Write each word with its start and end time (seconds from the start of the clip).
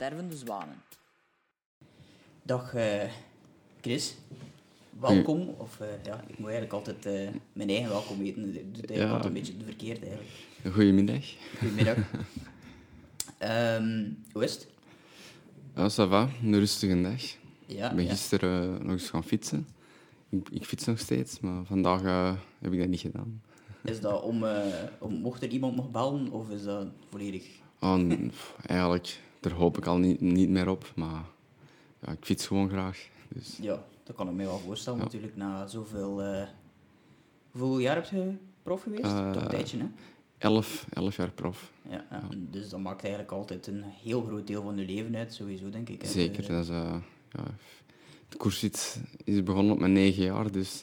Stervende 0.00 0.36
zwanen. 0.36 0.82
Dag 2.42 2.74
eh, 2.74 3.10
Chris. 3.80 4.16
Welkom. 5.00 5.48
Of 5.48 5.80
eh, 5.80 5.88
ja, 6.04 6.24
ik 6.26 6.38
moet 6.38 6.48
eigenlijk 6.50 6.72
altijd 6.72 7.06
eh, 7.06 7.28
mijn 7.52 7.68
eigen 7.68 7.88
welkom 7.88 8.18
weten. 8.18 8.44
Ik 8.48 8.74
doe 8.74 8.80
het 8.80 8.90
eigenlijk 8.90 8.98
Ja. 9.00 9.06
altijd 9.10 9.24
een 9.24 9.32
beetje 9.32 9.64
verkeerd 9.64 10.02
eigenlijk. 10.02 10.30
Goedemiddag. 10.72 11.24
Goedemiddag. 11.58 11.96
Ehm 13.38 14.08
hoe 14.32 14.44
is 14.44 14.52
het? 14.52 14.66
Ja, 15.74 15.88
ça 15.90 16.08
va. 16.08 16.28
Een 16.42 16.58
rustige 16.58 17.00
dag. 17.00 17.22
Ja, 17.66 17.90
Ik 17.90 17.96
ben 17.96 18.04
ja. 18.04 18.10
gisteren 18.10 18.82
nog 18.82 18.92
eens 18.92 19.10
gaan 19.10 19.24
fietsen. 19.24 19.66
Ik, 20.28 20.48
ik 20.48 20.64
fiets 20.64 20.84
nog 20.84 20.98
steeds, 20.98 21.40
maar 21.40 21.64
vandaag 21.64 22.02
heb 22.58 22.72
ik 22.72 22.78
dat 22.78 22.88
niet 22.88 23.00
gedaan. 23.00 23.42
Is 23.84 24.00
dat 24.00 24.22
om, 24.22 24.44
eh, 24.44 24.66
om, 24.98 25.14
mocht 25.14 25.42
er 25.42 25.48
iemand 25.48 25.76
nog 25.76 25.90
bellen 25.90 26.30
of 26.30 26.50
is 26.50 26.62
dat 26.64 26.86
volledig... 27.08 27.46
Oh, 27.80 28.28
pff, 28.28 28.56
eigenlijk, 28.66 29.20
daar 29.40 29.52
hoop 29.52 29.78
ik 29.78 29.86
al 29.86 29.98
niet, 29.98 30.20
niet 30.20 30.48
meer 30.48 30.68
op, 30.68 30.92
maar 30.96 31.24
ja, 32.06 32.12
ik 32.12 32.18
fiets 32.24 32.46
gewoon 32.46 32.68
graag. 32.68 33.08
Dus 33.28 33.58
Ja, 33.62 33.84
dat 34.02 34.16
kan 34.16 34.28
ik 34.28 34.34
me 34.34 34.44
wel 34.44 34.58
voorstellen 34.58 34.98
Ja. 34.98 35.04
natuurlijk, 35.04 35.36
na 35.36 35.66
zoveel... 35.66 36.22
eh 36.22 36.46
hoeveel 37.50 37.78
jaar 37.78 37.94
heb 37.94 38.04
je 38.04 38.32
prof 38.62 38.82
geweest? 38.82 39.02
Eh, 39.04 39.30
Toch 39.30 39.42
een 39.42 39.48
tijdje, 39.48 39.78
hè? 39.78 39.86
elf, 40.38 40.86
elf 40.90 41.16
jaar 41.16 41.30
prof. 41.30 41.72
Ja, 41.90 42.04
ja. 42.10 42.22
Dus 42.50 42.68
dat 42.68 42.80
maakt 42.80 43.00
eigenlijk 43.02 43.32
altijd 43.32 43.66
een 43.66 43.82
heel 44.02 44.22
groot 44.22 44.46
deel 44.46 44.62
van 44.62 44.76
je 44.76 44.84
leven 44.84 45.16
uit, 45.16 45.34
sowieso, 45.34 45.70
denk 45.70 45.88
ik. 45.88 46.04
Zeker. 46.04 46.46
Dat 46.48 46.62
is, 46.64 46.68
eh, 46.70 46.94
ja, 47.32 47.44
de 48.28 48.36
koersfiets 48.36 48.96
is 49.24 49.42
begonnen 49.42 49.72
op 49.72 49.78
mijn 49.78 49.92
negen 49.92 50.22
jaar, 50.22 50.50
dus 50.50 50.82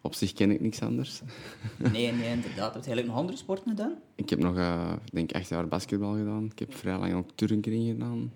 op 0.00 0.14
zich 0.14 0.32
ken 0.32 0.50
ik 0.50 0.60
niks 0.60 0.80
anders. 0.80 1.20
Nee, 1.92 2.12
nee, 2.12 2.28
inderdaad. 2.28 2.74
Heb 2.74 2.82
je 2.82 2.88
eigenlijk 2.88 3.06
nog 3.06 3.16
andere 3.16 3.38
sporten 3.38 3.68
gedaan? 3.68 3.94
Ik 4.14 4.30
heb 4.30 4.38
nog, 4.38 4.58
ik 5.04 5.12
denk 5.12 5.32
acht 5.32 5.48
jaar 5.48 5.68
basketbal 5.68 6.14
gedaan. 6.14 6.44
Ik 6.44 6.58
heb 6.58 6.74
vrij 6.74 6.98
lang 6.98 7.14
ook 7.14 7.30
turnkring 7.34 7.86
gedaan. 7.88 8.32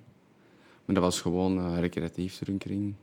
Maar 0.84 0.94
dat 0.94 1.04
was 1.04 1.20
gewoon 1.20 1.58
eh, 1.58 1.78
recreatief 1.78 2.38
turnkring. 2.38 2.94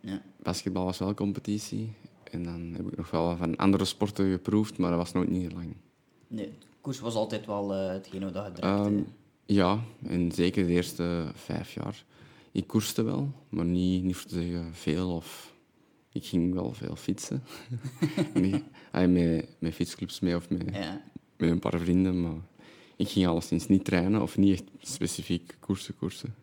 Ja. 0.00 0.22
Basketbal 0.42 0.84
was 0.84 0.98
wel 0.98 1.14
competitie. 1.14 1.92
En 2.30 2.42
dan 2.42 2.72
heb 2.76 2.86
ik 2.86 2.96
nog 2.96 3.10
wel 3.10 3.36
van 3.36 3.56
andere 3.56 3.84
sporten 3.84 4.30
geproefd, 4.30 4.78
maar 4.78 4.90
dat 4.90 4.98
was 4.98 5.12
nooit 5.12 5.30
niet 5.30 5.52
lang. 5.52 5.74
Nee, 6.28 6.52
koers 6.80 7.00
was 7.00 7.14
altijd 7.14 7.46
wel 7.46 7.74
eh 7.74 7.88
hetgene 7.88 8.32
wat 8.32 8.44
je 8.44 8.52
direct... 8.52 8.80
Ehm, 8.80 8.96
eh, 8.96 9.02
ja, 9.46 9.80
en 10.02 10.32
zeker 10.32 10.66
de 10.66 10.72
eerste 10.72 11.30
vijf 11.34 11.72
jaar. 11.72 12.04
Ik 12.52 12.66
koerste 12.66 13.02
wel, 13.02 13.32
maar 13.48 13.64
niet, 13.64 14.04
niet 14.04 14.16
voor 14.16 14.30
te 14.30 14.34
zeggen 14.34 14.74
veel. 14.74 15.10
Of 15.10 15.53
ik 16.14 16.24
ging 16.26 16.54
wel 16.54 16.72
veel 16.72 16.96
fietsen. 16.96 17.42
ah, 18.90 19.08
met, 19.08 19.48
met 19.58 19.74
fietsclubs 19.74 20.20
mee 20.20 20.36
of 20.36 20.50
met, 20.50 20.62
ja. 20.72 21.02
met 21.36 21.50
een 21.50 21.58
paar 21.58 21.78
vrienden, 21.78 22.20
maar 22.20 22.40
ik 22.96 23.08
ging 23.08 23.26
alleszins 23.26 23.68
niet 23.68 23.84
trainen 23.84 24.22
of 24.22 24.36
niet 24.36 24.52
echt 24.52 24.64
specifiek 24.80 25.56
koersen 25.60 25.96
koersen. 25.96 26.34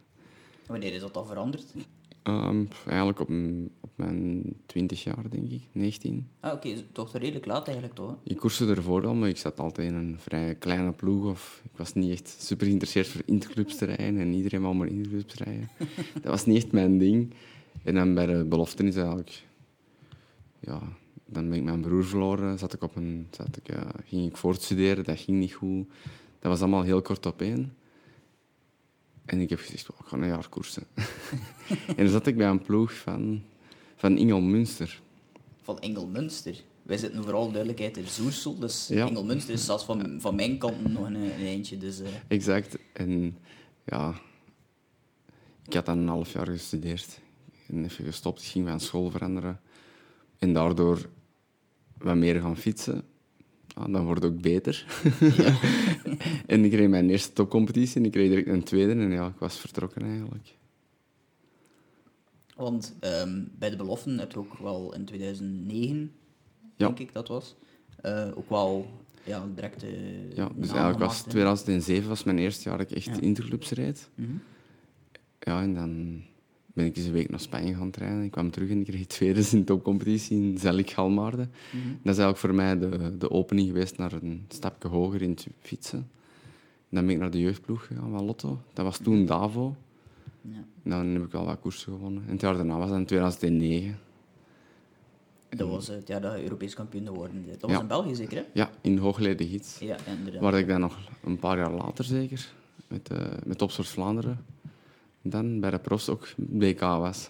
Wanneer 0.67 0.93
is 0.93 1.01
dat 1.01 1.17
al 1.17 1.25
veranderd? 1.25 1.73
Ehm, 2.23 2.63
eigenlijk 2.87 3.19
op, 3.19 3.29
op 3.79 3.89
mijn 3.95 4.43
20 4.65 5.03
jaar, 5.03 5.29
denk 5.29 5.49
ik, 5.49 5.61
19. 5.71 6.27
Ah, 6.39 6.53
oké, 6.53 6.83
toch 6.91 7.13
redelijk 7.13 7.45
laat 7.45 7.65
eigenlijk, 7.65 7.95
toch? 7.95 8.15
Ik 8.23 8.37
koerste 8.37 8.67
ervoor 8.67 9.07
al, 9.07 9.13
maar 9.13 9.29
ik 9.29 9.37
zat 9.37 9.59
altijd 9.59 9.87
in 9.87 9.95
een 9.95 10.15
vrij 10.19 10.55
kleine 10.55 10.91
ploeg. 10.91 11.25
Of 11.25 11.61
ik 11.63 11.77
was 11.77 11.93
niet 11.93 12.11
echt 12.11 12.35
super 12.39 12.65
geïnteresseerd 12.65 13.07
voor 13.07 13.21
interclubs 13.25 13.75
te 13.75 13.85
rijden 13.85 14.19
en 14.19 14.33
iedereen 14.33 14.61
wou 14.61 14.75
maar 14.75 14.87
interclubs 14.87 15.33
rijden. 15.33 15.69
dat 16.21 16.31
was 16.31 16.45
niet 16.45 16.57
echt 16.57 16.71
mijn 16.71 16.97
ding. 16.97 17.33
En 17.83 17.95
dan 17.95 18.13
bij 18.13 18.25
de 18.25 18.45
beloften 18.45 18.87
is 18.87 18.95
eigenlijk... 18.95 19.49
Ja, 20.61 20.81
dan 21.25 21.49
ben 21.49 21.57
ik 21.57 21.63
mijn 21.63 21.81
broer 21.81 22.05
verloren. 22.05 22.59
Zat 22.59 22.73
ik 22.73 22.83
op 22.83 22.95
een, 22.95 23.27
zat 23.31 23.57
ik, 23.57 23.75
ging 24.05 24.25
ik 24.29 24.37
voortstuderen, 24.37 25.03
dat 25.03 25.19
ging 25.19 25.37
niet 25.37 25.53
goed. 25.53 25.87
Dat 26.39 26.51
was 26.51 26.59
allemaal 26.61 26.83
heel 26.83 27.01
kort 27.01 27.25
opeen. 27.25 27.73
En 29.25 29.39
ik 29.39 29.49
heb 29.49 29.59
gezegd, 29.59 29.89
"Oh, 29.91 29.97
ik 29.99 30.05
ga 30.05 30.17
een 30.17 30.27
jaar 30.27 30.49
koersen. 30.49 30.83
en 31.87 31.95
dan 31.95 32.07
zat 32.07 32.27
ik 32.27 32.37
bij 32.37 32.47
een 32.47 32.61
ploeg 32.61 32.93
van, 32.93 33.43
van 33.95 34.17
Ingel 34.17 34.41
Münster. 34.41 35.01
Van 35.61 35.79
Engelmünster. 35.79 36.63
Wij 36.83 36.97
zitten 36.97 37.23
vooral 37.23 37.47
duidelijkheid 37.51 37.97
in 37.97 38.07
Zoersel, 38.07 38.59
dus 38.59 38.87
Ja. 38.87 39.07
Engelmünster 39.07 39.53
is 39.53 39.65
zelfs 39.65 39.83
van, 39.83 40.21
van 40.21 40.35
mijn 40.35 40.57
kant 40.57 40.91
nog 40.91 41.05
een, 41.05 41.15
een 41.15 41.31
eindje. 41.45 41.77
Dus, 41.77 41.99
eh, 41.99 42.07
Exact. 42.27 42.77
En 42.93 43.37
ja, 43.85 44.13
ik 45.65 45.73
had 45.73 45.85
dan 45.85 45.97
een 45.97 46.07
half 46.07 46.33
jaar 46.33 46.47
gestudeerd. 46.47 47.19
En 47.67 47.83
even 47.83 48.05
gestopt. 48.05 48.41
Ik 48.41 48.47
ging 48.47 48.67
van 48.67 48.79
school 48.79 49.09
veranderen. 49.09 49.59
En 50.41 50.53
daardoor 50.53 51.09
wat 51.97 52.15
meer 52.15 52.41
gaan 52.41 52.57
fietsen. 52.57 53.01
Ja, 53.67 53.87
dan 53.87 54.05
wordt 54.05 54.23
het 54.23 54.31
ook 54.33 54.41
beter. 54.41 54.85
en 56.45 56.65
ik 56.65 56.71
kreeg 56.71 56.89
mijn 56.89 57.09
eerste 57.09 57.33
topcompetitie 57.33 57.95
en 57.95 58.05
ik 58.05 58.11
kreeg 58.11 58.29
direct 58.29 58.47
een 58.47 58.63
tweede. 58.63 58.91
En 58.91 59.11
ja, 59.11 59.27
ik 59.27 59.39
was 59.39 59.59
vertrokken 59.59 60.01
eigenlijk. 60.01 60.55
want 62.55 62.95
ehm, 62.99 63.43
bij 63.59 63.69
de 63.69 63.75
beloften 63.75 64.19
heb 64.19 64.31
je 64.31 64.37
ook 64.39 64.57
wel 64.57 64.93
in 64.93 65.05
2009, 65.05 66.11
Ja. 66.75 66.85
denk 66.85 66.99
ik 66.99 67.13
dat 67.13 67.27
was, 67.27 67.55
eh, 68.01 68.27
ook 68.35 68.49
wel 68.49 68.89
ja, 69.23 69.47
direct 69.55 69.83
eh, 69.83 70.35
Ja, 70.35 70.49
dus 70.55 70.69
eigenlijk 70.69 70.99
was 70.99 71.07
gemaakt, 71.15 71.23
hè. 71.25 71.29
2007 71.29 72.09
was 72.09 72.23
mijn 72.23 72.37
eerste 72.37 72.69
jaar 72.69 72.77
dat 72.77 72.91
ik 72.91 72.97
echt 72.97 73.05
Ja. 73.05 73.19
interclubs 73.21 73.69
reed. 73.71 74.09
Mhm. 74.15 74.31
Ja, 75.39 75.61
en 75.61 75.73
dan 75.73 76.21
ben 76.73 76.85
ik 76.85 76.95
eens 76.97 77.05
een 77.05 77.11
week 77.11 77.29
naar 77.29 77.39
Spanje 77.39 77.73
gaan 77.75 77.91
trainen. 77.91 78.23
Ik 78.23 78.31
kwam 78.31 78.51
terug 78.51 78.69
en 78.69 78.79
ik 78.79 78.85
kreeg 78.85 79.05
tweede 79.05 79.39
in 79.51 79.57
de 79.59 79.63
topcompetitie 79.63 80.37
in 80.41 80.57
Zellik 80.57 80.89
Galmaarden. 80.89 81.51
Mhm. 81.71 81.87
Dat 81.87 82.13
is 82.13 82.19
eigenlijk 82.21 82.37
voor 82.37 82.53
mij 82.53 82.79
de, 82.79 83.17
de 83.17 83.31
opening 83.31 83.67
geweest 83.67 83.97
naar 83.97 84.13
een 84.13 84.45
stapje 84.47 84.87
hoger 84.87 85.21
in 85.21 85.29
het 85.29 85.47
fietsen. 85.59 86.09
Dan 86.89 87.05
ben 87.05 87.13
ik 87.15 87.19
naar 87.21 87.31
de 87.31 87.39
jeugdploeg 87.39 87.85
gegaan 87.85 88.11
van 88.11 88.23
Lotto. 88.25 88.59
Dat 88.73 88.85
was 88.85 88.97
toen 88.97 89.25
Davo. 89.25 89.75
Ja. 90.41 90.63
Dan 90.83 91.05
heb 91.07 91.23
ik 91.23 91.31
wel 91.31 91.45
wat 91.45 91.59
koersen 91.59 91.91
gewonnen. 91.91 92.23
En 92.25 92.31
het 92.31 92.41
jaar 92.41 92.55
daarna 92.55 92.77
was 92.77 92.89
dat 92.89 92.97
in 92.97 93.05
2009. 93.05 93.97
Dat 95.49 95.69
was 95.69 95.87
het 95.87 96.07
jaar 96.07 96.21
dat 96.21 96.35
je 96.37 96.43
Europees 96.43 96.73
kampioen 96.73 97.05
geworden 97.05 97.43
bent. 97.45 97.59
Dat 97.61 97.61
was 97.61 97.71
Ja. 97.71 97.79
in 97.81 97.87
België 97.87 98.15
zeker, 98.15 98.37
hè? 98.37 98.43
Ja, 98.53 98.69
in 98.81 98.97
Hoogleden 98.97 99.47
Gids. 99.47 99.79
Ja, 99.79 99.97
inderdaad. 100.17 100.41
Waar 100.41 100.59
ik 100.59 100.67
dan 100.67 100.79
nog 100.79 100.97
een 101.23 101.39
paar 101.39 101.57
jaar 101.57 101.71
later 101.71 102.03
zeker, 102.03 102.51
met, 102.87 103.09
eh 103.11 103.25
met 103.45 103.57
Topsport 103.57 103.87
Vlaanderen, 103.87 104.45
dan 105.21 105.59
bij 105.59 105.69
de 105.71 105.79
profs 105.79 106.09
ook 106.09 106.27
BK 106.35 106.79
was. 106.79 107.29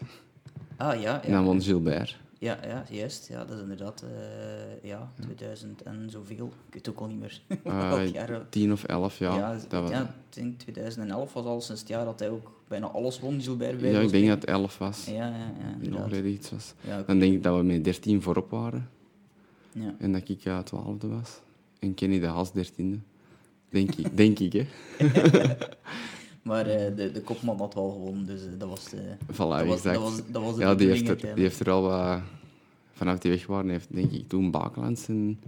Ah, 0.78 1.02
ja, 1.02 1.24
En 1.24 1.31
dan 1.31 1.40
ja. 1.41 1.46
won 1.47 1.62
Gilbert. 1.62 2.19
Ja, 2.40 2.57
ja, 2.63 2.84
juist. 2.90 3.28
Ja, 3.28 3.46
dat 3.46 3.56
is 3.56 3.62
inderdaad, 3.62 4.02
eh, 4.02 4.90
ja, 4.90 5.12
2000 5.19 5.84
en 5.84 6.07
zoveel. 6.09 6.46
Ik 6.68 6.74
weet 6.74 6.90
ook 6.90 7.00
al 7.00 7.07
niet 7.07 7.19
meer 7.19 7.41
jaar. 8.13 8.28
dat- 8.28 8.51
10 8.51 8.72
of 8.72 8.84
11, 8.84 9.18
ja. 9.18 9.35
ja, 9.35 9.57
dat 9.69 9.81
was, 9.81 9.90
ja, 9.91 10.01
ik 10.01 10.35
denk 10.35 10.59
2011 10.59 11.34
was 11.34 11.46
al 11.46 11.62
sinds 11.62 11.81
het 11.81 11.90
jaar 11.90 12.06
dat 12.06 12.19
hij 12.19 12.30
ook 12.30 12.62
bijna 12.68 12.88
alles 12.88 13.19
won, 13.19 13.41
Gilbert. 13.41 13.78
bij 13.81 13.91
ja, 13.91 14.00
ik 14.00 14.09
denk 14.12 14.28
dat 14.28 14.35
het 14.41 14.46
11 14.50 14.78
was. 14.78 15.06
Ja, 15.06 15.13
ja, 15.13 15.28
ja, 15.35 15.75
in 15.80 15.84
inderdaad. 15.84 16.13
Gids 16.13 16.51
was. 16.51 16.74
Ja. 16.81 17.01
Dan 17.01 17.19
denk 17.19 17.34
ik 17.34 17.44
dat 17.44 17.57
we 17.57 17.63
met 17.63 17.84
13 17.84 18.22
voorop 18.22 18.50
waren. 18.50 18.90
ja. 19.72 19.96
En 20.00 20.12
dat 20.12 20.30
ik 20.30 20.40
ja, 20.40 20.63
twaalfde 20.63 21.07
was. 21.07 21.40
En 21.80 21.94
Kenny 21.94 22.19
de 22.19 22.28
Haas 22.28 22.53
dertiende. 22.53 22.97
Denk 23.69 23.96
ik, 23.96 24.18
denk 24.18 24.40
ik 24.40 24.53
hè. 24.53 24.66
Maar 26.41 26.66
eh, 26.68 26.96
de, 26.96 27.12
de 27.12 27.22
kopman 27.22 27.57
had 27.57 27.74
wel 27.74 27.90
gewonnen, 27.91 28.25
dus 28.25 28.41
eh, 28.46 28.52
dat 28.57 28.69
was 28.69 28.90
de, 28.90 29.16
Voilà, 29.31 29.35
dat 29.35 29.66
was, 29.66 29.75
exact. 29.75 29.96
dat 29.96 30.03
was, 30.03 30.22
dat 30.28 30.41
was 30.44 30.56
de 30.56 30.62
ja, 30.62 30.75
die 30.75 30.88
heeft, 30.88 31.07
er, 31.09 31.18
die 31.35 31.44
heeft 31.44 31.59
er 31.59 31.69
al 31.72 31.81
wat... 31.81 32.22
Vanaf 32.94 33.19
die 33.19 33.31
weg 33.31 33.46
waren, 33.47 33.69
heeft 33.69 33.94
denk 33.94 34.12
ik 34.12 34.28
toen 34.28 34.51
Bakelands 34.51 35.07
en, 35.07 35.40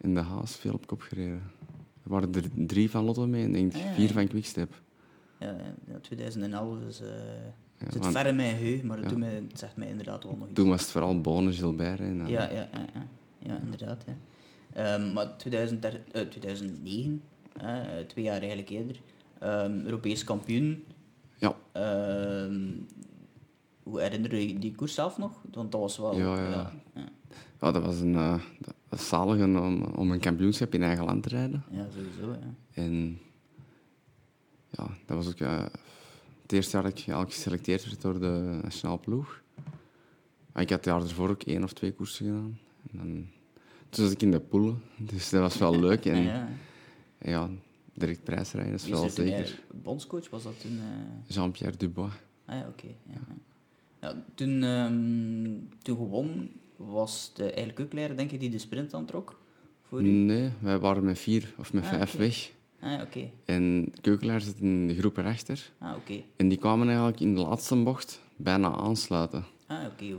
en 0.00 0.14
de 0.14 0.20
Haas 0.20 0.56
veel 0.56 0.72
op 0.72 0.86
kop 0.86 1.00
gereden. 1.00 1.42
Er 2.04 2.10
waren 2.10 2.34
er 2.34 2.44
drie 2.66 2.90
van 2.90 3.04
Lotto 3.04 3.26
mee 3.26 3.44
en 3.44 3.52
denk 3.52 3.72
ik 3.74 3.80
Ah, 3.80 3.86
ja, 3.88 3.92
vier 3.94 4.10
van 4.10 4.28
Quickstep. 4.28 4.80
Ja, 5.38 5.56
ja, 5.86 5.98
2011 6.00 6.76
is, 6.88 7.00
eh 7.00 7.08
zit 7.92 8.02
want- 8.02 8.16
ver 8.16 8.26
in 8.26 8.36
mijn 8.36 8.56
geheugen, 8.56 8.86
maar 8.86 9.00
Ja. 9.00 9.08
toen 9.08 9.18
mij, 9.18 9.34
het 9.48 9.58
zegt 9.58 9.76
mij 9.76 9.88
inderdaad 9.88 10.22
wel 10.24 10.36
nog 10.36 10.46
iets. 10.48 10.54
Toen 10.54 10.68
was 10.68 10.80
het 10.80 10.90
vooral 10.90 11.20
Bonen, 11.20 11.52
Gilbert. 11.52 12.00
En 12.00 12.16
Ja, 12.16 12.24
ja, 12.26 12.50
ja, 12.50 12.68
ja. 12.94 13.06
ja 13.38 13.58
inderdaad. 13.62 14.04
Ja. 14.06 14.14
Ehm, 14.72 15.12
maar 15.12 15.36
2013 15.36 16.12
eh, 16.12 16.22
2009, 16.28 17.22
eh, 17.56 17.76
twee 18.06 18.24
jaar 18.24 18.38
eigenlijk 18.38 18.68
eerder, 18.70 19.00
ehm, 19.40 19.80
Europees 19.84 20.24
kampioen. 20.24 20.84
Ja. 21.36 21.56
Ehm, 21.72 22.68
hoe 23.82 24.00
herinner 24.00 24.34
je 24.34 24.58
die 24.58 24.74
koers 24.74 24.94
zelf 24.94 25.18
nog? 25.18 25.42
Want 25.52 25.72
dat 25.72 25.80
was 25.80 25.98
wel... 25.98 26.16
Ja, 26.16 26.34
ja. 26.34 26.50
ja, 26.50 26.72
ja, 26.94 27.08
Ja, 27.60 27.72
dat 27.72 27.82
was 27.82 28.00
een 28.00 28.14
uh, 28.14 28.38
dat 28.58 28.74
was 28.88 29.08
zalig 29.08 29.44
om, 29.44 29.82
om 29.82 30.10
een 30.10 30.20
kampioenschap 30.20 30.74
in 30.74 30.82
eigen 30.82 31.04
land 31.04 31.22
te 31.22 31.28
rijden. 31.28 31.64
ja, 31.70 31.86
sowieso. 31.94 32.30
Ja. 32.40 32.54
En 32.82 33.18
ja, 34.70 34.86
dat 35.06 35.16
was 35.16 35.28
ook 35.28 35.38
het 36.42 36.52
eerste 36.52 36.72
jaar 36.72 36.82
dat 36.82 36.92
ik 36.92 36.98
eigenlijk 36.98 37.32
geselecteerd 37.32 37.84
werd 37.84 38.00
door 38.00 38.20
de 38.20 38.58
nationale 38.62 38.98
ploeg. 38.98 39.42
Ik 40.54 40.70
had 40.70 40.70
het 40.70 40.84
jaar 40.84 41.00
ervoor 41.00 41.28
ook 41.28 41.42
één 41.42 41.64
of 41.64 41.72
twee 41.72 41.92
koersen 41.92 42.26
gedaan. 42.26 42.58
En 42.90 42.98
dan, 42.98 43.26
toen 43.88 44.04
zat 44.04 44.12
ik 44.12 44.22
in 44.22 44.30
de 44.30 44.40
poelen, 44.40 44.82
dus 44.96 45.30
dat 45.30 45.40
was 45.40 45.58
wel 45.58 45.80
leuk. 45.80 46.04
En 46.04 46.22
ja. 46.32 46.48
en 47.18 47.30
ja, 47.30 47.48
direct 48.00 48.24
prijsrijden 48.24 48.74
is 48.74 48.86
wel 48.88 49.04
is 49.04 49.14
toen 49.14 49.26
zeker. 49.26 49.60
bondscoach? 49.82 50.30
Was 50.30 50.42
dat 50.42 50.60
toen... 50.60 50.78
eh, 50.78 51.34
Jean-Pierre 51.34 51.76
Dubois. 51.76 52.12
Ah 52.44 52.58
ja, 52.58 52.66
oké. 52.68 52.86
ja, 52.86 53.12
ja. 53.28 53.34
Ja, 54.00 54.22
toen, 54.34 54.62
ehm, 54.62 55.54
toen 55.82 55.96
gewonnen 55.96 56.50
was 56.76 57.30
de 57.34 57.42
eigenlijk 57.44 57.80
ook 57.80 57.92
leider, 57.92 58.16
denk 58.16 58.30
ik, 58.30 58.40
die 58.40 58.50
de 58.50 58.58
sprint 58.58 58.94
aantrok 58.94 59.40
voor 59.82 60.02
u? 60.02 60.08
Nee, 60.08 60.50
wij 60.60 60.78
waren 60.78 61.04
met 61.04 61.18
vier 61.18 61.54
of 61.58 61.72
met 61.72 61.82
Ah, 61.84 61.88
vijf 61.90 62.12
weg. 62.16 62.50
Ah, 62.80 63.00
oké. 63.00 63.30
En 63.44 63.92
Keukelaar 64.00 64.40
zit 64.40 64.56
in 64.60 64.86
de 64.86 64.94
groep 64.98 65.16
erachter. 65.16 65.70
Ah, 65.78 65.96
oké. 65.96 66.22
En 66.36 66.48
die 66.48 66.58
kwamen 66.58 66.86
eigenlijk 66.86 67.20
in 67.20 67.34
de 67.34 67.40
laatste 67.40 67.76
bocht 67.82 68.20
bijna 68.36 68.74
aansluiten. 68.76 69.44
Ah, 69.66 69.84
oké. 69.92 70.14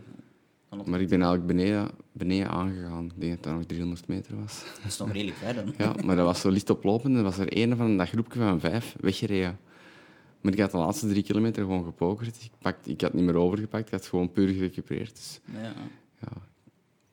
Maar 0.85 1.01
ik 1.01 1.09
ben 1.09 1.21
eigenlijk 1.21 1.47
beneden, 1.47 1.89
beneden 2.11 2.49
aangegaan. 2.49 3.05
Ik 3.05 3.19
denk 3.21 3.33
dat 3.33 3.43
dat 3.43 3.53
nog 3.53 3.65
300 3.65 4.07
meter 4.07 4.39
was. 4.39 4.63
Dat 4.75 4.91
is 4.91 4.97
nog 4.97 5.11
redelijk 5.11 5.37
ver 5.37 5.53
dan. 5.53 5.73
Ja, 5.77 5.95
maar 6.05 6.15
dat 6.15 6.25
was 6.25 6.41
zo 6.41 6.49
licht 6.49 6.69
oplopend. 6.69 7.17
Er 7.17 7.23
was 7.23 7.37
er 7.37 7.57
een 7.57 7.75
van 7.75 7.97
dat 7.97 8.09
groepje 8.09 8.39
van 8.39 8.59
vijf 8.59 8.95
weggereden. 8.99 9.59
Maar 10.41 10.53
ik 10.53 10.59
had 10.59 10.71
de 10.71 10.77
laatste 10.77 11.07
drie 11.07 11.23
kilometer 11.23 11.63
gewoon 11.63 11.83
gepokerd. 11.83 12.43
Ik, 12.43 12.51
pakte, 12.59 12.89
ik 12.89 13.01
had 13.01 13.13
niet 13.13 13.23
meer 13.23 13.35
overgepakt, 13.35 13.85
ik 13.85 13.91
had 13.91 14.05
gewoon 14.05 14.31
puur 14.31 14.47
gerecupereerd. 14.47 15.15
Dus 15.15 15.39
Ja. 15.53 15.73
ja, 16.19 16.31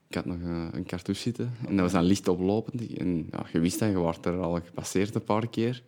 ik 0.09 0.15
had 0.15 0.25
nog 0.25 0.41
een, 0.41 0.77
een 0.77 0.85
cartouche 0.85 1.23
zitten. 1.23 1.53
En 1.67 1.73
dat 1.73 1.81
was 1.81 1.93
dan 1.93 2.03
licht 2.05 2.29
oplopend. 2.29 2.97
En 2.97 3.29
ja, 3.31 3.47
je 3.53 3.59
wist 3.59 3.79
dat, 3.79 3.91
je 3.91 3.97
wordt 3.99 4.27
er 4.27 4.39
al 4.41 4.61
gepasseerd 4.61 5.15
een 5.15 5.25
paar 5.25 5.49
keer. 5.49 5.83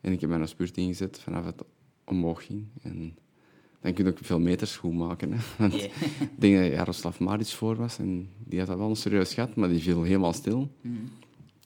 En 0.00 0.12
ik 0.12 0.20
heb 0.20 0.30
mijn 0.30 0.48
spurt 0.48 0.76
ingezet 0.76 1.20
vanaf 1.20 1.44
het 1.44 1.62
omhoog 2.04 2.44
ging. 2.46 2.66
En 2.82 3.16
dan 3.80 3.92
kun 3.92 4.04
je 4.04 4.10
ook 4.10 4.18
veel 4.22 4.38
meters 4.40 4.76
goed 4.76 4.94
maken. 4.94 5.32
Hè. 5.32 5.38
Want 5.58 5.74
ik 5.74 5.90
denk 6.36 6.56
dat 6.62 6.72
Jaroslav 6.72 7.18
Maric 7.18 7.46
voor 7.46 7.76
was. 7.76 7.98
En 7.98 8.28
die 8.44 8.58
had 8.58 8.68
dat 8.68 8.78
wel 8.78 8.88
een 8.88 8.96
serieus 8.96 9.34
gat, 9.34 9.54
maar 9.54 9.68
die 9.68 9.82
viel 9.82 10.02
helemaal 10.02 10.32
stil. 10.32 10.70
Mhm. 10.80 10.94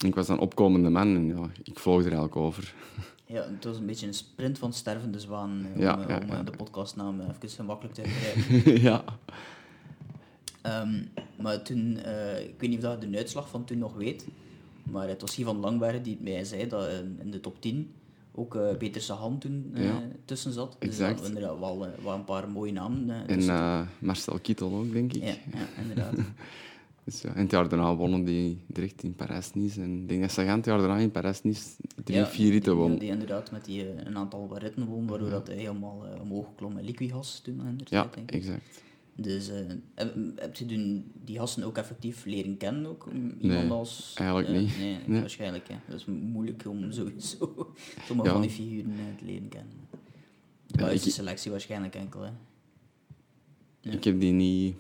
Ik 0.06 0.14
was 0.14 0.26
dan 0.26 0.38
opkomende 0.38 0.91
man 0.91 1.17
en 1.17 1.26
ja, 1.26 1.50
ik 1.62 1.79
vloog 1.79 1.99
er 1.99 2.05
eigenlijk 2.05 2.37
over. 2.37 2.75
Ja, 3.26 3.43
het 3.50 3.64
was 3.64 3.76
een 3.79 3.87
beetje 3.87 4.06
een 4.06 4.14
sprint 4.14 4.59
van 4.59 4.73
stervende 4.73 5.19
zwaan. 5.20 5.67
eh, 5.75 5.81
Ja, 5.81 5.94
om, 5.94 6.00
eh, 6.00 6.09
ja, 6.09 6.17
om 6.17 6.23
eh, 6.23 6.29
ja. 6.29 6.43
de 6.43 6.50
podcastnaam 6.50 7.20
eh, 7.20 7.26
even 7.29 7.49
gemakkelijk 7.49 7.94
te 7.94 8.03
begrijpen. 8.43 8.81
ja. 8.82 9.05
Ehm, 10.62 11.03
maar 11.41 11.62
toen, 11.62 11.97
eh, 11.97 12.41
ik 12.41 12.55
weet 12.58 12.70
niet 12.70 12.87
of 12.87 13.00
je 13.00 13.08
de 13.11 13.17
uitslag 13.17 13.49
van 13.49 13.65
toen 13.65 13.79
nog 13.79 13.94
weet, 13.94 14.26
maar 14.82 15.08
het 15.08 15.20
was 15.20 15.38
Ivan 15.38 15.56
Langberg 15.56 16.03
die 16.03 16.12
het 16.15 16.23
mij 16.23 16.44
zei 16.44 16.69
dat 16.69 16.87
eh, 16.88 16.99
in 17.19 17.31
de 17.31 17.41
top 17.41 17.61
10 17.61 17.91
ook 18.34 18.55
eh 18.56 18.76
Peter 18.76 19.00
Sagan 19.00 19.38
toen 19.38 19.70
Ja, 19.75 20.02
tussen 20.25 20.52
zat. 20.52 20.76
exact. 20.79 21.11
Dus 21.11 21.20
dat 21.20 21.29
inderdaad 21.29 21.58
wel, 21.58 21.87
eh, 21.87 21.93
wel 22.05 22.14
een 22.14 22.25
paar 22.25 22.50
mooie 22.50 22.73
namen. 22.73 23.11
eh, 23.26 23.34
En 23.37 23.49
eh, 23.49 23.81
Marcel 23.99 24.38
Kittel 24.38 24.75
ook, 24.75 24.93
denk 24.93 25.12
ik. 25.12 25.23
ja, 25.23 25.29
ja, 25.52 25.82
inderdaad. 25.82 26.14
Dus, 27.05 27.23
ja. 27.23 27.34
En 27.34 27.43
het 27.43 27.50
jaar 27.50 27.69
daarna 27.69 27.94
wonnen 27.96 28.25
die 28.25 28.58
direct 28.67 29.02
in 29.02 29.14
Parijs-Nice. 29.14 29.81
En 29.81 30.00
ik 30.02 30.08
denk 30.08 30.20
dat 30.20 30.31
Sagan 30.31 30.56
het 30.56 30.64
jaar 30.64 30.79
daarna 30.79 30.96
in 30.96 31.11
Parijs-Nice 31.11 31.62
drie, 32.05 32.19
Ja, 32.19 32.26
vier 32.26 32.50
ritten 32.50 32.76
won. 32.76 32.99
Die 32.99 33.08
inderdaad 33.11 33.50
met 33.50 33.64
die, 33.64 34.06
een 34.06 34.17
aantal 34.17 34.58
ritten 34.58 34.84
won, 34.87 35.06
waardoor 35.06 35.31
dat 35.31 35.46
hij 35.46 35.56
helemaal 35.56 36.05
omhoog 36.20 36.46
klom 36.56 36.73
met 36.73 36.84
Liquigas 36.84 37.40
toen 37.40 37.61
Ja, 37.84 38.06
denk 38.14 38.31
ik. 38.31 38.34
exact. 38.37 38.82
Dus 39.17 39.49
eh, 39.49 39.56
heb, 39.94 40.14
heb 40.37 40.56
je 40.56 40.67
toen 40.67 41.12
die 41.25 41.38
gasten 41.38 41.62
ook 41.64 41.76
effectief 41.79 42.25
leren 42.25 42.56
kennen? 42.56 42.87
Ook? 42.87 43.12
Nee, 43.12 43.32
Iemand 43.38 43.70
als, 43.70 44.14
eigenlijk 44.19 44.49
niet. 44.61 44.79
Nee, 44.79 44.99
Nee. 45.06 45.20
waarschijnlijk. 45.20 45.69
Hè. 45.69 45.75
Dat 45.88 45.99
is 45.99 46.05
moeilijk 46.05 46.62
om 46.67 46.93
sowieso 46.93 47.37
sommige 48.06 48.29
Ja. 48.29 48.32
van 48.35 48.43
die 48.43 48.50
figuren 48.50 48.94
te 49.19 49.25
leren 49.25 49.49
kennen. 49.49 49.73
Ja, 50.67 50.76
Buiten 50.76 50.99
ik- 50.99 51.05
de 51.05 51.11
selectie 51.11 51.50
waarschijnlijk 51.50 51.94
enkel. 51.94 52.20
Hè. 52.20 52.31
Ja. 53.81 53.93
Ik 53.93 54.05
heb 54.05 54.20
die 54.20 54.32
niet... 54.32 54.76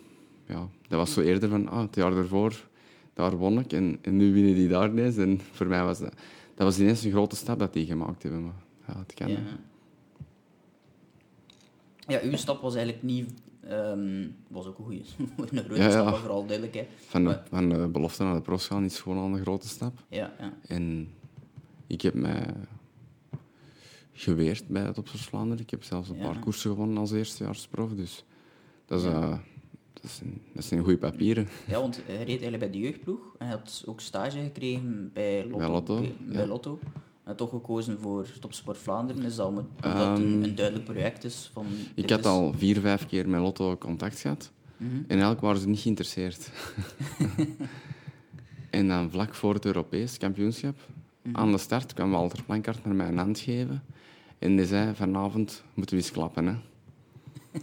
Ja, 0.46 0.68
dat 0.88 0.98
was 0.98 1.12
zo 1.12 1.20
eerder 1.20 1.48
van, 1.48 1.68
ah, 1.68 1.80
het 1.80 1.94
jaar 1.94 2.16
ervoor, 2.16 2.68
daar 3.14 3.36
won 3.36 3.58
ik. 3.58 3.72
En, 3.72 3.98
en 4.02 4.16
nu 4.16 4.32
winnen 4.32 4.54
die 4.54 4.68
daar 4.68 4.90
ineens. 4.90 5.16
En 5.16 5.40
voor 5.40 5.66
mij 5.66 5.84
was 5.84 5.98
dat... 5.98 6.14
Dat 6.54 6.66
was 6.66 6.78
ineens 6.80 7.04
een 7.04 7.10
grote 7.10 7.36
stap 7.36 7.58
dat 7.58 7.72
die 7.72 7.86
gemaakt 7.86 8.22
hebben. 8.22 8.42
Maar 8.44 8.64
ja, 8.86 8.98
het 8.98 9.14
kan. 9.14 9.28
Ja. 9.30 9.38
ja, 12.06 12.20
uw 12.22 12.36
stap 12.36 12.60
was 12.60 12.74
eigenlijk 12.74 13.04
niet... 13.04 13.30
ehm, 13.68 14.26
was 14.48 14.66
ook 14.66 14.78
een 14.78 14.84
goede. 14.84 15.02
een 15.50 15.58
grote 15.64 15.80
Ja, 15.80 15.84
ja. 15.84 15.90
stap, 15.90 16.16
vooral 16.16 16.46
duidelijk. 16.46 16.74
Hè. 16.76 16.86
Van, 17.06 17.22
de, 17.22 17.28
Maar- 17.28 17.42
van 17.48 17.68
de 17.68 17.88
belofte 17.88 18.22
naar 18.22 18.34
de 18.34 18.40
pros 18.40 18.66
gaan 18.66 18.84
is 18.84 19.00
gewoon 19.00 19.18
al 19.18 19.36
een 19.36 19.42
grote 19.42 19.68
stap. 19.68 19.92
Ja, 20.08 20.32
ja. 20.38 20.52
En 20.66 21.08
ik 21.86 22.00
heb 22.02 22.14
mij 22.14 22.46
geweerd 24.12 24.68
bij 24.68 24.82
het 24.82 24.98
Opsters 24.98 25.24
Vlaanderen. 25.24 25.62
Ik 25.62 25.70
heb 25.70 25.82
zelfs 25.84 26.08
een 26.08 26.18
paar 26.18 26.38
koersen 26.38 26.70
gewonnen 26.70 26.98
als 26.98 27.12
eerstejaarsprof. 27.12 27.92
Dus 27.94 28.24
dat 28.86 29.00
is, 29.00 29.06
eh, 29.06 29.38
dat 29.92 30.20
een, 30.22 30.42
dat 30.54 30.64
zijn 30.64 30.80
goede 30.82 30.98
papieren. 30.98 31.48
Ja, 31.66 31.80
want 31.80 32.00
hij 32.06 32.16
reed 32.16 32.26
eigenlijk 32.28 32.58
bij 32.58 32.70
de 32.70 32.78
jeugdploeg. 32.78 33.20
Hij 33.38 33.48
had 33.48 33.82
ook 33.86 34.00
stage 34.00 34.38
gekregen 34.42 35.10
bij 35.12 35.42
Lotto. 35.46 35.58
Bij 35.58 35.68
Lotto, 35.68 36.04
bij. 36.18 36.46
Lotto. 36.46 36.78
En 37.24 37.36
toch 37.36 37.50
gekozen 37.50 37.98
voor 38.00 38.26
Topsport 38.40 38.78
Vlaanderen. 38.78 39.22
Is 39.24 39.36
dat 39.36 39.48
omdat 39.48 39.64
dat 39.80 39.94
een, 40.18 40.24
Ehm, 40.24 40.42
een 40.42 40.54
duidelijk 40.54 40.84
project 40.84 41.24
is? 41.24 41.50
Van, 41.52 41.66
Ik 41.94 42.10
had 42.10 42.18
is- 42.18 42.24
al 42.26 42.52
vier, 42.56 42.80
vijf 42.80 43.06
keer 43.06 43.28
met 43.28 43.40
Lotto 43.40 43.76
contact 43.76 44.20
gehad. 44.20 44.50
Mhm. 44.76 44.94
En 44.96 45.08
eigenlijk 45.08 45.40
waren 45.40 45.60
ze 45.60 45.68
niet 45.68 45.80
geïnteresseerd. 45.80 46.50
en 48.70 48.88
dan 48.88 49.10
vlak 49.10 49.34
voor 49.34 49.54
het 49.54 49.64
Europees 49.64 50.18
kampioenschap, 50.18 50.78
Mhm. 51.22 51.36
aan 51.36 51.52
de 51.52 51.58
start, 51.58 51.92
kwam 51.94 52.10
Walter 52.10 52.42
Plankart 52.42 52.84
naar 52.84 52.94
mij 52.94 53.08
een 53.08 53.18
hand 53.18 53.38
geven. 53.38 53.82
En 54.38 54.56
die 54.56 54.66
zei, 54.66 54.94
vanavond 54.94 55.62
moeten 55.74 55.96
we 55.96 56.02
eens 56.02 56.12
klappen. 56.12 56.46
Hè. 56.46 56.54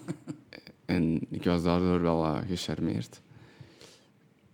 en 0.96 1.20
ik 1.30 1.44
was 1.44 1.64
daardoor 1.64 2.02
wel 2.02 2.26
eh, 2.26 2.38
gecharmeerd. 2.48 3.22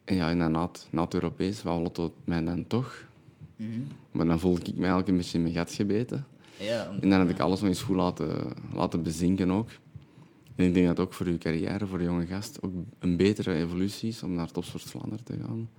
En 0.03 0.15
ja, 0.15 0.29
en 0.29 0.39
dan 0.39 0.51
na 0.51 0.61
het, 0.65 0.87
na 0.91 1.01
het 1.03 1.13
Europees 1.13 1.63
wou 1.63 1.81
Lotto 1.81 2.13
mij 2.23 2.43
dan 2.43 2.67
toch. 2.67 3.03
Maar 4.11 4.25
dan 4.25 4.39
voelde 4.39 4.59
ik 4.59 4.65
mij 4.65 4.75
eigenlijk 4.77 5.07
een 5.07 5.17
beetje 5.17 5.37
in 5.37 5.43
mijn 5.43 5.55
gat 5.55 5.73
gebeten. 5.73 6.25
Ja, 6.59 6.89
En 7.01 7.09
dan 7.09 7.19
heb 7.19 7.29
ik 7.29 7.39
alles 7.39 7.59
nog 7.59 7.69
eens 7.69 7.81
goed 7.81 7.95
laten, 7.95 8.53
laten 8.73 9.03
bezinken 9.03 9.51
ook. 9.51 9.69
En 10.55 10.65
ik 10.65 10.73
denk 10.73 10.87
dat 10.87 10.99
ook 10.99 11.13
voor 11.13 11.25
uw 11.25 11.37
carrière, 11.37 11.87
voor 11.87 11.97
een 11.99 12.05
jonge 12.05 12.25
gast, 12.25 12.61
ook 12.61 12.73
een 12.99 13.17
betere 13.17 13.53
evolutie 13.53 14.09
is 14.09 14.23
om 14.23 14.33
naar 14.33 14.51
Topsport 14.51 14.83
Vlaanderen 14.83 15.23
te 15.25 15.37
gaan. 15.41 15.69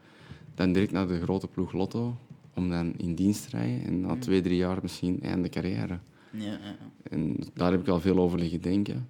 Dan 0.55 0.73
direct 0.73 0.93
naar 0.93 1.07
de 1.07 1.21
grote 1.21 1.49
ploeg 1.49 1.73
Lotto, 1.73 2.17
om 2.55 2.71
dan 2.71 2.95
in 2.97 3.15
dienst 3.15 3.51
te 3.51 3.57
rijden. 3.57 3.85
En 3.85 4.01
na 4.01 4.17
twee, 4.19 4.41
drie 4.41 4.57
jaar 4.57 4.79
misschien 4.83 5.23
einde 5.23 5.49
carrière. 5.49 5.99
ja. 6.31 6.59
En 7.11 7.37
daar 7.55 7.71
heb 7.71 7.81
ik 7.81 7.89
al 7.89 8.01
veel 8.01 8.19
over 8.19 8.39
liggen 8.39 8.61
denken. 8.61 9.09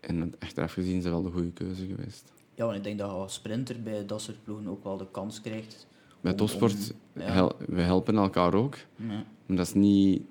En 0.00 0.34
achteraf 0.38 0.72
gezien 0.72 0.96
is 0.96 1.02
dat 1.02 1.12
wel 1.12 1.22
de 1.22 1.30
goede 1.30 1.52
keuze 1.52 1.86
geweest. 1.86 2.32
ja, 2.54 2.64
want 2.64 2.76
ik 2.76 2.84
denk 2.84 2.98
dat 2.98 3.10
je 3.10 3.16
als 3.16 3.34
sprinter 3.34 3.82
bij 3.82 4.06
dat 4.06 4.22
soort 4.22 4.44
ploegen 4.44 4.68
ook 4.68 4.84
wel 4.84 4.96
de 4.96 5.06
kans 5.10 5.40
krijgt. 5.40 5.86
Bij 6.26 6.34
topsport, 6.34 6.92
hel- 7.18 7.56
we 7.66 7.80
helpen 7.80 8.16
elkaar 8.16 8.54
ook. 8.54 8.76
Ja. 8.96 9.24
Maar 9.46 9.56
dat 9.56 9.66
is 9.66 9.74
niet... 9.74 10.22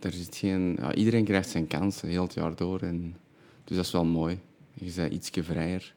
Er 0.00 0.12
zit 0.12 0.36
geen... 0.36 0.76
Ja, 0.80 0.94
iedereen 0.94 1.24
krijgt 1.24 1.48
zijn 1.48 1.66
kansen 1.66 2.08
heel 2.08 2.22
het 2.22 2.34
jaar 2.34 2.56
door. 2.56 2.80
En, 2.80 3.16
dus 3.64 3.76
dat 3.76 3.86
is 3.86 3.92
wel 3.92 4.04
mooi. 4.04 4.38
Je 4.74 4.92
bent 4.96 5.12
ietsje 5.12 5.42
vrijer. 5.42 5.94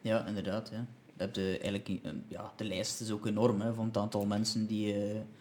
Ja, 0.00 0.26
inderdaad. 0.26 0.68
Ja. 0.72 0.86
Je 1.06 1.22
hebt 1.22 1.34
de, 1.34 1.58
eigenlijk, 1.62 1.88
ja, 2.28 2.52
de 2.56 2.64
lijst 2.64 3.00
is 3.00 3.10
ook 3.10 3.26
enorm 3.26 3.60
hè, 3.60 3.74
van 3.74 3.86
het 3.86 3.96
aantal 3.96 4.26
mensen 4.26 4.66
die, 4.66 4.92
eh 4.92 4.98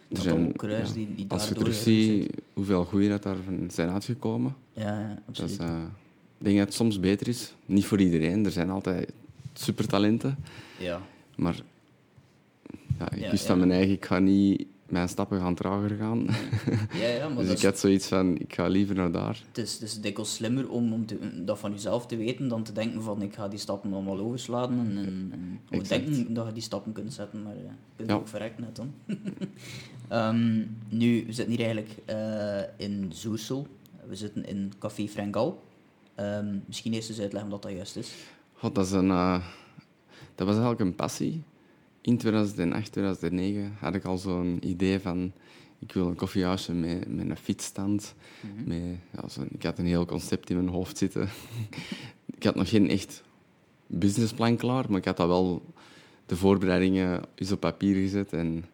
het 0.09 0.25
Er 0.25 0.31
aantal 0.31 0.59
zijn, 0.69 0.77
ja, 0.87 0.93
die, 0.93 1.15
die 1.15 1.25
als 1.27 1.47
je 1.47 1.53
terug 1.55 1.73
ziet 1.75 2.41
hoeveel 2.53 2.85
goeie 2.85 3.09
dat 3.09 3.23
daar 3.23 3.35
van 3.45 3.69
zijn 3.71 3.89
uitgekomen, 3.89 4.55
Ja, 4.73 4.99
ja, 4.99 5.07
dat 5.07 5.19
absoluut. 5.27 5.51
is, 5.51 5.57
eh, 5.57 5.81
ik 6.37 6.45
denk 6.45 6.57
dat 6.57 6.65
het 6.65 6.75
soms 6.75 6.99
beter 6.99 7.27
is. 7.27 7.53
Niet 7.65 7.85
voor 7.85 7.99
iedereen, 8.01 8.45
er 8.45 8.51
zijn 8.51 8.69
altijd 8.69 9.11
supertalenten. 9.53 10.37
Ja, 10.79 11.01
Maar 11.35 11.55
ja, 12.99 13.11
ik 13.11 13.31
wist 13.31 13.41
ja. 13.43 13.49
van 13.49 13.57
mijn 13.57 13.71
eigen, 13.71 13.93
ik 13.93 14.05
ga 14.05 14.19
niet 14.19 14.65
mijn 14.89 15.09
stappen 15.09 15.39
gaan 15.39 15.55
trager 15.55 15.89
gaan. 15.97 16.25
ja, 16.93 17.07
ja 17.07 17.29
maar 17.29 17.43
dus 17.43 17.51
ik 17.51 17.57
is, 17.57 17.63
had 17.63 17.79
zoiets 17.79 18.07
van, 18.07 18.37
ik 18.37 18.53
ga 18.53 18.67
liever 18.67 18.95
naar 18.95 19.11
daar. 19.11 19.41
het, 19.47 19.57
is, 19.57 19.79
is 19.81 20.01
dikwijls 20.01 20.33
slimmer 20.33 20.69
om, 20.69 20.93
om 20.93 21.05
te- 21.05 21.43
dat 21.43 21.59
van 21.59 21.71
jezelf 21.71 22.05
te 22.05 22.15
weten 22.15 22.47
dan 22.47 22.63
te 22.63 22.71
denken 22.71 23.01
van 23.03 23.21
ik 23.21 23.33
ga 23.33 23.47
die 23.47 23.59
stappen 23.59 23.93
allemaal 23.93 24.19
overslaan 24.19 24.71
en, 24.71 24.97
en, 24.97 25.59
Exact. 25.69 26.05
denken 26.05 26.33
dat 26.33 26.45
je 26.47 26.53
die 26.53 26.63
stappen 26.63 26.91
kunt 26.91 27.13
zetten, 27.13 27.43
maar 27.43 27.55
eh, 27.55 27.61
je 27.61 27.69
kunt 27.95 28.09
Ja. 28.09 28.15
ook 28.15 28.27
verrekt 28.27 28.59
net 28.59 28.75
dan. 28.75 28.93
Ehm, 30.07 30.57
nu, 30.89 31.23
we 31.25 31.33
zitten 31.33 31.55
hier 31.55 31.65
eigenlijk 31.65 31.97
eh, 32.05 32.85
in 32.87 33.11
Zoersel. 33.13 33.67
We 34.07 34.15
zitten 34.15 34.45
in 34.45 34.71
Café 34.79 35.07
Frengal. 35.07 35.63
Ehm, 36.15 36.55
misschien 36.65 36.93
eerst 36.93 37.09
eens 37.09 37.19
uitleggen 37.19 37.51
wat 37.51 37.61
dat 37.61 37.71
juist 37.71 37.95
is. 37.95 38.13
God, 38.53 38.75
dat, 38.75 38.85
is 38.85 38.91
een, 38.91 39.09
eh, 39.09 39.39
dat 40.35 40.47
was 40.47 40.55
eigenlijk 40.55 40.79
een 40.79 40.95
passie. 40.95 41.41
In 42.03 42.17
2008, 42.17 42.91
2009 42.91 43.75
had 43.79 43.95
ik 43.95 44.05
al 44.05 44.17
zo'n 44.17 44.57
idee 44.67 44.99
van... 44.99 45.31
Ik 45.79 45.93
wil 45.93 46.07
een 46.07 46.15
koffiehuisje 46.15 46.73
met, 46.73 47.15
met 47.15 47.29
een 47.29 47.37
fietsstand. 47.37 48.15
met, 48.65 48.81
ja, 49.11 49.27
zo, 49.27 49.41
ik 49.49 49.63
had 49.63 49.77
een 49.77 49.85
heel 49.85 50.05
concept 50.05 50.49
in 50.49 50.55
mijn 50.55 50.67
hoofd 50.67 50.97
zitten. 50.97 51.29
ik 52.37 52.43
had 52.43 52.55
nog 52.55 52.69
geen 52.69 52.89
echt 52.89 53.23
businessplan 53.87 54.55
klaar, 54.57 54.85
maar 54.89 54.99
ik 54.99 55.05
had 55.05 55.17
dat 55.17 55.27
wel 55.27 55.73
de 56.25 56.35
voorbereidingen 56.35 57.21
eens 57.35 57.51
op 57.51 57.59
papier 57.59 57.95
gezet. 57.95 58.33
En 58.33 58.65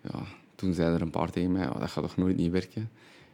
ja, 0.00 0.22
toen 0.54 0.74
zeiden 0.74 0.96
er 0.96 1.02
een 1.02 1.10
paar 1.10 1.30
tegen 1.30 1.52
mij, 1.52 1.68
"Oh, 1.68 1.80
dat 1.80 1.90
gaat 1.90 2.04
toch 2.04 2.16
nooit 2.16 2.36
niet 2.36 2.50
werken. 2.50 2.90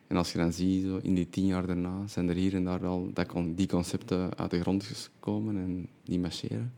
En 0.06 0.16
als 0.16 0.32
je 0.32 0.38
dan 0.38 0.52
ziet, 0.52 0.84
zo, 0.84 0.98
in 1.02 1.14
die 1.14 1.30
tien 1.30 1.46
jaar 1.46 1.66
daarna, 1.66 2.06
zijn 2.06 2.28
er 2.28 2.34
hier 2.34 2.54
en 2.54 2.64
daar 2.64 2.80
wel 2.80 3.10
dat 3.12 3.26
con- 3.26 3.54
die 3.54 3.68
concepten 3.68 4.36
uit 4.36 4.50
de 4.50 4.60
grond 4.60 4.84
gekomen 4.84 5.56
en 5.56 5.88
die 6.04 6.18
marcheren. 6.18 6.72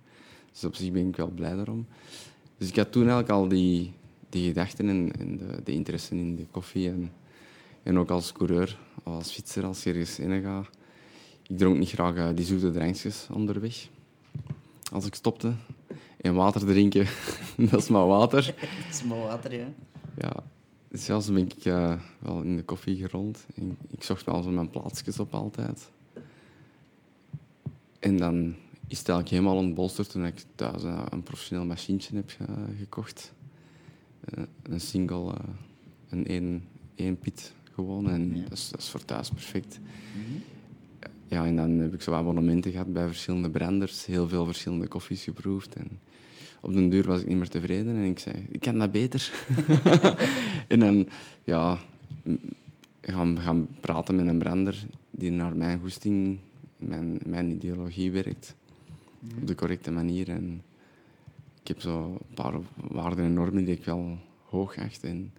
Dus 0.53 0.65
op 0.65 0.75
zich 0.75 0.93
ben 0.93 1.09
ik 1.09 1.17
wel 1.17 1.31
blij 1.31 1.55
daarom. 1.57 1.87
Dus 2.61 2.69
ik 2.69 2.77
had 2.77 2.93
toen 2.93 3.03
eigenlijk 3.03 3.31
al 3.31 3.49
die, 3.49 3.93
die 4.29 4.47
gedachten 4.49 4.89
en, 4.89 5.13
en 5.19 5.37
de, 5.37 5.63
de 5.65 5.73
interesse 5.73 6.15
in 6.15 6.37
de 6.37 6.47
koffie. 6.51 6.89
En, 6.89 7.13
en 7.83 7.99
ook 7.99 8.11
als 8.11 8.33
coureur, 8.33 8.79
als 9.03 9.31
fietser, 9.33 9.65
als 9.65 9.83
je 9.83 9.91
ergens 9.91 10.45
gaat. 10.45 10.69
Ik 11.49 11.59
dronk 11.59 11.79
niet 11.79 11.89
graag 11.89 12.17
eh, 12.17 12.29
die 12.35 12.45
zoete 12.45 12.71
drankjes 12.71 13.27
onderweg. 13.33 13.89
Als 14.93 15.07
ik 15.07 15.15
stopte. 15.15 15.53
En 16.17 16.35
water 16.35 16.67
drinken, 16.67 17.07
dat 17.71 17.81
is 17.81 17.89
maar 17.89 18.07
water. 18.07 18.47
Het 18.57 18.95
is 18.95 19.05
maar 19.05 19.19
water, 19.19 19.55
ja. 19.55 19.69
Ja. 20.17 20.33
zelfs 20.91 21.33
ben 21.33 21.45
ik 21.45 21.65
eh, 21.65 22.01
wel 22.19 22.43
in 22.43 22.57
de 22.57 22.65
koffie 22.65 22.97
gerold. 22.97 23.47
En 23.55 23.77
ik 23.91 24.03
zocht 24.03 24.25
wel 24.25 24.43
zo 24.43 24.51
mijn 24.51 24.71
plaatsjes 24.71 25.19
op 25.19 25.35
altijd. 25.35 25.91
En 27.99 28.17
dan 28.17 28.55
is 28.91 28.99
het 28.99 29.09
eigenlijk 29.09 29.29
helemaal 29.29 29.65
ontbolsterd 29.65 30.11
toen 30.11 30.27
ik 30.27 30.45
thuis 30.55 30.85
eh, 30.85 31.03
een 31.09 31.23
professioneel 31.23 31.65
machientje 31.65 32.17
heb 32.17 32.37
gekocht. 32.79 33.33
Eh, 34.21 34.45
een 34.63 34.81
single, 34.81 35.33
eh, 35.33 35.39
een 36.09 36.27
één, 36.27 36.65
één 36.95 37.19
pit 37.19 37.53
gewoon. 37.75 38.11
En 38.11 38.37
Ja. 38.37 38.43
dat, 38.43 38.53
is, 38.53 38.69
dat 38.71 38.81
is 38.81 38.89
voor 38.89 39.05
thuis 39.05 39.29
perfect. 39.29 39.79
Mhm. 39.81 40.39
Ja, 41.27 41.47
en 41.47 41.57
dan 41.57 41.71
heb 41.71 41.95
ik 41.95 42.03
zo 42.03 42.13
abonnementen 42.13 42.71
gehad 42.71 42.93
bij 42.93 43.07
verschillende 43.07 43.51
branders, 43.51 44.07
heel 44.07 44.29
veel 44.29 44.45
verschillende 44.45 44.87
koffies 44.89 45.25
geproefd. 45.25 45.75
En 45.75 45.89
op 46.61 46.73
den 46.73 46.89
duur 46.89 47.07
was 47.07 47.21
ik 47.21 47.27
niet 47.27 47.37
meer 47.37 47.49
tevreden 47.49 47.97
en 47.97 48.05
ik 48.05 48.19
zei, 48.19 48.47
ik 48.51 48.61
kan 48.61 48.79
dat 48.79 48.93
beter. 48.93 49.33
en 50.69 50.81
dan, 50.81 51.09
ja, 51.45 51.79
gaan, 53.01 53.39
gaan 53.41 53.69
praten 53.81 54.17
met 54.17 54.27
een 54.27 54.39
brander 54.39 54.87
die 55.11 55.31
naar 55.31 55.57
mijn 55.57 55.81
goesting, 55.81 56.39
mijn, 56.77 57.19
mijn 57.27 57.51
ideologie 57.51 58.11
werkt, 58.11 58.55
op 59.41 59.47
de 59.47 59.55
correcte 59.55 59.91
manier. 59.91 60.29
En 60.29 60.63
ik 61.63 61.69
heb 61.69 61.81
zo 61.81 62.05
een 62.29 62.35
paar 62.35 62.55
waarden 62.91 63.25
en 63.25 63.33
normen 63.33 63.65
die 63.65 63.75
ik 63.77 63.85
wel 63.85 64.19
hoog 64.45 64.77
acht 64.79 65.05
en, 65.05 65.33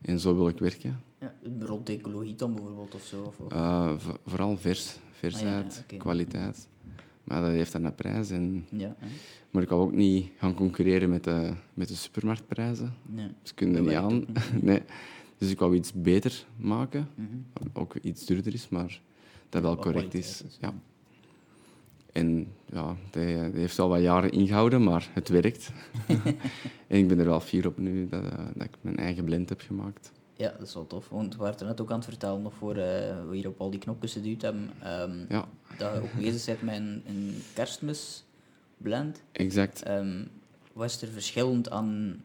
en 0.00 0.20
zo 0.20 0.34
wil 0.34 0.48
ik 0.48 0.58
werken. 0.58 1.00
Ja, 1.20 1.34
rond 1.58 1.88
ecologie 1.88 2.34
dan 2.34 2.54
bijvoorbeeld 2.54 2.94
of 2.94 3.02
zo. 3.04 3.22
Of, 3.22 3.52
Eh, 3.52 3.98
vo- 3.98 4.16
vooral 4.26 4.56
vers, 4.56 4.96
versheid, 5.12 5.82
Ah, 5.84 5.90
ja, 5.90 5.96
kwaliteit. 5.98 6.68
Maar 7.24 7.40
dat 7.40 7.50
heeft 7.50 7.72
dan 7.72 7.84
een 7.84 7.94
prijs. 7.94 8.30
En, 8.30 8.66
ja, 8.70 8.96
maar 9.50 9.62
ik 9.62 9.68
kan 9.68 9.78
ook 9.78 9.92
niet 9.92 10.30
gaan 10.38 10.54
concurreren 10.54 11.10
met 11.10 11.24
de, 11.24 11.52
met 11.74 11.88
de 11.88 11.94
supermarktprijzen. 11.96 12.94
nee. 13.06 13.28
Ze 13.42 13.54
kunnen 13.54 13.74
Dat 13.76 13.84
niet 13.84 13.94
aan. 14.02 14.24
nee. 14.62 14.82
Dus 15.38 15.50
ik 15.50 15.58
wou 15.58 15.74
iets 15.76 15.92
beter 15.92 16.46
maken. 16.56 17.08
Mhm. 17.14 17.68
Ook 17.72 17.94
iets 17.96 18.26
duurder 18.26 18.54
is, 18.54 18.68
maar 18.68 19.00
dat 19.48 19.62
wel 19.62 19.76
correct 19.76 20.14
is, 20.14 20.42
Ja. 20.60 20.74
En 22.14 22.46
ja, 22.72 22.96
dat 23.10 23.22
heeft 23.52 23.76
wel 23.76 23.88
wat 23.88 24.00
jaren 24.00 24.30
ingehouden, 24.32 24.82
maar 24.82 25.08
het 25.12 25.28
werkt. 25.28 25.70
en 26.88 26.98
ik 26.98 27.08
ben 27.08 27.18
er 27.18 27.24
wel 27.24 27.40
fier 27.40 27.66
op 27.66 27.78
nu 27.78 28.08
dat, 28.08 28.24
eh, 28.24 28.30
dat 28.54 28.64
ik 28.66 28.74
mijn 28.80 28.96
eigen 28.96 29.24
blend 29.24 29.48
heb 29.48 29.60
gemaakt. 29.60 30.12
Ja, 30.36 30.54
dat 30.58 30.66
is 30.68 30.74
wel 30.74 30.86
tof. 30.86 31.08
Want 31.08 31.36
we 31.36 31.42
waren 31.42 31.66
net 31.66 31.80
ook 31.80 31.90
aan 31.90 31.96
het 31.98 32.04
vertellen, 32.08 32.42
nog 32.42 32.54
voor 32.54 32.76
eh, 32.76 33.28
we 33.28 33.36
hier 33.36 33.48
op 33.48 33.60
al 33.60 33.70
die 33.70 33.80
knopjes 33.80 34.12
geduwd 34.12 34.42
hebben, 34.42 34.70
ehm, 34.82 35.18
Ja, 35.28 35.48
dat 35.78 35.92
je 35.94 36.00
ook 36.02 36.12
bezig 36.18 36.60
bent 36.60 36.62
met 36.62 36.74
een, 36.76 37.02
een 37.06 37.34
kerstmisblend. 37.54 39.22
exact. 39.32 39.82
Ehm 39.82 40.22
wat 40.72 40.86
is 40.90 41.02
er 41.02 41.08
verschillend 41.08 41.70
aan 41.70 42.20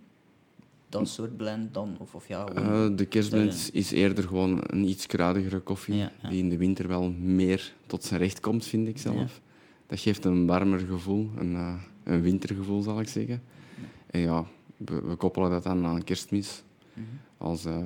dat 0.89 1.07
soort 1.09 1.37
blend 1.37 1.73
dan? 1.73 1.95
Of, 1.99 2.15
of 2.15 2.27
ja, 2.27 2.45
Eh, 2.47 2.87
de 2.95 3.05
kerstblend 3.05 3.53
is- 3.53 3.71
is 3.71 3.91
eerder 3.91 4.23
gewoon 4.23 4.59
een 4.67 4.83
iets 4.87 5.05
kruidigere 5.05 5.59
koffie, 5.59 5.95
Ja, 5.95 6.11
ja. 6.21 6.29
die 6.29 6.39
in 6.39 6.49
de 6.49 6.57
winter 6.57 6.87
wel 6.87 7.11
meer 7.11 7.73
tot 7.85 8.03
zijn 8.03 8.19
recht 8.19 8.39
komt, 8.39 8.65
vind 8.65 8.87
ik 8.87 8.97
zelf. 8.97 9.41
Dat 9.89 9.99
geeft 9.99 10.25
een 10.25 10.45
warmer 10.45 10.79
gevoel, 10.79 11.29
een, 11.37 11.55
eh, 11.55 11.73
een 12.03 12.21
wintergevoel 12.21 12.81
zal 12.81 12.99
ik 12.99 13.07
zeggen. 13.07 13.41
En 14.07 14.19
ja, 14.19 14.45
we, 14.77 15.01
we 15.01 15.15
koppelen 15.15 15.49
dat 15.49 15.63
dan 15.63 15.85
aan 15.85 16.03
kerstmis. 16.03 16.63
Mhm. 16.93 17.05
Als, 17.37 17.65
eh, 17.65 17.77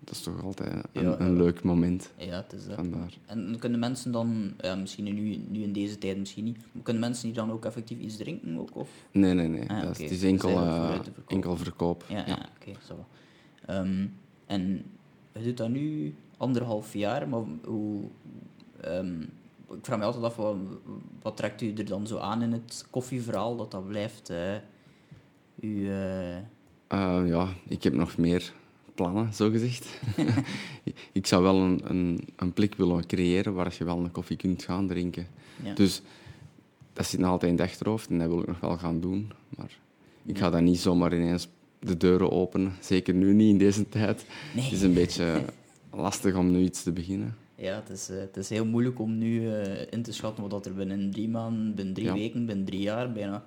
dat 0.00 0.14
is 0.14 0.20
toch 0.20 0.42
altijd 0.44 0.72
een, 0.92 1.02
Ja, 1.02 1.20
een 1.20 1.32
ja. 1.32 1.38
leuk 1.42 1.62
moment. 1.62 2.12
Ja, 2.16 2.36
het 2.36 2.52
is 2.52 2.66
dat. 2.66 2.74
Vandaar. 2.74 3.18
En 3.26 3.56
kunnen 3.58 3.78
mensen 3.80 4.12
dan, 4.12 4.52
ja, 4.60 4.74
misschien 4.74 5.04
nu, 5.04 5.40
nu 5.48 5.62
in 5.62 5.72
deze 5.72 5.98
tijd 5.98 6.18
misschien 6.18 6.44
niet, 6.44 6.58
maar 6.72 6.82
kunnen 6.82 7.02
mensen 7.02 7.26
hier 7.26 7.36
dan 7.36 7.50
ook 7.50 7.64
effectief 7.64 7.98
iets 7.98 8.16
drinken? 8.16 8.58
Ook, 8.58 8.76
of? 8.76 8.88
Nee, 9.12 9.34
nee, 9.34 9.48
nee. 9.48 9.68
Ah, 9.70 9.82
dat 9.82 9.90
is, 9.98 10.02
het 10.02 10.10
is 10.10 10.22
enkel, 10.22 10.50
eh, 10.50 10.98
enkel 11.26 11.56
verkoop. 11.56 12.04
Ja, 12.08 12.24
ja. 12.26 12.48
oké, 12.60 12.78
zo. 12.86 13.06
Ehm, 13.66 14.06
en 14.46 14.82
je 15.32 15.42
doet 15.42 15.56
dat 15.56 15.68
nu 15.68 16.14
anderhalf 16.36 16.94
jaar, 16.94 17.28
maar 17.28 17.42
hoe... 17.64 18.02
ehm, 18.80 19.22
ik 19.70 19.78
vraag 19.84 19.98
me 19.98 20.04
altijd 20.04 20.24
af, 20.24 20.36
wat, 20.36 20.56
wat 21.22 21.36
trekt 21.36 21.62
u 21.62 21.72
er 21.72 21.84
dan 21.84 22.06
zo 22.06 22.18
aan 22.18 22.42
in 22.42 22.52
het 22.52 22.86
koffieverhaal, 22.90 23.56
dat 23.56 23.70
dat 23.70 23.86
blijft... 23.86 24.30
eh 24.30 24.54
u, 25.60 25.88
eh, 25.90 26.36
Eh, 26.88 27.22
ja, 27.26 27.48
ik 27.68 27.82
heb 27.82 27.92
nog 27.92 28.16
meer 28.16 28.52
plannen, 28.94 29.32
zo 29.34 29.50
gezegd. 29.50 30.00
ik 31.12 31.26
zou 31.26 31.42
wel 31.42 31.56
een, 31.56 31.80
een, 31.84 32.20
een 32.36 32.52
plek 32.52 32.74
willen 32.74 33.06
creëren 33.06 33.54
waar 33.54 33.74
je 33.78 33.84
wel 33.84 33.98
een 33.98 34.10
koffie 34.10 34.36
kunt 34.36 34.62
gaan 34.62 34.86
drinken. 34.86 35.26
ja. 35.62 35.74
Dus 35.74 36.02
dat 36.92 37.06
zit 37.06 37.20
nog 37.20 37.30
altijd 37.30 37.52
in 37.52 37.58
het 37.58 37.66
achterhoofd 37.66 38.08
en 38.10 38.18
dat 38.18 38.28
wil 38.28 38.40
ik 38.40 38.46
nog 38.46 38.60
wel 38.60 38.78
gaan 38.78 39.00
doen. 39.00 39.32
Maar 39.56 39.78
ik 40.24 40.38
ga 40.38 40.50
dan 40.50 40.64
niet 40.64 40.78
zomaar 40.78 41.14
ineens 41.14 41.48
de 41.78 41.96
deuren 41.96 42.30
openen. 42.30 42.72
Zeker 42.80 43.14
nu 43.14 43.32
niet 43.32 43.50
in 43.50 43.58
deze 43.58 43.88
tijd. 43.88 44.26
Nee. 44.54 44.64
Het 44.64 44.72
is 44.72 44.82
een 44.82 44.94
beetje 44.94 45.44
lastig 45.90 46.34
om 46.34 46.50
nu 46.50 46.60
iets 46.62 46.82
te 46.82 46.92
beginnen. 46.92 47.36
Ja, 47.56 47.74
het 47.74 47.90
is, 47.90 48.08
eh, 48.08 48.18
het 48.18 48.36
is 48.36 48.48
heel 48.48 48.64
moeilijk 48.64 48.98
om 48.98 49.18
nu 49.18 49.52
eh, 49.52 49.86
in 49.90 50.02
te 50.02 50.12
schatten 50.12 50.42
wat 50.42 50.50
dat 50.50 50.66
er 50.66 50.74
binnen 50.74 51.10
drie 51.10 51.28
maanden, 51.28 51.74
binnen 51.74 51.94
drie 51.94 52.06
Ja. 52.06 52.12
weken, 52.12 52.46
binnen 52.46 52.64
drie 52.64 52.80
jaar 52.80 53.12
bijna 53.12 53.44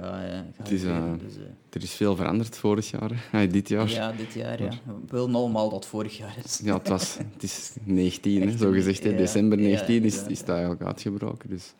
gaat 0.00 0.70
uh, 0.70 0.72
is, 0.72 0.84
eh, 0.84 1.12
dus, 1.18 1.34
Er 1.70 1.82
is 1.82 1.92
veel 1.92 2.16
veranderd 2.16 2.56
vorig 2.56 2.90
jaar, 2.90 3.28
ah, 3.32 3.50
dit 3.52 3.68
jaar. 3.68 3.88
Ja. 3.88 3.94
ja, 3.94 4.16
dit 4.16 4.32
jaar, 4.32 4.62
ja. 4.62 4.70
We 4.84 5.16
willen 5.16 5.34
allemaal 5.34 5.70
dat 5.70 5.86
vorig 5.86 6.16
jaar 6.16 6.36
is. 6.44 6.60
het, 6.64 6.88
was, 6.88 7.18
het 7.32 7.42
is 7.42 7.74
19, 7.84 8.42
hè, 8.48 8.56
zo 8.56 8.70
gezegd. 8.70 9.02
ja, 9.02 9.10
December 9.10 9.58
ja, 9.58 9.64
19 9.64 9.94
is, 9.94 10.02
inderdaad. 10.02 10.30
is 10.30 10.38
dat 10.38 10.48
eigenlijk 10.48 10.82
uitgebroken. 10.82 11.48
Dus. 11.50 11.74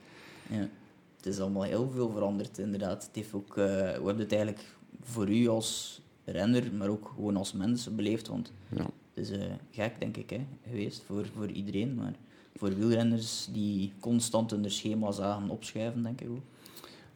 Ja. 0.50 0.68
Het 1.16 1.26
is 1.26 1.40
allemaal 1.40 1.62
heel 1.62 1.90
veel 1.94 2.10
veranderd, 2.10 2.58
inderdaad. 2.58 3.02
Het 3.06 3.14
heeft 3.14 3.34
ook, 3.34 3.54
we 3.54 3.62
hebben 3.94 4.18
het 4.18 4.32
eigenlijk 4.32 4.64
voor 5.02 5.30
u 5.30 5.48
als 5.48 6.00
renner, 6.24 6.72
maar 6.72 6.88
ook 6.88 7.12
gewoon 7.14 7.36
als 7.36 7.52
mens 7.52 7.94
beleefd, 7.94 8.28
want 8.28 8.52
Ja. 8.76 8.86
Het 9.14 9.24
is 9.30 9.30
eh, 9.30 9.52
gek, 9.70 10.00
denk 10.00 10.16
ik, 10.16 10.30
hè, 10.30 10.46
geweest 10.68 11.02
voor, 11.06 11.26
voor 11.34 11.50
iedereen, 11.50 11.94
maar 11.94 12.14
voor 12.56 12.74
wielrenners 12.74 13.48
die 13.52 13.92
constant 14.00 14.50
hun 14.50 14.70
schema 14.70 15.12
zagen 15.12 15.48
opschuiven, 15.50 16.02
denk 16.02 16.20
ik 16.20 16.28
ook. 16.30 16.42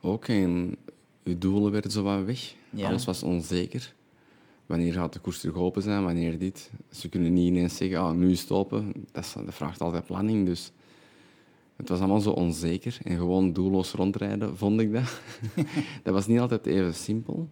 Ook, 0.00 0.28
en 0.28 0.76
uw 1.25 1.38
doelen 1.38 1.73
werden 1.73 1.90
zo 1.90 2.02
wat 2.02 2.25
weg. 2.25 2.55
Ja. 2.71 2.88
Alles 2.88 3.05
was 3.05 3.23
onzeker. 3.23 3.95
Wanneer 4.67 4.93
gaat 4.93 5.12
de 5.12 5.19
koers 5.19 5.40
terug 5.40 5.57
open 5.57 5.83
zijn, 5.83 6.05
wanneer 6.05 6.38
dit. 6.38 6.71
Ze 6.90 7.09
kunnen 7.09 7.33
niet 7.33 7.47
ineens 7.47 7.76
zeggen, 7.76 7.99
ah, 7.99 8.12
nu 8.14 8.31
is 8.31 8.40
het 8.40 8.50
open. 8.50 8.93
Dat, 9.12 9.25
is- 9.25 9.33
dat 9.33 9.55
vraagt 9.55 9.81
altijd 9.81 10.05
planning, 10.05 10.47
dus... 10.47 10.73
Het 11.76 11.88
was 11.88 11.99
allemaal 11.99 12.21
zo 12.21 12.31
onzeker 12.31 12.99
en 13.05 13.17
gewoon 13.17 13.52
doelloos 13.52 13.93
rondrijden, 13.93 14.57
vond 14.57 14.81
ik 14.81 14.93
dat. 14.93 15.21
dat 16.05 16.14
was 16.14 16.26
niet 16.26 16.38
altijd 16.38 16.67
even 16.67 16.95
simpel. 16.95 17.49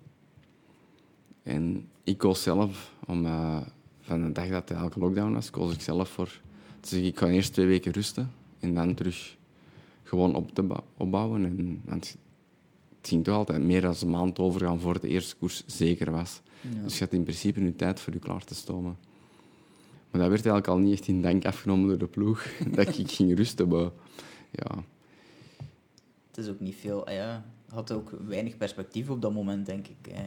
En 1.42 1.88
ik 2.04 2.18
koos 2.18 2.42
zelf, 2.42 2.94
om, 3.06 3.26
eh, 3.26 3.60
van 4.06 4.22
de 4.22 4.32
dag 4.32 4.48
dat 4.48 4.70
elke 4.70 4.98
lockdown 4.98 5.32
was, 5.32 5.50
koos 5.50 5.72
ik 5.72 5.80
zelf 5.80 6.08
voor... 6.08 6.40
zeggen, 6.80 7.08
ik 7.08 7.18
ga 7.18 7.26
eerst 7.26 7.52
twee 7.52 7.66
weken 7.66 7.92
rusten 7.92 8.32
en 8.60 8.74
dan 8.74 8.94
terug 8.94 9.36
gewoon 10.02 10.34
op 10.34 10.54
te 10.54 10.62
bou- 10.62 10.80
opbouwen. 10.96 11.44
En, 11.44 11.80
want 11.84 12.16
het 12.98 13.08
ging 13.08 13.24
toch 13.24 13.34
altijd 13.34 13.62
meer 13.62 13.80
dan 13.80 13.94
een 14.00 14.10
maand 14.10 14.38
overgaan 14.38 14.80
voor 14.80 15.00
de 15.00 15.08
eerste 15.08 15.36
koers 15.36 15.62
zeker 15.66 16.10
was. 16.10 16.40
Ja. 16.60 16.82
Dus 16.82 16.98
je 16.98 17.04
had 17.04 17.12
in 17.12 17.22
principe 17.22 17.60
nu 17.60 17.74
tijd 17.74 18.00
voor 18.00 18.12
je 18.12 18.18
klaar 18.18 18.44
te 18.44 18.54
stomen. 18.54 18.96
Maar 20.10 20.20
dat 20.20 20.30
werd 20.30 20.46
eigenlijk 20.46 20.68
al 20.68 20.78
niet 20.78 20.92
echt 20.98 21.08
in 21.08 21.22
dank 21.22 21.44
afgenomen 21.44 21.88
door 21.88 21.98
de 21.98 22.06
ploeg, 22.06 22.46
dat 22.74 22.98
ik 22.98 23.10
ging 23.10 23.36
rusten. 23.36 23.68
Maar 23.68 23.90
ja, 24.50 24.84
Het 26.28 26.38
is 26.44 26.48
ook 26.48 26.60
niet 26.60 26.74
veel, 26.74 27.06
ah 27.06 27.14
ja, 27.14 27.44
had 27.68 27.92
ook 27.92 28.10
weinig 28.26 28.56
perspectief 28.56 29.08
op 29.10 29.22
dat 29.22 29.32
moment, 29.32 29.66
denk 29.66 29.86
ik. 29.88 30.06
eh. 30.12 30.18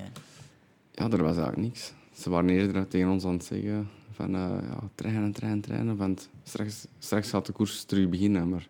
ja, 0.92 1.04
er 1.10 1.24
was 1.24 1.36
eigenlijk 1.38 1.58
niks. 1.58 1.94
Ze 2.20 2.30
waren 2.30 2.50
eerder 2.50 2.88
tegen 2.88 3.10
ons 3.10 3.26
aan 3.26 3.34
het 3.34 3.44
zeggen 3.44 3.90
van 4.12 4.36
eh, 4.36 4.58
ja, 4.62 4.90
trainen, 4.96 5.32
trainen, 5.32 5.62
trainen. 5.62 5.98
Want 5.98 6.30
straks, 6.44 6.88
straks 6.98 7.30
gaat 7.30 7.46
de 7.46 7.52
koers 7.52 7.84
terug 7.84 8.10
beginnen. 8.10 8.50
Maar 8.50 8.68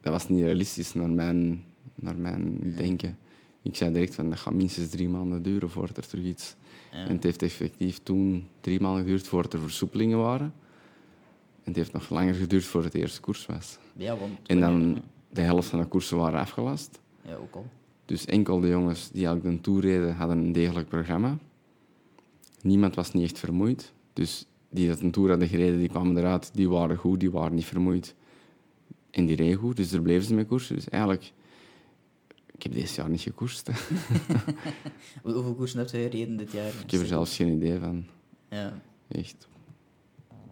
dat 0.00 0.12
was 0.12 0.28
niet 0.28 0.42
realistisch 0.42 0.94
naar 0.94 1.10
mijn, 1.10 1.64
naar 1.94 2.16
mijn 2.16 2.74
denken. 2.76 3.18
Ik 3.62 3.76
zei 3.76 3.92
direct 3.92 4.14
van 4.14 4.30
dat 4.30 4.38
gaat 4.38 4.54
minstens 4.54 4.88
drie 4.88 5.08
maanden 5.08 5.42
duren 5.42 5.70
voordat 5.70 5.96
er 5.96 6.06
terug 6.06 6.24
iets... 6.24 6.54
Ja. 6.92 7.06
En 7.06 7.14
het 7.14 7.22
heeft 7.22 7.42
effectief 7.42 7.98
toen 8.02 8.48
drie 8.60 8.80
maanden 8.80 9.02
geduurd 9.02 9.28
voordat 9.28 9.52
er 9.52 9.60
versoepelingen 9.60 10.18
waren. 10.18 10.52
En 11.62 11.70
het 11.70 11.76
heeft 11.76 11.92
nog 11.92 12.10
langer 12.10 12.34
geduurd 12.34 12.64
voordat 12.64 12.92
het 12.92 13.02
eerste 13.02 13.20
koers 13.20 13.46
was. 13.46 13.78
Ja, 13.96 14.16
want... 14.16 14.38
En 14.46 14.60
dan 14.60 15.02
de 15.30 15.40
helft 15.40 15.68
van 15.68 15.78
de 15.78 15.86
koersen 15.86 16.16
waren 16.16 16.40
afgelast. 16.40 17.00
Ja, 17.22 17.34
ook 17.34 17.54
al. 17.54 17.66
Dus 18.04 18.24
enkel 18.24 18.60
de 18.60 18.68
jongens 18.68 19.10
die 19.10 19.26
eigenlijk 19.26 19.56
de 19.56 19.62
Tour 19.62 19.80
reden, 19.80 20.14
hadden 20.14 20.38
een 20.38 20.52
degelijk 20.52 20.88
programma. 20.88 21.38
Niemand 22.64 22.94
was 22.94 23.12
niet 23.12 23.22
echt 23.22 23.38
vermoeid. 23.38 23.92
Dus 24.12 24.46
die 24.70 24.88
dat 24.88 25.00
een 25.00 25.10
Tour 25.10 25.28
hadden 25.28 25.48
gereden, 25.48 25.78
die 25.78 25.88
kwamen 25.88 26.16
eruit. 26.16 26.50
Die 26.54 26.68
waren 26.68 26.96
goed, 26.96 27.20
die 27.20 27.30
waren 27.30 27.54
niet 27.54 27.64
vermoeid. 27.64 28.14
En 29.10 29.26
die 29.26 29.36
reden 29.36 29.58
goed, 29.58 29.76
dus 29.76 29.90
daar 29.90 30.02
bleven 30.02 30.26
ze 30.26 30.34
mee 30.34 30.44
koersen. 30.44 30.74
Dus 30.74 30.88
eigenlijk... 30.88 31.32
Ik 32.54 32.62
heb 32.62 32.72
deze 32.72 32.94
jaar 32.94 33.10
niet 33.10 33.20
gekoerst. 33.20 33.70
Hoeveel 35.22 35.54
koersen 35.54 35.78
heb 35.78 35.88
je 35.88 35.96
gereden 35.96 36.36
dit 36.36 36.52
jaar? 36.52 36.66
Ik 36.66 36.90
heb 36.90 37.00
er 37.00 37.06
zelfs 37.06 37.36
geen 37.36 37.52
idee 37.52 37.78
van. 37.78 38.06
Ja. 38.50 38.80
Echt. 39.08 39.48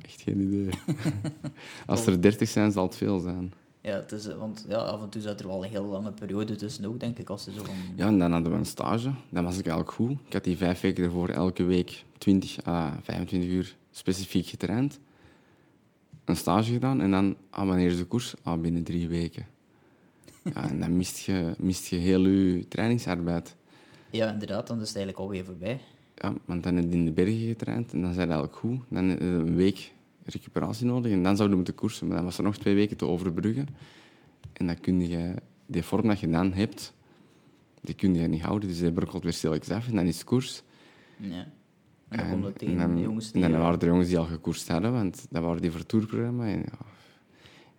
Echt 0.02 0.20
geen 0.20 0.40
idee. 0.40 0.68
Als 1.86 2.06
er 2.06 2.22
dertig 2.22 2.48
zijn, 2.48 2.72
zal 2.72 2.84
het 2.84 2.96
veel 2.96 3.18
zijn. 3.18 3.52
Ja, 3.82 3.94
het 3.94 4.12
is, 4.12 4.26
eh, 4.26 4.36
want 4.36 4.64
ja, 4.68 4.76
af 4.76 5.02
en 5.02 5.08
toe 5.08 5.22
zat 5.22 5.40
er 5.40 5.46
wel 5.46 5.64
een 5.64 5.70
heel 5.70 5.84
lange 5.84 6.12
periode 6.12 6.56
tussen 6.56 6.84
ook, 6.84 7.00
denk 7.00 7.18
ik, 7.18 7.28
als 7.28 7.44
ze 7.44 7.52
zo 7.52 7.64
van... 7.64 7.74
Ja, 7.96 8.06
en 8.06 8.18
dan 8.18 8.32
hadden 8.32 8.52
we 8.52 8.58
een 8.58 8.66
stage. 8.66 9.12
Dan 9.28 9.44
was 9.44 9.58
ik 9.58 9.66
eigenlijk 9.66 9.96
goed. 9.96 10.10
Ik 10.26 10.32
had 10.32 10.44
die 10.44 10.56
vijf 10.56 10.80
weken 10.80 11.04
ervoor 11.04 11.28
elke 11.28 11.64
week 11.64 12.04
20 12.18 12.66
à 12.66 12.98
25 13.02 13.50
uur 13.50 13.76
specifiek 13.90 14.46
getraind. 14.46 14.98
Een 16.24 16.36
stage 16.36 16.72
gedaan 16.72 17.00
en 17.00 17.10
dan, 17.10 17.36
ah, 17.50 17.66
wanneer 17.66 17.90
is 17.90 17.96
de 17.96 18.04
koers? 18.04 18.34
Ah, 18.42 18.60
binnen 18.60 18.82
drie 18.82 19.08
weken. 19.08 19.46
Ja, 20.44 20.68
en 20.68 20.80
dan 20.80 20.96
mist 20.96 21.18
je, 21.18 21.54
mist 21.58 21.86
je 21.86 21.96
heel 21.96 22.26
je 22.26 22.68
trainingsarbeid. 22.68 23.56
Ja, 24.10 24.32
inderdaad, 24.32 24.66
dan 24.66 24.80
is 24.80 24.88
het 24.88 24.96
eigenlijk 24.96 25.26
alweer 25.26 25.44
voorbij. 25.44 25.80
Ja, 26.14 26.34
want 26.44 26.62
dan 26.62 26.76
heb 26.76 26.84
je 26.84 26.90
in 26.90 27.04
de 27.04 27.12
bergen 27.12 27.46
getraind 27.46 27.92
en 27.92 28.02
dan 28.02 28.12
zijn 28.12 28.30
eigenlijk 28.30 28.58
goed. 28.58 28.80
Dan 28.88 29.04
je 29.04 29.20
een 29.20 29.56
week 29.56 29.92
recuperatie 30.24 30.86
nodig 30.86 31.12
en 31.12 31.22
dan 31.22 31.36
zouden 31.36 31.48
we 31.50 31.56
moeten 31.56 31.74
koersen. 31.74 32.06
Maar 32.06 32.16
dan 32.16 32.24
was 32.24 32.38
er 32.38 32.44
nog 32.44 32.56
twee 32.56 32.74
weken 32.74 32.96
te 32.96 33.06
overbruggen. 33.06 33.66
En 34.52 34.66
dan 34.66 34.80
kun 34.80 35.08
je, 35.08 35.34
die 35.66 35.82
vorm 35.82 36.08
dat 36.08 36.20
je 36.20 36.28
dan 36.30 36.52
hebt, 36.52 36.92
die 37.80 37.94
kun 37.94 38.14
je 38.14 38.28
niet 38.28 38.42
houden. 38.42 38.68
Dus 38.68 38.78
je 38.78 38.92
brokkelt 38.92 39.22
weer 39.22 39.32
stilletjes 39.32 39.76
af 39.76 39.88
en 39.88 39.94
dan 39.94 40.06
is 40.06 40.14
het 40.16 40.24
koers. 40.24 40.62
Ja. 41.16 41.46
En 42.08 42.18
dan 42.18 42.26
En, 42.26 42.30
komt 42.30 42.44
het 42.44 42.52
en 42.52 42.58
tegen 42.58 42.78
dan, 42.78 42.94
de 42.94 43.00
jongens 43.02 43.26
en 43.26 43.32
die... 43.32 43.42
dan 43.42 43.52
eh, 43.52 43.58
waren 43.60 43.80
er 43.80 43.86
jongens 43.86 44.08
die 44.08 44.18
al 44.18 44.24
gekoerst 44.24 44.68
hadden, 44.68 44.92
want 44.92 45.26
dat 45.30 45.42
waren 45.42 45.62
die 45.62 45.70
voor 45.70 45.86
tourprogramma. 45.86 46.46
En 46.46 46.58
ja, 46.58 46.78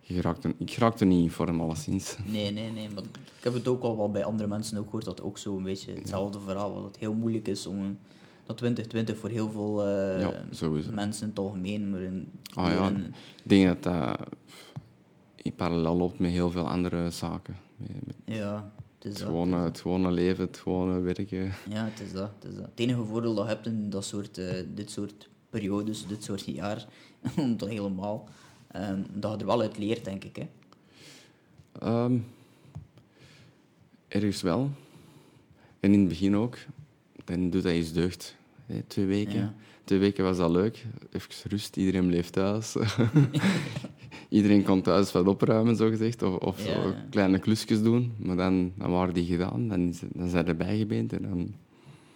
je 0.00 0.14
geraakte, 0.14 0.54
ik 0.58 0.70
raakte 0.74 1.04
niet 1.04 1.22
in 1.22 1.30
vorm, 1.30 1.60
alleszins. 1.60 2.16
Nee, 2.26 2.50
nee, 2.50 2.70
nee. 2.70 2.88
Maar 2.94 3.02
ik 3.38 3.44
heb 3.44 3.52
het 3.52 3.68
ook 3.68 3.82
al 3.82 3.96
wel 3.96 4.10
bij 4.10 4.24
andere 4.24 4.48
mensen 4.48 4.78
ook 4.78 4.84
gehoord, 4.84 5.04
dat 5.04 5.22
ook 5.22 5.38
zo 5.38 5.56
een 5.56 5.62
beetje 5.62 5.92
hetzelfde 5.92 6.40
verhaal, 6.40 6.74
dat 6.74 6.84
het 6.84 6.96
heel 6.96 7.14
moeilijk 7.14 7.48
is 7.48 7.66
om... 7.66 7.78
een- 7.80 7.98
Dat 8.46 8.56
2020 8.56 9.18
voor 9.18 9.28
heel 9.28 9.50
veel 9.50 9.86
eh, 9.86 10.20
Ja, 10.20 10.44
mensen 10.92 11.22
in 11.22 11.28
het 11.28 11.38
algemeen, 11.38 11.90
maar 11.90 12.00
in... 12.00 12.28
Ah 12.54 12.66
ja, 12.72 12.88
in- 12.88 13.14
ik 13.42 13.48
denk 13.48 13.66
dat 13.66 13.82
dat 13.82 14.18
in 15.36 15.54
parallel 15.54 15.96
loopt 15.96 16.18
met 16.18 16.30
heel 16.30 16.50
veel 16.50 16.68
andere 16.68 17.10
zaken. 17.10 17.56
Met, 17.76 18.16
ja, 18.24 18.72
het 18.98 19.04
is 19.04 19.10
het, 19.10 19.18
dat. 19.18 19.28
gewone, 19.28 19.56
het 19.56 19.80
gewone 19.80 20.10
leven, 20.10 20.44
het 20.46 20.58
gewone 20.58 21.00
werken. 21.00 21.52
Ja, 21.68 21.84
het 21.84 22.00
is 22.00 22.12
dat. 22.12 22.30
Het, 22.40 22.50
is 22.50 22.56
dat. 22.56 22.64
het 22.70 22.80
enige 22.80 23.04
voordeel 23.04 23.34
dat 23.34 23.44
je 23.44 23.50
hebt 23.50 23.66
in 23.66 23.90
dat 23.90 24.04
soort, 24.04 24.38
eh, 24.38 24.62
dit 24.74 24.90
soort 24.90 25.28
periodes, 25.50 26.06
dit 26.06 26.24
soort 26.24 26.44
jaar, 26.44 26.86
om 27.38 27.56
dan 27.56 27.68
helemaal, 27.68 28.28
ehm, 28.70 29.02
dat 29.12 29.32
je 29.32 29.38
er 29.38 29.46
wel 29.46 29.60
uit 29.60 29.78
leert, 29.78 30.04
denk 30.04 30.24
ik. 30.24 30.36
Hè. 30.36 30.46
Ehm, 31.78 32.18
ergens 34.08 34.42
wel. 34.42 34.70
En 35.80 35.92
in 35.92 35.98
het 36.00 36.08
begin 36.08 36.36
ook. 36.36 36.58
Dan 37.24 37.50
doet 37.50 37.62
dat 37.62 37.72
iets 37.72 37.92
deugd. 37.92 38.36
hè, 38.66 38.82
twee 38.86 39.06
weken. 39.06 39.38
Ja. 39.38 39.54
Twee 39.84 39.98
weken 39.98 40.24
was 40.24 40.36
dat 40.36 40.50
leuk. 40.50 40.84
Even 41.12 41.50
rust, 41.50 41.76
iedereen 41.76 42.06
bleef 42.06 42.30
thuis. 42.30 42.76
iedereen 44.28 44.62
kon 44.62 44.82
thuis 44.82 45.12
wat 45.12 45.26
opruimen, 45.26 45.76
zogezegd. 45.76 46.22
Of, 46.22 46.36
of 46.36 46.66
Ja, 46.66 46.72
zo 46.72 46.94
kleine 47.10 47.38
klusjes 47.38 47.82
doen. 47.82 48.12
Maar 48.18 48.36
dan, 48.36 48.72
dan 48.78 48.90
waren 48.90 49.14
die 49.14 49.24
gedaan. 49.26 49.68
Dan, 49.68 49.94
dan 50.12 50.28
zijn 50.28 50.46
er 50.46 50.56
bijgebeend. 50.56 51.12
En 51.12 51.22
dan, 51.22 51.54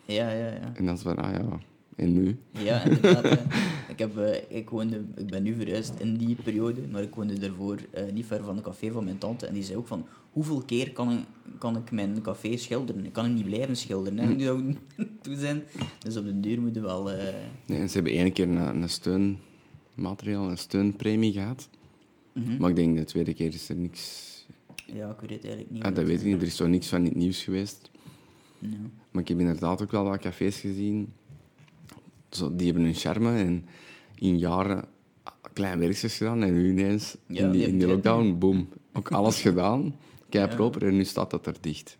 Ja, 0.04 0.30
ja, 0.30 0.46
ja. 0.46 0.72
en 0.74 0.84
dan 0.84 0.94
is 0.94 1.02
het 1.02 1.14
van, 1.14 1.16
ah 1.16 1.32
ja, 1.32 1.58
en 1.98 2.12
nu? 2.12 2.36
Ja, 2.50 2.82
inderdaad. 2.84 3.24
ik, 3.92 3.98
heb, 3.98 4.18
eh, 4.18 4.56
ik, 4.58 4.70
woonde, 4.70 5.04
ik 5.16 5.26
ben 5.26 5.42
nu 5.42 5.54
verhuisd 5.54 6.00
in 6.00 6.16
die 6.16 6.34
periode, 6.44 6.80
maar 6.90 7.02
ik 7.02 7.14
woonde 7.14 7.38
daarvoor 7.38 7.78
eh, 7.90 8.02
niet 8.12 8.26
ver 8.26 8.44
van 8.44 8.56
de 8.56 8.62
café 8.62 8.90
van 8.90 9.04
mijn 9.04 9.18
tante. 9.18 9.46
En 9.46 9.54
die 9.54 9.62
zei 9.62 9.78
ook 9.78 9.86
van, 9.86 10.06
hoeveel 10.32 10.62
keer 10.62 10.92
kan 10.92 11.10
ik, 11.12 11.18
kan 11.58 11.76
ik 11.76 11.90
mijn 11.90 12.20
café 12.22 12.56
schilderen? 12.56 13.04
Ik 13.04 13.12
kan 13.12 13.24
hem 13.24 13.34
niet 13.34 13.44
blijven 13.44 13.76
schilderen. 13.76 14.36
Nu 14.36 14.44
zou 14.44 14.68
ik 14.68 14.76
toe 15.22 15.36
zijn. 15.36 15.62
Dus 15.98 16.16
op 16.16 16.24
de 16.24 16.40
duur 16.40 16.60
moeten 16.60 16.82
we 16.82 16.88
wel... 16.88 17.10
eh, 17.10 17.34
Nee, 17.66 17.78
en 17.78 17.88
ze 17.88 17.94
hebben 17.94 18.12
één 18.12 18.32
keer 18.32 18.48
een, 18.48 18.82
een 18.82 18.88
steunmateriaal, 18.88 20.50
een 20.50 20.58
steunpremie 20.58 21.32
gehad. 21.32 21.68
mhm. 22.32 22.56
Maar 22.58 22.70
ik 22.70 22.76
denk 22.76 22.96
de 22.96 23.04
tweede 23.04 23.34
keer 23.34 23.54
is 23.54 23.68
er 23.68 23.76
niks... 23.76 24.26
Ja, 24.94 25.10
ik 25.10 25.20
weet 25.20 25.30
het 25.30 25.40
eigenlijk 25.44 25.70
niet. 25.70 25.82
Ah, 25.82 25.94
dat 25.94 26.04
weet 26.04 26.20
ik 26.20 26.26
niet. 26.26 26.40
Er 26.40 26.46
is 26.46 26.56
zo 26.56 26.66
niks 26.66 26.86
van 26.88 27.04
het 27.04 27.14
nieuws 27.14 27.42
geweest. 27.44 27.90
Ja. 28.58 28.68
Maar 29.10 29.22
ik 29.22 29.28
heb 29.28 29.38
inderdaad 29.38 29.82
ook 29.82 29.90
wel 29.90 30.04
wat 30.04 30.18
cafés 30.20 30.56
gezien. 30.60 31.12
Zo, 32.30 32.56
die 32.56 32.66
hebben 32.66 32.85
hun 32.85 32.94
charme 32.94 33.37
en 33.38 33.66
in 34.14 34.38
jaren 34.38 34.85
klein 35.52 35.78
werkjes 35.78 36.16
gedaan. 36.16 36.42
En 36.42 36.52
nu 36.52 36.70
ineens, 36.70 37.16
Ja, 37.26 37.44
in 37.47 37.50
die, 37.50 37.66
in 37.66 37.78
die 37.78 37.87
lockdown, 37.88 38.38
boom. 38.38 38.68
Ook 38.92 39.11
alles 39.12 39.40
gedaan. 39.49 39.96
Kei 40.29 40.48
proper. 40.48 40.87
En 40.87 40.96
nu 40.96 41.05
staat 41.05 41.31
dat 41.31 41.46
er 41.46 41.57
dicht. 41.61 41.96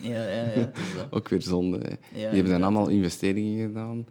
Ja, 0.00 0.28
ja, 0.28 0.52
ja. 0.54 0.70
Ook 1.10 1.28
weer 1.28 1.42
zonde. 1.42 1.78
hè. 1.78 1.94
die 2.12 2.22
hebben 2.24 2.48
dan 2.52 2.62
allemaal 2.62 2.88
investeringen 2.88 3.66
gedaan 3.66 4.06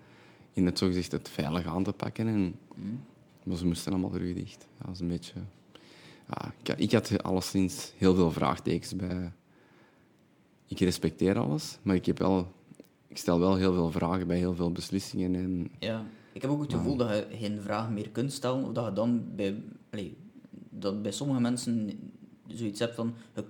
in 0.53 0.65
het 0.65 0.77
zogezegd 0.77 1.11
het 1.11 1.29
veilig 1.29 1.65
aan 1.65 1.83
te 1.83 1.93
pakken. 1.93 2.27
En, 2.27 2.55
Mm. 2.75 2.99
maar 3.43 3.57
ze 3.57 3.65
moesten 3.65 3.91
allemaal 3.91 4.09
terug 4.09 4.33
dicht. 4.33 4.67
Dat 4.85 4.93
is 4.93 4.99
een 4.99 5.07
beetje... 5.07 5.33
Ja, 6.29 6.53
ik, 6.63 6.79
ik 6.79 6.91
had 6.91 7.23
alleszins 7.23 7.93
heel 7.97 8.15
veel 8.15 8.31
vraagtekens 8.31 8.95
bij... 8.95 9.31
Ik 10.67 10.79
respecteer 10.79 11.37
alles, 11.37 11.77
maar 11.81 11.95
ik, 11.95 12.05
heb 12.05 12.17
wel, 12.19 12.51
ik 13.17 13.23
stel 13.23 13.39
wel 13.39 13.55
heel 13.55 13.73
veel 13.73 13.91
vragen 13.91 14.27
bij 14.27 14.37
heel 14.37 14.55
veel 14.55 14.71
beslissingen. 14.71 15.35
En 15.35 15.71
Ja, 15.79 16.05
ik 16.33 16.41
heb 16.41 16.51
ook 16.51 16.61
het 16.61 16.73
gevoel 16.73 16.95
dat 16.95 17.09
je 17.09 17.25
geen 17.37 17.61
vragen 17.61 17.93
meer 17.93 18.09
kunt 18.09 18.33
stellen, 18.33 18.63
of 18.65 18.71
dat 18.71 18.85
je 18.85 18.93
dan 18.93 19.23
bij, 19.35 19.55
allee, 19.91 20.17
dat 20.69 21.01
bij 21.01 21.11
sommige 21.11 21.39
mensen 21.39 21.89
zoiets 22.47 22.79
hebt 22.79 22.95
van, 22.95 23.13
je, 23.35 23.43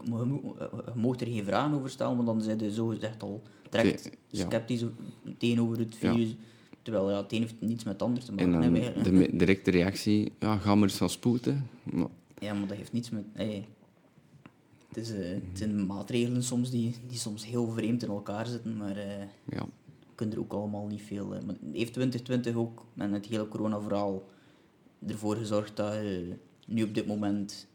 je, 0.95 1.25
er 1.25 1.31
geen 1.31 1.43
vragen 1.43 1.77
over 1.77 1.89
stellen, 1.89 2.15
want 2.15 2.27
dan 2.27 2.41
zijn 2.41 2.59
ze 2.59 2.71
zogezegd 2.71 3.23
al 3.23 3.41
direct 3.69 4.11
ja. 4.27 4.45
sceptisch 4.49 4.83
tegenover 5.37 5.79
het 5.79 5.97
Ja. 5.99 6.13
virus. 6.13 6.35
Terwijl 6.81 7.09
ja, 7.09 7.17
het 7.21 7.31
een 7.31 7.41
heeft 7.41 7.55
niets 7.59 7.83
met 7.83 7.93
het 7.93 8.01
ander 8.01 8.23
te 8.23 8.31
maken. 8.31 8.53
En 8.63 9.03
dan 9.03 9.13
de 9.13 9.35
directe 9.35 9.71
reactie, 9.71 10.31
ja, 10.39 10.57
ga 10.57 10.75
maar 10.75 10.83
eens 10.83 10.97
gaan 10.97 11.09
spoeten. 11.09 11.67
Maar, 11.83 12.07
Ja, 12.39 12.53
maar 12.53 12.67
dat 12.67 12.77
heeft 12.77 12.93
niets 12.93 13.09
met... 13.09 13.23
allee, 13.35 13.65
het, 14.97 15.07
is, 15.07 15.13
eh, 15.13 15.29
het 15.29 15.57
zijn 15.57 15.85
maatregelen 15.85 16.43
soms 16.43 16.69
die, 16.69 16.95
die 17.07 17.17
soms 17.17 17.45
heel 17.45 17.71
vreemd 17.71 18.03
in 18.03 18.09
elkaar 18.09 18.45
zitten, 18.47 18.77
maar... 18.77 18.97
eh, 18.97 19.27
ja, 19.49 19.65
kunnen 20.15 20.35
er 20.35 20.41
ook 20.41 20.53
allemaal 20.53 20.87
niet 20.87 21.01
veel. 21.01 21.35
eh, 21.35 21.43
Maar 21.43 21.55
heeft 21.61 21.93
2020 21.93 22.55
ook 22.55 22.85
met 22.93 23.11
het 23.11 23.25
hele 23.25 23.47
corona-verhaal 23.47 24.23
ervoor 25.07 25.35
gezorgd 25.35 25.75
dat 25.75 25.93
je 25.93 26.35
nu 26.67 26.83
op 26.83 26.93
dit 26.93 27.07
moment 27.07 27.67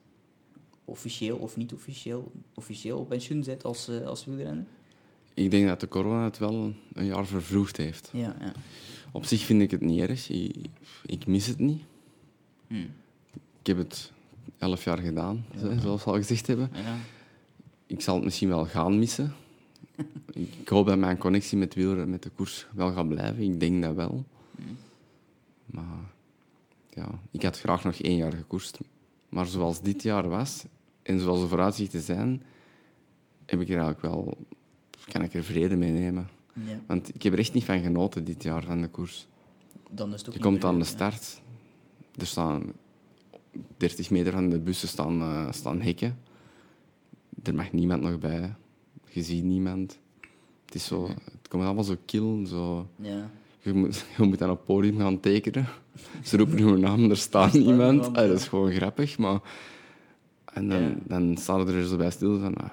officieel 0.85 1.37
of 1.37 1.57
niet 1.57 1.73
officieel, 1.73 2.33
officieel 2.55 2.99
op 2.99 3.09
pensioen 3.09 3.45
zit 3.45 3.65
als, 3.65 3.89
als 4.05 4.25
wielrenner? 4.25 4.65
ik 5.35 5.51
denk 5.51 5.67
dat 5.67 5.81
de 5.81 5.89
corona 5.89 6.25
het 6.25 6.39
wel 6.39 6.75
een 6.93 7.05
jaar 7.05 7.27
vervroegd 7.27 7.77
heeft. 7.77 8.11
Ja, 8.13 8.37
ja. 8.41 8.53
Op 9.13 9.25
zich 9.25 9.41
vind 9.41 9.63
ik 9.63 9.71
het 9.71 9.81
niet 9.81 10.01
erg. 10.01 10.29
Ik, 10.31 10.57
ik 11.07 11.27
mis 11.27 11.47
het 11.47 11.59
niet. 11.59 11.83
Hm. 12.67 12.75
Ik 13.61 13.67
heb 13.67 13.77
het 13.77 14.13
elf 14.59 14.85
jaar 14.85 14.98
gedaan, 14.98 15.44
zo- 15.61 15.78
zoals 15.78 16.05
we 16.05 16.11
al 16.11 16.16
gezegd 16.16 16.46
hebben. 16.46 16.70
ja. 16.74 16.96
Ik 17.87 18.00
zal 18.00 18.14
het 18.14 18.24
misschien 18.24 18.48
wel 18.48 18.64
gaan 18.64 18.98
missen. 18.98 19.35
ik 20.33 20.68
hoop 20.68 20.87
dat 20.87 20.98
mijn 20.98 21.18
connectie 21.18 21.59
met 21.59 21.74
wielrennen, 21.74 22.11
met 22.11 22.22
de 22.22 22.31
koers, 22.31 22.66
wel 22.74 22.92
gaat 22.92 23.09
blijven. 23.09 23.42
Ik 23.42 23.61
denk 23.61 23.83
dat 23.83 23.94
wel. 23.94 24.24
Maar 25.66 25.85
ja, 26.90 27.09
ik 27.31 27.42
had 27.42 27.59
graag 27.59 27.85
nog 27.85 27.94
één 27.96 28.16
jaar 28.16 28.33
gekoerst. 28.33 28.78
Maar 29.28 29.46
zoals 29.46 29.81
dit 29.81 30.02
jaar 30.02 30.28
was, 30.28 30.64
en 31.02 31.20
zoals 31.20 31.40
de 31.40 31.48
vooruitzichten 31.48 32.00
zijn, 32.00 32.42
heb 33.46 33.61
ik 33.61 33.68
er 33.68 33.78
eigenlijk 33.78 34.02
wel, 34.02 34.37
kan 35.12 35.22
ik 35.22 35.35
er 35.35 35.44
vrede 35.44 35.76
mee 35.76 35.90
nemen. 35.90 36.28
ja. 36.52 36.81
Want 36.87 37.14
ik 37.14 37.22
heb 37.22 37.33
er 37.33 37.38
echt 37.38 37.52
niet 37.55 37.64
van 37.64 37.81
genoten 37.83 38.24
dit 38.24 38.42
jaar, 38.42 38.62
van 38.64 38.81
de 38.81 38.88
koers. 38.88 39.26
Dan 39.90 40.12
is 40.12 40.18
het 40.18 40.28
ook 40.28 40.35
Je 40.35 40.40
komt 40.40 40.64
aan 40.64 40.78
de 40.78 40.85
start. 40.85 41.40
Er 42.18 42.26
staan 42.26 42.62
30 43.77 44.11
meter 44.11 44.33
van 44.33 44.49
de 44.49 44.59
bussen 44.59 44.88
staan, 44.88 45.21
eh, 45.21 45.53
staan 45.53 45.81
hekken. 45.81 46.19
Er 47.43 47.55
mag 47.55 47.73
niemand 47.73 48.03
nog 48.03 48.19
bij. 48.19 48.55
Je 49.09 49.23
ziet 49.23 49.45
niemand. 49.45 49.99
Het, 50.65 50.75
is 50.75 50.85
zo, 50.87 51.09
het 51.09 51.49
komt 51.49 51.65
allemaal 51.65 51.85
zo 51.85 51.97
kil. 52.05 52.47
Zo. 52.47 52.88
Ja. 52.97 53.31
Je, 53.61 53.73
moet, 53.73 54.05
je 54.17 54.23
moet 54.23 54.43
aan 54.43 54.51
het 54.51 54.65
podium 54.65 54.99
gaan 54.99 55.21
tekenen. 55.21 55.67
Ze 56.25 56.37
roepen 56.37 56.67
je 56.67 56.77
naam, 56.77 57.11
er 57.11 57.17
staat 57.17 57.53
niemand. 57.53 58.07
Ah, 58.07 58.15
dat 58.15 58.38
is 58.38 58.49
gewoon 58.49 58.73
grappig. 58.73 59.19
Maar... 59.19 59.41
En 60.53 60.69
dan, 60.69 60.83
Ja. 60.83 60.95
dan 61.07 61.37
staan 61.37 61.69
er 61.69 61.87
zo 61.87 61.97
bij 61.97 62.11
stil. 62.11 62.38
Van, 62.38 62.55
ah, 62.55 62.71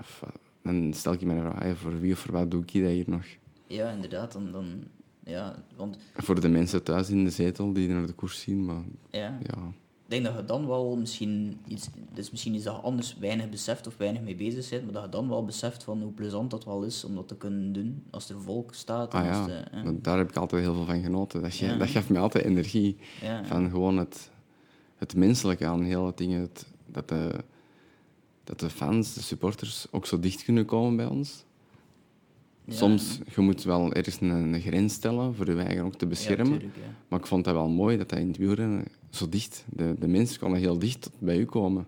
dan 0.63 0.93
stel 0.93 1.13
ik 1.13 1.21
me 1.21 1.39
vraag, 1.39 1.77
voor 1.77 1.99
wie 1.99 2.13
of 2.13 2.19
voor 2.19 2.33
wat 2.33 2.51
doe 2.51 2.63
ik 2.65 2.73
dat 2.81 2.91
hier 2.91 3.03
nog? 3.07 3.25
ja, 3.67 3.89
inderdaad. 3.91 4.31
Dan, 4.31 4.51
dan, 4.51 4.83
ja, 5.23 5.63
want 5.75 5.97
Voor 6.15 6.41
de 6.41 6.49
mensen 6.49 6.83
thuis 6.83 7.09
in 7.09 7.23
de 7.23 7.29
zetel 7.29 7.73
die 7.73 7.89
naar 7.89 8.05
de 8.05 8.13
koers 8.13 8.39
zien. 8.41 8.65
Maar 8.65 8.83
ja, 9.09 9.37
ja, 9.43 9.73
denk 10.09 10.23
dat 10.25 10.35
je 10.35 10.45
dan 10.45 10.67
wel 10.67 10.95
misschien 10.97 11.59
iets, 11.67 11.87
dus 12.13 12.31
misschien 12.31 12.53
iets 12.55 12.63
dat 12.63 12.75
je 12.75 12.81
anders 12.81 13.15
weinig 13.19 13.49
beseft 13.49 13.87
of 13.87 13.97
weinig 13.97 14.21
mee 14.21 14.35
bezig 14.35 14.69
bent, 14.69 14.83
maar 14.83 14.93
dat 14.93 15.03
je 15.03 15.09
dan 15.09 15.29
wel 15.29 15.45
beseft 15.45 15.83
van 15.83 16.01
hoe 16.01 16.11
plezant 16.11 16.51
dat 16.51 16.65
wel 16.65 16.83
is 16.83 17.03
om 17.03 17.15
dat 17.15 17.27
te 17.27 17.35
kunnen 17.35 17.73
doen 17.73 18.03
als 18.09 18.29
er 18.29 18.41
volk 18.41 18.73
staat. 18.73 19.13
Ah 19.13 19.25
ja, 19.25 19.45
de- 19.45 20.01
daar 20.01 20.17
heb 20.17 20.29
ik 20.29 20.35
altijd 20.35 20.61
heel 20.61 20.73
veel 20.73 20.85
van 20.85 21.01
genoten. 21.01 21.41
Dat, 21.41 21.53
ge- 21.53 21.65
Ja. 21.65 21.77
dat 21.77 21.87
gaf 21.89 22.09
me 22.09 22.19
altijd 22.19 22.45
energie. 22.45 22.97
Ja. 23.21 23.45
Van 23.45 23.69
gewoon 23.69 23.97
het, 23.97 24.29
het 24.97 25.15
menselijke 25.15 25.65
aan 25.65 25.83
heel 25.83 26.05
het 26.05 26.17
dingen. 26.17 26.41
Het, 26.41 26.65
dat, 26.85 27.09
de, 27.09 27.43
dat 28.43 28.59
de 28.59 28.69
fans, 28.69 29.13
de 29.13 29.21
supporters, 29.21 29.87
ook 29.91 30.05
zo 30.05 30.19
dicht 30.19 30.43
kunnen 30.43 30.65
komen 30.65 30.95
bij 30.95 31.05
ons. 31.05 31.43
Ja. 32.69 32.75
Soms, 32.75 33.19
je 33.35 33.41
moet 33.41 33.63
wel 33.63 33.93
ergens 33.93 34.21
een, 34.21 34.29
een 34.29 34.61
grens 34.61 34.93
stellen 34.93 35.35
voor 35.35 35.49
je 35.51 35.61
eigen 35.61 35.83
ook 35.85 35.95
te 35.95 36.07
beschermen. 36.07 36.45
Ja, 36.53 36.57
tuurlijk, 36.57 36.75
ja. 36.75 36.93
maar 37.07 37.19
ik 37.19 37.25
vond 37.25 37.43
dat 37.45 37.53
wel 37.53 37.69
mooi, 37.69 37.97
dat 37.97 38.09
dat 38.09 38.19
in 38.19 38.27
het 38.27 38.37
wielrennen 38.37 38.85
zo 39.09 39.29
dicht... 39.29 39.65
De, 39.69 39.95
de 39.99 40.07
mensen 40.07 40.39
konden 40.39 40.59
heel 40.59 40.79
dicht 40.79 41.01
tot 41.01 41.13
bij 41.19 41.37
u 41.37 41.45
komen. 41.45 41.87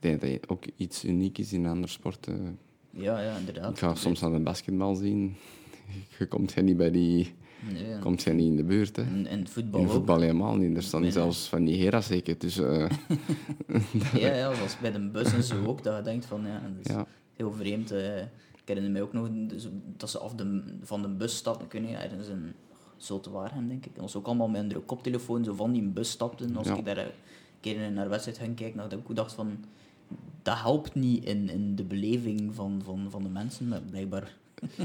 denk 0.00 0.20
dat 0.20 0.48
ook 0.48 0.64
iets 0.76 1.04
uniek 1.04 1.38
is 1.38 1.52
in 1.52 1.66
andere 1.66 1.92
sporten. 1.92 2.58
Ja, 2.90 3.20
ja, 3.20 3.36
inderdaad. 3.36 3.70
Ik 3.70 3.78
ga 3.78 3.94
soms 3.94 4.20
naar 4.20 4.32
de 4.32 4.38
basketbal 4.40 4.94
zien. 4.94 5.34
Je 6.18 6.26
komt 6.26 6.62
niet 6.62 6.76
bij 6.76 6.90
die... 6.90 7.34
Nee, 7.72 7.98
Komt 7.98 8.22
je 8.22 8.30
niet 8.32 8.46
in 8.46 8.56
de 8.56 8.64
buurt, 8.64 8.96
hè. 8.96 9.02
En, 9.02 9.26
en 9.26 9.48
voetbal 9.48 9.80
In 9.80 9.86
ook. 9.86 9.92
voetbal 9.92 10.20
helemaal 10.20 10.56
niet. 10.56 10.76
Er 10.76 10.82
staan 10.82 11.00
Nee, 11.00 11.08
niet 11.10 11.18
nee. 11.18 11.24
zelfs 11.32 11.48
van 11.48 11.64
die 11.64 11.76
hera 11.76 12.00
zeker 12.00 12.36
tussen. 12.36 12.88
eh, 12.88 12.90
Ja, 14.22 14.34
ja, 14.34 14.54
zoals 14.54 14.78
bij 14.80 14.92
de 14.92 15.08
bus 15.10 15.32
en 15.32 15.42
zo 15.42 15.64
ook, 15.66 15.82
dat 15.82 15.96
je 15.96 16.02
denkt 16.02 16.26
van, 16.26 16.42
ja, 16.46 16.60
dat 16.76 16.86
is 16.86 16.92
ja. 16.92 17.06
heel 17.36 17.52
vreemd. 17.52 17.90
eh. 17.90 18.22
Ik 18.64 18.70
herinner 18.70 18.92
mij 18.92 19.02
ook 19.02 19.12
nog 19.12 19.28
dus, 19.32 19.68
dat 19.96 20.10
ze 20.10 20.18
af 20.18 20.34
de, 20.34 20.62
van 20.82 21.02
de 21.02 21.08
bus 21.08 21.36
stapten, 21.36 21.68
kunnen 21.68 21.90
je 21.90 21.96
ergens 21.96 22.28
in 22.28 22.52
Zultewaarhem, 22.96 23.68
denk 23.68 23.86
ik. 23.86 23.92
Dat 23.94 24.02
was 24.02 24.16
ook 24.16 24.26
allemaal 24.26 24.48
met 24.48 24.74
een 24.74 24.84
koptelefoon 24.84 25.44
zo 25.44 25.54
van 25.54 25.72
die 25.72 25.82
bus 25.82 26.10
stapten. 26.10 26.56
Als 26.56 26.66
Ja. 26.66 26.76
ik 26.76 26.84
daar 26.84 26.98
een 26.98 27.10
keer 27.60 27.90
naar 27.92 28.04
de 28.04 28.10
wedstrijd 28.10 28.38
ging 28.38 28.56
kijken, 28.56 28.78
dat 28.78 28.92
ik 28.92 28.98
ook 28.98 29.16
dacht 29.16 29.32
van, 29.32 29.56
dat 30.42 30.58
helpt 30.58 30.94
niet 30.94 31.24
in, 31.24 31.48
in 31.50 31.76
de 31.76 31.84
beleving 31.84 32.54
van, 32.54 32.80
van, 32.84 33.06
van 33.10 33.22
de 33.22 33.28
mensen, 33.28 33.68
maar 33.68 33.80
blijkbaar... 33.90 34.34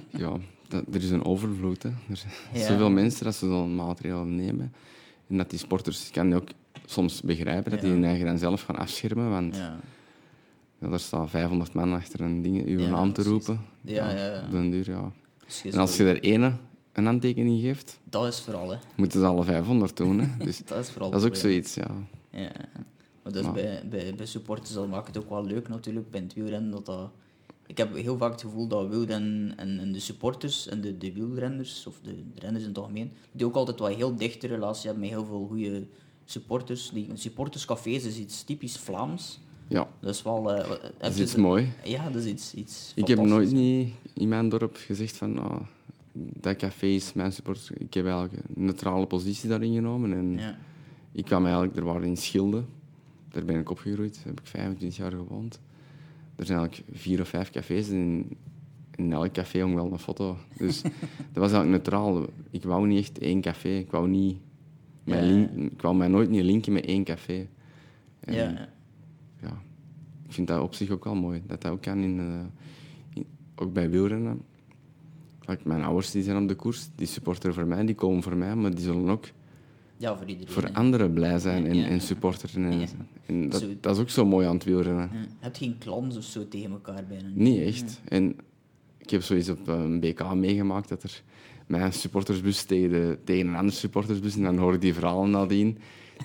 ja, 0.09 0.37
dat, 0.67 0.83
er 0.91 0.95
is 1.03 1.09
een 1.11 1.25
overvloed. 1.25 1.83
Hè. 1.83 1.89
Er 2.09 2.17
zijn 2.17 2.31
Ja. 2.53 2.65
zoveel 2.67 2.89
mensen 2.89 3.23
dat 3.25 3.35
ze 3.35 3.45
zo'n 3.47 3.75
maatregel 3.75 4.23
nemen. 4.23 4.73
En 5.27 5.37
dat 5.37 5.49
die 5.49 5.59
sporters, 5.59 6.07
ik 6.07 6.13
kan 6.13 6.33
ook 6.33 6.47
soms 6.85 7.21
begrijpen 7.21 7.71
dat 7.71 7.81
die 7.81 7.89
hun 7.91 8.03
eigen 8.05 8.25
dan 8.25 8.37
zelf 8.37 8.61
gaan 8.61 8.75
afschermen. 8.77 9.29
Want 9.29 9.55
Ja, 9.55 9.79
ja, 10.81 10.87
er 10.87 10.99
staan 10.99 11.29
500 11.29 11.73
man 11.73 11.93
achter 11.93 12.21
een 12.21 12.41
ding, 12.41 12.65
uw 12.65 12.79
Ja, 12.79 12.89
naam 12.89 13.13
te 13.13 13.23
roepen. 13.23 13.61
Ja, 13.81 14.09
ja, 14.09 14.25
ja. 14.33 14.47
Den 14.51 14.69
duur, 14.69 14.89
ja. 14.89 15.11
dus 15.45 15.63
En 15.65 15.79
als 15.79 15.97
je 15.97 16.03
er 16.03 16.19
ene 16.19 16.53
een 16.93 17.05
handtekening 17.05 17.61
geeft, 17.61 17.99
Dat 18.03 18.27
is 18.27 18.39
vooral, 18.39 18.69
hè. 18.69 18.77
moeten 18.95 19.19
ze 19.19 19.25
alle 19.25 19.43
500 19.43 19.97
doen. 19.97 20.19
Hè. 20.19 20.27
Dus 20.45 20.61
Dat 20.65 20.79
is 20.79 20.89
vooral 20.89 21.09
dat 21.11 21.21
is 21.21 21.27
ook 21.27 21.35
zoiets, 21.35 21.73
ja. 21.73 21.87
Ja. 22.31 22.51
Maar 23.23 23.33
dus 23.33 23.43
Maar- 23.43 23.53
bij, 23.53 23.83
bij, 23.89 24.15
bij 24.15 24.25
supporters 24.25 24.73
dat 24.73 24.87
maakt 24.87 25.07
het 25.07 25.17
ook 25.17 25.29
wel 25.29 25.45
leuk 25.45 25.67
natuurlijk 25.67 26.11
bij 26.11 26.19
het 26.21 26.33
wielrennen. 26.33 26.71
Dat 26.71 26.85
dat, 26.85 27.11
ik 27.65 27.77
heb 27.77 27.95
heel 27.95 28.17
vaak 28.17 28.31
het 28.31 28.41
gevoel 28.41 28.67
dat 28.67 28.87
wielrennen 28.87 29.57
en, 29.57 29.79
en 29.79 29.91
de 29.91 29.99
supporters 29.99 30.67
en 30.67 30.81
de, 30.81 30.97
de 30.97 31.13
wielrenners, 31.13 31.87
of 31.87 31.99
de, 32.03 32.11
de 32.33 32.39
renners 32.39 32.63
in 32.63 32.69
het 32.69 32.77
algemeen, 32.77 33.11
die 33.31 33.45
ook 33.45 33.55
altijd 33.55 33.79
wel 33.79 33.89
een 33.89 33.95
heel 33.95 34.15
dichte 34.15 34.47
relatie 34.47 34.83
hebben 34.85 35.01
met 35.03 35.09
heel 35.09 35.25
veel 35.25 35.45
goede 35.47 35.87
supporters. 36.25 36.89
Die, 36.89 37.09
supporterscafés 37.13 38.03
is 38.05 38.17
iets 38.17 38.43
typisch 38.43 38.77
Vlaams. 38.77 39.39
Ja, 39.69 39.87
Dat 39.99 40.13
is 40.13 40.21
wel... 40.23 40.53
eh, 40.53 40.69
dat 40.97 41.11
is 41.13 41.19
iets 41.19 41.35
mooi. 41.35 41.67
Ja, 41.83 42.09
dat 42.09 42.21
is 42.23 42.25
iets, 42.31 42.53
iets 42.53 42.91
Ik 42.95 43.07
heb 43.07 43.19
nooit 43.21 43.51
niet 43.51 43.93
in 44.13 44.27
mijn 44.27 44.49
dorp 44.49 44.75
gezegd 44.75 45.17
van 45.17 45.37
ah, 45.39 45.61
dat 46.13 46.55
café 46.55 46.85
is 46.85 47.13
mijn 47.13 47.31
support. 47.31 47.69
Ik 47.77 47.93
heb 47.93 48.05
eigenlijk 48.05 48.33
een 48.33 48.65
neutrale 48.65 49.05
positie 49.05 49.49
daarin 49.49 49.73
genomen. 49.73 50.13
En 50.13 50.37
Ja. 50.37 50.57
ik 51.11 51.25
kwam 51.25 51.43
eigenlijk, 51.43 51.75
er 51.75 51.83
waren 51.83 52.03
in 52.03 52.17
Schilde, 52.17 52.63
daar 53.31 53.45
ben 53.45 53.59
ik 53.59 53.69
opgegroeid, 53.69 54.15
daar 54.15 54.25
heb 54.25 54.39
ik 54.39 54.45
25 54.47 54.97
jaar 54.97 55.11
gewoond. 55.11 55.59
Er 56.35 56.45
zijn 56.45 56.59
eigenlijk 56.59 56.89
vier 56.97 57.21
of 57.21 57.27
vijf 57.27 57.49
cafés 57.49 57.89
en 57.89 58.25
in 58.95 59.13
elk 59.13 59.31
café 59.33 59.61
hong 59.61 59.75
wel 59.75 59.91
een 59.91 59.99
foto. 59.99 60.37
Dus 60.57 60.81
dat 61.31 61.41
was 61.43 61.51
eigenlijk 61.51 61.69
neutraal. 61.69 62.25
Ik 62.49 62.63
wou 62.63 62.87
niet 62.87 62.99
echt 62.99 63.19
één 63.19 63.41
café. 63.41 63.69
Ik 63.69 63.91
wou, 63.91 64.07
niet 64.07 64.37
mijn 65.03 65.25
Ja, 65.25 65.31
link- 65.31 65.71
ik 65.71 65.81
wou 65.81 65.95
mij 65.95 66.07
nooit 66.07 66.29
niet 66.29 66.43
linken 66.43 66.73
met 66.73 66.85
één 66.85 67.03
café. 67.03 67.47
En 68.19 68.33
Ja, 68.33 68.69
ja. 69.41 69.61
ik 70.27 70.33
vind 70.33 70.47
dat 70.47 70.61
op 70.61 70.73
zich 70.73 70.89
ook 70.89 71.03
wel 71.03 71.15
mooi. 71.15 71.41
Dat 71.47 71.61
dat 71.61 71.71
ook 71.71 71.81
kan 71.81 71.97
in, 71.97 72.19
eh, 72.19 72.25
in- 73.13 73.25
ook 73.55 73.73
bij 73.73 73.89
wielrennen. 73.89 74.41
Like, 75.45 75.61
mijn 75.67 75.83
ouders 75.83 76.11
die 76.11 76.23
zijn 76.23 76.41
op 76.41 76.47
de 76.47 76.55
koers, 76.55 76.89
die 76.95 77.07
supporteren 77.07 77.53
voor 77.55 77.65
mij, 77.65 77.85
die 77.85 77.95
komen 77.95 78.23
voor 78.23 78.35
mij, 78.37 78.55
maar 78.55 78.71
die 78.75 78.83
zullen 78.83 79.09
ook 79.09 79.25
ja, 79.97 80.17
voor 80.17 80.27
iedereen. 80.27 80.53
voor 80.53 80.71
anderen 80.71 81.13
blij 81.13 81.39
zijn 81.39 81.65
en, 81.65 81.75
Ja. 81.75 81.87
en 81.87 82.01
supporteren. 82.01 82.63
En, 82.71 82.87
en 83.25 83.49
dat, 83.49 83.65
dat 83.81 83.95
is 83.95 84.01
ook 84.01 84.09
zo 84.09 84.25
mooi 84.25 84.47
aan 84.47 84.53
het 84.53 84.63
wielrennen. 84.63 85.09
Je 85.13 85.27
hebt 85.39 85.57
geen 85.57 85.75
clans 85.79 86.17
of 86.17 86.23
zo 86.23 86.47
tegen 86.47 86.71
elkaar 86.71 87.03
bijna. 87.07 87.29
Niet 87.33 87.61
echt. 87.61 88.01
En 88.07 88.35
ik 88.97 89.09
heb 89.09 89.21
zoiets 89.23 89.49
op 89.49 89.67
een 89.67 89.99
BK 89.99 90.33
meegemaakt 90.33 90.89
dat 90.89 91.03
er 91.03 91.23
mijn 91.67 91.93
supportersbus 91.93 92.63
tegen, 92.63 92.89
de, 92.89 93.17
tegen 93.23 93.47
een 93.47 93.55
andere 93.55 93.77
supportersbus, 93.77 94.35
en 94.35 94.43
dan 94.43 94.57
hoor 94.57 94.73
ik 94.73 94.81
die 94.81 94.93
verhalen 94.93 95.29
nadien. 95.29 95.77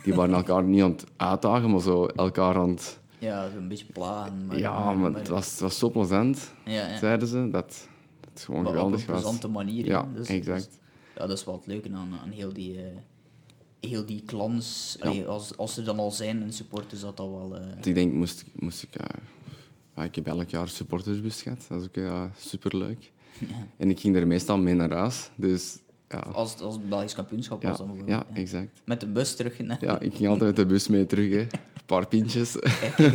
Die 0.05 0.15
waren 0.15 0.35
elkaar 0.35 0.65
niet 0.65 0.83
aan 0.83 0.91
het 0.91 1.05
uitdagen, 1.17 1.71
maar 1.71 1.81
zo 1.81 2.07
elkaar 2.07 2.55
aan 2.57 2.69
het... 2.69 3.01
Ja, 3.25 3.51
zo'n 3.51 3.69
beetje 3.69 3.85
plagen. 3.93 4.47
Maar, 4.47 4.59
Ja, 4.59 4.93
maar 4.93 5.13
het 5.13 5.29
was, 5.29 5.51
het 5.51 5.61
was 5.61 5.79
zo 5.79 5.91
plezant, 5.91 6.53
Ja, 6.65 6.73
ja. 6.89 6.99
zeiden 6.99 7.29
ze, 7.29 7.37
dat 7.51 7.51
dat 7.51 8.31
het 8.33 8.41
gewoon 8.45 8.63
Maar 8.63 8.71
op 8.71 8.77
een 8.77 8.83
geweldig 8.85 9.07
was. 9.07 9.21
plezante 9.21 9.49
manier. 9.49 9.85
Ja. 9.85 10.09
Dus- 10.15 10.29
exact. 10.29 10.65
dus- 10.65 10.79
ja, 11.17 11.27
dat 11.27 11.39
is 11.39 11.45
wel 11.45 11.55
het 11.55 11.67
leuke 11.67 11.89
aan, 11.95 12.13
aan 12.23 12.31
heel 12.31 12.53
die, 12.53 12.79
eh, 12.79 12.85
heel 13.91 14.07
die 14.07 14.23
clans. 14.27 14.97
Ja. 15.01 15.09
Allee, 15.09 15.27
als, 15.27 15.57
als 15.57 15.77
er 15.77 15.85
dan 15.85 15.99
al 15.99 16.11
zijn 16.11 16.43
en 16.43 16.53
supporters, 16.53 17.01
dat 17.01 17.17
dat 17.17 17.29
wel... 17.29 17.57
eh, 17.57 17.67
ik 17.83 17.95
denk, 17.95 18.13
moest, 18.13 18.45
moest 18.53 18.83
ik... 18.83 18.89
ja, 19.97 20.03
ik 20.05 20.15
heb 20.15 20.27
elk 20.27 20.49
jaar 20.49 20.63
een 20.63 20.69
supportersbus 20.69 21.43
gehad, 21.43 21.65
dat 21.69 21.81
is 21.81 21.87
ook 21.87 21.95
ja, 21.95 22.31
superleuk. 22.37 23.13
En 23.77 23.91
ik 23.91 24.01
ging 24.01 24.17
er 24.17 24.27
meestal 24.27 24.59
mee 24.59 24.75
naar 24.75 24.93
huis, 24.93 25.31
dus 25.37 25.79
ja, 26.09 26.19
als, 26.19 26.61
als 26.61 26.75
het 26.75 26.89
Belgisch 26.89 27.15
kampioenschap 27.15 27.63
was 27.63 27.79
ja, 27.79 27.85
dan 27.85 28.03
ja 28.07 28.27
exact. 28.33 28.81
Met 28.85 29.01
de 29.01 29.07
bus 29.07 29.37
terug. 29.37 29.57
hè. 29.57 29.65
Ja, 29.81 30.01
ik 30.01 30.15
ging 30.15 30.29
altijd 30.29 30.47
met 30.49 30.57
de 30.57 30.67
bus 30.67 30.89
mee 30.89 31.07
terug, 31.07 31.31
hè. 31.33 31.47
een 31.87 31.97
paar 31.97 32.07
pintjes. 32.09 32.53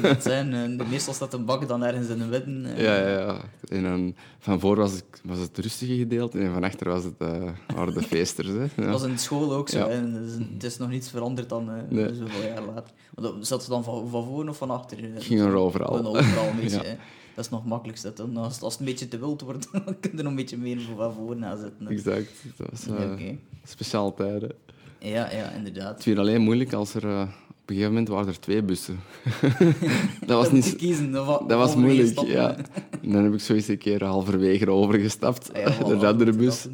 Dat 0.02 0.24
zijn, 0.32 0.54
eh, 0.80 0.88
meestal 0.90 1.14
staat 1.14 1.34
een 1.34 1.46
bak 1.46 1.68
dan 1.68 1.84
ergens 1.84 2.08
in 2.08 2.30
midden. 2.30 2.66
eh. 2.66 2.82
Ja, 2.84 2.96
ja, 3.10 3.18
ja. 3.20 3.42
En 3.68 3.84
dan, 3.84 4.16
van 4.40 4.60
voor 4.60 4.76
was, 4.76 4.98
ik, 4.98 5.22
was 5.24 5.40
het 5.40 5.58
rustige 5.58 5.96
gedeelte 5.98 6.40
en 6.40 6.54
van 6.54 6.64
achter 6.64 6.90
was 6.90 7.04
het, 7.04 7.14
eh 7.18 7.50
waren 7.76 7.94
de 7.94 8.02
feesters. 8.14 8.48
Hè. 8.48 8.66
Dat 8.76 8.86
was 8.86 9.04
in 9.04 9.18
school 9.20 9.54
ook 9.54 9.70
zo. 9.70 9.78
Ja. 9.78 9.88
En 9.88 10.14
Het, 10.54 10.64
is, 10.64 10.72
het 10.72 10.82
nog 10.82 10.90
niets 10.90 11.10
veranderd 11.10 11.50
dan 11.50 11.70
eh, 11.72 11.76
Nee. 11.90 12.14
zoveel 12.16 12.48
jaar 12.48 12.64
later. 12.66 12.92
Dat, 13.16 13.34
zat 13.42 13.64
ze 13.64 13.70
dan 13.70 13.84
van, 13.84 14.10
van 14.10 14.26
voor 14.26 14.48
of 14.50 14.58
van 14.58 14.70
achter? 14.70 14.98
eh? 15.04 15.10
ging 15.18 15.40
er 15.40 15.54
overal. 15.56 16.06
Overal 16.08 16.48
een 16.48 16.56
beetje. 16.62 16.84
Ja. 16.84 16.96
Dat 17.36 17.46
is 17.46 17.50
nog 17.52 17.66
makkelijkst. 17.66 18.04
dat 18.04 18.18
dan. 18.18 18.38
Als, 18.38 18.54
het- 18.54 18.64
als 18.64 18.72
het 18.74 18.82
een 18.82 18.88
beetje 18.88 19.08
te 19.08 19.20
wild 19.20 19.42
wordt, 19.42 19.68
dan 19.72 19.84
kun 20.00 20.12
je 20.12 20.18
er 20.18 20.24
nog 20.24 20.26
een 20.32 20.36
beetje 20.36 20.58
meer 20.58 20.80
van 20.98 21.14
voor 21.14 21.36
na 21.38 21.56
zitten. 21.58 21.86
hè. 21.86 21.92
Exact. 21.92 22.32
Dat 22.58 22.68
was 22.70 22.88
eh 22.98 23.30
speciaal 23.64 24.14
tijden. 24.14 24.52
Ja, 25.00 25.32
ja, 25.32 25.52
inderdaad. 25.52 25.96
Het 25.96 26.06
werd 26.06 26.18
alleen 26.18 26.42
moeilijk 26.42 26.74
als 26.74 26.94
er... 26.94 27.28
op 27.70 27.76
een 27.76 27.82
gegeven 27.82 28.00
moment 28.00 28.08
waren 28.08 28.34
er 28.34 28.40
twee 28.40 28.64
bussen. 28.64 29.00
dat 30.26 30.38
was 30.38 30.52
niet... 30.52 30.76
kiezen. 30.76 31.12
Dat 31.12 31.48
was 31.48 31.76
moeilijk, 31.76 32.20
ja. 32.20 32.58
En 33.02 33.12
dan 33.12 33.24
heb 33.24 33.34
ik 33.34 33.40
zoiets 33.40 33.68
een 33.68 33.78
keer 33.78 34.04
halverwege 34.04 34.72
overgestapt. 34.72 35.54
Ah, 35.54 35.62
ja, 35.62 35.74
voilà, 35.74 36.00
de 36.00 36.08
andere 36.08 36.34
bus. 36.34 36.68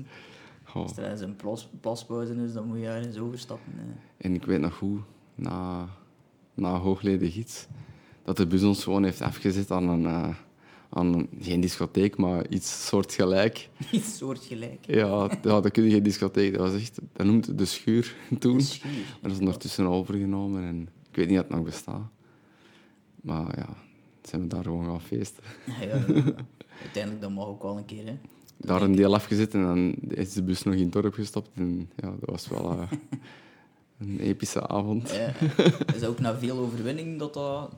Oh. 0.74 0.82
Als 0.82 0.98
er 0.98 1.22
een 1.22 1.36
plas, 1.36 1.70
plaspauze 1.82 2.34
is, 2.34 2.54
dan 2.54 2.68
moet 2.68 2.80
je 2.80 2.88
ergens 2.88 3.18
overstappen. 3.18 3.74
hè. 3.76 3.84
En 4.18 4.34
ik 4.34 4.46
weet 4.46 4.60
nog 4.60 4.80
hoe, 4.80 5.00
na, 5.36 5.88
na 6.54 6.78
hoogleden 6.78 7.32
gids, 7.32 7.68
dat 8.24 8.38
de 8.38 8.48
bus 8.48 8.64
ons 8.64 8.84
gewoon 8.84 9.04
heeft 9.04 9.22
afgezet 9.22 9.72
aan 9.72 9.90
een, 9.90 10.06
eh, 10.06 10.36
aan 10.96 11.28
geen 11.40 11.62
discotheek, 11.62 12.18
maar 12.18 12.48
iets 12.48 12.88
soortgelijk. 12.88 13.70
Iets 13.92 14.18
soortgelijk. 14.18 14.86
Ja, 14.86 15.30
ja, 15.42 15.62
dat 15.62 15.72
kun 15.72 15.84
je 15.84 15.90
geen 15.90 16.04
discotheek. 16.04 16.58
Dat 16.58 16.72
was 16.72 16.82
echt, 16.82 17.00
dat 17.14 17.26
noemde 17.26 17.56
de 17.56 17.66
schuur 17.66 18.16
toen. 18.40 18.62
Schuur. 18.62 19.18
Dat 19.22 19.32
is 19.32 19.40
ondertussen 19.40 19.86
overgenomen 19.86 20.64
en 20.64 20.90
ik 21.10 21.16
weet 21.16 21.28
niet 21.28 21.36
dat 21.36 21.46
het 21.46 21.56
nog 21.56 21.66
bestaat. 21.66 22.08
Maar 23.22 23.58
ja, 23.58 23.70
zijn 24.22 24.42
we 24.42 24.48
daar 24.48 24.64
gewoon 24.64 24.86
gaan 24.86 25.02
feesten. 25.02 25.44
Ja, 25.80 25.88
ja, 25.88 26.04
ja. 26.08 26.34
Uiteindelijk, 26.82 27.22
dat 27.22 27.32
mag 27.32 27.46
ook 27.46 27.64
wel 27.64 27.78
een 27.78 27.86
keer. 27.86 28.06
Hè. 28.06 28.18
Daar 28.58 28.82
een 28.82 28.96
deel 28.96 29.14
afgezet 29.14 29.54
en 29.54 29.62
dan 29.62 29.96
is 30.10 30.34
de 30.34 30.44
bus 30.44 30.64
nog 30.64 30.74
in 30.74 30.84
het 30.84 30.92
dorp 30.92 31.14
gestopt. 31.14 31.50
En 31.54 31.90
ja, 31.96 32.10
dat 32.20 32.30
was 32.30 32.48
wel 32.48 32.72
eh, 32.72 32.92
een 34.00 34.20
epische 34.20 34.68
avond. 34.68 35.10
Ja. 35.12 35.34
Is 35.94 36.00
dat 36.00 36.10
ook 36.10 36.20
na 36.20 36.38
veel 36.38 36.58
overwinning 36.58 37.20
dat 37.20 37.34
dat... 37.34 37.72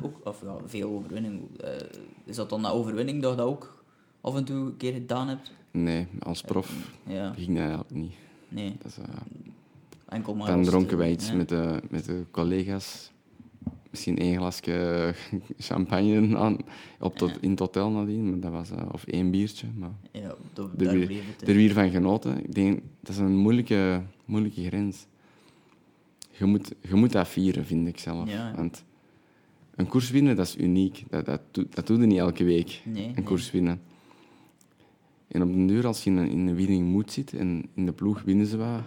Ook, 0.00 0.20
of 0.24 0.42
ja, 0.42 0.56
veel 0.66 0.90
overwinning. 0.90 1.60
eh, 1.60 1.70
is 2.24 2.36
dat 2.36 2.48
dan 2.50 2.60
na 2.60 2.68
overwinning 2.70 3.22
dat 3.22 3.30
je 3.30 3.36
dat 3.36 3.46
ook 3.46 3.82
af 4.20 4.36
en 4.36 4.44
toe 4.44 4.56
een 4.56 4.76
keer 4.76 4.92
gedaan 4.92 5.28
hebt? 5.28 5.52
Nee, 5.70 6.06
als 6.18 6.40
prof 6.42 6.90
Ja, 7.06 7.32
ging 7.32 7.48
dat 7.48 7.56
eigenlijk 7.58 7.90
niet. 7.90 8.12
nee. 8.48 8.74
Dat 8.82 8.86
is, 8.90 8.98
eh, 8.98 9.04
Enkel 10.08 10.34
maar 10.34 10.46
Dan 10.46 10.62
dronken 10.64 10.96
wij 10.98 11.06
eh, 11.06 11.12
iets 11.12 11.28
ja. 11.28 11.34
met, 11.34 11.48
de, 11.48 11.80
met 11.90 12.04
de 12.04 12.24
collega's. 12.30 13.10
Misschien 13.90 14.18
één 14.18 14.36
glasje 14.36 15.14
champagne 15.58 16.36
aan, 16.38 16.56
op 17.00 17.16
tot, 17.16 17.32
in 17.40 17.50
het 17.50 17.58
hotel 17.58 17.90
nadien. 17.90 18.30
Maar 18.30 18.40
dat 18.40 18.52
was, 18.52 18.70
eh, 18.70 18.82
of 18.92 19.04
één 19.06 19.30
biertje. 19.30 19.66
Maar 19.76 19.90
Ja, 20.12 20.34
dat, 20.52 20.68
er 20.78 20.90
weer, 20.90 21.22
er 21.46 21.54
weer 21.54 21.72
van 21.72 21.90
genoten. 21.90 22.44
Ik 22.44 22.54
denk, 22.54 22.80
dat 23.00 23.10
is 23.14 23.18
een 23.18 23.36
moeilijke, 23.36 24.02
moeilijke 24.24 24.64
grens. 24.64 25.06
Je 26.30 26.44
moet, 26.44 26.74
je 26.80 26.94
moet 26.94 27.12
dat 27.12 27.28
vieren, 27.28 27.64
vind 27.66 27.88
ik 27.88 27.98
zelf. 27.98 28.28
Ja, 28.28 28.48
ja. 28.48 28.54
Want 28.56 28.84
een 29.74 29.86
koers 29.86 30.10
winnen, 30.10 30.36
dat 30.36 30.46
is 30.46 30.56
uniek. 30.56 31.04
Dat, 31.10 31.24
dat, 31.24 31.40
dat 31.70 31.86
doe 31.86 32.00
je 32.00 32.06
niet 32.06 32.18
elke 32.18 32.44
week, 32.44 32.82
Nee, 32.84 33.06
een 33.06 33.12
nee. 33.14 33.24
koers 33.24 33.50
winnen. 33.50 33.80
En 35.28 35.42
op 35.42 35.48
den 35.48 35.66
duur, 35.66 35.86
als 35.86 36.04
je 36.04 36.10
in 36.10 36.16
een, 36.16 36.30
in 36.30 36.46
een 36.46 36.54
winning 36.54 36.88
moed 36.88 37.12
zit 37.12 37.32
en 37.32 37.68
in 37.74 37.86
de 37.86 37.92
ploeg 37.92 38.22
winnen 38.22 38.46
ze 38.46 38.56
wat, 38.56 38.80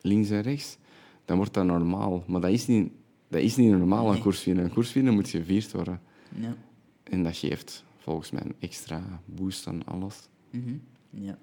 links 0.00 0.30
en 0.30 0.40
rechts, 0.42 0.78
dan 1.24 1.36
wordt 1.36 1.54
dat 1.54 1.64
normaal. 1.64 2.24
Maar 2.26 2.40
dat 2.40 2.50
is 2.50 2.66
niet, 2.66 2.92
dat 3.28 3.40
is 3.40 3.56
niet 3.56 3.70
normaal, 3.70 4.12
een 4.14 4.20
koers 4.20 4.44
winnen. 4.44 4.64
Een 4.64 4.72
koers 4.72 4.92
winnen 4.92 5.14
moet 5.14 5.28
gevierd 5.28 5.72
worden. 5.72 6.00
Ja. 6.36 6.56
En 7.02 7.22
dat 7.22 7.36
geeft 7.36 7.84
volgens 7.98 8.30
mij 8.30 8.42
een 8.42 8.54
extra 8.58 9.20
boost 9.24 9.66
aan 9.66 9.84
alles. 9.86 10.28
Mhm. 10.50 10.74
ja. 11.10 11.38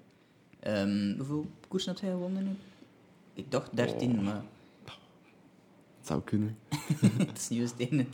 Ehm, 0.60 1.16
hoeveel 1.16 1.46
koers 1.68 1.86
had 1.86 2.00
hij 2.00 2.10
gewonnen 2.10 2.44
nu? 2.44 2.50
Ik 3.34 3.44
dacht 3.48 3.76
13, 3.76 4.18
Oh. 4.18 4.24
maar... 4.24 4.42
Het 6.02 6.10
zou 6.10 6.22
kunnen. 6.24 6.56
het 7.28 7.38
is 7.38 7.48
niet 7.48 7.74
een, 7.90 8.08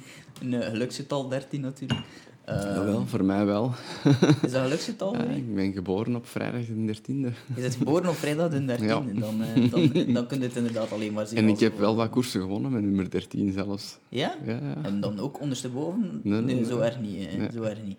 een 0.53 0.63
geluksgetal 0.63 1.29
13 1.29 1.61
natuurlijk. 1.61 2.01
Uh, 2.49 2.63
Jawel, 2.63 3.07
voor 3.07 3.25
mij 3.25 3.45
wel. 3.45 3.73
is 4.05 4.19
dat 4.21 4.43
een 4.43 4.63
geluksgetal? 4.63 5.15
Ja, 5.17 5.23
ik 5.23 5.55
ben 5.55 5.73
geboren 5.73 6.17
op 6.17 6.27
vrijdag 6.27 6.67
de 6.67 6.97
13e. 6.97 7.05
Je 7.07 7.33
bent 7.55 7.75
geboren 7.75 8.09
op 8.09 8.15
vrijdag 8.15 8.51
de 8.51 8.77
13e. 8.79 8.85
Ja. 8.85 9.01
Dan, 9.01 9.43
eh, 9.43 9.71
dan, 9.71 9.93
dan 10.15 10.27
kun 10.27 10.39
je 10.39 10.45
het 10.45 10.57
inderdaad 10.57 10.93
alleen 10.93 11.13
maar 11.13 11.27
zien. 11.27 11.39
En 11.39 11.49
ik 11.49 11.61
heb 11.61 11.79
wel 11.79 11.97
wat 11.97 12.11
koersen 12.11 12.41
gewonnen 12.41 12.73
met 12.73 12.83
nummer 12.83 13.11
13 13.11 13.53
zelfs. 13.53 13.99
Ja? 14.09 14.37
Ja, 14.45 14.53
ja. 14.53 14.77
En 14.83 15.01
dan 15.01 15.21
ook 15.21 15.41
ondersteboven? 15.41 16.21
Nee, 16.23 16.41
nee, 16.41 16.55
nee. 16.55 16.65
zo 16.65 16.79
erg 16.79 17.01
niet. 17.01 17.37
Nee. 17.39 17.49
Zo 17.53 17.63
erg 17.63 17.83
niet. 17.85 17.99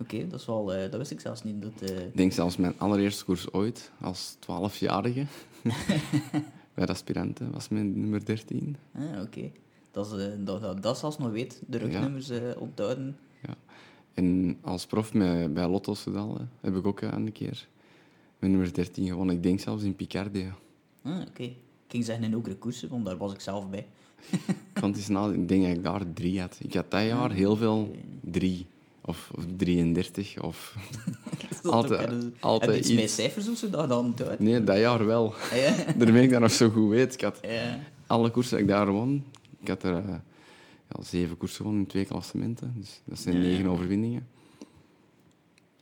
Oké, 0.00 0.26
dat 0.28 0.40
is 0.40 0.46
wel... 0.46 0.74
eh, 0.74 0.80
dat 0.90 0.96
wist 0.96 1.10
ik 1.10 1.20
zelfs 1.20 1.44
niet. 1.44 1.62
Dat, 1.62 1.90
eh, 1.90 1.98
Ik 1.98 2.16
denk 2.16 2.32
zelfs 2.32 2.56
mijn 2.56 2.74
allereerste 2.76 3.24
koers 3.24 3.52
ooit, 3.52 3.90
als 4.00 4.36
12-jarige. 4.40 5.26
bij 6.78 6.86
de 6.86 6.92
aspiranten 6.92 7.52
was 7.52 7.68
mijn 7.68 8.00
nummer 8.00 8.24
13. 8.24 8.76
ah, 8.94 9.22
oké. 9.22 9.50
Dat, 9.90 10.12
is, 10.12 10.26
eh, 10.26 10.32
dat, 10.38 10.82
dat, 10.82 11.02
als 11.02 11.18
nog 11.18 11.30
weet. 11.30 11.62
De 11.66 11.78
rugnummers 11.78 12.30
eh, 12.30 12.60
onthouden. 12.60 13.16
En 14.14 14.58
als 14.60 14.86
prof 14.86 15.14
met, 15.14 15.54
bij 15.54 15.68
Lotto 15.68 15.94
Soudal 15.94 16.40
heb 16.60 16.76
ik 16.76 16.86
ook 16.86 17.00
eh, 17.00 17.12
een 17.12 17.32
keer 17.32 17.68
mijn 18.38 18.52
nummer 18.52 18.74
13 18.74 19.06
gewonnen. 19.06 19.34
Ik 19.34 19.42
denk 19.42 19.60
zelfs 19.60 19.82
in 19.82 19.96
Picardie. 19.96 20.52
Ah, 21.02 21.20
oké. 21.28 21.42
Ik 21.42 21.56
ging 21.88 22.04
zeggen 22.04 22.24
in 22.24 22.36
Okere 22.36 22.56
koersen, 22.56 22.88
want 22.88 23.04
daar 23.04 23.16
was 23.16 23.32
ik 23.32 23.40
zelf 23.40 23.70
bij. 23.70 23.86
Ik 24.30 24.56
kan 24.72 24.92
het 24.92 25.08
ik 25.34 25.48
denk 25.48 25.62
dat 25.62 25.76
ik 25.76 25.82
daar 25.82 26.12
drie 26.12 26.40
had. 26.40 26.58
Ik 26.62 26.74
had 26.74 26.90
dat 26.90 27.04
jaar 27.04 27.32
heel 27.32 27.56
veel 27.56 27.96
drie. 28.20 28.66
Of, 29.08 29.30
of 29.34 29.44
33, 29.56 30.40
of... 30.42 30.74
Altijd- 31.62 32.10
altijd 32.40 32.74
Heb 32.74 32.84
je 32.84 32.90
iets 32.92 33.00
met 33.00 33.10
cijfers 33.10 33.48
of 33.48 33.56
zo 33.58 33.70
dat 33.70 33.88
dan 33.88 34.04
onthouden? 34.04 34.44
Nee, 34.44 34.64
dat 34.64 34.78
jaar 34.78 35.06
wel. 35.06 35.34
Ah, 35.52 35.56
Ja. 35.58 35.74
Daarmee 36.04 36.22
ik 36.22 36.30
dat 36.30 36.40
nog 36.40 36.50
zo 36.52 36.68
goed 36.70 36.88
weet. 36.90 37.14
Ik 37.14 37.20
had 37.20 37.38
Ja. 37.42 37.78
alle 38.06 38.30
koersen 38.30 38.52
dat 38.52 38.60
ik 38.60 38.68
daar 38.68 38.90
won. 38.90 39.24
Ik 39.60 39.68
had 39.68 39.82
er 39.82 39.94
eh, 39.96 40.08
ja, 40.88 41.02
zeven 41.02 41.36
koersen 41.36 41.56
gewonnen 41.56 41.82
in 41.82 41.88
twee 41.88 42.04
klassementen. 42.04 42.74
Dus 42.76 43.00
dat 43.04 43.18
zijn 43.18 43.38
negen 43.40 43.66
overwinningen. 43.68 44.26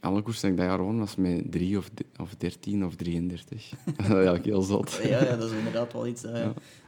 Alle 0.00 0.22
koersen 0.22 0.42
dat 0.42 0.50
ik 0.50 0.56
dat 0.56 0.66
jaar 0.66 0.87
won 0.87 0.98
was 0.98 1.16
met 1.16 1.52
drie 1.52 1.78
of, 1.78 1.90
de- 1.94 2.04
of 2.20 2.35
dertien 2.38 2.85
of 2.85 2.94
33. 2.94 3.70
dat 3.96 4.06
is 4.06 4.12
eigenlijk 4.12 4.44
heel 4.44 4.62
zot. 4.62 5.00
Ja, 5.02 5.24
ja, 5.24 5.37
dat 5.37 5.50
is 5.50 5.56
inderdaad 5.56 5.92
wel 5.92 6.06
iets 6.06 6.22
dat, 6.22 6.32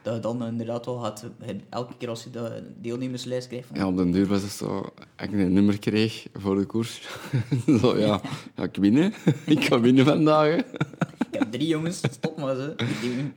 dat 0.03 0.15
je 0.15 0.21
dan 0.21 0.45
inderdaad 0.45 0.87
wel 0.87 0.99
gaat... 0.99 1.25
Elke 1.69 1.93
keer 1.99 2.09
als 2.09 2.25
je 2.25 2.31
de 2.31 2.63
deelnemerslijst 2.81 3.49
krijgt... 3.49 3.67
Van, 3.67 3.77
Ja, 3.77 3.87
op 3.87 3.97
den 3.97 4.11
duur 4.11 4.27
was 4.27 4.43
het 4.43 4.51
zo... 4.51 4.69
Als 5.17 5.29
ik 5.29 5.33
een 5.33 5.53
nummer 5.53 5.79
kreeg 5.79 6.27
voor 6.35 6.57
de 6.57 6.65
koers... 6.65 7.09
zo, 7.81 7.99
ja, 7.99 8.21
ga 8.55 8.63
ik 8.63 8.77
winnen? 8.77 9.13
ik 9.47 9.65
ga 9.65 9.81
winnen 9.81 10.05
vandaag. 10.05 10.47
hè. 10.49 10.57
Ik 10.57 11.39
heb 11.39 11.53
drie 11.53 11.67
jongens, 11.67 11.97
stop 12.11 12.39
maar 12.39 12.55
ze. 12.57 12.75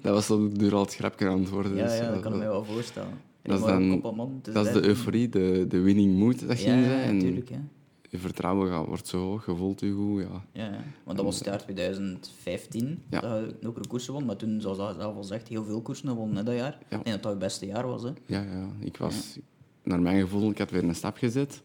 Dat 0.01 0.13
was 0.13 0.29
op 0.31 0.51
de 0.51 0.57
duur 0.57 0.75
al 0.75 0.81
het 0.81 0.95
grapje 0.95 1.27
aan 1.27 1.39
het 1.39 1.49
worden. 1.49 1.75
Ja, 1.75 1.83
dus, 1.83 1.97
ja, 1.97 2.03
eh, 2.05 2.11
dat 2.13 2.19
kan 2.21 2.31
ik 2.31 2.37
mij 2.37 2.47
wel 2.47 2.63
voorstellen. 2.65 3.09
Dat 3.43 3.59
is 3.59 3.65
dan- 3.65 4.41
Dat 4.41 4.65
is 4.65 4.73
de 4.73 4.85
euforie, 4.87 5.29
de, 5.29 5.65
de 5.67 5.79
winning 5.79 6.17
mood 6.17 6.47
dat 6.47 6.61
je 6.61 6.67
Ja, 6.69 6.73
in 6.75 6.81
ja, 6.81 7.11
natuurlijk. 7.11 7.49
Ja. 7.49 7.63
Je 8.11 8.17
vertrouwen 8.17 8.69
gaat, 8.69 8.85
wordt 8.87 9.07
zo 9.07 9.17
hoog, 9.17 9.45
je 9.45 9.55
voelt 9.55 9.79
je 9.79 9.91
goed. 9.91 10.21
Ja. 10.21 10.43
Ja, 10.51 10.73
ja. 10.73 10.83
Want 11.03 11.17
dat 11.17 11.25
was 11.25 11.35
het 11.35 11.45
jaar 11.45 11.61
2015 11.61 13.03
Ja. 13.09 13.19
dat 13.19 13.53
je 13.61 13.67
ook 13.67 13.77
een 13.77 13.87
koersen 13.87 14.13
won. 14.13 14.25
Maar 14.25 14.35
toen, 14.35 14.61
zoals 14.61 14.77
dat 14.77 14.95
zelf 14.95 15.15
al 15.15 15.23
zegt, 15.23 15.47
heel 15.47 15.63
veel 15.63 15.81
koersen 15.81 16.07
gewonnen 16.07 16.37
hè, 16.37 16.43
dat 16.43 16.55
jaar. 16.55 16.77
Ja. 16.89 16.97
Ik 16.97 17.03
denk 17.03 17.05
dat 17.05 17.23
dat 17.23 17.31
het 17.31 17.41
beste 17.41 17.65
jaar 17.65 17.87
was. 17.87 18.03
Hè. 18.03 18.09
Ja, 18.25 18.41
ja, 18.41 18.69
ik 18.79 18.97
was... 18.97 19.39
Naar 19.83 20.01
mijn 20.01 20.21
gevoel, 20.21 20.49
ik 20.49 20.57
had 20.57 20.71
weer 20.71 20.83
een 20.83 20.95
stap 20.95 21.17
gezet. 21.17 21.61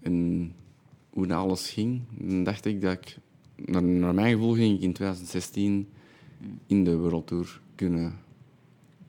En 0.00 0.54
hoe 1.10 1.26
dat 1.26 1.38
alles 1.38 1.70
ging, 1.70 2.02
dan 2.10 2.44
dacht 2.44 2.64
ik 2.64 2.80
dat 2.80 2.92
ik... 2.92 3.18
Naar, 3.56 3.82
naar 3.82 4.14
mijn 4.14 4.32
gevoel 4.32 4.54
ging 4.54 4.76
ik 4.76 4.82
in 4.82 4.92
2016 4.92 5.88
in 6.66 6.84
de 6.84 6.96
World 6.96 7.26
Tour 7.26 7.60
kunnen 7.74 8.18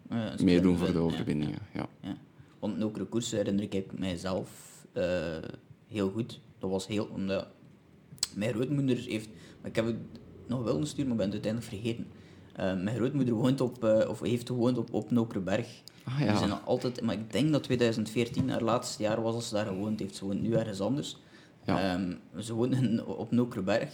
Ja, 0.09 0.39
een 0.39 0.45
meedoen 0.45 0.77
voor 0.77 0.91
de 0.91 0.99
overwinningen. 0.99 1.59
Ja. 1.73 1.89
Ja. 2.01 2.17
Want 2.59 2.83
ook 2.83 2.95
de 2.95 3.27
herinner 3.31 3.75
ik 3.75 3.99
mijzelf 3.99 4.49
eh, 4.93 5.37
heel 5.87 6.09
goed. 6.09 6.39
Dat 6.59 6.69
was 6.69 6.87
heel... 6.87 7.05
Omdat 7.13 7.47
mijn 8.35 8.53
grootmoeder 8.53 8.97
heeft... 8.97 9.29
Maar 9.61 9.69
ik 9.69 9.75
heb 9.75 9.85
het 9.85 9.95
nog 10.47 10.63
wel 10.63 10.79
gestuurd, 10.79 11.07
maar 11.07 11.15
ik 11.17 11.29
ben 11.29 11.31
het 11.39 11.45
uiteindelijk 11.45 11.73
vergeten. 11.73 12.07
Eh, 12.55 12.83
mijn 12.83 12.95
grootmoeder 12.95 13.33
woont 13.33 13.61
op, 13.61 13.83
eh, 13.83 14.09
of 14.09 14.19
heeft 14.19 14.47
gewoond 14.47 14.77
op, 14.77 14.93
op 14.93 15.11
Nokerenberg. 15.11 15.67
Ah, 16.03 16.19
ja. 16.19 16.37
zijn 16.37 16.51
altijd, 16.51 17.01
maar 17.01 17.15
ik 17.15 17.31
denk 17.31 17.51
dat 17.51 17.63
2014 17.63 18.49
haar 18.49 18.61
laatste 18.63 19.03
jaar 19.03 19.21
was 19.21 19.33
als 19.35 19.47
ze 19.47 19.53
daar 19.53 19.65
gewoond 19.65 19.99
heeft. 19.99 20.15
Ze 20.15 20.25
woont 20.25 20.41
nu 20.41 20.53
ergens 20.53 20.79
anders. 20.81 21.17
Ja. 21.65 21.93
Ehm, 21.93 22.13
ze 22.41 22.53
woonden 22.53 23.07
op 23.17 23.31
Nokerenberg. 23.31 23.93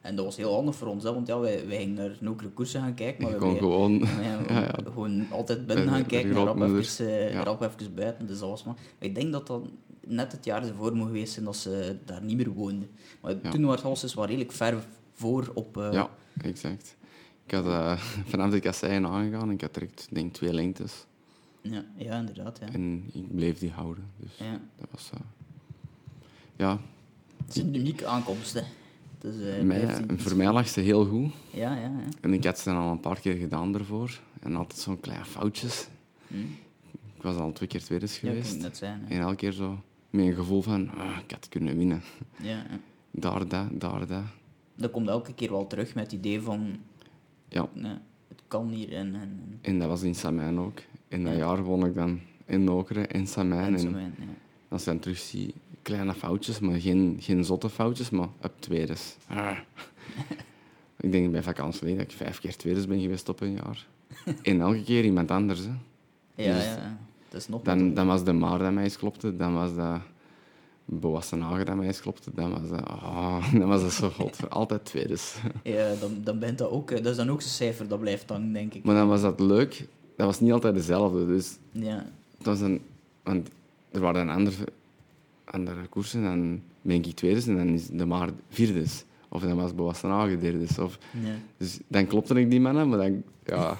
En 0.00 0.16
dat 0.16 0.24
was 0.24 0.36
heel 0.36 0.54
handig 0.54 0.74
voor 0.74 0.88
ons, 0.88 1.04
hè, 1.04 1.14
want 1.14 1.26
ja, 1.26 1.38
wij, 1.38 1.66
wij 1.66 1.76
gingen 1.76 1.94
naar 1.94 2.16
Nokere 2.20 2.50
koersen 2.50 2.80
gaan 2.80 2.94
kijken. 2.94 3.22
Maar 3.22 3.32
Je 3.32 3.38
we 3.38 3.42
kon 3.44 3.50
bleven- 3.52 3.70
gewoon... 3.72 3.98
maar 3.98 4.22
ja. 4.62 4.74
Gewoon 4.84 5.30
altijd 5.30 5.66
binnen 5.66 5.88
gaan 5.88 6.06
kijken 6.06 6.30
en 6.30 6.36
rap 6.44 6.60
even, 6.62 7.42
rap 7.44 7.62
even 7.62 7.94
buiten. 7.94 8.26
Dus 8.26 8.38
dat 8.38 8.48
was 8.48 8.64
maar. 8.64 8.74
maar 8.74 9.08
ik 9.08 9.14
denk 9.14 9.32
dat 9.32 9.46
dat 9.46 9.62
net 10.06 10.32
het 10.32 10.44
jaar 10.44 10.62
ervoor 10.66 10.96
moet 10.96 11.06
geweest 11.06 11.32
zijn 11.32 11.44
dat 11.44 11.56
ze 11.56 11.96
daar 12.04 12.22
niet 12.22 12.36
meer 12.36 12.50
woonden. 12.50 12.90
Maar 13.20 13.34
Ja. 13.42 13.50
toen 13.50 13.64
was 13.64 13.82
alles 13.84 14.14
wel 14.14 14.26
redelijk 14.26 14.52
ver 14.52 14.84
voor 15.12 15.50
op... 15.54 15.76
eh, 15.76 15.92
Ja, 15.92 16.10
exact. 16.42 16.96
Ik 17.46 17.50
had 17.54 17.66
uh, 17.66 17.98
vanaf 18.32 18.50
de 18.50 18.60
kasseien 18.60 19.06
aangegaan 19.06 19.48
en 19.48 19.50
ik 19.54 19.60
had 19.60 19.74
direct, 19.74 20.08
denk 20.10 20.32
twee 20.34 20.52
lengtes. 20.54 21.06
ja, 21.60 21.84
ja, 21.96 22.18
inderdaad. 22.18 22.58
Ja. 22.60 22.66
En 22.72 23.10
ik 23.12 23.34
bleef 23.34 23.58
die 23.58 23.70
houden. 23.70 24.04
Dus 24.16 24.36
Ja. 24.38 24.60
dat 24.78 24.88
was... 24.90 25.10
eh, 25.14 25.20
ja, 26.56 26.78
Het 27.46 27.56
is 27.56 27.62
een 27.62 27.74
unieke 27.74 28.06
aankomst. 28.06 28.52
Hè. 28.54 28.60
Dus, 29.18 29.34
mij, 29.62 30.04
voor 30.16 30.36
mij 30.36 30.52
lag 30.52 30.68
ze 30.68 30.80
heel 30.80 31.04
goed. 31.06 31.32
Ja, 31.50 31.74
ja, 31.74 31.80
ja. 31.82 32.04
En 32.20 32.32
ik 32.32 32.44
had 32.44 32.58
ze 32.58 32.68
dan 32.68 32.78
al 32.78 32.90
een 32.90 33.00
paar 33.00 33.20
keer 33.20 33.34
gedaan 33.36 33.74
ervoor. 33.74 34.20
En 34.40 34.56
altijd 34.56 34.80
zo'n 34.80 35.00
kleine 35.00 35.24
foutjes. 35.24 35.86
Hm. 36.26 36.34
Ik 37.16 37.22
was 37.22 37.36
al 37.36 37.52
twee 37.52 37.68
keer 37.68 37.82
tweede 37.82 38.06
Ja, 38.06 38.12
geweest. 38.12 38.52
het 38.52 38.60
net 38.60 38.76
zijn. 38.76 39.00
hè. 39.04 39.14
en 39.14 39.20
elke 39.20 39.36
keer 39.36 39.52
zo 39.52 39.78
met 40.12 40.26
een 40.26 40.34
gevoel 40.34 40.62
van, 40.62 40.90
ah, 40.90 41.16
ik 41.24 41.30
had 41.30 41.48
kunnen 41.48 41.76
winnen. 41.76 42.02
Ja. 42.42 42.66
Daar 43.10 43.48
dat, 43.48 43.80
daar 43.80 44.06
dat. 44.06 44.22
Dat 44.74 44.90
komt 44.90 45.08
elke 45.08 45.34
keer 45.34 45.50
wel 45.50 45.66
terug 45.66 45.94
met 45.94 46.04
het 46.04 46.12
idee 46.12 46.40
van... 46.40 46.76
Ja, 47.48 47.68
ja, 47.74 48.02
het 48.28 48.42
kan 48.48 48.68
hier 48.68 48.92
en... 48.92 49.14
en, 49.14 49.58
en 49.60 49.78
dat 49.78 49.88
was 49.88 50.02
in 50.02 50.14
Samijn 50.14 50.58
ook. 50.58 50.78
En 51.08 51.24
dat 51.24 51.32
Ja. 51.32 51.38
jaar 51.38 51.62
won 51.62 51.86
ik 51.86 51.94
dan 51.94 52.20
in 52.46 52.64
Nokere 52.64 53.06
en 53.06 53.26
Samijn. 53.26 53.72
en 53.72 53.80
zo 53.80 53.86
En 53.86 53.92
mijn, 53.92 54.14
ja. 54.18 54.24
als 54.68 54.84
je 54.84 54.90
dan 54.90 54.98
terug 54.98 55.18
zie, 55.18 55.54
kleine 55.82 56.14
foutjes, 56.14 56.58
maar 56.60 56.80
geen, 56.80 57.16
geen 57.20 57.44
zotte 57.44 57.68
foutjes, 57.68 58.10
maar 58.10 58.28
op 58.42 58.52
tweedes. 58.58 59.16
Ah. 59.28 59.58
ik 61.00 61.12
denk 61.12 61.32
bij 61.32 61.42
vakantie 61.42 61.96
dat 61.96 62.00
ik 62.04 62.10
vijf 62.10 62.40
keer 62.40 62.56
tweedes 62.56 62.86
ben 62.86 63.00
geweest 63.00 63.28
op 63.28 63.40
een 63.40 63.52
jaar. 63.52 63.86
en 64.42 64.60
elke 64.60 64.82
keer 64.82 65.04
iemand 65.04 65.30
anders. 65.30 65.60
Hè. 65.60 65.72
Ja, 66.44 66.54
Dus 66.54 66.64
ja, 66.64 66.76
ja. 66.76 66.98
Dat 67.32 67.40
is 67.40 67.48
nog 67.48 67.62
Dan, 67.62 67.94
dan 67.94 68.06
was 68.06 68.24
de 68.24 68.32
Maar 68.32 68.58
dat 68.58 68.72
mij 68.72 68.84
eens 68.84 68.96
klopte, 68.96 69.36
dan 69.36 69.54
was 69.54 69.74
dat 69.74 70.00
Boas 70.84 71.28
ten 71.28 71.40
Hagen 71.40 71.66
dat 71.66 71.76
mij 71.76 71.86
eens 71.86 72.00
klopte, 72.00 72.30
dan 72.34 72.50
was 72.50 72.68
dat, 72.68 72.84
ah, 72.86 73.52
dan 73.58 73.68
was 73.68 73.80
dat 73.82 73.92
zo 73.92 74.08
god, 74.10 74.50
altijd 74.50 74.84
tweedes. 74.84 75.34
Ja, 75.62 75.94
dan, 76.00 76.20
dan 76.24 76.38
bent 76.38 76.58
dat 76.58 76.70
ook... 76.70 76.90
eh, 76.90 76.96
Dat 76.96 77.06
is 77.06 77.16
dan 77.16 77.30
ook 77.30 77.40
zo'n 77.42 77.50
cijfer 77.50 77.88
dat 77.88 78.00
blijft 78.00 78.28
hangen, 78.30 78.52
denk 78.52 78.74
ik. 78.74 78.84
maar 78.84 78.94
dan 78.94 79.08
was 79.08 79.20
dat 79.22 79.40
leuk, 79.40 79.86
dat 80.16 80.26
was 80.26 80.40
niet 80.40 80.52
altijd 80.52 80.74
dezelfde, 80.74 81.26
dus 81.26 81.56
Ja, 81.70 82.06
het 82.36 82.46
was 82.46 82.60
een, 82.60 82.80
want 83.22 83.48
er 83.90 84.00
waren 84.00 84.28
andere, 84.28 84.64
andere 85.44 85.86
koersen, 85.86 86.22
dan 86.22 86.60
ben 86.82 86.96
ik 87.04 87.14
tweedes 87.14 87.46
en 87.46 87.56
dan 87.56 87.68
is 87.68 87.86
de 87.88 88.06
Maar 88.06 88.30
vierdes. 88.48 89.04
Of 89.34 89.42
dan 89.42 89.56
was 89.56 89.74
Boas 89.74 90.00
ten 90.00 90.10
Hagen 90.10 90.40
derdes. 90.40 90.78
Of, 90.78 90.98
ja. 91.22 91.34
dus 91.56 91.78
dan 91.88 92.06
klopte 92.06 92.40
ik 92.40 92.50
die 92.50 92.60
mannen, 92.60 92.88
maar 92.88 92.98
dan, 92.98 93.22
ja, 93.44 93.78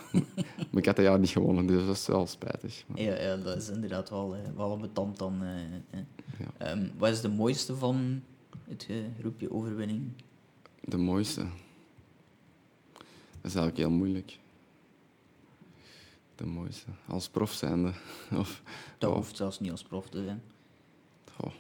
maar 0.71 0.81
ik 0.81 0.87
had 0.87 0.97
dat 0.97 1.05
jaar 1.05 1.19
niet 1.19 1.29
gewonnen, 1.31 1.67
dus 1.67 1.77
dat 1.77 1.87
was 1.87 2.07
wel 2.07 2.27
spijtig. 2.27 2.85
Maar, 2.87 3.01
Ja, 3.01 3.21
ja, 3.21 3.37
dat 3.37 3.57
is 3.57 3.69
inderdaad 3.69 4.11
wel, 4.11 4.35
eh, 4.37 4.41
wel 4.57 4.77
betant 4.77 5.19
dan. 5.19 5.43
eh, 5.43 5.63
eh. 5.91 6.01
Ja. 6.39 6.67
Ehm, 6.67 6.87
wat 6.99 7.11
is 7.11 7.21
de 7.21 7.29
mooiste 7.29 7.77
van 7.77 8.23
het 8.65 8.89
groepje 9.19 9.51
overwinning? 9.53 10.13
De 10.81 10.97
mooiste. 10.97 11.41
Dat 13.41 13.51
is 13.51 13.55
eigenlijk 13.55 13.77
heel 13.77 13.91
moeilijk. 13.91 14.39
De 16.35 16.47
mooiste. 16.47 16.87
Als 17.07 17.29
prof 17.29 17.53
zijnde. 17.53 17.93
Of, 18.39 18.63
Dat 18.99 19.11
oh, 19.11 19.17
hoeft 19.17 19.37
zelfs 19.37 19.61
niet 19.61 19.71
als 19.71 19.83
prof 19.83 20.09
te 20.09 20.23
zijn. 20.25 20.43
oh. 21.41 21.53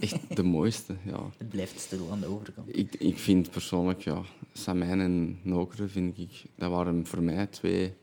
Echt 0.00 0.36
de 0.36 0.42
mooiste, 0.42 0.94
ja. 1.04 1.30
Het 1.38 1.48
blijft 1.48 1.80
stil 1.80 2.08
aan 2.10 2.20
de 2.20 2.26
overkant. 2.26 2.76
Ik, 2.78 2.94
ik 2.94 3.18
vind 3.18 3.50
persoonlijk, 3.50 4.00
ja, 4.00 4.22
Samijn 4.52 5.00
en 5.00 5.38
Nokere, 5.42 5.86
vind 5.88 6.18
ik, 6.18 6.42
dat 6.54 6.70
waren 6.70 7.06
voor 7.06 7.22
mij 7.22 7.46
twee 7.46 7.94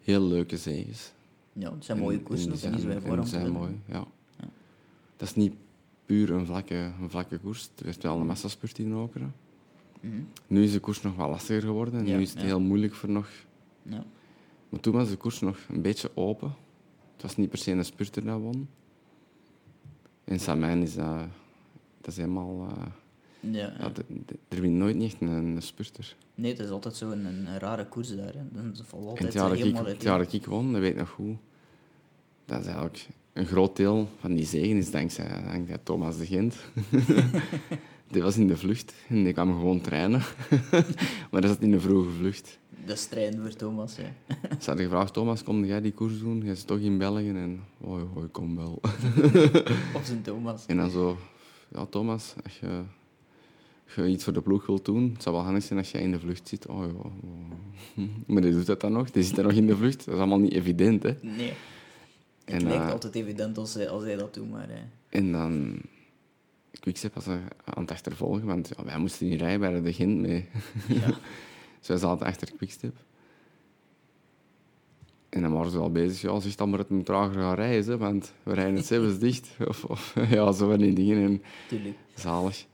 heel 0.00 0.20
leuke 0.22 0.56
zegens. 0.56 1.12
Ja, 1.52 1.72
het 1.74 1.84
zijn 1.84 1.98
mooie 1.98 2.16
En- 2.18 2.22
koersen, 2.22 2.44
en 2.46 2.52
dat 2.60 2.70
kiezen 2.70 2.88
wij 2.88 3.00
zijn- 3.00 3.14
voor 3.14 3.24
te 3.24 3.30
zijn 3.30 3.50
mooi, 3.52 3.80
ja. 3.86 4.04
Ja. 4.38 4.48
Dat 5.16 5.28
is 5.28 5.34
niet 5.34 5.52
puur 6.06 6.30
een 6.30 6.46
vlakke, 6.46 6.74
een 7.00 7.10
vlakke 7.10 7.38
koers. 7.38 7.70
Er 7.78 7.84
werd 7.84 8.02
wel 8.02 8.18
een 8.20 8.26
massaspurt 8.26 8.78
in 8.78 8.88
Nokere. 8.88 9.26
Mhm. 10.00 10.14
Nu 10.46 10.62
is 10.64 10.72
de 10.72 10.80
koers 10.80 11.02
nog 11.02 11.16
wat 11.16 11.28
lastiger 11.28 11.62
geworden. 11.62 12.00
En 12.00 12.06
Ja, 12.06 12.16
nu 12.16 12.22
is 12.22 12.30
het 12.30 12.38
ja. 12.40 12.44
heel 12.46 12.60
moeilijk 12.60 12.94
voor 12.94 13.08
nog... 13.10 13.28
Ja. 13.82 14.04
Maar 14.68 14.80
toen 14.80 14.92
was 14.92 15.08
de 15.08 15.16
koers 15.16 15.40
nog 15.40 15.58
een 15.68 15.82
beetje 15.82 16.10
open. 16.14 16.54
Het 17.12 17.22
was 17.22 17.36
niet 17.36 17.48
per 17.48 17.58
se 17.58 17.70
een 17.70 17.84
spurter 17.84 18.24
dat 18.24 18.40
won. 18.40 18.68
In 20.26 20.40
Samijn 20.40 20.82
is 20.82 20.94
dat, 20.94 21.18
dat 22.00 22.10
is 22.10 22.16
helemaal... 22.16 22.66
eh, 22.70 22.86
Ja, 23.52 23.72
Ja, 23.78 23.88
de- 23.88 24.04
de- 24.26 24.38
er 24.48 24.60
wint 24.60 24.74
nooit 24.74 24.96
niet 24.96 25.12
echt 25.12 25.20
een, 25.20 25.28
een 25.28 25.62
spurter. 25.62 26.16
Nee, 26.34 26.50
het 26.52 26.60
is 26.60 26.70
altijd 26.70 26.96
zo 26.96 27.10
een, 27.10 27.24
een 27.24 27.58
rare 27.58 27.86
koers 27.86 28.16
daar. 28.16 28.32
Hè. 28.34 28.40
Valt 28.84 29.02
En 29.02 29.08
altijd 29.08 29.18
het 29.24 29.32
jaar, 29.32 29.48
dat 29.48 29.58
ik, 29.58 29.64
helemaal 29.64 29.84
het 29.86 30.02
jaar 30.02 30.18
dat 30.18 30.32
ik 30.32 30.46
won, 30.46 30.72
dat 30.72 30.80
weet 30.80 30.90
ik 30.90 30.96
nog 30.98 31.08
goed, 31.08 31.36
dat 32.44 32.60
is 32.60 32.66
eigenlijk 32.66 33.06
een 33.32 33.46
groot 33.46 33.76
deel 33.76 34.08
van 34.20 34.34
die 34.34 34.44
zegen 34.46 34.76
is 34.76 34.90
dankzij, 34.90 35.42
dankzij 35.50 35.78
Thomas 35.82 36.18
de 36.18 36.26
Gent. 36.26 36.56
die 38.08 38.22
was 38.22 38.36
in 38.36 38.46
de 38.46 38.56
vlucht 38.56 38.94
en 39.08 39.24
die 39.24 39.32
kwam 39.32 39.52
gewoon 39.52 39.80
trainen. 39.80 40.22
maar 41.30 41.40
dat 41.40 41.50
zat 41.50 41.60
in 41.60 41.70
de 41.70 41.80
vroege 41.80 42.10
vlucht. 42.10 42.58
Dat 42.86 42.96
is 42.96 43.06
trein 43.06 43.40
voor 43.40 43.54
Thomas. 43.54 43.96
Hè. 43.96 44.04
Ze 44.60 44.66
hadden 44.66 44.84
gevraagd, 44.84 45.12
Thomas, 45.12 45.42
kom 45.42 45.64
jij 45.64 45.80
die 45.80 45.92
koers 45.92 46.18
doen? 46.18 46.40
Jij 46.44 46.54
zit 46.54 46.66
toch 46.66 46.78
in 46.78 46.98
België? 46.98 47.28
En, 47.28 47.60
hoi, 47.84 48.04
hoi, 48.14 48.28
kom 48.28 48.56
wel. 48.56 48.80
Of 49.96 50.02
zijn 50.04 50.22
Thomas. 50.22 50.66
en 50.66 50.76
dan 50.76 50.90
zo, 50.90 51.18
ja, 51.68 51.86
Thomas, 51.86 52.34
als 52.44 52.58
je, 52.58 52.82
als 53.84 53.94
je 53.94 54.08
iets 54.08 54.24
voor 54.24 54.32
de 54.32 54.40
ploeg 54.40 54.66
wilt 54.66 54.84
doen, 54.84 55.10
het 55.12 55.22
zou 55.22 55.34
wel 55.34 55.44
handig 55.44 55.62
zijn 55.62 55.78
als 55.78 55.90
jij 55.90 56.00
in 56.00 56.10
de 56.10 56.20
vlucht 56.20 56.48
zit. 56.48 56.66
Oh, 56.66 56.84
ja, 56.86 57.10
ja. 57.22 58.06
Maar 58.32 58.42
die 58.42 58.52
doet 58.52 58.66
dat 58.66 58.80
dan 58.80 58.92
nog, 58.92 59.10
die 59.10 59.22
zit 59.22 59.38
er 59.38 59.44
nog 59.44 59.52
in 59.52 59.66
de 59.66 59.76
vlucht. 59.76 60.04
Dat 60.04 60.14
is 60.14 60.20
allemaal 60.20 60.40
niet 60.40 60.52
evident, 60.52 61.02
hè. 61.02 61.14
Nee. 61.20 61.52
Het 62.44 62.54
En, 62.54 62.62
lijkt 62.62 62.84
eh, 62.84 62.90
altijd 62.90 63.14
evident 63.14 63.58
als 63.58 63.74
hij, 63.74 63.88
als 63.88 64.02
hij 64.02 64.16
dat 64.16 64.34
doet, 64.34 64.50
maar... 64.50 64.68
En 65.08 65.32
dan... 65.32 65.80
Quickstep 66.80 67.14
was 67.14 67.26
er 67.26 67.40
aan 67.64 67.82
het 67.82 67.90
achtervolgen, 67.90 68.44
want 68.46 68.72
ja, 68.76 68.84
wij 68.84 68.98
moesten 68.98 69.28
niet 69.28 69.40
rijden, 69.40 69.60
wij 69.60 69.72
hadden 69.72 69.86
de 69.90 69.96
Gent 69.96 70.20
mee. 70.20 70.48
ja. 70.88 71.06
Dus 71.78 71.88
wij 71.88 71.96
zaten 71.96 72.26
achter 72.26 72.52
Quickstep. 72.56 72.96
En 75.28 75.42
dan 75.42 75.52
waren 75.52 75.70
ze 75.70 75.78
al 75.78 75.90
bezig, 75.92 76.20
ja, 76.20 76.40
zeg 76.40 76.54
dan 76.54 76.68
maar 76.68 76.78
dat 76.78 76.88
we 76.88 77.02
trager 77.02 77.34
gaan 77.40 77.54
rijden, 77.54 77.84
hè, 77.90 77.96
want 77.98 78.32
we 78.42 78.54
rijden 78.54 78.74
het 78.76 78.86
zelfs 78.86 79.18
dicht. 79.18 79.50
Of, 79.68 79.84
of 79.84 80.14
ja, 80.30 80.52
zo 80.52 80.68
van 80.68 80.78
die 80.78 80.92
dingen. 80.92 81.22
En 81.22 81.42
Tuurlijk. 81.68 81.96
zalig. 82.14 82.66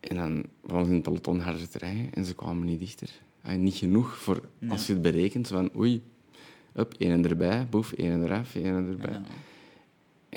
En 0.00 0.16
dan 0.16 0.44
waren 0.60 0.84
ze 0.84 0.90
in 0.90 0.96
het 0.96 1.04
peloton 1.04 1.40
harder 1.40 1.68
te 1.68 1.78
rijden 1.78 2.12
en 2.14 2.24
ze 2.24 2.34
kwamen 2.34 2.66
niet 2.66 2.78
dichter. 2.78 3.10
En 3.42 3.62
niet 3.62 3.74
genoeg 3.74 4.16
voor, 4.18 4.40
Nee. 4.58 4.70
als 4.70 4.86
je 4.86 4.92
het 4.92 5.02
berekent, 5.02 5.48
van 5.48 5.70
oei, 5.76 6.02
up, 6.74 6.94
één 6.98 7.24
erbij, 7.28 7.66
boef, 7.70 7.92
één 7.92 8.24
eraf, 8.24 8.54
één 8.54 8.88
erbij. 8.88 9.12
Ja. 9.12 9.22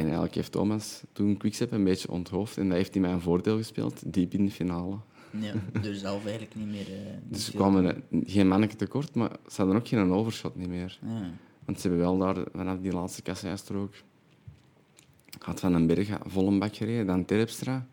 En 0.01 0.07
eigenlijk 0.07 0.35
heeft 0.35 0.51
Thomas 0.51 1.03
toen 1.11 1.37
Quickstep 1.37 1.71
een 1.71 1.83
beetje 1.83 2.11
onthoofd 2.11 2.57
en 2.57 2.67
dat 2.67 2.77
heeft 2.77 2.93
hij 2.93 3.01
mij 3.01 3.11
een 3.11 3.21
voordeel 3.21 3.57
gespeeld, 3.57 4.13
diep 4.13 4.33
in 4.33 4.45
de 4.45 4.51
finale. 4.51 4.97
ja, 5.39 5.53
dus 5.81 5.99
zelf 5.99 6.23
eigenlijk 6.23 6.55
niet 6.55 6.67
meer... 6.67 6.85
eh, 6.87 7.13
niet 7.13 7.33
Dus 7.33 7.45
ze 7.45 7.51
kwamen 7.51 7.95
eh, 7.95 8.21
geen 8.25 8.47
manneke 8.47 8.75
tekort, 8.75 9.15
maar 9.15 9.31
ze 9.47 9.55
hadden 9.55 9.75
ook 9.75 9.87
geen 9.87 10.11
overshot 10.11 10.55
niet 10.55 10.67
meer. 10.67 10.99
Ja. 11.01 11.29
Want 11.65 11.79
ze 11.79 11.87
hebben 11.87 12.05
wel 12.05 12.17
daar, 12.17 12.45
vanaf 12.53 12.77
die 12.79 12.91
laatste 12.91 13.21
kasseistrook, 13.21 13.93
had 15.39 15.59
Van 15.59 15.71
den 15.71 15.87
Berg 15.87 16.17
vol 16.25 16.47
een 16.47 16.59
bak 16.59 16.75
gereden, 16.75 17.07
dan 17.07 17.25
Terpstra 17.25 17.87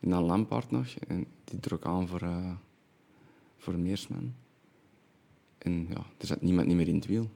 en 0.00 0.10
dan 0.10 0.22
Lampaard 0.22 0.70
nog. 0.70 0.86
En 1.08 1.26
die 1.44 1.60
trok 1.60 1.84
aan 1.84 2.08
voor, 2.08 2.22
eh 2.22 2.52
voor 3.56 3.78
Meersman. 3.78 4.34
En 5.58 5.86
ja, 5.88 6.04
er 6.18 6.26
zat 6.26 6.42
niemand 6.42 6.66
niet 6.66 6.76
meer 6.76 6.88
in 6.88 6.94
het 6.94 7.06
wiel. 7.06 7.30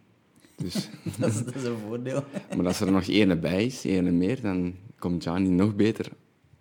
Dus, 0.64 0.88
dat, 1.18 1.29
is, 1.31 1.44
dat 1.44 1.55
is 1.55 1.64
een 1.64 1.77
voordeel. 1.88 2.24
maar 2.57 2.66
als 2.66 2.81
er 2.81 2.92
nog 2.92 3.09
één 3.09 3.40
bij 3.40 3.64
is, 3.64 3.85
één 3.85 4.18
meer, 4.18 4.40
dan 4.40 4.74
komt 4.98 5.22
Gianni 5.22 5.48
nog 5.48 5.74
beter 5.77 6.09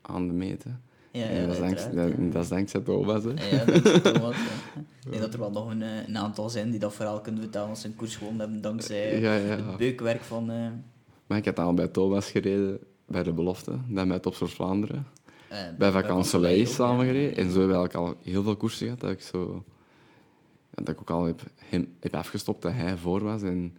aan 0.02 0.28
de 0.28 0.34
meten. 0.34 0.82
Ja, 1.12 1.46
dat, 1.46 1.54
is 1.54 1.60
dankzij, 1.60 2.16
dat, 2.32 2.44
is 2.44 2.50
dankzij 2.50 2.82
Thomas. 2.82 3.24
Hè. 3.24 3.30
Ja, 3.30 3.66
Thomas. 4.00 4.36
Ik 5.06 5.10
denk 5.10 5.22
dat 5.22 5.34
er 5.34 5.40
wel 5.40 5.52
nog 5.52 5.70
een, 5.72 5.82
eh, 5.82 6.08
een 6.08 6.18
aantal 6.18 6.50
zijn 6.50 6.70
die 6.70 6.80
dat 6.80 6.94
verhaal 6.94 7.22
kunnen 7.22 7.42
vertellen 7.42 7.70
als 7.70 7.82
ze 7.82 7.88
een 7.88 7.96
koers 7.96 8.16
gewonnen 8.16 8.42
hebben 8.42 8.62
dankzij 8.62 9.20
Ja, 9.20 9.36
ja. 9.36 9.56
het 9.56 9.78
beukwerk 9.78 10.22
van... 10.22 10.52
eh, 10.52 10.68
Maar 11.28 11.38
ik 11.38 11.46
had 11.46 11.60
al 11.60 11.74
bij 11.74 11.88
Thomas 11.88 12.32
gereden 12.32 12.80
bij 13.06 13.24
de 13.24 13.34
belofte, 13.34 13.78
dan 13.88 14.08
bij 14.08 14.20
Topsoort 14.20 14.52
Vlaanderen. 14.52 15.08
eh, 15.50 15.58
bij 15.78 15.92
ook, 16.12 16.66
samen 16.68 17.06
gereden. 17.06 17.36
En 17.38 17.52
zo 17.52 17.54
we 17.68 17.74
eigenlijk 17.74 17.96
al 17.96 18.16
heel 18.22 18.44
veel 18.44 18.56
koersen 18.56 18.86
gehad 18.86 19.00
dat 19.00 19.12
ik 19.12 19.22
zo... 19.22 19.64
dat 20.70 20.90
ik 20.90 21.00
ook 21.00 21.10
al 21.10 21.24
heb, 21.26 21.42
hem, 21.58 21.88
heb 22.00 22.16
afgestopt 22.16 22.62
dat 22.62 22.74
hij 22.74 22.98
voor 22.98 23.24
was. 23.24 23.42
En 23.42 23.78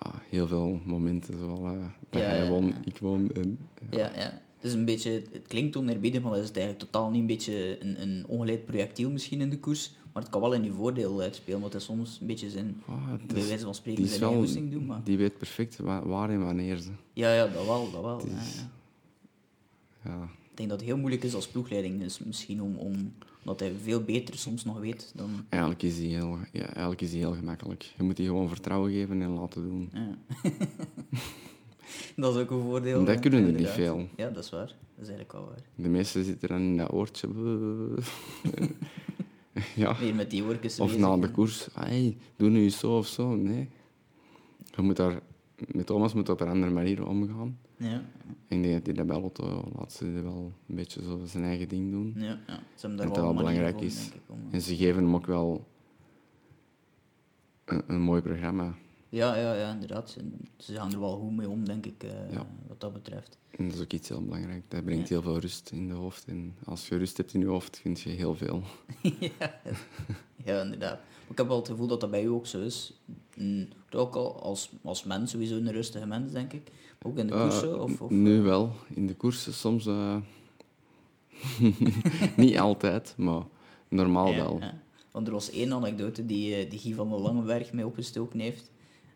ja, 0.00 0.12
heel 0.28 0.46
veel 0.46 0.80
momenten, 0.84 1.38
zoal, 1.38 1.66
eh, 1.66 1.72
dat 2.10 2.22
Ja, 2.22 2.28
hij 2.28 2.48
won, 2.48 2.74
ik 2.84 2.98
won. 2.98 3.30
En, 3.34 3.58
Ja, 3.90 3.98
ja. 4.14 4.40
Het, 4.60 4.66
is 4.66 4.72
een 4.72 4.84
beetje, 4.84 5.10
het 5.32 5.46
klinkt 5.46 5.76
oneerbiedig, 5.76 6.22
maar 6.22 6.30
dat 6.32 6.40
is 6.42 6.50
eigenlijk 6.50 6.78
totaal 6.78 7.10
niet 7.10 7.20
een 7.20 7.26
beetje 7.26 7.82
een, 7.84 8.02
een 8.02 8.24
ongeleid 8.26 8.64
projectiel 8.64 9.10
misschien 9.10 9.40
in 9.40 9.50
de 9.50 9.58
koers. 9.58 9.92
Maar 10.12 10.22
het 10.22 10.32
kan 10.32 10.40
wel 10.40 10.52
in 10.52 10.64
je 10.64 10.72
voordeel 10.72 11.20
uitspelen, 11.20 11.60
want 11.60 11.72
het 11.72 11.82
is 11.82 11.88
soms 11.88 12.18
een 12.20 12.26
beetje 12.26 12.50
zijn, 12.50 12.82
ah, 12.86 13.06
bij 13.26 13.36
is- 13.40 13.48
wijze 13.48 13.64
van 13.64 13.74
spreken, 13.74 14.02
die, 14.02 14.10
zijn 14.12 14.32
eigen 14.32 14.70
doen. 14.70 14.86
Maar... 14.86 15.00
die 15.04 15.18
weet 15.18 15.38
perfect 15.38 15.76
wa- 15.78 16.06
waar 16.06 16.30
en 16.30 16.44
wanneer 16.44 16.76
ze. 16.76 16.90
Ja, 17.12 17.34
ja, 17.34 17.46
dat 17.46 17.64
wel, 17.66 17.90
dat 17.90 18.02
wel. 18.02 18.20
Ja, 18.26 18.40
is- 18.40 18.64
ja. 20.04 20.28
Denk 20.58 20.70
dat 20.70 20.80
het 20.80 20.88
heel 20.88 20.98
moeilijk 20.98 21.24
is 21.24 21.34
als 21.34 21.48
ploegleiding, 21.48 22.00
dus 22.00 22.18
misschien 22.18 22.62
om, 22.62 22.76
om, 22.76 23.12
omdat 23.38 23.60
hij 23.60 23.72
veel 23.82 24.02
beter 24.02 24.38
soms 24.38 24.64
nog 24.64 24.78
weet 24.78 25.12
dan... 25.14 25.30
eigenlijk, 25.48 25.82
is 25.82 25.96
die 25.96 26.14
heel, 26.14 26.38
ja, 26.52 26.64
eigenlijk 26.64 27.00
is 27.00 27.10
die 27.10 27.18
heel 27.18 27.34
gemakkelijk. 27.34 27.92
Je 27.96 28.02
moet 28.02 28.16
die 28.16 28.26
gewoon 28.26 28.48
vertrouwen 28.48 28.92
geven 28.92 29.22
en 29.22 29.30
laten 29.30 29.62
doen. 29.62 29.90
Ja. 29.92 30.18
dat 32.16 32.34
is 32.34 32.40
ook 32.40 32.50
een 32.50 32.62
voordeel. 32.62 33.04
Dat 33.04 33.20
kunnen 33.20 33.44
er 33.44 33.52
niet 33.52 33.68
veel. 33.68 34.08
Ja, 34.16 34.30
dat 34.30 34.44
is 34.44 34.50
waar. 34.50 34.66
Dat 34.66 35.06
is 35.06 35.08
eigenlijk 35.08 35.32
wel 35.32 35.44
waar. 35.44 35.62
De 35.74 35.88
meesten 35.88 36.24
zitten 36.24 36.48
dan 36.48 36.60
in 36.60 36.76
dat 36.76 36.92
oortje. 36.92 37.28
ja. 39.74 39.96
Met 40.14 40.30
die 40.30 40.44
Of 40.78 40.98
na 40.98 41.16
de 41.16 41.30
koers, 41.30 41.68
hey, 41.72 42.16
doe 42.36 42.50
nu 42.50 42.70
zo 42.70 42.96
of 42.96 43.06
zo. 43.06 43.36
Nee. 43.36 43.68
Je 44.74 44.82
moet 44.82 44.96
daar, 44.96 45.20
met 45.66 45.86
Thomas 45.86 46.14
moet 46.14 46.28
op 46.28 46.40
een 46.40 46.48
andere 46.48 46.72
manier 46.72 47.06
omgaan. 47.06 47.58
Ja, 47.78 48.02
Ik 48.48 48.62
denk 48.62 48.64
dat 48.72 48.86
hij 48.86 48.94
dat 48.94 49.06
bij 49.06 49.20
Lotto 49.20 49.70
laat 49.76 49.92
ze 49.92 50.10
wel 50.10 50.52
een 50.68 50.74
beetje 50.74 51.02
zo 51.02 51.20
zijn 51.24 51.44
eigen 51.44 51.68
ding 51.68 51.90
doen. 51.90 52.12
ja, 52.16 52.38
ja. 52.46 52.60
Ze 52.74 52.86
hebben 52.86 52.96
daar 52.98 53.06
Dat 53.06 53.16
wel 53.16 53.26
dat 53.26 53.36
belangrijk 53.36 53.74
voor, 53.74 53.84
is. 53.84 54.06
ik, 54.06 54.20
om- 54.26 54.48
En 54.50 54.62
ze 54.62 54.76
geven 54.76 55.02
hem 55.04 55.14
ook 55.14 55.26
wel 55.26 55.66
een, 57.64 57.82
een 57.86 58.00
mooi 58.00 58.22
programma. 58.22 58.74
Ja, 59.08 59.36
ja, 59.36 59.54
ja, 59.54 59.72
inderdaad. 59.72 60.16
Ze, 60.56 60.74
gaan 60.74 60.92
er 60.92 61.00
wel 61.00 61.16
goed 61.18 61.36
mee 61.36 61.48
om, 61.48 61.64
denk 61.64 61.86
ik, 61.86 62.02
eh, 62.02 62.32
Ja. 62.32 62.46
wat 62.68 62.80
dat 62.80 62.92
betreft. 62.92 63.38
En 63.50 63.64
dat 63.68 63.74
is 63.76 63.82
ook 63.82 63.92
iets 63.92 64.08
heel 64.08 64.24
belangrijk. 64.24 64.62
Dat 64.68 64.84
brengt 64.84 65.08
heel 65.08 65.22
veel 65.22 65.38
rust 65.38 65.70
in 65.70 65.88
de 65.88 65.94
hoofd. 65.94 66.24
En 66.24 66.54
als 66.64 66.88
je 66.88 66.96
rust 66.96 67.16
hebt 67.16 67.34
in 67.34 67.40
je 67.40 67.46
hoofd, 67.46 67.78
vind 67.78 68.00
je 68.00 68.10
heel 68.10 68.34
veel. 68.34 68.62
ja, 69.38 69.60
ja, 70.44 70.62
inderdaad. 70.62 70.98
Maar 70.98 71.30
ik 71.30 71.38
heb 71.38 71.46
wel 71.46 71.56
het 71.56 71.68
gevoel 71.68 71.86
dat 71.86 72.00
dat 72.00 72.10
bij 72.10 72.22
u 72.24 72.28
ook 72.28 72.46
zo 72.46 72.60
is. 72.60 73.00
Mm, 73.36 73.68
Ook 73.90 74.14
al 74.14 74.42
als, 74.42 74.72
als 74.82 75.04
mens, 75.04 75.30
sowieso 75.30 75.56
een 75.56 75.72
rustige 75.72 76.06
mens, 76.06 76.32
denk 76.32 76.52
ik. 76.52 76.70
Ook 77.02 77.18
in 77.18 77.26
de 77.26 77.34
Eh, 77.34 77.40
koersen? 77.42 77.82
Of, 77.82 78.00
of, 78.00 78.10
nu 78.10 78.40
wel. 78.42 78.72
In 78.94 79.06
de 79.06 79.14
koersen 79.14 79.52
soms... 79.54 79.86
eh, 79.86 80.16
niet 82.36 82.58
altijd, 82.58 83.14
maar 83.16 83.42
normaal 83.88 84.30
Ja, 84.30 84.36
wel. 84.36 84.58
ja. 84.60 84.80
Want 85.10 85.26
er 85.26 85.32
was 85.32 85.50
één 85.50 85.72
anekdote 85.72 86.26
die, 86.26 86.54
eh, 86.54 86.70
die 86.70 86.78
Guy 86.78 86.94
van 86.94 87.08
der 87.10 87.18
Langenberg 87.18 87.72
mij 87.72 87.84
opgestoken 87.84 88.38
heeft. 88.40 88.70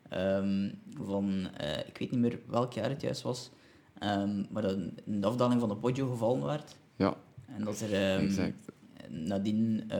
Ehm, 0.08 0.70
van, 1.02 1.48
eh, 1.56 1.78
ik 1.88 1.98
weet 1.98 2.10
niet 2.10 2.20
meer 2.20 2.40
welk 2.46 2.72
jaar 2.72 2.88
het 2.88 3.00
juist 3.00 3.22
was. 3.22 3.50
ehm, 3.98 4.42
maar 4.50 4.62
dat 4.62 4.76
in 5.04 5.20
de 5.20 5.26
afdaling 5.26 5.60
van 5.60 5.68
de 5.68 5.76
Poggio 5.76 6.08
gevallen 6.10 6.44
werd. 6.44 6.76
Ja, 6.96 7.16
En 7.46 7.64
dat 7.64 7.80
er 7.80 7.92
ehm, 7.94 8.24
exact. 8.24 8.68
nadien... 9.08 9.90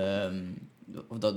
of 1.09 1.19
dat, 1.19 1.35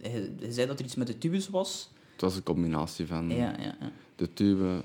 hij, 0.00 0.30
hij 0.40 0.50
zei 0.52 0.66
dat 0.66 0.78
er 0.78 0.84
iets 0.84 0.94
met 0.94 1.06
de 1.06 1.18
tubus 1.18 1.48
was. 1.48 1.90
Het 2.12 2.20
was 2.20 2.36
een 2.36 2.42
combinatie 2.42 3.06
van 3.06 3.28
Ja, 3.28 3.36
ja, 3.36 3.76
ja. 3.80 3.90
de 4.16 4.32
tube, 4.32 4.80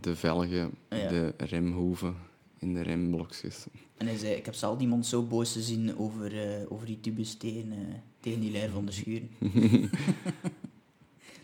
de 0.00 0.16
velgen, 0.16 0.70
Ja. 0.90 1.08
de 1.08 1.34
remhoeven 1.36 2.16
en 2.58 2.72
de 2.74 2.82
remblokjes. 2.82 3.66
En 3.96 4.06
hij 4.06 4.16
zei, 4.16 4.34
ik 4.34 4.44
heb 4.44 4.54
zelf 4.54 4.78
niemand 4.78 5.06
zo 5.06 5.22
boos 5.22 5.52
te 5.52 5.62
zien 5.62 5.96
over, 5.98 6.40
eh, 6.60 6.72
over 6.72 6.86
die 6.86 7.00
tubus 7.00 7.34
tegen, 7.34 7.72
eh, 7.72 7.94
tegen 8.20 8.40
die 8.40 8.50
leer 8.50 8.70
van 8.70 8.86
de 8.86 8.92
schuren. 8.92 9.28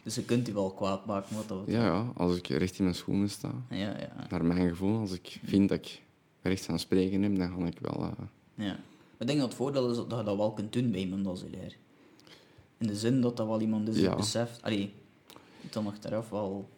dus 0.02 0.14
je 0.14 0.24
kunt 0.24 0.44
die 0.44 0.54
wel 0.54 0.70
kwaad 0.70 1.06
maken, 1.06 1.36
wat 1.36 1.48
dat 1.48 1.62
Ja, 1.66 1.84
ja, 1.84 2.12
als 2.16 2.36
ik 2.36 2.46
recht 2.46 2.78
in 2.78 2.84
mijn 2.84 2.96
schoenen 2.96 3.30
sta, 3.30 3.52
Ja, 3.70 3.76
ja, 3.98 4.26
naar 4.30 4.44
mijn 4.44 4.68
gevoel, 4.68 4.98
als 4.98 5.12
ik 5.12 5.40
vind 5.44 5.68
dat 5.68 5.78
ik 5.78 6.02
recht 6.42 6.64
van 6.64 6.78
spreken 6.78 7.22
heb, 7.22 7.36
dan 7.36 7.50
ga 7.60 7.66
ik 7.66 7.78
wel... 7.80 8.02
eh, 8.02 8.24
ja. 8.66 8.76
Ik 9.18 9.26
denk 9.28 9.38
dat 9.40 9.48
het 9.48 9.56
voordeel 9.58 9.90
is 9.90 9.96
dat 9.96 10.10
je 10.18 10.24
dat 10.24 10.36
wel 10.36 10.52
kunt 10.52 10.72
doen 10.72 10.90
bij 10.90 11.00
iemand 11.00 11.26
als 11.26 11.42
leer. 11.50 11.76
In 12.78 12.86
de 12.86 12.96
zin 12.96 13.20
dat 13.20 13.36
dat 13.36 13.46
wel 13.46 13.60
iemand 13.60 13.88
is 13.88 13.94
die 13.94 14.02
Ja. 14.04 14.14
beseft... 14.16 14.62
Allee, 14.62 14.92
dan 15.70 15.86
achteraf 15.86 16.28
wel... 16.30 16.68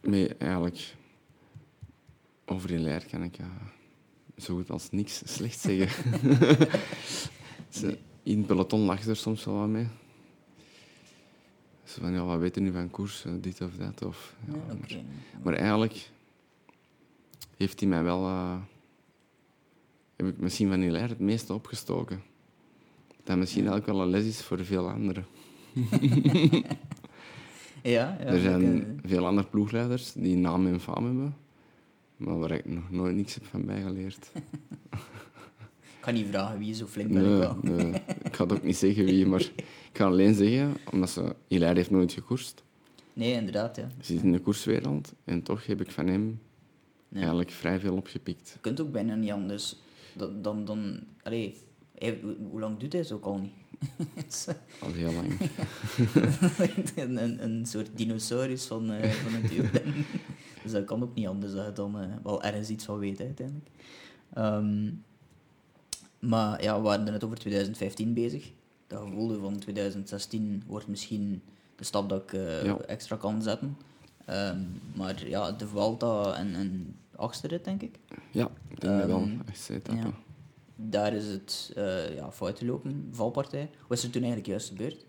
mee, 0.00 0.34
eigenlijk, 0.34 0.94
over 2.44 2.68
die 2.68 2.78
leer 2.78 3.06
kan 3.10 3.22
ik 3.22 3.36
zo 4.36 4.54
goed 4.54 4.70
als 4.70 4.90
niks 4.90 5.22
slecht 5.24 5.58
zeggen. 5.60 6.20
Ze, 7.68 7.98
In 8.22 8.38
het 8.38 8.46
peloton 8.46 8.98
ze 8.98 9.10
er 9.10 9.16
soms 9.16 9.44
wel 9.44 9.54
wat 9.54 9.68
mee. 9.68 9.88
Zo 11.84 12.00
van, 12.00 12.12
ja, 12.12 12.24
wat 12.24 12.38
weet 12.38 12.54
je 12.54 12.60
nu 12.60 12.72
van 12.72 12.90
koers, 12.90 13.24
eh, 13.24 13.32
dit 13.40 13.60
of 13.60 13.76
dat. 13.76 14.04
Of, 14.04 14.34
ja. 14.86 14.98
Maar 15.42 15.54
eigenlijk 15.54 16.10
heeft 17.56 17.80
hij 17.80 17.88
mij 17.88 18.02
wel... 18.02 18.24
eh, 18.24 18.56
heb 20.16 20.26
ik 20.26 20.38
misschien 20.38 20.68
van 20.68 20.80
die 20.80 20.90
leer 20.90 21.08
het 21.08 21.18
meeste 21.18 21.54
opgestoken. 21.54 22.22
Dat 23.24 23.36
misschien 23.36 23.70
ook 23.70 23.86
wel 23.86 24.00
een 24.00 24.10
les 24.10 24.24
is 24.24 24.42
voor 24.42 24.64
veel 24.64 24.90
anderen. 24.90 25.26
Ja, 27.82 28.16
ja. 28.20 28.24
er 28.24 28.40
zijn 28.40 29.00
veel 29.04 29.26
andere 29.26 29.48
ploegleiders 29.48 30.12
die 30.12 30.36
naam 30.36 30.66
en 30.66 30.80
faam 30.80 31.04
hebben, 31.04 31.36
maar 32.16 32.38
waar 32.38 32.50
ik 32.50 32.64
nog 32.64 32.90
nooit 32.90 33.14
niks 33.16 33.34
heb 33.34 33.44
van 33.44 33.64
bijgeleerd. 33.64 34.30
Ik 36.00 36.06
ga 36.06 36.12
niet 36.12 36.26
vragen 36.28 36.58
wie 36.58 36.74
zo 36.74 36.86
flink 36.86 37.12
ben 37.12 37.22
ik 37.32 37.38
wel. 37.38 37.56
nee, 37.62 37.92
ik 38.22 38.36
ga 38.36 38.42
het 38.44 38.52
ook 38.52 38.62
niet 38.62 38.76
zeggen 38.76 39.04
wie, 39.04 39.26
maar 39.26 39.40
ik 39.40 39.64
ga 39.92 40.04
alleen 40.04 40.34
zeggen, 40.34 40.76
omdat 40.92 41.10
ze... 41.10 41.34
Hilaire 41.48 41.76
heeft 41.78 41.90
nooit 41.90 42.12
gekoerst. 42.12 42.64
Nee, 43.12 43.32
inderdaad, 43.32 43.76
ja. 43.76 43.88
Ze 44.00 44.12
zit 44.14 44.22
in 44.22 44.32
de 44.32 44.38
koerswereld 44.40 45.12
en 45.24 45.42
toch 45.42 45.66
heb 45.66 45.80
ik 45.80 45.90
van 45.90 46.06
hem 46.06 46.40
Ja. 47.08 47.16
eigenlijk 47.18 47.50
vrij 47.50 47.80
veel 47.80 47.94
opgepikt. 47.96 48.50
Je 48.54 48.60
kunt 48.60 48.80
ook 48.80 48.92
bijna 48.92 49.14
niet 49.14 49.30
anders. 49.30 49.76
Dan, 50.16 50.42
dan, 50.42 50.64
dan 50.64 51.00
allee, 51.22 51.56
hij- 51.98 52.20
hoe, 52.50 52.60
lang 52.60 52.78
doet 52.78 52.92
hij 52.92 53.02
zo 53.02 53.14
ook 53.14 53.24
al 53.24 53.38
niet? 53.38 53.52
Al 54.80 54.92
heel 54.92 55.12
lang. 55.12 55.26
een, 56.96 57.22
een, 57.22 57.44
een 57.44 57.66
soort 57.66 57.90
dinosaurus 57.94 58.64
van, 58.66 58.90
eh 58.90 59.10
van 59.10 59.32
het 59.32 59.52
dus 60.62 60.72
dat 60.72 60.84
kan 60.84 61.02
ook 61.02 61.14
niet 61.14 61.26
anders 61.26 61.52
dat 61.52 61.66
je 61.66 61.72
dan 61.72 62.00
eh, 62.00 62.06
wel 62.22 62.42
ergens 62.42 62.68
iets 62.68 62.84
van 62.84 62.98
weet 62.98 63.20
uiteindelijk. 63.20 63.68
Ehm, 64.34 64.90
maar 66.18 66.62
ja, 66.62 66.76
we 66.76 66.82
waren 66.82 67.06
er 67.06 67.12
net 67.12 67.24
over 67.24 67.38
2015 67.38 68.14
bezig. 68.14 68.50
Dat 68.86 69.02
gevoelde 69.02 69.38
van 69.38 69.58
2016 69.58 70.62
wordt 70.66 70.86
misschien 70.88 71.42
de 71.76 71.84
stap 71.84 72.08
dat 72.08 72.22
ik 72.22 72.32
eh, 72.32 72.64
Ja. 72.64 72.76
extra 72.78 73.16
kan 73.16 73.42
zetten. 73.42 73.76
Ehm, 74.24 74.60
maar 74.94 75.28
ja, 75.28 75.52
de 75.52 75.66
Vuelta 75.68 76.34
en 76.34 76.54
een 76.54 76.96
achtste 77.16 77.46
rit, 77.46 77.64
denk 77.64 77.82
ik. 77.82 77.98
Ja, 78.30 78.50
ik 78.68 78.80
denk 78.80 78.98
dat 78.98 79.06
wel. 79.06 79.22
Ehm, 79.22 79.96
ja. 79.96 80.12
Daar 80.88 81.12
is 81.14 81.26
het 81.26 81.72
eh, 81.76 82.14
ja, 82.14 82.32
fout 82.32 82.58
gelopen, 82.58 83.08
valpartij. 83.10 83.70
Wat 83.88 83.98
is 83.98 84.04
er 84.04 84.10
toen 84.10 84.22
eigenlijk 84.22 84.50
juist 84.50 84.68
gebeurd? 84.68 85.06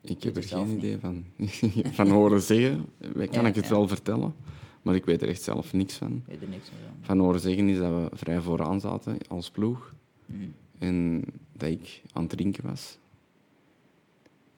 Ik 0.00 0.22
heb 0.22 0.36
er 0.36 0.42
geen 0.42 0.66
niet. 0.68 0.76
idee 0.76 0.98
van. 0.98 1.24
van 1.98 2.08
horen 2.08 2.40
zeggen, 2.40 2.86
kan 3.14 3.26
Ja, 3.42 3.46
ik 3.46 3.54
het 3.54 3.64
ja. 3.64 3.70
wel 3.70 3.88
vertellen, 3.88 4.34
maar 4.82 4.94
ik 4.94 5.04
weet 5.04 5.22
er 5.22 5.28
echt 5.28 5.42
zelf 5.42 5.72
niks 5.72 5.94
van. 5.94 6.22
Weet 6.26 6.42
er 6.42 6.48
niks 6.48 6.68
van. 6.68 6.76
Van 7.00 7.18
horen 7.18 7.40
zeggen 7.40 7.68
is 7.68 7.78
dat 7.78 7.90
we 7.90 8.16
vrij 8.16 8.40
vooraan 8.40 8.80
zaten 8.80 9.18
als 9.28 9.50
ploeg 9.50 9.94
Mhm. 10.26 10.44
en 10.78 11.24
dat 11.52 11.68
ik 11.68 12.02
aan 12.12 12.22
het 12.22 12.30
drinken 12.36 12.64
was. 12.64 12.98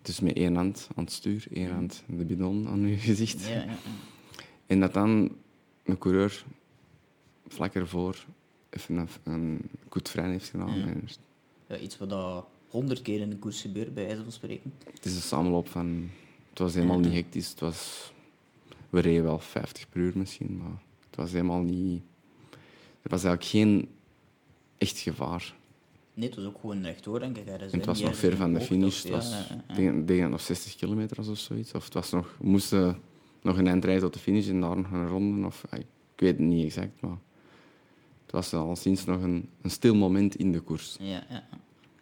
Dus 0.03 0.21
met 0.21 0.37
één 0.37 0.55
hand 0.57 0.89
aan 0.95 1.05
het 1.05 1.13
stuur, 1.13 1.47
één 1.53 1.71
hand 1.71 2.03
de 2.07 2.25
bidon 2.25 2.69
aan 2.69 2.81
uw 2.81 2.97
gezicht. 2.99 3.47
Ja, 3.47 3.55
ja, 3.55 3.65
ja. 3.65 3.77
En 4.67 4.81
dat 4.81 4.93
dan 4.95 5.37
een 5.85 5.99
coureur 5.99 6.45
vlak 7.47 7.75
ervoor 7.75 8.25
even 8.77 8.97
een, 8.97 9.09
een 9.23 9.61
goed 9.89 10.09
vrij 10.09 10.31
heeft 10.31 10.49
gedaan. 10.49 10.79
Ja. 10.79 10.95
Ja, 11.67 11.79
iets 11.79 11.99
wat 11.99 12.11
dat 12.11 12.47
honderd 12.69 13.03
keer 13.03 13.21
in 13.21 13.31
de 13.31 13.37
koers 13.37 13.61
gebeurt, 13.61 13.95
bij 13.95 14.07
wijze 14.07 14.23
van 14.23 14.33
spreken. 14.33 14.73
Het 14.93 15.05
is 15.05 15.15
een 15.15 15.23
samenloop 15.23 15.69
van... 15.69 16.11
Het 16.51 16.59
was 16.59 16.75
helemaal 16.75 16.99
niet 16.99 17.13
hectisch. 17.13 17.49
Het 17.49 17.61
was, 17.61 18.13
we 18.91 19.01
reden 19.01 19.23
wel 19.23 19.39
50 19.39 19.89
per 19.89 20.01
uur 20.01 20.13
misschien, 20.15 20.57
maar 20.57 20.83
het 21.07 21.17
was 21.17 21.33
helemaal 21.33 21.63
niet... 21.63 22.03
Er 23.03 23.11
was 23.11 23.25
eigenlijk 23.25 23.45
geen 23.45 23.89
echt 24.79 24.99
gevaar. 24.99 25.55
Nee, 26.15 26.29
het 26.29 26.37
was 26.37 26.45
ook 26.45 26.61
gewoon 26.61 26.83
rechtdoor, 26.83 27.19
denk 27.19 27.37
ik. 27.37 27.47
En 27.47 27.61
het 27.71 27.85
was 27.85 28.01
nog 28.01 28.17
ver 28.17 28.37
van 28.37 28.53
de 28.53 28.61
finish. 28.61 29.03
Het 29.03 29.13
was, 29.13 29.49
denk, 29.77 30.11
ik 30.11 30.29
nog 30.29 30.41
60 30.41 30.77
kilometer 30.77 31.31
of 31.31 31.39
zoiets. 31.39 31.73
Of 31.73 31.85
het 31.85 31.95
was 31.95 32.11
nog, 32.11 32.37
we 32.39 32.47
moesten 32.47 32.99
nog 33.43 33.59
een 33.59 33.67
eind 33.67 33.85
rijden 33.85 34.03
tot 34.03 34.13
de 34.13 34.19
finish 34.19 34.49
en 34.49 34.61
daar 34.61 34.77
nog 34.77 34.91
een 34.91 35.09
ronde. 35.09 35.47
Of, 35.47 35.65
ah, 35.71 35.79
ik 35.79 35.87
weet 36.17 36.31
het 36.31 36.39
niet 36.39 36.65
exact, 36.65 37.01
maar 37.01 37.19
was 38.35 38.53
al 38.53 38.77
sinds 38.77 39.05
nog 39.05 39.23
een, 39.23 39.49
een 39.63 39.71
stil 39.71 39.95
moment 39.95 40.37
in 40.37 40.53
de 40.53 40.61
koers. 40.61 40.97
Ja, 41.01 41.25
ja. 41.29 41.45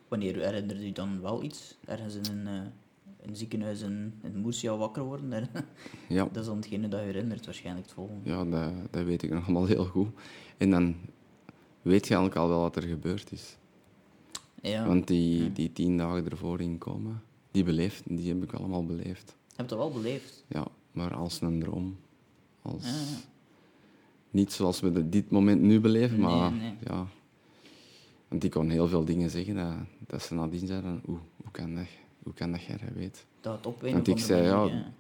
Wanneer 0.09 0.35
herinnerde 0.35 0.87
u 0.87 0.93
dan 0.93 1.21
wel 1.21 1.43
iets? 1.43 1.79
Ergens 1.85 2.15
in 2.15 2.25
een, 2.37 2.47
eh, 2.47 2.71
een 3.27 3.37
ziekenhuis 3.37 3.81
in, 3.81 4.15
in 4.23 4.41
Murcia 4.41 4.77
wakker 4.77 5.03
worden? 5.03 5.49
Ja, 6.09 6.25
dat 6.25 6.37
is 6.37 6.47
dan 6.47 6.57
hetgene 6.57 6.89
dat 6.89 7.01
je 7.01 7.07
herinnert, 7.07 7.45
waarschijnlijk 7.45 7.87
het 7.87 7.95
volgende. 7.95 8.31
ja 8.31 8.45
dat, 8.45 8.73
dat 8.93 9.05
weet 9.05 9.23
ik 9.23 9.31
nog 9.31 9.45
allemaal 9.45 9.67
heel 9.67 9.85
goed. 9.85 10.09
En 10.57 10.71
dan 10.71 10.97
weet 11.83 12.07
je 12.07 12.15
eigenlijk 12.15 12.37
al 12.37 12.49
wel 12.49 12.61
wat 12.61 12.77
er 12.77 12.83
gebeurd 12.83 13.33
is. 13.33 13.57
Ja. 14.63 14.87
Want 14.87 15.07
die, 15.07 15.53
die 15.53 15.73
tien 15.73 15.97
dagen 15.97 16.31
ervoor 16.31 16.61
inkomen, 16.61 17.23
die, 17.51 17.65
beleefd, 17.65 18.03
die 18.05 18.29
heb 18.29 18.43
ik 18.43 18.53
allemaal 18.53 18.87
beleefd. 18.87 19.37
Je 19.49 19.55
hebt 19.57 19.69
dat 19.69 19.79
wel 19.79 19.91
beleefd. 19.93 20.45
Ja, 20.49 20.67
maar 20.93 21.15
als 21.15 21.41
een 21.41 21.61
droom. 21.61 21.97
Als, 22.63 22.85
Ja, 22.85 22.91
ja. 22.91 23.32
Niet 24.33 24.53
zoals 24.53 24.81
we 24.81 24.93
de- 24.93 25.09
dit 25.09 25.31
moment 25.31 25.61
nu 25.61 25.81
beleven, 25.81 26.21
maar 26.21 26.53
nee. 26.53 26.75
ja. 26.87 27.07
Want 28.29 28.45
ik 28.45 28.51
kon 28.51 28.71
heel 28.71 28.89
veel 28.89 29.05
dingen 29.05 29.31
zeggen 29.31 29.55
dat, 29.55 29.75
dat 30.07 30.23
ze 30.23 30.35
nadien 30.35 30.67
zeiden, 30.67 31.01
hoe, 31.05 31.19
hoe, 31.37 31.51
kan 31.51 31.75
dat, 31.75 31.87
hoe 32.23 32.35
kan 32.35 32.51
dat 32.51 32.63
jij 32.63 32.77
dat 32.77 32.95
weet? 32.95 33.27
Dat 33.41 33.57
het 33.57 33.67
op 33.67 33.81
Want 33.81 34.09
ik 34.09 34.19
zei, 34.19 34.43
ja, 34.43 34.93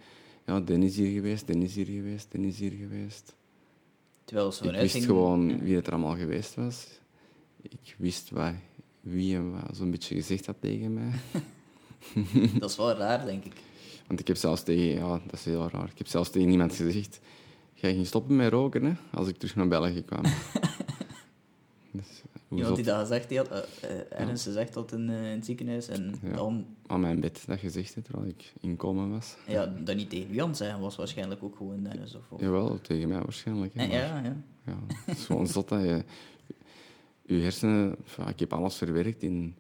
ja, 0.47 0.61
Den 0.61 0.83
is 0.83 0.97
hier 0.97 1.13
geweest, 1.13 1.47
Den 1.47 1.63
is 1.63 1.75
hier 1.75 1.87
geweest, 1.87 2.33
Den 2.33 2.45
is 2.45 2.59
hier 2.59 2.71
geweest. 2.73 3.35
Terwijl 4.25 4.53
ze 4.53 4.65
Ik 4.65 4.93
wist 4.93 5.05
gewoon 5.05 5.49
ja. 5.49 5.59
wie 5.59 5.77
het 5.77 5.87
er 5.87 5.93
allemaal 5.93 6.17
geweest 6.17 6.55
was. 6.55 6.87
Ik 7.63 7.95
wist 7.99 8.31
wat, 8.31 8.53
wie 9.01 9.37
en 9.37 9.51
wat 9.51 9.77
zo'n 9.77 9.91
beetje 9.91 10.15
gezegd 10.15 10.47
had 10.47 10.57
tegen 10.61 10.95
mij. 10.95 11.13
Dat 12.59 12.71
is 12.71 12.77
wel 12.77 12.93
raar, 12.93 13.25
denk 13.25 13.45
ik. 13.45 13.53
Want 14.07 14.21
ik 14.21 14.27
heb 14.27 14.37
zelfs 14.37 14.63
tegen... 14.63 15.07
Ja, 15.07 15.21
dat 15.27 15.33
is 15.33 15.45
heel 15.45 15.69
raar. 15.71 15.89
Ik 15.91 15.99
heb 15.99 16.07
zelfs 16.07 16.31
tegen 16.31 16.51
iemand 16.51 16.75
gezegd... 16.75 17.21
Jij 17.83 17.93
ging 17.95 18.07
stoppen 18.07 18.37
met 18.37 18.53
roken, 18.53 18.85
hè, 18.85 18.93
als 19.13 19.29
ik 19.29 19.37
terug 19.37 19.57
naar 19.57 19.69
België 19.69 20.03
kwam. 20.03 20.23
dus, 21.93 22.23
Iemand 22.51 22.77
die 22.77 22.85
dat 22.85 23.01
gezegd 23.01 23.37
had, 23.37 23.49
eh, 23.51 23.59
eh, 23.91 24.21
ergens 24.21 24.43
gezegd 24.43 24.75
had 24.75 24.93
in, 24.93 25.11
eh, 25.11 25.17
in 25.17 25.37
het 25.37 25.45
ziekenhuis. 25.45 25.89
En 25.89 26.15
Ja. 26.23 26.33
dan, 26.37 26.67
aan 26.87 27.01
mijn 27.01 27.21
bed 27.21 27.43
dat 27.47 27.59
gezegd 27.59 27.95
heeft, 27.95 28.07
terwijl 28.07 28.29
ik 28.29 28.53
in 28.61 28.77
coma 28.77 29.07
was. 29.09 29.37
ja, 29.47 29.67
dat 29.67 29.97
niet 29.97 30.11
tegen 30.11 30.35
Jan 30.35 30.57
zeggen 30.57 30.81
was 30.81 30.97
waarschijnlijk 30.97 31.43
ook 31.43 31.57
gewoon 31.57 31.87
ergens. 31.87 32.15
Of, 32.15 32.31
of. 32.31 32.41
Jawel, 32.41 32.81
tegen 32.81 33.09
mij 33.09 33.19
waarschijnlijk. 33.19 33.75
hè, 33.75 33.83
Ja, 33.83 33.89
maar 33.89 34.25
ja, 34.25 34.29
ja. 34.29 34.37
ja, 34.67 34.79
het 35.07 35.19
is 35.19 35.25
gewoon 35.25 35.47
zot 35.47 35.69
dat 35.69 35.83
je... 35.83 36.05
Je 37.23 37.35
hersenen... 37.35 37.97
ik 38.29 38.41
heb 38.41 38.53
alles 38.53 38.77
verwerkt 38.77 39.23
in... 39.23 39.55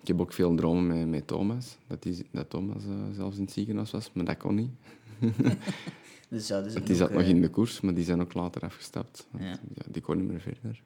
Ik 0.00 0.08
heb 0.08 0.20
ook 0.20 0.32
veel 0.32 0.54
dromen 0.54 0.86
met, 0.86 1.08
met 1.08 1.26
Thomas. 1.26 1.76
Dat, 1.86 2.02
die, 2.02 2.26
dat 2.32 2.50
Thomas 2.50 2.84
eh, 2.84 2.90
zelfs 3.12 3.36
in 3.36 3.42
het 3.42 3.52
ziekenhuis 3.52 3.90
was, 3.90 4.10
maar 4.12 4.24
dat 4.24 4.36
kon 4.36 4.54
niet. 4.54 4.70
Dus 6.32 6.48
ja, 6.48 6.60
dus 6.62 6.72
Want 6.74 6.86
die 6.86 6.96
zat 6.96 7.12
nog 7.12 7.22
in 7.22 7.40
de 7.40 7.48
koers, 7.48 7.80
maar 7.80 7.94
die 7.94 8.04
zijn 8.04 8.20
ook 8.20 8.34
later 8.34 8.62
afgestapt. 8.62 9.26
Want, 9.30 9.44
Ja. 9.44 9.50
ja. 9.74 9.82
die 9.90 10.02
kon 10.02 10.16
niet 10.16 10.26
meer 10.28 10.40
verder. 10.40 10.82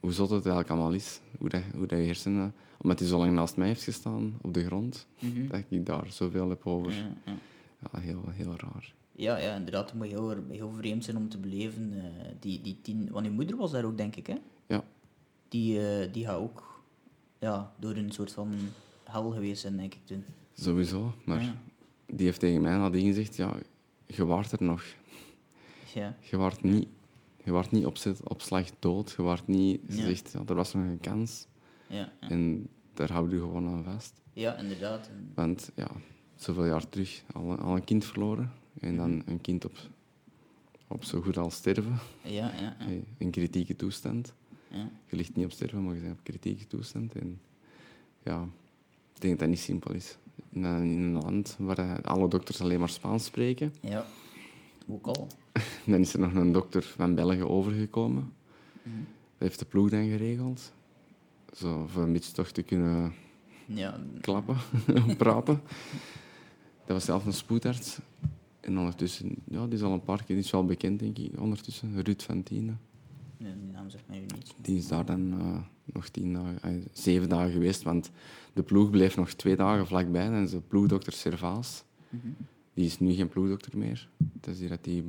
Hoe 0.00 0.12
zot 0.12 0.30
het 0.30 0.38
eigenlijk 0.46 0.70
allemaal 0.70 0.92
is. 0.92 1.20
Hoe, 1.38 1.48
dat, 1.48 1.62
hoe 1.76 1.86
dat 1.86 1.98
je 1.98 2.04
hersenen... 2.04 2.54
Omdat 2.80 2.98
hij 2.98 3.08
zo 3.08 3.18
lang 3.18 3.32
naast 3.34 3.56
mij 3.56 3.66
heeft 3.66 3.82
gestaan, 3.82 4.38
op 4.42 4.54
de 4.54 4.64
grond, 4.64 5.06
Mhm. 5.18 5.46
dat 5.48 5.62
ik 5.68 5.86
daar 5.86 6.06
zoveel 6.08 6.48
heb 6.48 6.66
over. 6.66 6.92
Ja, 6.92 7.12
ja. 7.24 7.32
Ja, 7.92 7.98
heel, 8.00 8.22
heel 8.28 8.54
raar. 8.56 8.94
Ja, 9.12 9.36
ja, 9.38 9.54
inderdaad. 9.56 9.90
Het 9.90 9.98
moet 9.98 10.06
heel, 10.08 10.34
heel 10.48 10.70
vreemd 10.76 11.04
zijn 11.04 11.16
om 11.16 11.28
te 11.28 11.38
beleven. 11.38 11.92
eh, 11.94 12.26
die, 12.40 12.60
die 12.60 12.78
tien... 12.82 13.08
Want 13.10 13.26
je 13.26 13.32
moeder 13.32 13.56
was 13.56 13.70
daar 13.70 13.84
ook, 13.84 13.96
denk 13.96 14.16
ik, 14.16 14.26
hè? 14.26 14.36
Ja, 14.66 14.84
Die, 15.48 15.88
eh, 15.88 16.12
die 16.12 16.24
gaat 16.24 16.38
ook 16.38 16.82
ja, 17.38 17.72
door 17.78 17.96
een 17.96 18.12
soort 18.12 18.32
van 18.32 18.54
hel 19.04 19.30
geweest 19.30 19.60
zijn, 19.60 19.76
denk 19.76 19.94
ik, 19.94 20.00
toen. 20.04 20.24
sowieso. 20.54 21.14
Maar 21.24 21.54
die 22.06 22.26
heeft 22.26 22.40
tegen 22.40 22.60
mij 22.62 22.76
nadien 22.76 23.06
gezegd, 23.06 23.36
ja, 23.36 23.56
je 24.14 24.24
waart 24.24 24.52
er 24.52 24.62
nog. 24.62 24.84
Ja. 25.94 26.16
Je 26.20 26.36
waart 26.36 26.62
niet, 26.62 26.88
je 27.44 27.50
waart 27.52 27.70
niet 27.70 27.86
op, 27.86 27.96
zet- 27.96 28.28
op 28.28 28.40
slag 28.40 28.70
dood. 28.78 29.14
Je 29.16 29.22
waart 29.22 29.46
niet... 29.46 29.80
Ze 29.88 29.96
Ja. 29.96 30.02
zegt, 30.04 30.32
ja, 30.32 30.42
er 30.46 30.54
was 30.54 30.72
nog 30.74 30.84
een 30.84 31.00
kans. 31.00 31.46
Ja. 31.88 32.12
En 32.20 32.68
daar 32.94 33.12
houden 33.12 33.34
je 33.34 33.40
gewoon 33.40 33.66
aan 33.68 33.84
vast. 33.84 34.20
ja, 34.32 34.56
inderdaad. 34.56 35.10
Want 35.34 35.70
ja, 35.74 35.90
zoveel 36.34 36.64
jaar 36.66 36.88
terug 36.88 37.22
al, 37.32 37.56
al 37.56 37.76
een 37.76 37.84
kind 37.84 38.04
verloren. 38.04 38.52
En 38.80 38.96
dan 38.96 39.16
Mhm. 39.16 39.30
een 39.30 39.40
kind 39.40 39.64
op, 39.64 39.76
op 40.86 41.04
zo 41.04 41.20
goed 41.20 41.36
als 41.36 41.54
sterven. 41.54 41.98
Ja, 42.22 42.52
ja, 42.60 42.76
In 43.18 43.30
kritieke 43.30 43.76
toestand. 43.76 44.34
ja. 44.68 44.90
Je 45.06 45.16
ligt 45.16 45.36
niet 45.36 45.44
op 45.44 45.52
sterven, 45.52 45.84
maar 45.84 45.94
je 45.94 46.00
bent 46.00 46.18
op 46.18 46.24
kritieke 46.24 46.66
toestand. 46.66 47.14
En 47.14 47.40
ja, 48.22 48.42
ik 49.14 49.20
denk 49.20 49.32
dat 49.32 49.38
dat 49.38 49.48
niet 49.48 49.58
simpel 49.58 49.92
is. 49.94 50.16
In 50.50 50.64
een, 50.64 50.82
in 50.82 51.02
een 51.02 51.22
land 51.22 51.56
waar 51.58 51.78
eh, 51.78 51.94
alle 52.02 52.28
dokters 52.28 52.60
alleen 52.60 52.78
maar 52.78 52.88
Spaans 52.88 53.24
spreken. 53.24 53.74
Ja. 53.80 54.06
Ook 54.88 55.06
al. 55.06 55.26
Dan 55.86 56.00
is 56.00 56.12
er 56.12 56.20
nog 56.20 56.34
een 56.34 56.52
dokter 56.52 56.82
van 56.82 57.14
België 57.14 57.42
overgekomen. 57.42 58.32
Mhm. 58.82 58.96
Dat 59.38 59.48
heeft 59.48 59.58
de 59.58 59.64
ploeg 59.64 59.90
dan 59.90 60.08
geregeld. 60.08 60.72
Zo, 61.52 61.86
voor 61.86 62.02
een 62.02 62.12
beetje 62.12 62.32
toch 62.32 62.50
te 62.50 62.62
kunnen 62.62 63.14
Ja, 63.66 64.00
klappen, 64.20 64.56
praten. 65.16 65.62
Dat 66.84 66.96
was 66.96 67.04
zelf 67.04 67.26
een 67.26 67.32
spoedarts. 67.32 67.98
En 68.60 68.78
ondertussen, 68.78 69.34
ja, 69.44 69.64
die 69.64 69.74
is 69.74 69.82
al 69.82 69.92
een 69.92 70.04
paar 70.04 70.24
keer, 70.24 70.36
die 70.36 70.44
is 70.44 70.50
wel 70.50 70.64
bekend, 70.64 70.98
denk 70.98 71.18
ik, 71.18 71.40
ondertussen. 71.40 72.02
Ruud 72.02 72.22
van 72.22 72.42
Tienen. 72.42 72.80
Nee, 73.40 73.52
die 73.62 73.72
naam 73.72 73.90
zegt 73.90 74.04
mij 74.08 74.18
nu 74.18 74.26
niet. 74.34 74.54
Die 74.62 74.76
is 74.76 74.88
daar 74.88 75.04
dan 75.04 75.32
eh, 75.40 75.58
nog 75.84 76.08
tien 76.08 76.32
dagen, 76.32 76.62
eh, 76.62 76.74
zeven 76.92 77.28
dagen 77.28 77.52
geweest, 77.52 77.82
want 77.82 78.10
de 78.52 78.62
ploeg 78.62 78.90
bleef 78.90 79.16
nog 79.16 79.32
twee 79.32 79.56
dagen 79.56 79.86
vlakbij. 79.86 80.24
Dan 80.28 80.42
is 80.42 80.50
de 80.50 80.60
ploegdokter 80.60 81.12
Servaas. 81.12 81.84
Mhm. 82.08 82.26
Die 82.74 82.84
is 82.86 82.98
nu 82.98 83.12
geen 83.12 83.28
ploegdokter 83.28 83.78
meer. 83.78 84.08
Het 84.34 84.46
is 84.46 84.58
hier 84.60 84.68
dat 84.68 84.84
hij 84.84 85.04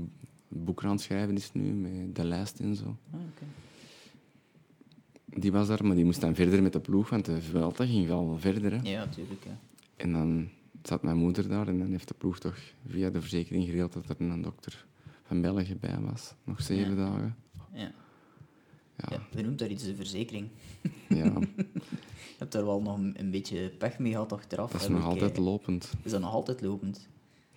boeken 0.48 0.86
aan 0.88 0.92
het 0.94 1.02
schrijven 1.02 1.36
is 1.36 1.54
nu, 1.54 1.72
met 1.74 2.16
de 2.16 2.24
lijst 2.24 2.60
en 2.60 2.76
zo. 2.76 2.96
Ah. 3.12 3.20
Die 5.26 5.52
was 5.52 5.68
daar, 5.68 5.86
maar 5.86 5.96
die 5.96 6.06
moest 6.06 6.22
dan 6.22 6.36
verder 6.36 6.62
met 6.64 6.74
de 6.74 6.80
ploeg, 6.80 7.10
want 7.10 7.26
de 7.26 7.42
Vuelta 7.42 7.86
ging 7.86 8.08
wel 8.08 8.38
verder. 8.40 8.72
Hè. 8.72 8.90
Ja, 8.90 9.06
natuurlijk. 9.06 9.46
En 9.96 10.12
dan 10.12 10.50
zat 10.84 11.04
mijn 11.04 11.18
moeder 11.18 11.48
daar 11.48 11.68
en 11.68 11.80
dan 11.80 11.92
heeft 11.92 12.08
de 12.08 12.14
ploeg 12.14 12.40
toch 12.40 12.58
via 12.88 13.10
de 13.10 13.22
verzekering 13.22 13.66
geregeld 13.66 13.94
dat 13.94 14.10
er 14.10 14.22
een 14.22 14.42
dokter 14.42 14.86
van 15.24 15.42
België 15.42 15.76
bij 15.76 16.00
was. 16.00 16.34
Nog 16.44 16.62
zeven 16.62 16.96
Ja. 16.96 17.06
dagen. 17.06 17.36
Ja. 17.74 17.92
Ja, 19.10 19.22
je 19.36 19.44
noemt 19.44 19.60
daar 19.60 19.70
iets 19.70 19.84
de 19.84 19.96
verzekering. 19.96 20.48
Ja, 21.10 21.34
Je 21.44 22.48
hebt 22.48 22.52
daar 22.52 22.66
wel 22.66 22.82
nog 22.82 22.98
een, 23.14 23.32
beetje 23.32 23.70
pech 23.78 24.00
mee 24.00 24.12
gehad 24.12 24.32
achteraf. 24.34 24.72
dat 24.72 24.82
is 24.82 24.88
nog 24.88 25.04
altijd 25.04 25.20
kijken. 25.20 25.44
lopend. 25.44 25.92
Is 26.04 26.12
dat 26.12 26.22
nog 26.22 26.34
altijd 26.34 26.62
lopend? 26.62 27.08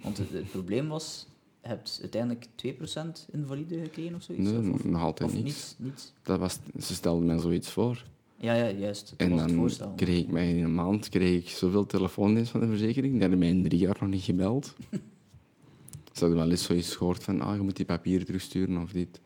Want 0.03 0.19
het, 0.19 0.31
het 0.31 0.51
probleem 0.51 0.89
was, 0.89 1.27
je 1.63 1.69
hebt 1.69 1.99
uiteindelijk 2.01 2.47
2% 2.67 3.31
invalide 3.33 3.79
gekregen 3.83 4.15
of 4.15 4.23
zoiets? 4.23 4.51
Nee, 4.51 4.73
of, 4.73 4.85
nog 4.85 5.03
altijd 5.03 5.31
of 5.31 5.37
niets. 5.37 5.47
niets, 5.47 5.75
niets? 5.79 6.13
Dat 6.23 6.39
was, 6.39 6.59
ze 6.81 6.95
stelden 6.95 7.27
mij 7.27 7.39
zoiets 7.39 7.71
voor. 7.71 8.05
Ja, 8.37 8.55
ja, 8.55 8.71
juist. 8.71 9.11
Dat 9.11 9.19
En 9.19 9.31
was 9.31 9.41
het 9.41 9.49
dan 9.49 9.59
voorstel. 9.59 9.93
kreeg 9.97 10.19
ik 10.19 10.31
mij 10.31 10.51
in 10.51 10.65
een 10.65 10.75
maand 10.75 11.09
kreeg 11.09 11.43
ik 11.43 11.49
zoveel 11.49 11.87
telefoondienst 11.87 12.51
van 12.51 12.61
de 12.61 12.67
verzekering. 12.67 13.13
Die 13.13 13.21
hadden 13.21 13.39
mij 13.39 13.49
in 13.49 13.63
drie 13.63 13.79
jaar 13.79 13.97
nog 14.01 14.11
niet 14.11 14.23
gebeld. 14.23 14.75
Ze 16.13 16.21
hadden 16.21 16.39
wel 16.39 16.51
eens 16.51 16.63
zoiets 16.65 16.97
gehoord 16.97 17.23
van, 17.25 17.41
ah, 17.41 17.57
je 17.57 17.63
moet 17.63 17.77
die 17.77 17.85
papieren 17.85 18.27
terugsturen 18.27 18.83
of 18.83 18.93
dit. 18.93 19.21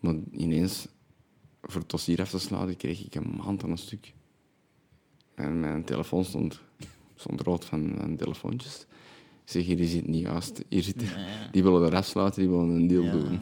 Maar 0.00 0.14
ineens, 0.32 0.86
voor 1.62 1.80
het 1.80 1.90
dossier 1.90 2.20
af 2.20 2.30
te 2.30 2.38
sluiten, 2.38 2.76
kreeg 2.76 3.04
ik 3.04 3.14
een 3.14 3.34
maand 3.36 3.64
aan 3.64 3.70
een 3.70 3.78
stuk. 3.78 4.12
En 5.34 5.60
mijn 5.60 5.84
telefoon 5.84 6.24
stond, 6.24 6.60
stond 7.14 7.40
rood 7.40 7.64
van, 7.64 7.94
van 7.98 8.16
telefoontjes. 8.16 8.86
Ik 9.44 9.50
zeg, 9.50 9.64
hier 9.64 9.80
is 9.80 9.94
het 9.94 10.06
niet 10.06 10.22
juist. 10.22 10.64
Hier 10.68 10.82
zit, 10.82 11.02
Ja, 11.02 11.18
ja. 11.18 11.48
Die 11.50 11.62
willen 11.62 11.82
er 11.82 11.96
afsluiten, 11.96 12.40
die 12.40 12.50
willen 12.50 12.68
een 12.68 12.86
deal 12.86 13.04
Ja, 13.04 13.10
doen. 13.10 13.38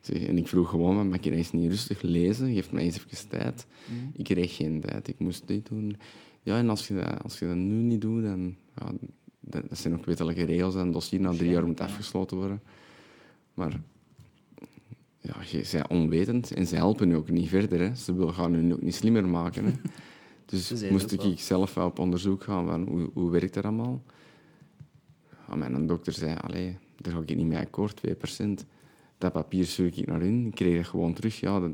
Zeg, 0.00 0.22
en 0.22 0.38
ik 0.38 0.48
vroeg 0.48 0.68
gewoon, 0.68 1.08
maar 1.08 1.18
ik 1.18 1.24
eens 1.24 1.52
niet 1.52 1.70
rustig 1.70 2.02
lezen? 2.02 2.54
Geef 2.54 2.72
mij 2.72 2.82
eens 2.82 2.96
even 2.96 3.28
tijd. 3.28 3.66
Mhm. 3.86 4.10
Ik 4.12 4.24
kreeg 4.24 4.56
geen 4.56 4.80
tijd, 4.80 5.08
ik 5.08 5.18
moest 5.18 5.46
dit 5.46 5.66
doen. 5.66 5.96
Ja, 6.42 6.58
en 6.58 6.70
als 6.70 6.88
je 6.88 6.94
dat, 6.94 7.22
als 7.22 7.38
je 7.38 7.46
dat 7.46 7.56
nu 7.56 7.82
niet 7.82 8.00
doet, 8.00 8.22
dan... 8.22 8.56
Ja, 8.76 8.92
dat, 9.40 9.78
zijn 9.78 9.94
ook 9.94 10.04
wettelijke 10.04 10.44
regels, 10.44 10.74
en 10.74 10.80
een 10.80 10.90
dossier 10.90 11.20
na 11.20 11.32
drie 11.32 11.50
jaar 11.50 11.66
moet 11.66 11.80
afgesloten 11.80 12.36
worden. 12.36 12.62
Maar 13.54 13.80
ja, 15.24 15.34
je 15.50 15.68
bent 15.72 15.88
onwetend 15.88 16.52
en 16.52 16.66
ze 16.66 16.76
helpen 16.76 17.08
je 17.08 17.16
ook 17.16 17.30
niet 17.30 17.48
verder. 17.48 17.80
Hè. 17.80 17.94
Ze 17.94 18.14
willen 18.14 18.34
gaan 18.34 18.66
je 18.66 18.74
ook 18.74 18.82
niet 18.82 18.94
slimmer 18.94 19.28
maken. 19.28 19.64
Hè. 19.64 19.72
Dus 20.46 20.66
zijn 20.66 20.92
moest 20.92 21.20
ook 21.20 21.24
ik 21.24 21.40
zelf 21.40 21.74
wel 21.74 21.86
op 21.86 21.98
onderzoek 21.98 22.42
gaan 22.42 22.66
van 22.66 22.86
hoe, 22.88 23.10
hoe 23.12 23.30
werkt 23.30 23.54
dat 23.54 23.64
allemaal. 23.64 24.02
Ja, 25.48 25.54
mijn 25.54 25.86
dokter 25.86 26.12
zei, 26.12 26.36
allee, 26.40 26.78
daar 26.96 27.12
ga 27.12 27.20
ik 27.20 27.36
niet 27.36 27.46
mee 27.46 27.58
akkoord, 27.58 28.00
2%. 28.40 28.66
Dat 29.18 29.32
papier 29.32 29.66
stuur 29.66 29.86
ik 29.86 30.06
naar 30.06 30.20
hun, 30.20 30.46
ik 30.46 30.54
kreeg 30.54 30.76
het 30.76 30.86
gewoon 30.86 31.14
terug. 31.14 31.40
Ja, 31.40 31.60
dat, 31.60 31.70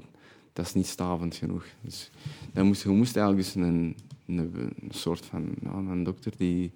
dat 0.52 0.66
is 0.66 0.74
niet 0.74 0.86
stavend 0.86 1.34
genoeg. 1.34 1.64
Dus 1.80 2.10
dan 2.52 2.66
moest, 2.66 2.82
je 2.82 2.88
moest 2.88 3.16
eigenlijk 3.16 3.46
dus 3.46 3.54
een, 3.54 3.96
een, 4.26 4.38
een 4.54 4.74
soort 4.90 5.26
van 5.26 5.54
ja, 5.62 5.72
een 5.72 6.04
dokter 6.04 6.32
die, 6.36 6.72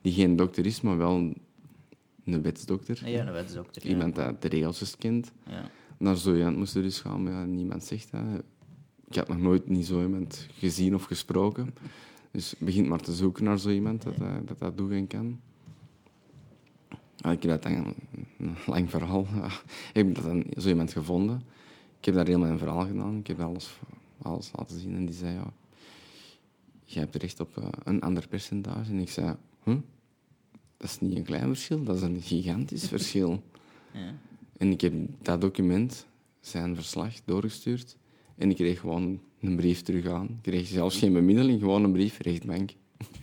die 0.00 0.12
geen 0.12 0.36
dokter 0.36 0.66
is, 0.66 0.80
maar 0.80 0.96
wel 0.96 1.32
een 2.24 2.42
wetsdokter. 2.42 3.08
Ja, 3.08 3.26
een 3.26 3.32
wetsdokter. 3.32 3.82
ja. 3.82 3.88
Iemand 3.88 4.14
dat 4.14 4.42
de 4.42 4.48
regels 4.48 4.96
kent. 4.96 5.32
Ja. 5.46 5.70
Naar 5.98 6.16
zo 6.16 6.34
iemand 6.34 6.56
moest 6.56 6.74
er 6.74 6.82
dus 6.82 7.00
gaan, 7.00 7.22
maar 7.22 7.32
ja, 7.32 7.44
niemand 7.44 7.84
zegt 7.84 8.10
dat. 8.10 8.22
Ik 9.08 9.16
had 9.16 9.28
nog 9.28 9.38
nooit 9.38 9.86
zo 9.86 10.02
iemand 10.02 10.46
gezien 10.58 10.94
of 10.94 11.04
gesproken. 11.04 11.74
Dus 12.30 12.54
begint 12.58 12.88
maar 12.88 13.00
te 13.00 13.14
zoeken 13.14 13.44
naar 13.44 13.58
zo 13.58 13.70
iemand 13.70 14.02
dat 14.02 14.16
dat, 14.16 14.48
dat, 14.48 14.58
dat 14.58 14.76
doen 14.76 14.92
en 14.92 15.06
kan. 15.06 15.40
Ik 17.32 17.42
heb 17.42 17.62
dat 17.62 17.64
een 17.64 17.94
lang 18.66 18.90
verhaal, 18.90 19.26
ik 19.92 19.94
heb 19.94 20.14
dat 20.14 20.24
dan 20.24 20.44
zo 20.56 20.68
iemand 20.68 20.92
gevonden. 20.92 21.42
Ik 21.98 22.04
heb 22.04 22.14
daar 22.14 22.26
heel 22.26 22.38
mijn 22.38 22.58
verhaal 22.58 22.86
gedaan. 22.86 23.18
Ik 23.18 23.26
heb 23.26 23.40
alles, 23.40 23.78
alles 24.22 24.50
laten 24.56 24.78
zien 24.78 24.94
en 24.94 25.06
die 25.06 25.14
zei, 25.14 25.34
ja, 25.34 25.52
je 26.84 26.98
hebt 26.98 27.14
recht 27.14 27.40
op 27.40 27.56
eh, 27.56 27.68
een 27.84 28.00
ander 28.00 28.28
percentage. 28.28 28.90
En 28.90 28.98
ik 28.98 29.10
zei, 29.10 29.36
huh? 29.64 29.76
dat 30.76 30.90
is 30.90 31.00
niet 31.00 31.16
een 31.16 31.24
klein 31.24 31.46
verschil, 31.46 31.84
dat 31.84 31.96
is 31.96 32.02
een 32.02 32.22
gigantisch 32.22 32.88
verschil. 32.88 33.42
Ja. 33.92 34.14
En 34.58 34.70
ik 34.70 34.80
heb 34.80 34.92
dat 35.22 35.40
document, 35.40 36.06
zijn 36.40 36.74
verslag, 36.74 37.14
doorgestuurd. 37.24 37.96
En 38.36 38.50
ik 38.50 38.56
kreeg 38.56 38.80
gewoon 38.80 39.20
een 39.40 39.56
brief 39.56 39.82
terug 39.82 40.06
aan. 40.06 40.26
Ik 40.26 40.42
kreeg 40.42 40.66
zelfs 40.66 40.98
geen 40.98 41.12
bemiddeling, 41.12 41.60
gewoon 41.60 41.84
een 41.84 41.92
brief, 41.92 42.18
rechtbank. 42.18 42.70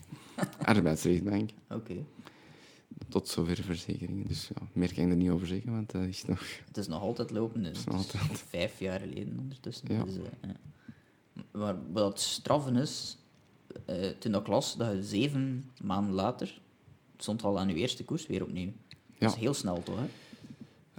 Arbeidsrechtbank. 0.61 1.49
Oké. 1.69 1.95
Tot 3.09 3.27
zover 3.27 3.55
verzekeringen. 3.63 4.27
Dus 4.27 4.47
ja, 4.47 4.67
meer 4.73 4.93
kan 4.93 5.03
ik 5.03 5.09
er 5.09 5.15
niet 5.15 5.29
over 5.29 5.47
zeggen, 5.47 5.71
want 5.71 5.91
dat 5.91 6.01
is 6.03 6.25
nog... 6.25 6.41
Het 6.67 6.77
is 6.77 6.87
nog 6.87 7.01
altijd 7.01 7.31
lopend. 7.31 7.65
Het 7.65 7.77
is 7.77 7.83
nog 7.83 7.95
altijd. 7.95 8.23
vijf 8.47 8.79
jaar 8.79 8.99
geleden 8.99 9.39
ondertussen. 9.39 9.93
Ja. 9.93 10.03
Dus, 10.03 10.15
eh, 10.17 10.21
ja. 10.41 10.55
Maar 11.51 11.75
wat 11.91 12.19
straffen 12.19 12.75
is, 12.75 13.17
eh, 13.85 14.07
toen 14.09 14.31
dat 14.31 14.43
klas, 14.43 14.77
dat 14.77 14.91
je 14.95 15.03
zeven 15.03 15.69
maanden 15.83 16.13
later 16.13 16.61
stond 17.17 17.43
al 17.43 17.59
aan 17.59 17.67
je 17.67 17.75
eerste 17.75 18.03
koers 18.05 18.27
weer 18.27 18.43
opnieuw. 18.43 18.71
Dat 19.19 19.29
is 19.29 19.35
Ja. 19.35 19.41
heel 19.41 19.53
snel 19.53 19.83
toch, 19.83 19.99
hè? 19.99 20.05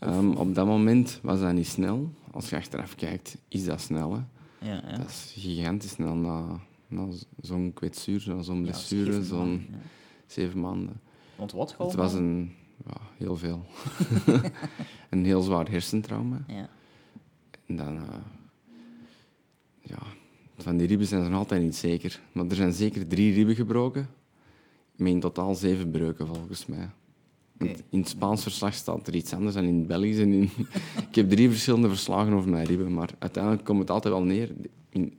Ehm, 0.05 0.31
op 0.31 0.55
dat 0.55 0.67
moment 0.67 1.19
was 1.23 1.41
dat 1.41 1.53
niet 1.53 1.67
snel. 1.67 2.13
Als 2.31 2.51
je 2.51 2.57
achteraf 2.57 2.95
kijkt, 2.95 3.37
is 3.49 3.65
dat 3.65 3.81
snel. 3.81 4.13
Hè? 4.13 4.21
Ja, 4.69 4.83
ja. 4.89 4.97
Dat 4.97 5.09
is 5.09 5.35
gigantisch 5.37 5.91
snel 5.91 6.15
na, 6.15 6.61
na 6.89 7.07
zo'n 7.41 7.73
kwetsuur, 7.73 8.21
zo'n 8.41 8.63
blessure, 8.63 9.25
zo'n 9.25 9.39
maanden, 9.49 9.81
zeven 10.27 10.61
maanden. 10.61 11.01
Want 11.37 11.53
wat 11.53 11.69
Het 11.69 11.77
gewoon? 11.77 11.97
was 11.97 12.13
een... 12.13 12.53
Ja, 12.87 12.97
heel 13.17 13.37
veel. 13.37 13.65
een 15.11 15.25
heel 15.25 15.41
zwaar 15.43 15.71
hersentrauma. 15.71 16.45
Ja. 16.47 16.69
En 17.67 17.77
dan... 17.77 17.97
eh, 17.97 18.03
ja, 19.81 19.99
van 20.57 20.77
die 20.77 20.87
ribben 20.87 21.07
zijn 21.07 21.23
ze 21.25 21.29
nog 21.31 21.39
altijd 21.39 21.63
niet 21.63 21.77
zeker. 21.77 22.21
Maar 22.33 22.47
er 22.47 22.55
zijn 22.57 22.73
zeker 22.73 23.07
drie 23.07 23.35
ribben 23.35 23.55
gebroken. 23.55 24.09
Met 24.97 25.09
in 25.13 25.21
totaal 25.21 25.55
zeven 25.55 25.91
breuken, 25.91 26.27
volgens 26.27 26.67
mij. 26.67 26.91
In 27.59 27.99
het 27.99 28.09
Spaans 28.09 28.43
verslag 28.43 28.75
staat 28.75 29.07
er 29.07 29.15
iets 29.15 29.33
anders 29.33 29.55
dan 29.55 29.65
in 29.65 29.79
het 29.79 29.87
Belgisch. 29.87 30.19
En 30.19 30.33
in... 30.33 30.43
ik 31.09 31.15
heb 31.15 31.31
drie 31.31 31.49
verschillende 31.49 31.89
verslagen 31.89 32.33
over 32.33 32.51
mijn 32.51 32.67
ribben, 32.67 32.95
maar 32.95 33.11
uiteindelijk 33.19 33.65
komt 33.65 33.79
het 33.81 33.91
altijd 33.91 34.15
wel 34.15 34.23
neer 34.23 34.51
in... 34.89 35.15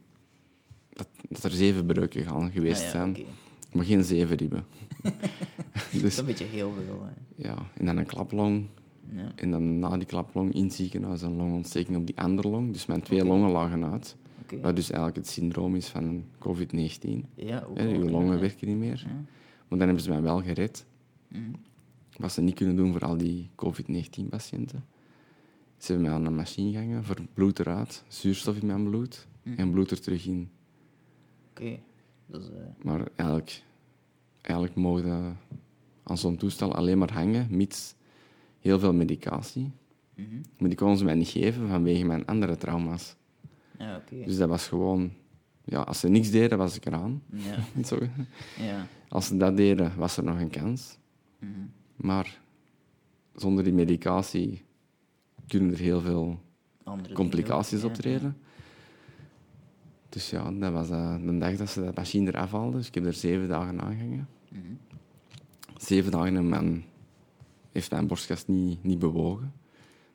dat, 0.89 1.07
dat 1.29 1.43
er 1.43 1.51
zeven 1.51 1.85
breuken 1.85 2.23
gaan 2.23 2.51
geweest 2.51 2.79
Ah, 2.79 2.85
ja, 2.85 2.91
zijn. 2.91 3.17
Maar 3.73 3.85
geen 3.85 4.03
zeven 4.03 4.35
ribben. 4.35 4.65
Dat 5.91 5.91
dus 5.91 6.03
is 6.03 6.17
een 6.17 6.25
beetje 6.25 6.45
heel 6.45 6.73
veel. 6.85 7.03
Hè. 7.03 7.43
ja, 7.47 7.55
en 7.73 7.85
dan 7.85 7.97
een 7.97 8.05
klaplong. 8.05 8.65
Ja. 9.11 9.31
En 9.35 9.51
dan 9.51 9.79
na 9.79 9.97
die 9.97 10.05
klaplong 10.05 10.53
in 10.53 10.63
het 10.63 10.73
ziekenhuis 10.73 11.21
een 11.21 11.35
longontsteking 11.35 11.97
op 11.97 12.05
die 12.05 12.17
andere 12.17 12.47
long. 12.47 12.73
Dus 12.73 12.85
mijn 12.85 13.01
twee 13.01 13.25
longen 13.25 13.51
lagen 13.51 13.91
uit. 13.91 14.15
Wat 14.61 14.75
dus 14.75 14.87
eigenlijk 14.89 15.15
het 15.15 15.27
syndroom 15.27 15.75
is 15.75 15.87
van 15.87 16.23
COVID-19. 16.39 17.09
Ja, 17.35 17.63
ook 17.69 17.77
Je 17.77 17.87
ja, 17.87 18.09
longen 18.09 18.39
werken 18.39 18.67
niet 18.67 18.77
meer. 18.77 19.03
Ja. 19.07 19.13
Maar 19.67 19.79
dan 19.79 19.87
hebben 19.87 20.01
ze 20.01 20.09
mij 20.09 20.21
wel 20.21 20.41
gered. 20.41 20.85
Mhm. 21.27 21.41
Wat 22.17 22.31
ze 22.31 22.41
niet 22.41 22.55
kunnen 22.55 22.75
doen 22.75 22.91
voor 22.91 23.05
al 23.05 23.17
die 23.17 23.49
COVID-19-patiënten. 23.55 24.85
Ze 25.77 25.91
hebben 25.91 26.09
mij 26.09 26.19
aan 26.19 26.25
een 26.25 26.35
machine 26.35 26.71
gehangen 26.71 27.03
voor 27.03 27.17
bloed 27.33 27.59
eruit, 27.59 28.03
zuurstof 28.07 28.57
in 28.57 28.65
mijn 28.67 28.83
bloed 28.89 29.27
Mhm. 29.43 29.59
en 29.59 29.71
bloed 29.71 29.91
er 29.91 30.01
terug 30.01 30.25
in. 30.25 30.49
Oké. 31.49 31.79
Dat 32.25 32.41
is, 32.41 32.47
eh, 32.49 32.55
Maar 32.83 33.07
eigenlijk, 33.15 33.63
eigenlijk 34.41 34.75
mogen 34.75 35.37
aan 36.03 36.17
zo'n 36.17 36.37
toestel 36.37 36.75
alleen 36.75 36.97
maar 36.97 37.13
hangen, 37.13 37.47
mits 37.49 37.95
heel 38.59 38.79
veel 38.79 38.93
medicatie. 38.93 39.71
mhm. 40.15 40.35
Maar 40.57 40.69
die 40.69 40.77
konden 40.77 40.97
ze 40.97 41.03
mij 41.03 41.15
niet 41.15 41.27
geven 41.27 41.67
vanwege 41.67 42.05
mijn 42.05 42.25
andere 42.25 42.57
trauma's. 42.57 43.15
Ja, 43.79 43.95
oké. 43.95 44.25
Dus 44.25 44.37
dat 44.37 44.49
was 44.49 44.67
gewoon... 44.67 45.11
Ja, 45.65 45.81
als 45.81 45.99
ze 45.99 46.07
niks 46.07 46.31
deden, 46.31 46.57
was 46.57 46.75
ik 46.75 46.85
eraan. 46.85 47.21
Ja, 47.31 47.57
Zo. 47.87 47.97
ja. 48.57 48.87
Als 49.09 49.27
ze 49.27 49.37
dat 49.37 49.57
deden, 49.57 49.97
was 49.97 50.17
er 50.17 50.23
nog 50.23 50.39
een 50.39 50.49
kans. 50.49 50.97
Mhm. 51.39 51.51
Maar 51.95 52.41
zonder 53.35 53.63
die 53.63 53.73
medicatie 53.73 54.63
kunnen 55.47 55.71
er 55.71 55.79
heel 55.79 56.01
veel 56.01 56.39
Andere 56.83 57.13
complicaties 57.13 57.69
dingen 57.69 57.85
ook, 57.85 57.91
ja, 57.91 57.97
optreden. 57.97 58.37
Dus 60.09 60.29
ja, 60.29 60.51
dat 60.51 60.71
was 60.71 60.89
eh, 60.89 61.15
de 61.25 61.37
dag 61.37 61.55
dat 61.55 61.69
ze 61.69 61.83
dat 61.83 61.95
machine 61.95 62.27
eraf 62.29 62.51
haalden. 62.51 62.77
Dus 62.77 62.87
ik 62.87 62.93
heb 62.95 63.05
er 63.05 63.13
zeven 63.13 63.47
dagen 63.47 63.81
aangehangen. 63.81 64.15
ja. 64.17 64.25
Mhm. 64.59 64.73
Zeven 65.77 66.11
dagen 66.11 66.35
en 66.35 66.49
mijn, 66.49 66.85
heeft 67.71 67.91
mijn 67.91 68.07
borstkas 68.07 68.47
niet, 68.47 68.83
niet 68.83 68.99
bewogen. 68.99 69.53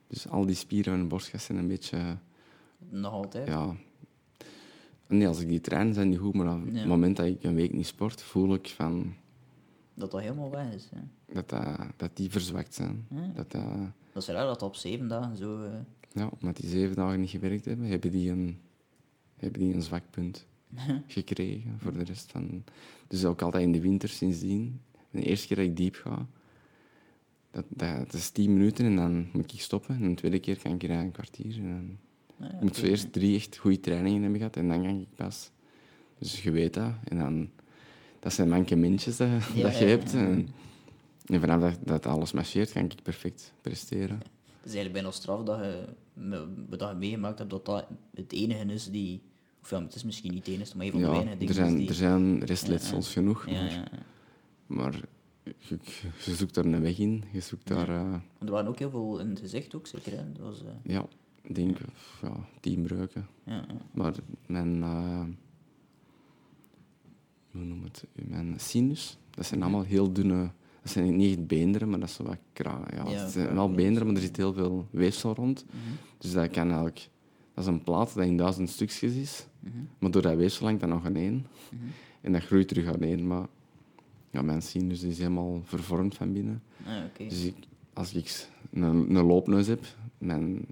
Dus 0.07 0.27
al 0.29 0.45
die 0.45 0.55
spieren 0.55 0.85
van 0.85 0.95
mijn 0.95 1.07
borstkas 1.07 1.43
zijn 1.45 1.57
een 1.57 1.67
beetje... 1.67 2.17
Nog 2.89 3.11
altijd? 3.13 3.47
Ja, 3.47 3.75
nee, 5.07 5.27
als 5.27 5.39
ik 5.39 5.47
die 5.47 5.61
train, 5.61 5.93
zijn 5.93 6.09
die 6.09 6.19
goed. 6.19 6.33
Maar 6.33 6.55
op 6.55 6.61
Ja. 6.71 6.77
het 6.79 6.87
moment 6.87 7.17
dat 7.17 7.25
ik 7.25 7.43
een 7.43 7.55
week 7.55 7.73
niet 7.73 7.85
sport, 7.87 8.21
voel 8.21 8.53
ik 8.53 8.67
van 8.69 9.13
Dat 10.01 10.11
dat 10.11 10.21
helemaal 10.21 10.51
weg 10.51 10.73
is. 10.73 10.89
Dat, 11.33 11.49
dat, 11.49 11.77
dat 11.97 12.11
die 12.13 12.31
verzwakt 12.31 12.73
zijn. 12.73 13.05
Ja. 13.09 13.31
Dat, 13.35 13.51
dat, 13.51 13.63
Dat 14.13 14.21
is 14.23 14.29
raar 14.29 14.45
dat 14.45 14.59
dat 14.59 14.69
op 14.69 14.75
zeven 14.75 15.07
dagen 15.07 15.37
zo... 15.37 15.63
eh, 15.63 15.71
ja, 16.13 16.29
omdat 16.39 16.57
die 16.57 16.69
zeven 16.69 16.95
dagen 16.95 17.19
niet 17.19 17.29
gewerkt 17.29 17.65
hebben, 17.65 17.85
hebben 17.87 18.11
die 18.11 18.29
een, 18.31 18.59
hebben 19.35 19.59
die 19.59 19.73
een 19.73 19.81
zwak 19.81 20.03
punt 20.09 20.45
gekregen 21.07 21.79
voor 21.79 21.93
de 21.93 22.03
rest 22.03 22.31
van... 22.31 22.63
Dus 23.07 23.25
ook 23.25 23.41
altijd 23.41 23.63
in 23.63 23.71
de 23.71 23.81
winter 23.81 24.09
sindsdien. 24.09 24.81
De 25.09 25.21
eerste 25.23 25.47
keer 25.47 25.57
dat 25.57 25.65
ik 25.65 25.77
diep 25.77 25.95
ga, 25.95 26.27
dat, 27.51 27.65
dat, 27.69 27.95
dat 27.97 28.13
is 28.13 28.29
tien 28.29 28.53
minuten 28.53 28.85
en 28.85 28.95
dan 28.95 29.27
moet 29.33 29.53
ik 29.53 29.61
stoppen. 29.61 29.95
En 29.95 30.09
de 30.09 30.15
tweede 30.15 30.39
keer 30.39 30.57
kan 30.61 30.73
ik 30.73 30.83
er 30.83 30.89
een 30.89 31.11
kwartier. 31.11 31.55
En 31.57 31.69
dan, 31.69 31.97
ja, 32.49 32.55
je 32.59 32.63
moet 32.65 32.75
zo 32.75 32.85
eerst 32.85 33.13
drie 33.13 33.35
echt 33.35 33.57
goede 33.57 33.79
trainingen 33.79 34.21
hebben 34.21 34.39
gehad 34.39 34.55
en 34.55 34.67
dan 34.67 34.81
kan 34.83 34.99
ik 34.99 35.15
pas. 35.15 35.51
Dus 36.17 36.43
je 36.43 36.51
weet 36.51 36.73
dat. 36.73 36.91
En 37.03 37.17
dan, 37.17 37.49
dat 38.21 38.33
zijn 38.33 38.49
mankementjes 38.49 39.17
dat, 39.17 39.27
Ja, 39.55 39.61
dat 39.61 39.77
je 39.77 39.85
hebt. 39.85 40.13
En, 40.13 40.47
en 41.25 41.39
vanaf 41.39 41.61
dat, 41.61 41.77
dat 41.87 42.05
alles 42.05 42.31
marcheert, 42.31 42.71
kan 42.71 42.83
ik 42.83 42.95
perfect 43.03 43.53
presteren. 43.61 44.17
Het 44.17 44.69
is 44.69 44.75
eigenlijk 44.75 44.93
bijna 44.93 45.11
straf 45.11 45.43
dat 45.43 45.59
je, 45.59 45.85
dat 46.69 46.89
je 46.89 46.95
meegemaakt 46.95 47.37
hebt 47.37 47.49
dat 47.49 47.65
dat 47.65 47.87
het 48.15 48.31
enige 48.33 48.65
is 48.65 48.89
die... 48.89 49.21
Of 49.61 49.69
ja, 49.69 49.81
het 49.83 49.95
is 49.95 50.03
misschien 50.03 50.31
niet 50.33 50.45
het 50.45 50.53
enige, 50.55 50.77
maar 50.77 50.85
een 50.85 50.91
van 50.91 51.01
de 51.01 51.07
weinige 51.09 51.47
er 51.47 51.53
zijn, 51.53 51.75
die... 51.77 51.87
er 51.87 51.93
zijn 51.93 52.45
restletsels 52.45 53.13
genoeg. 53.13 53.45
ja, 53.49 53.51
maar- 53.61 53.69
ja, 53.71 53.75
ja. 53.91 53.99
Maar 54.67 54.93
je, 55.43 55.79
je 56.25 56.35
zoekt 56.35 56.53
daar 56.53 56.65
een 56.65 56.81
weg 56.81 56.97
in. 56.99 57.23
Je 57.31 57.39
zoekt 57.39 57.67
daar... 57.67 57.89
eh, 57.89 58.13
er 58.39 58.51
waren 58.51 58.67
ook 58.67 58.79
heel 58.79 58.89
veel 58.89 59.19
in 59.19 59.29
het 59.29 59.39
gezicht, 59.39 59.75
ook 59.75 59.87
zeker. 59.87 60.11
Hè? 60.11 60.31
Dat 60.31 60.41
was, 60.41 60.61
eh, 60.63 60.67
ja, 60.83 61.05
ik 61.41 61.55
denk... 61.55 61.77
Ja, 62.21 62.47
tien 62.59 62.81
breuken. 62.81 63.27
ja, 63.45 63.53
ja. 63.67 63.75
Maar 63.93 64.13
mijn... 64.47 64.83
eh, 64.83 65.23
hoe 67.51 67.63
noem 67.63 67.83
het? 67.83 68.05
Mijn 68.13 68.53
sinus. 68.57 69.17
Dat 69.29 69.45
zijn 69.45 69.61
allemaal 69.61 69.83
heel 69.83 70.13
dunne... 70.13 70.51
Dat 70.81 70.91
zijn 70.91 71.15
niet 71.15 71.37
echt 71.37 71.47
beenderen, 71.47 71.89
maar 71.89 71.99
dat 71.99 72.09
is 72.09 72.17
wat 72.17 72.37
kra... 72.53 72.81
Ja, 72.95 73.09
Ja, 73.09 73.23
het 73.23 73.31
zijn 73.31 73.53
wel 73.53 73.71
beenderen, 73.71 74.07
maar 74.07 74.15
er 74.15 74.21
zit 74.21 74.37
heel 74.37 74.53
veel 74.53 74.87
weefsel 74.89 75.33
rond. 75.33 75.65
Mhm. 75.65 75.77
Dus 76.17 76.33
dat 76.33 76.49
kan 76.49 76.65
eigenlijk... 76.67 77.09
Dat 77.53 77.63
is 77.63 77.69
een 77.69 77.83
plaat 77.83 78.13
dat 78.13 78.25
in 78.25 78.37
duizend 78.37 78.69
stukjes 78.69 79.13
is. 79.13 79.47
Mhm. 79.59 79.73
Maar 79.99 80.11
door 80.11 80.21
dat 80.21 80.35
weefsel 80.35 80.65
hangt 80.65 80.81
dat 80.81 80.89
nog 80.89 81.05
aan 81.05 81.15
één. 81.15 81.45
Mhm. 81.69 81.83
En 82.21 82.31
dat 82.31 82.43
groeit 82.43 82.67
terug 82.67 82.87
aan 82.87 83.01
één. 83.01 83.27
Maar 83.27 83.47
ja, 84.31 84.41
mijn 84.41 84.61
sinus 84.61 85.03
is 85.03 85.17
helemaal 85.17 85.61
vervormd 85.63 86.15
van 86.15 86.33
binnen. 86.33 86.63
Ah. 86.85 87.27
Dus 87.29 87.43
ik, 87.43 87.55
als 87.93 88.13
ik 88.13 88.47
een, 88.71 89.15
een 89.15 89.25
loopneus 89.25 89.67
heb, 89.67 89.85
mijn, 90.17 90.65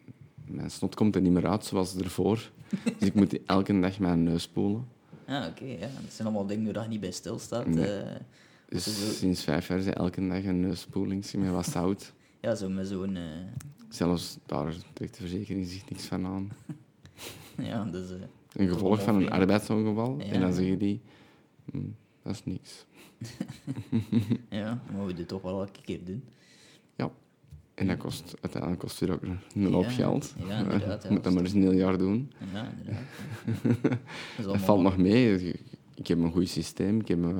mijn 0.45 0.71
snot 0.71 0.95
komt 0.95 1.15
er 1.15 1.21
niet 1.21 1.31
meer 1.31 1.47
uit 1.47 1.65
zoals 1.65 1.95
ervoor. 1.95 2.51
dus 2.97 3.07
ik 3.07 3.13
moet 3.13 3.45
elke 3.45 3.79
dag 3.79 3.99
mijn 3.99 4.23
neus 4.23 4.43
spoelen. 4.43 4.85
Ah, 5.29 5.45
oké, 5.49 5.65
ja. 5.65 5.79
Dat 5.79 6.11
zijn 6.11 6.27
allemaal 6.27 6.45
dingen 6.45 6.73
waar 6.73 6.83
je 6.83 6.89
niet 6.89 6.99
bij 6.99 7.11
stilstaat. 7.11 7.65
Nee. 7.67 7.85
eh. 8.01 8.15
Dus 8.69 9.17
sinds 9.17 9.43
vijf 9.43 9.67
jaar 9.67 9.77
is 9.77 9.85
er 9.85 9.93
elke 9.95 10.27
dag 10.27 10.43
een 10.43 10.59
neusspoeling 10.59 11.31
met 11.37 11.49
wat 11.51 11.65
zout. 11.65 12.13
ja, 12.41 12.55
zo 12.55 12.69
met 12.69 12.87
zo'n... 12.87 13.15
eh, 13.15 13.23
Zelfs 13.89 14.37
daar 14.45 14.73
trekt 14.93 15.13
de 15.13 15.19
verzekering 15.21 15.67
zich 15.67 15.89
niks 15.89 16.05
van 16.05 16.25
aan. 16.25 16.51
ja, 17.69 17.83
dus... 17.83 18.09
eh, 18.11 18.15
Een 18.53 18.67
gevolg 18.67 19.01
van 19.01 19.15
een 19.15 19.29
arbeidsongeval. 19.31 20.17
Ja. 20.19 20.23
En 20.25 20.41
dan 20.41 20.53
zeggen 20.53 20.77
die, 20.77 21.01
"Hm, 21.71 21.77
dat 22.23 22.33
is 22.33 22.43
niks. 22.45 22.85
ja, 24.49 24.81
maar 24.95 25.05
we 25.05 25.13
dit 25.13 25.27
toch 25.27 25.41
wel 25.41 25.59
elke 25.59 25.81
keer 25.81 26.03
doen. 26.05 26.23
Ja. 26.95 27.11
En 27.79 27.87
dat 27.87 27.97
kost, 27.97 28.33
uiteindelijk 28.41 28.81
kost 28.81 28.99
het 28.99 29.09
ook 29.09 29.21
een 29.53 29.73
hoop 29.73 29.83
Ja, 29.83 29.89
geld. 29.89 30.33
ja, 30.47 30.57
inderdaad, 30.59 31.01
ja, 31.03 31.07
Je 31.09 31.13
moet 31.15 31.23
dat 31.23 31.33
maar 31.33 31.43
eens 31.43 31.53
een 31.53 31.61
heel 31.61 31.71
jaar 31.71 31.97
doen. 31.97 32.31
Ja, 32.53 32.71
inderdaad. 32.71 33.99
Dat, 34.43 34.57
valt 34.57 34.81
nog 34.81 34.97
mee. 34.97 35.53
Ik 35.95 36.07
heb 36.07 36.17
een 36.19 36.31
goed 36.31 36.49
systeem. 36.49 36.99
Ik 36.99 37.07
heb 37.07 37.23
eh, 37.23 37.39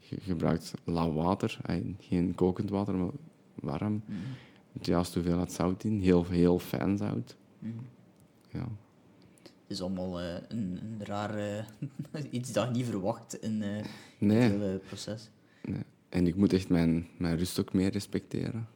ge- 0.00 0.20
gebruikt 0.20 0.72
lauw 0.84 1.12
water. 1.12 1.58
Eh, 1.62 1.76
Geen 2.00 2.34
kokend 2.34 2.70
water, 2.70 2.94
maar 2.94 3.10
warm. 3.54 4.02
Met 4.72 4.84
de 4.84 4.90
juiste 4.90 5.18
hoeveelheid 5.18 5.52
zout 5.52 5.84
in. 5.84 6.00
Heel, 6.00 6.26
heel 6.28 6.58
fijn 6.58 6.96
zout. 6.96 7.36
mhm. 7.58 7.72
Ja. 8.50 8.68
Het 9.42 9.80
is 9.80 9.82
allemaal 9.82 10.20
eh, 10.20 10.34
een, 10.48 10.78
een 10.82 11.04
raar... 11.06 11.34
eh, 11.38 11.64
iets 12.30 12.52
dat 12.52 12.64
je 12.66 12.70
niet 12.72 12.86
verwacht 12.86 13.34
in 13.42 13.62
eh 13.62 13.84
Nee. 14.18 14.38
het 14.40 14.52
hele 14.52 14.80
proces. 14.86 15.30
nee. 15.62 15.82
En 16.08 16.26
ik 16.26 16.36
moet 16.36 16.52
echt 16.52 16.68
mijn, 16.68 17.06
mijn 17.16 17.36
rust 17.36 17.60
ook 17.60 17.72
meer 17.72 17.90
respecteren. 17.90 18.68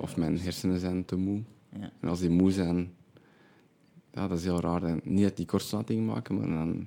Of, 0.00 0.16
mijn 0.16 0.38
hersenen 0.40 0.78
zijn 0.78 1.04
te 1.04 1.16
moe. 1.16 1.42
Ja. 1.80 1.90
En 2.00 2.08
als 2.08 2.20
die 2.20 2.30
moe 2.30 2.52
zijn... 2.52 2.92
Ja, 4.12 4.28
dat 4.28 4.38
is 4.38 4.44
heel 4.44 4.60
raar. 4.60 4.82
En 4.82 5.00
niet 5.04 5.22
dat 5.22 5.36
die 5.36 5.46
kortsluiting 5.46 6.06
maken, 6.06 6.38
maar 6.38 6.48
dan... 6.48 6.86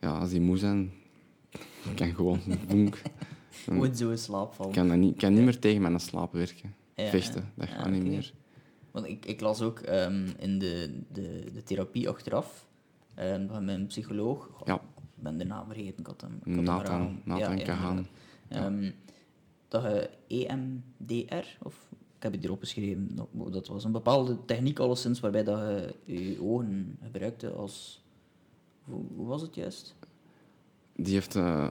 Ja, 0.00 0.18
als 0.18 0.30
die 0.30 0.40
moe 0.40 0.56
zijn... 0.56 0.92
Kan 1.96 2.14
gewoon... 2.14 2.40
Dan- 2.68 2.92
Gewoon 3.64 3.96
zo 3.96 4.10
in 4.10 4.18
slaap 4.18 4.52
vallen. 4.54 4.72
Ik 4.72 4.78
kan, 4.78 4.88
dat 4.88 4.96
niet, 4.96 5.16
kan 5.16 5.32
niet 5.34 5.44
meer 5.44 5.58
tegen 5.58 5.82
mijn 5.82 6.00
slaap 6.00 6.32
werken. 6.32 6.74
Ja, 6.94 7.08
Vechten, 7.08 7.52
dat 7.54 7.68
Ja, 7.68 7.74
gaat 7.74 7.90
niet 7.90 8.00
oké. 8.00 8.10
meer. 8.10 8.32
Want 8.90 9.06
ik, 9.06 9.26
ik 9.26 9.40
las 9.40 9.62
ook 9.62 9.78
ehm, 9.78 10.28
in 10.38 10.58
de, 10.58 11.00
de, 11.12 11.44
de 11.52 11.62
therapie 11.62 12.08
achteraf 12.08 12.66
ehm, 13.14 13.46
van 13.48 13.64
mijn 13.64 13.86
psycholoog. 13.86 14.62
Ja. 14.64 14.74
Ik 14.74 15.22
ben 15.22 15.38
de 15.38 15.44
naam 15.44 15.66
vergeten. 15.66 15.98
Ik 15.98 16.06
had 16.06 16.20
hem, 16.20 16.38
ik 16.44 16.54
had 16.54 16.64
Nathan. 16.64 17.20
Nathan 17.24 17.56
Ja, 17.58 17.64
Kahan. 17.64 18.06
Dat 19.72 19.82
je 19.82 20.10
EMDR, 20.46 21.46
of 21.62 21.88
ik 22.16 22.22
heb 22.22 22.32
het 22.32 22.44
erop 22.44 22.60
geschreven, 22.60 23.10
dat- 23.50 23.66
was 23.66 23.84
een 23.84 23.92
bepaalde 23.92 24.44
techniek 24.44 24.78
alleszins 24.78 25.20
waarbij 25.20 25.44
dat 25.44 25.94
je 26.04 26.30
je 26.30 26.42
ogen 26.42 26.98
gebruikte 27.02 27.50
als... 27.50 28.02
Hoe, 28.84 29.04
hoe 29.16 29.26
was 29.26 29.42
het 29.42 29.54
juist? 29.54 29.94
Die 30.96 31.14
heeft 31.14 31.34
een 31.34 31.70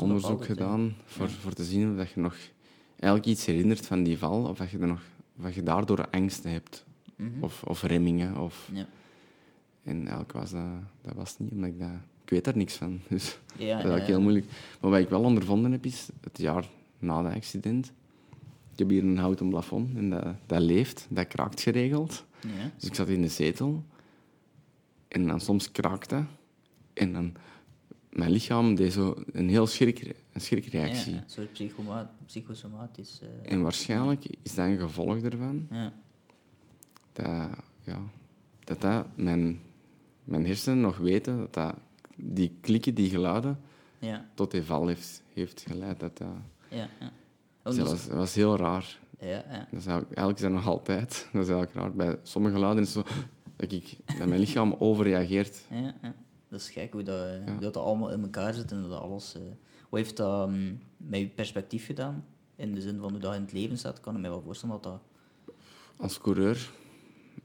onderzoek 0.00 0.38
bepaalde 0.38 0.44
gedaan 0.44 0.94
voor, 1.04 1.26
Ja. 1.26 1.32
voor 1.32 1.52
te 1.52 1.64
zien 1.64 1.90
of 1.90 1.96
dat 1.96 2.10
je 2.10 2.20
nog 2.20 2.36
eigenlijk 2.96 3.26
iets 3.26 3.46
herinnert 3.46 3.86
van 3.86 4.02
die 4.02 4.18
val, 4.18 4.44
of 4.48 4.58
dat 4.58 4.70
je, 4.70 4.78
er 4.78 4.86
nog, 4.86 5.02
of 5.38 5.54
je 5.54 5.62
daardoor 5.62 6.08
angsten 6.10 6.50
hebt, 6.50 6.84
Mhm. 7.16 7.42
of, 7.42 7.62
of 7.62 7.82
remmingen. 7.82 8.36
Of, 8.38 8.70
Ja. 8.72 8.86
en 9.82 9.98
eigenlijk 9.98 10.32
was 10.32 10.50
dat, 10.50 10.62
dat 11.02 11.14
was 11.14 11.38
niet, 11.38 11.50
omdat 11.52 11.68
ik 11.70 11.78
dat... 11.78 11.88
Ik 12.24 12.30
weet 12.30 12.44
daar 12.44 12.56
niks 12.56 12.74
van, 12.74 13.00
dus 13.08 13.38
Ja, 13.58 13.82
dat 13.82 13.92
is 13.94 14.00
ja. 14.00 14.06
heel 14.06 14.20
moeilijk. 14.20 14.46
Maar 14.80 14.90
wat 14.90 15.00
ik 15.00 15.08
wel 15.08 15.22
ondervonden 15.22 15.72
heb, 15.72 15.84
is 15.86 16.08
het 16.20 16.38
jaar 16.38 16.68
na 17.02 17.22
dat 17.22 17.32
accident. 17.34 17.92
Ik 18.72 18.78
heb 18.78 18.88
hier 18.88 19.02
een 19.02 19.18
houten 19.18 19.48
plafond 19.48 19.96
en 19.96 20.10
dat, 20.10 20.26
dat 20.46 20.60
leeft, 20.60 21.06
dat 21.10 21.26
kraakt 21.28 21.60
geregeld. 21.60 22.24
Ja. 22.40 22.70
Dus 22.76 22.84
ik 22.88 22.94
zat 22.94 23.08
in 23.08 23.22
de 23.22 23.28
zetel 23.28 23.84
en 25.08 25.26
dan 25.26 25.40
soms 25.40 25.70
kraakte 25.72 26.24
en 26.92 27.12
dan 27.12 27.32
mijn 28.10 28.30
lichaam 28.30 28.74
deed 28.74 28.92
zo 28.92 29.22
een 29.32 29.48
heel 29.48 29.66
schrik, 29.66 30.14
een 30.32 30.40
schrikreactie. 30.40 31.12
Ja, 31.14 31.18
een 31.22 31.30
soort 31.30 31.52
psychoma 31.52 32.14
psychosomatisch... 32.26 33.20
eh, 33.22 33.52
En 33.52 33.62
waarschijnlijk 33.62 34.24
is 34.42 34.54
dat 34.54 34.66
een 34.66 34.78
gevolg 34.78 35.22
ervan 35.22 35.66
ja. 35.70 35.92
dat, 37.12 37.48
ja, 37.84 37.98
dat, 38.64 38.80
dat 38.80 39.06
mijn, 39.14 39.60
mijn 40.24 40.46
hersenen 40.46 40.80
nog 40.80 40.96
weten 40.98 41.36
dat, 41.36 41.54
dat 41.54 41.74
die 42.16 42.56
klikken, 42.60 42.94
die 42.94 43.10
geluiden, 43.10 43.60
Ja, 43.98 44.28
tot 44.34 44.50
die 44.50 44.62
val 44.62 44.86
heeft, 44.86 45.22
heeft 45.34 45.64
geleid. 45.68 46.00
Dat, 46.00 46.18
dat, 46.18 46.28
ja, 46.72 46.88
ja. 47.00 47.12
dat, 47.62 47.74
dus- 47.74 47.88
was, 47.90 48.06
dat 48.06 48.16
was 48.16 48.34
heel 48.34 48.56
raar. 48.56 48.98
ja, 49.18 49.26
ja. 49.28 49.42
Dat 49.70 49.80
is 49.80 49.86
eigenlijk, 49.86 50.06
eigenlijk 50.06 50.36
is 50.38 50.44
dat 50.44 50.52
nog 50.52 50.66
altijd. 50.66 51.08
Dat 51.32 51.42
is 51.42 51.48
eigenlijk 51.48 51.72
raar. 51.74 51.92
Bij 51.92 52.18
sommige 52.22 52.54
geluiden 52.54 52.82
is 52.82 52.94
het 52.94 53.06
zo 53.06 53.14
dat, 53.56 53.72
ik, 53.72 53.96
dat 54.18 54.26
mijn 54.28 54.40
lichaam 54.40 54.74
overreageert. 54.88 55.64
Ja, 55.70 55.94
ja. 56.02 56.14
Dat 56.48 56.60
is 56.60 56.70
gek 56.70 56.92
hoe 56.92 57.02
dat, 57.02 57.28
hoe 57.46 57.58
dat 57.60 57.76
allemaal 57.76 58.10
in 58.12 58.22
elkaar 58.22 58.54
zit 58.54 58.70
en 58.72 58.80
hoe 58.80 58.88
dat 58.88 59.00
alles... 59.00 59.34
eh, 59.34 59.42
Wat 59.88 60.00
heeft 60.00 60.16
dat 60.16 60.48
mm, 60.48 60.78
met 60.96 61.20
je 61.20 61.28
perspectief 61.28 61.86
gedaan? 61.86 62.24
In 62.56 62.74
de 62.74 62.80
zin 62.80 62.98
van 62.98 63.10
hoe 63.10 63.20
dat 63.20 63.34
in 63.34 63.40
het 63.40 63.52
leven 63.52 63.78
staat, 63.78 64.00
kan 64.00 64.14
ik 64.16 64.20
me 64.22 64.28
wel 64.28 64.42
voorstellen 64.42 64.80
dat 64.80 64.82
dat... 64.82 65.00
Als 65.96 66.18
coureur 66.20 66.70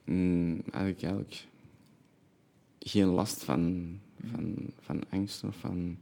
mm, 0.05 0.61
eigenlijk, 0.71 1.01
eigenlijk 1.01 1.47
geen 2.79 3.07
last 3.07 3.43
van, 3.43 3.91
van, 4.31 4.55
van 4.79 5.03
angst 5.09 5.43
of 5.43 5.55
van... 5.55 5.97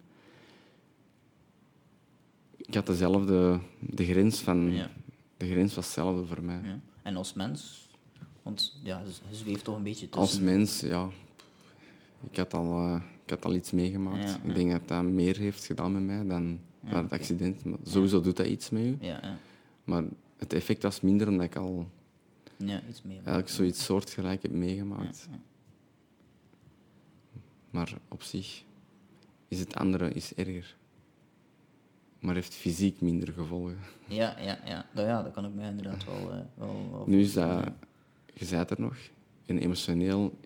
Ik 2.67 2.73
had 2.73 2.85
dezelfde... 2.85 3.59
De 3.79 4.05
grens, 4.05 4.39
van, 4.39 4.71
Ja. 4.71 4.89
de 5.37 5.47
grens 5.51 5.75
was 5.75 5.85
hetzelfde 5.85 6.25
voor 6.25 6.43
mij. 6.43 6.61
Ja. 6.63 6.79
En 7.03 7.15
als 7.15 7.33
mens... 7.33 7.89
Want 8.43 8.79
ja, 8.83 9.03
je 9.29 9.35
zweeft 9.35 9.63
toch 9.63 9.75
een 9.75 9.83
beetje 9.83 10.09
tussen... 10.09 10.21
Als 10.21 10.39
mens, 10.39 10.79
ja... 10.79 11.09
Ik 12.29 12.37
had 12.37 12.53
al, 12.53 12.71
eh, 12.77 13.01
ik 13.23 13.29
had 13.29 13.45
al 13.45 13.53
iets 13.53 13.71
meegemaakt. 13.71 14.29
Ja. 14.29 14.39
Ik 14.49 14.55
denk 14.55 14.71
dat 14.71 14.87
dat 14.87 15.03
meer 15.03 15.37
heeft 15.37 15.65
gedaan 15.65 15.91
met 15.93 16.03
mij 16.03 16.25
dan, 16.27 16.59
dan 16.79 17.03
het 17.03 17.11
accident. 17.11 17.65
Maar 17.65 17.77
sowieso 17.83 18.21
doet 18.21 18.37
dat 18.37 18.45
iets 18.47 18.69
met 18.69 18.83
je. 18.83 18.95
Ja, 18.99 19.19
ja. 19.21 19.37
Maar 19.83 20.03
het 20.37 20.53
effect 20.53 20.83
was 20.83 21.01
minder 21.01 21.27
omdat 21.27 21.45
ik 21.45 21.55
al 21.55 21.89
ja, 22.57 22.81
iets 22.89 23.01
meer. 23.01 23.15
eigenlijk 23.15 23.49
zoiets 23.49 23.83
soortgelijk 23.83 24.41
heb 24.41 24.51
meegemaakt. 24.51 25.27
Ja, 25.29 25.35
ja. 25.35 25.39
Maar 27.69 27.93
op 28.07 28.23
zich 28.23 28.63
is 29.47 29.59
het 29.59 29.75
andere 29.75 30.09
is 30.09 30.33
erger. 30.33 30.75
Maar 32.19 32.35
heeft 32.35 32.53
fysiek 32.53 33.01
minder 33.01 33.33
gevolgen. 33.33 33.77
Ja, 34.07 34.35
ja, 34.39 34.57
ja. 34.65 34.85
Nou 34.93 35.07
ja, 35.07 35.23
dat 35.23 35.33
kan 35.33 35.45
ik 35.45 35.53
mij 35.53 35.69
inderdaad 35.69 36.05
wel... 36.05 36.31
eh, 36.31 36.39
wel, 36.55 36.89
wel 36.91 37.03
Nu 37.07 37.19
is 37.21 37.33
dat, 37.33 37.63
je 38.33 38.45
zei 38.45 38.65
er 38.69 38.81
nog, 38.81 38.95
en 39.45 39.57
emotioneel, 39.57 40.37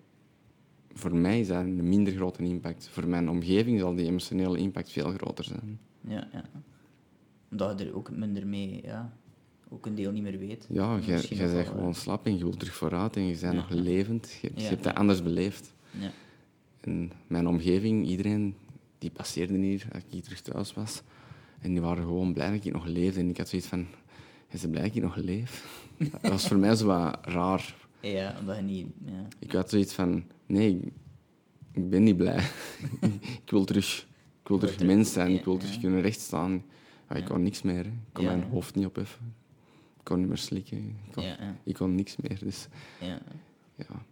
voor 0.94 1.16
mij 1.16 1.40
is 1.40 1.48
dat 1.48 1.58
een 1.58 1.90
minder 1.90 2.14
grote 2.14 2.44
impact. 2.44 2.88
Voor 2.88 3.08
mijn 3.08 3.30
omgeving 3.30 3.80
zal 3.80 3.96
die 3.96 4.06
emotionele 4.06 4.58
impact 4.58 4.92
veel 4.92 5.12
groter 5.12 5.44
zijn. 5.46 5.80
Ja, 6.02 6.28
ja. 6.34 6.44
Omdat 7.52 7.80
je 7.80 7.86
er 7.86 7.96
ook 7.96 8.12
minder 8.12 8.48
mee... 8.48 8.80
Ja, 8.84 9.14
ook 9.70 9.86
een 9.86 9.96
deel 9.96 10.12
niet 10.12 10.24
meer 10.24 10.38
weet. 10.40 10.66
Ja, 10.70 11.00
jij 11.00 11.48
bent 11.54 11.68
gewoon 11.68 11.94
slap 11.96 12.26
en 12.26 12.38
je 12.38 12.44
wilt 12.44 12.60
terug 12.60 12.76
vooruit 12.76 13.16
en 13.16 13.22
je 13.26 13.38
bent 13.40 13.42
Ja. 13.42 13.60
nog 13.60 13.70
levend. 13.70 14.32
Je, 14.42 14.52
je 14.56 14.62
Ja, 14.62 14.70
hebt 14.70 14.84
dat 14.84 14.96
anders 14.96 15.24
beleefd. 15.24 15.74
Ja. 16.00 16.10
En 16.82 17.12
mijn 17.28 17.48
omgeving, 17.48 18.08
iedereen, 18.08 18.56
die 18.98 19.10
passeerde 19.12 19.58
hier 19.58 19.88
als 19.94 20.04
ik 20.04 20.10
hier 20.12 20.22
terug 20.22 20.42
thuis 20.42 20.74
was. 20.74 21.02
En 21.62 21.72
die 21.72 21.82
waren 21.82 22.04
gewoon 22.04 22.34
blij 22.34 22.52
dat 22.52 22.66
ik 22.66 22.74
nog 22.74 22.86
leefde. 22.86 23.20
En 23.20 23.30
ik 23.30 23.38
had 23.38 23.50
zoiets 23.50 23.68
van, 23.68 23.88
is 24.50 24.62
ze 24.62 24.70
blij 24.70 24.84
dat 24.84 24.96
ik 24.96 25.02
nog 25.02 25.16
leef? 25.16 25.84
dat 25.98 26.32
was 26.32 26.48
voor 26.48 26.58
mij 26.58 26.76
zo 26.76 26.86
wat 26.86 27.18
raar. 27.22 27.76
Ja, 28.02 28.36
omdat 28.40 28.56
je 28.56 28.62
niet... 28.62 28.88
Ja. 29.06 29.28
Ik 29.40 29.52
had 29.52 29.70
zoiets 29.70 29.94
van, 29.94 30.24
nee, 30.46 30.80
ik, 31.72 31.90
ben 31.90 32.04
niet 32.04 32.18
blij. 32.18 32.44
ik 33.44 33.50
wil 33.50 33.66
terug, 33.66 34.08
ik 34.42 34.48
wil 34.48 34.58
terug 34.58 34.84
mens 34.84 35.14
zijn. 35.14 35.32
Ik 35.32 35.46
wil 35.46 35.58
terug 35.58 35.74
ja. 35.74 35.80
kunnen 35.80 36.02
rechtstaan. 36.02 36.64
Ja, 37.10 37.16
ik 37.16 37.28
wou 37.28 37.40
niks 37.42 37.62
meer. 37.62 37.84
hè. 37.84 37.90
Ik 37.90 38.14
kon 38.14 38.26
mijn 38.26 38.44
hoofd 38.44 38.76
niet 38.76 38.86
opheffen. 38.86 39.34
Ik 39.98 40.04
kon 40.04 40.20
niet 40.20 40.28
meer 40.28 40.38
slikken. 40.38 40.78
Ik 40.78 41.12
kon, 41.12 41.24
ik 41.64 41.76
kon 41.76 41.96
niks 41.96 42.16
meer. 42.16 42.40
Dus 42.40 42.68
ja. 43.02 43.22
ja, 43.76 44.04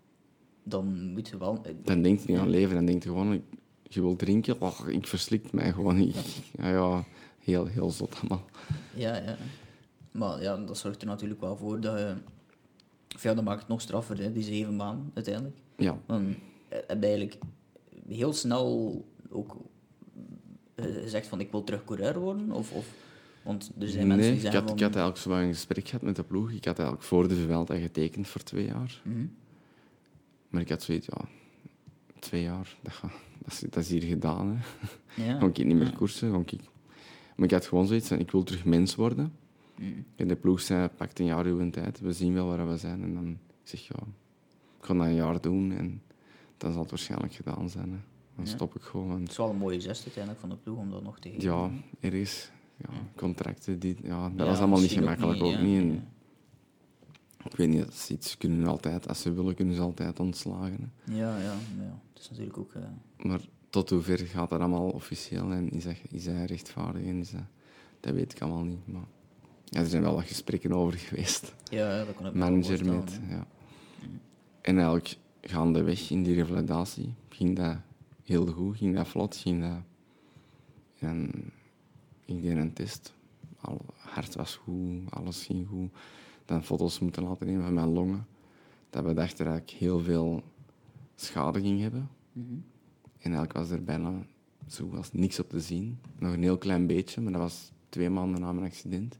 Dan 0.64 1.12
moet 1.12 1.28
je 1.28 1.38
wel... 1.38 1.62
dan 1.84 2.02
denk 2.02 2.20
je 2.20 2.32
niet 2.32 2.38
aan 2.38 2.50
leven. 2.50 2.76
Dan 2.76 2.86
denk 2.86 3.04
je 3.04 3.10
gewoon, 3.10 3.34
ik, 3.34 3.42
je 3.84 4.02
wilt 4.02 4.20
drinken. 4.20 4.62
Oh, 4.62 4.80
ik 4.88 5.08
verslik 5.08 5.52
mij 5.52 5.74
gewoon. 5.74 5.98
Ik, 5.98 6.16
ja, 6.60 6.70
ja, 6.70 7.06
heel, 7.52 7.66
heel 7.66 7.92
zot 7.92 8.16
allemaal. 8.20 8.46
Ja, 8.96 9.16
ja. 9.16 9.38
Maar 10.12 10.42
ja, 10.42 10.58
dat 10.58 10.78
zorgt 10.78 11.02
er 11.02 11.08
natuurlijk 11.08 11.42
wel 11.42 11.58
voor 11.58 11.80
dat 11.80 11.98
je... 12.00 12.16
Ja, 13.22 13.34
dat 13.34 13.44
maakt 13.44 13.60
het 13.60 13.68
nog 13.68 13.82
straffer, 13.82 14.18
hè, 14.18 14.32
die 14.32 14.44
zeven 14.44 14.76
maanden, 14.76 15.12
uiteindelijk. 15.14 15.58
Ja, 15.78 15.98
Dan 16.06 16.36
heb 16.70 17.02
je 17.02 17.08
eigenlijk 17.08 17.38
heel 18.08 18.34
snel 18.34 19.06
ook 19.30 19.58
eh, 20.76 20.86
gezegd 20.86 21.28
van 21.28 21.40
ik 21.40 21.52
wil 21.52 21.64
terug 21.64 21.84
coureur 21.84 22.20
worden? 22.20 22.52
Of, 22.52 22.72
of, 22.72 22.88
want 23.44 23.72
er 23.80 23.88
zijn 23.88 24.08
mensen 24.08 24.26
die 24.26 24.36
ik 24.36 24.42
zeggen 24.42 24.60
had, 24.60 24.70
van... 24.70 24.78
ik 24.78 24.84
had 24.84 24.96
eigenlijk 24.96 25.24
zo 25.24 25.32
een 25.32 25.54
gesprek 25.54 25.88
gehad 25.88 26.02
met 26.02 26.16
de 26.16 26.24
ploeg. 26.24 26.52
Ik 26.52 26.66
had 26.66 26.80
eigenlijk 26.80 27.08
voor 27.08 27.28
de 27.28 27.36
Vuelta 27.36 27.76
getekend 27.76 28.28
voor 28.28 28.44
twee 28.44 28.66
jaar. 28.66 29.02
Mhm. 29.04 29.26
Maar 30.50 30.62
ik 30.62 30.70
had 30.70 30.84
zoiets, 30.84 31.08
ja, 31.08 31.26
twee 32.20 32.42
jaar, 32.42 32.76
dat, 32.82 32.94
gaat, 32.94 33.12
dat, 33.44 33.54
is, 33.54 33.60
dat 33.60 33.84
is 33.84 33.90
hier 33.90 34.04
gedaan. 34.04 34.48
Hè. 34.48 35.26
Ja. 35.26 35.40
Ga 35.40 35.46
ik 35.46 35.66
niet 35.66 35.78
meer 35.78 35.94
koersen. 35.94 36.32
Ga 36.32 36.40
ik... 36.40 36.60
Maar 37.38 37.46
ik 37.46 37.52
had 37.52 37.66
gewoon 37.66 37.88
zoiets 37.88 38.08
van, 38.08 38.20
ik 38.20 38.32
wil 38.32 38.44
terug 38.44 38.66
mens 38.66 38.96
worden. 38.96 39.34
Mhm. 39.76 39.88
En 40.16 40.28
de 40.28 40.36
ploeg 40.36 40.62
zei, 40.62 40.88
pak 40.88 41.18
een 41.20 41.26
jaar 41.26 41.46
uw 41.46 41.70
tijd, 41.70 42.00
we 42.00 42.14
zien 42.14 42.34
wel 42.34 42.48
waar 42.48 42.68
we 42.70 42.78
zijn. 42.78 43.04
En 43.04 43.14
dan 43.14 43.38
zeg 43.64 43.80
ik, 43.82 43.86
ja, 43.96 44.04
ik 44.80 44.86
ga 44.86 44.94
dat 44.94 45.06
een 45.06 45.14
jaar 45.16 45.42
doen 45.42 45.72
en 45.72 46.02
dan 46.58 46.72
zal 46.72 46.82
het 46.82 46.90
waarschijnlijk 46.90 47.34
gedaan 47.34 47.70
zijn. 47.70 47.92
Hè. 47.92 47.98
Dan 48.36 48.46
Ja. 48.46 48.52
stop 48.52 48.76
ik 48.76 48.82
gewoon. 48.82 49.08
want 49.08 49.20
Het 49.22 49.30
is 49.32 49.38
wel 49.38 49.50
een 49.50 49.56
mooie 49.58 49.82
gest 49.82 50.04
uiteindelijk 50.04 50.40
van 50.40 50.50
de 50.50 50.56
ploeg 50.64 50.78
om 50.78 50.92
dat 50.92 51.04
nog 51.04 51.20
te 51.20 51.30
geven. 51.30 51.44
ja, 51.44 51.70
ergens, 52.00 52.52
ja, 52.78 52.90
contracten, 53.16 53.80
die, 53.80 53.96
ja, 54.04 54.30
dat 54.30 54.38
Ja, 54.40 54.46
was 54.46 54.58
allemaal 54.60 54.80
niet 54.80 54.92
gemakkelijk, 54.92 55.44
ook 55.44 55.60
niet. 55.60 55.78
En 55.82 56.08
ik 57.44 57.56
weet 57.56 57.70
niet, 57.70 57.80
dat 57.80 57.94
is 57.94 58.10
iets, 58.10 58.30
ze 58.32 58.38
kunnen 58.38 58.68
altijd, 58.68 59.08
als 59.08 59.22
ze 59.22 59.34
willen, 59.34 59.56
kunnen 59.56 59.76
ze 59.76 59.82
altijd 59.82 60.20
ontslagen. 60.20 60.92
Hè. 61.04 61.16
Ja, 61.16 61.38
ja, 61.38 61.44
ja. 61.78 62.00
Het 62.14 62.22
is 62.22 62.30
natuurlijk 62.30 62.58
ook... 62.58 62.74
eh, 62.74 62.82
Maar 63.26 63.40
tot 63.70 63.90
hoever 63.90 64.18
gaat 64.18 64.50
dat 64.50 64.60
allemaal 64.60 64.90
officieel 64.90 65.52
en 65.52 65.70
is, 65.70 65.84
dat, 65.84 65.96
is 66.10 66.26
hij 66.26 66.46
rechtvaardig 66.46 67.04
en 67.04 67.20
is 67.20 67.32
dat, 67.32 67.46
dat 68.00 68.14
weet 68.14 68.32
ik 68.32 68.42
allemaal 68.42 68.64
niet. 68.64 68.88
Maar 68.88 69.08
ja, 69.64 69.80
er 69.80 69.88
zijn 69.88 70.02
wel 70.02 70.16
wat 70.16 70.26
gesprekken 70.26 70.74
over 70.74 70.98
geweest. 70.98 71.56
ja, 71.70 72.06
dat 72.06 72.16
kan 72.16 72.26
ik 72.26 72.34
Manager 72.34 72.86
met, 72.86 73.20
ja. 73.30 73.48
En 74.62 74.76
eigenlijk 74.76 75.18
gaandeweg 75.42 76.10
in 76.10 76.24
die 76.24 76.36
revalidatie 76.36 77.14
ging 77.30 77.56
dat 77.56 77.78
heel 78.24 78.46
goed, 78.46 78.78
ging 78.78 78.96
dat 78.96 79.08
vlot, 79.08 79.36
ging 79.36 79.62
dat... 79.62 79.82
En 81.00 81.32
ik 82.26 82.42
deed 82.42 82.58
een 82.58 82.74
test, 82.74 83.14
al, 83.62 83.86
hart 83.98 84.36
was 84.36 84.56
goed, 84.56 85.12
alles 85.12 85.46
ging 85.46 85.68
goed. 85.68 85.92
Dan 86.46 86.64
foto's 86.64 87.00
moeten 87.00 87.24
laten 87.24 87.48
nemen 87.48 87.64
van 87.64 87.74
mijn 87.74 87.94
longen. 87.94 88.28
Dat 88.90 89.04
we 89.04 89.14
dachten 89.14 89.46
dat 89.46 89.58
ik 89.58 89.70
heel 89.70 90.00
veel 90.00 90.44
schade 91.16 91.62
ging 91.62 91.82
hebben. 91.82 92.10
Mhm. 92.32 92.60
En 93.28 93.34
eigenlijk 93.34 93.68
was 93.68 93.78
er 93.78 93.84
bijna 93.84 94.26
zo 94.68 94.90
was 94.90 95.14
niks 95.14 95.40
op 95.40 95.50
te 95.50 95.60
zien. 95.60 96.00
Nog 96.20 96.34
een 96.34 96.44
heel 96.44 96.58
klein 96.58 96.88
beetje, 96.88 97.22
maar 97.22 97.32
dat 97.32 97.42
was 97.42 97.72
twee 97.90 98.10
maanden 98.10 98.42
na 98.42 98.52
mijn 98.52 98.66
accident. 98.66 99.20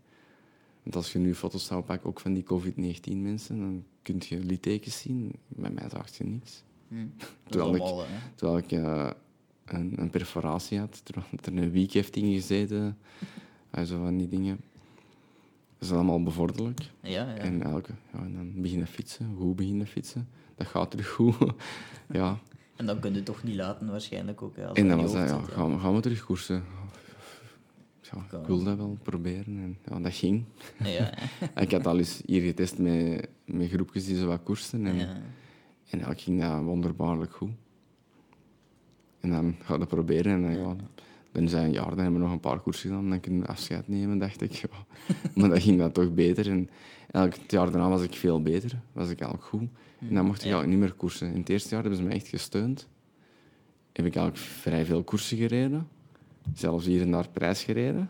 Want 0.84 0.96
als 0.96 1.12
je 1.12 1.20
nu 1.20 1.36
foto's 1.36 1.66
zou 1.66 1.84
pakken, 1.84 2.10
ook 2.10 2.20
van 2.20 2.34
die 2.34 2.44
COVID-19 2.44 3.18
mensen, 3.18 3.60
dan 3.60 3.84
kun 4.02 4.22
je 4.28 4.40
littekens 4.40 5.00
zien. 5.00 5.32
Bij 5.48 5.70
mij 5.70 5.90
zag 5.90 6.18
je 6.18 6.24
niks. 6.24 6.52
Is 6.90 6.98
Terwijl 7.44 7.76
ik-. 7.76 8.08
Terwijl 8.36 8.58
ik 8.58 8.72
eh, 8.72 9.10
een, 9.66 9.94
een 9.96 10.10
perforatie 10.10 10.80
had, 10.80 11.06
terwijl 11.06 11.28
er 11.44 11.64
een 11.64 11.72
week 11.72 11.92
heeft 11.92 12.16
ingezeten. 12.16 12.98
en 13.70 13.86
zo 13.86 14.04
van 14.04 14.18
die 14.18 14.28
dingen. 14.28 14.60
Dat 15.78 15.90
is 15.90 15.96
allemaal 15.96 16.24
bevorderlijk. 16.24 16.80
Ja, 17.02 17.10
ja. 17.10 17.36
En, 17.36 17.54
eigenlijk, 17.54 17.90
ja, 18.14 18.20
en 18.20 18.34
dan 18.34 18.62
beginnen 18.62 18.88
fietsen, 18.88 19.36
goed 19.38 19.56
beginnen 19.56 19.88
fietsen. 19.88 20.30
Dat 20.56 20.68
gaat 20.68 20.92
terug 20.92 21.08
goed. 21.10 21.36
ja. 22.10 22.40
En 22.78 22.86
dan 22.86 23.00
kun 23.00 23.10
je 23.12 23.16
het 23.16 23.26
toch 23.26 23.44
niet 23.44 23.56
laten, 23.56 23.92
waarschijnlijk 23.92 24.42
ook. 24.42 24.56
hè, 24.56 24.62
En 24.62 24.74
dat 24.74 24.88
dan 24.88 25.02
was 25.02 25.12
dat, 25.12 25.30
ja, 25.30 25.40
zit, 25.40 25.54
gaan 25.54 25.74
we, 25.74 25.80
gaan 25.80 25.96
we 25.96 26.02
terug 26.02 26.26
koersen? 26.26 26.64
Ja, 28.02 28.40
ik 28.40 28.48
wilde 28.48 28.64
dat 28.64 28.78
wel 28.78 28.98
proberen. 29.04 29.58
En 29.58 29.78
ja, 29.86 30.00
dat 30.00 30.14
ging. 30.14 30.44
Ja, 30.80 30.88
ja. 30.88 31.14
Ik 31.62 31.72
had 31.72 31.88
al 31.88 31.98
eens 31.98 32.22
hier 32.26 32.42
getest 32.42 32.78
met, 32.78 33.30
met 33.46 33.70
groepjes 33.70 34.06
die 34.06 34.18
zo 34.18 34.28
wat 34.28 34.44
koersen. 34.44 34.86
En, 34.86 34.96
ja. 34.96 35.08
en 35.08 35.22
eigenlijk 35.90 36.22
ging 36.22 36.42
dat 36.42 36.64
wonderbaarlijk 36.64 37.32
goed. 37.32 37.52
En 39.20 39.30
dan 39.30 39.56
ga 39.62 39.74
je 39.74 39.80
dat 39.80 39.88
proberen. 39.88 40.32
En 40.32 40.42
dan, 40.42 40.52
ja, 40.52 40.76
dan 41.32 41.46
dat 41.46 41.54
een 41.54 41.72
jaar, 41.72 41.90
dan 41.90 41.98
hebben 41.98 42.14
we 42.14 42.20
nog 42.20 42.32
een 42.32 42.40
paar 42.40 42.60
koersen 42.60 42.90
gedaan. 42.90 43.10
Dan 43.10 43.20
kunnen 43.20 43.42
we 43.42 43.48
afscheid 43.48 43.88
nemen, 43.88 44.18
dacht 44.18 44.42
ik. 44.42 44.52
Ja. 44.52 44.68
Maar 45.36 45.50
dan 45.50 45.62
ging 45.62 45.80
dat 45.80 45.94
toch 45.94 46.14
beter. 46.14 46.50
En 46.50 46.70
het 47.12 47.40
jaar 47.52 47.72
daarna 47.72 47.90
was 47.90 48.02
ik 48.04 48.14
veel 48.16 48.42
beter. 48.42 48.80
Was 48.94 49.10
ik 49.10 49.20
eigenlijk 49.20 49.50
goed. 49.50 49.70
En 50.00 50.14
dan 50.14 50.26
mocht 50.26 50.38
ik 50.42 50.46
Ja. 50.48 50.52
eigenlijk 50.52 50.68
niet 50.80 50.90
meer 50.90 50.98
koersen. 50.98 51.34
In 51.34 51.40
het 51.40 51.50
eerste 51.50 51.70
jaar 51.70 51.82
hebben 51.82 52.00
ze 52.00 52.06
me 52.06 52.14
echt 52.14 52.28
gesteund. 52.28 52.88
Heb 53.92 54.06
ik 54.06 54.16
eigenlijk 54.16 54.46
vrij 54.48 54.86
veel 54.86 55.04
koersen 55.04 55.38
gereden. 55.38 55.88
Zelfs 56.54 56.86
hier 56.86 57.02
en 57.02 57.12
daar 57.12 57.30
prijs 57.30 57.64
gereden. 57.64 58.10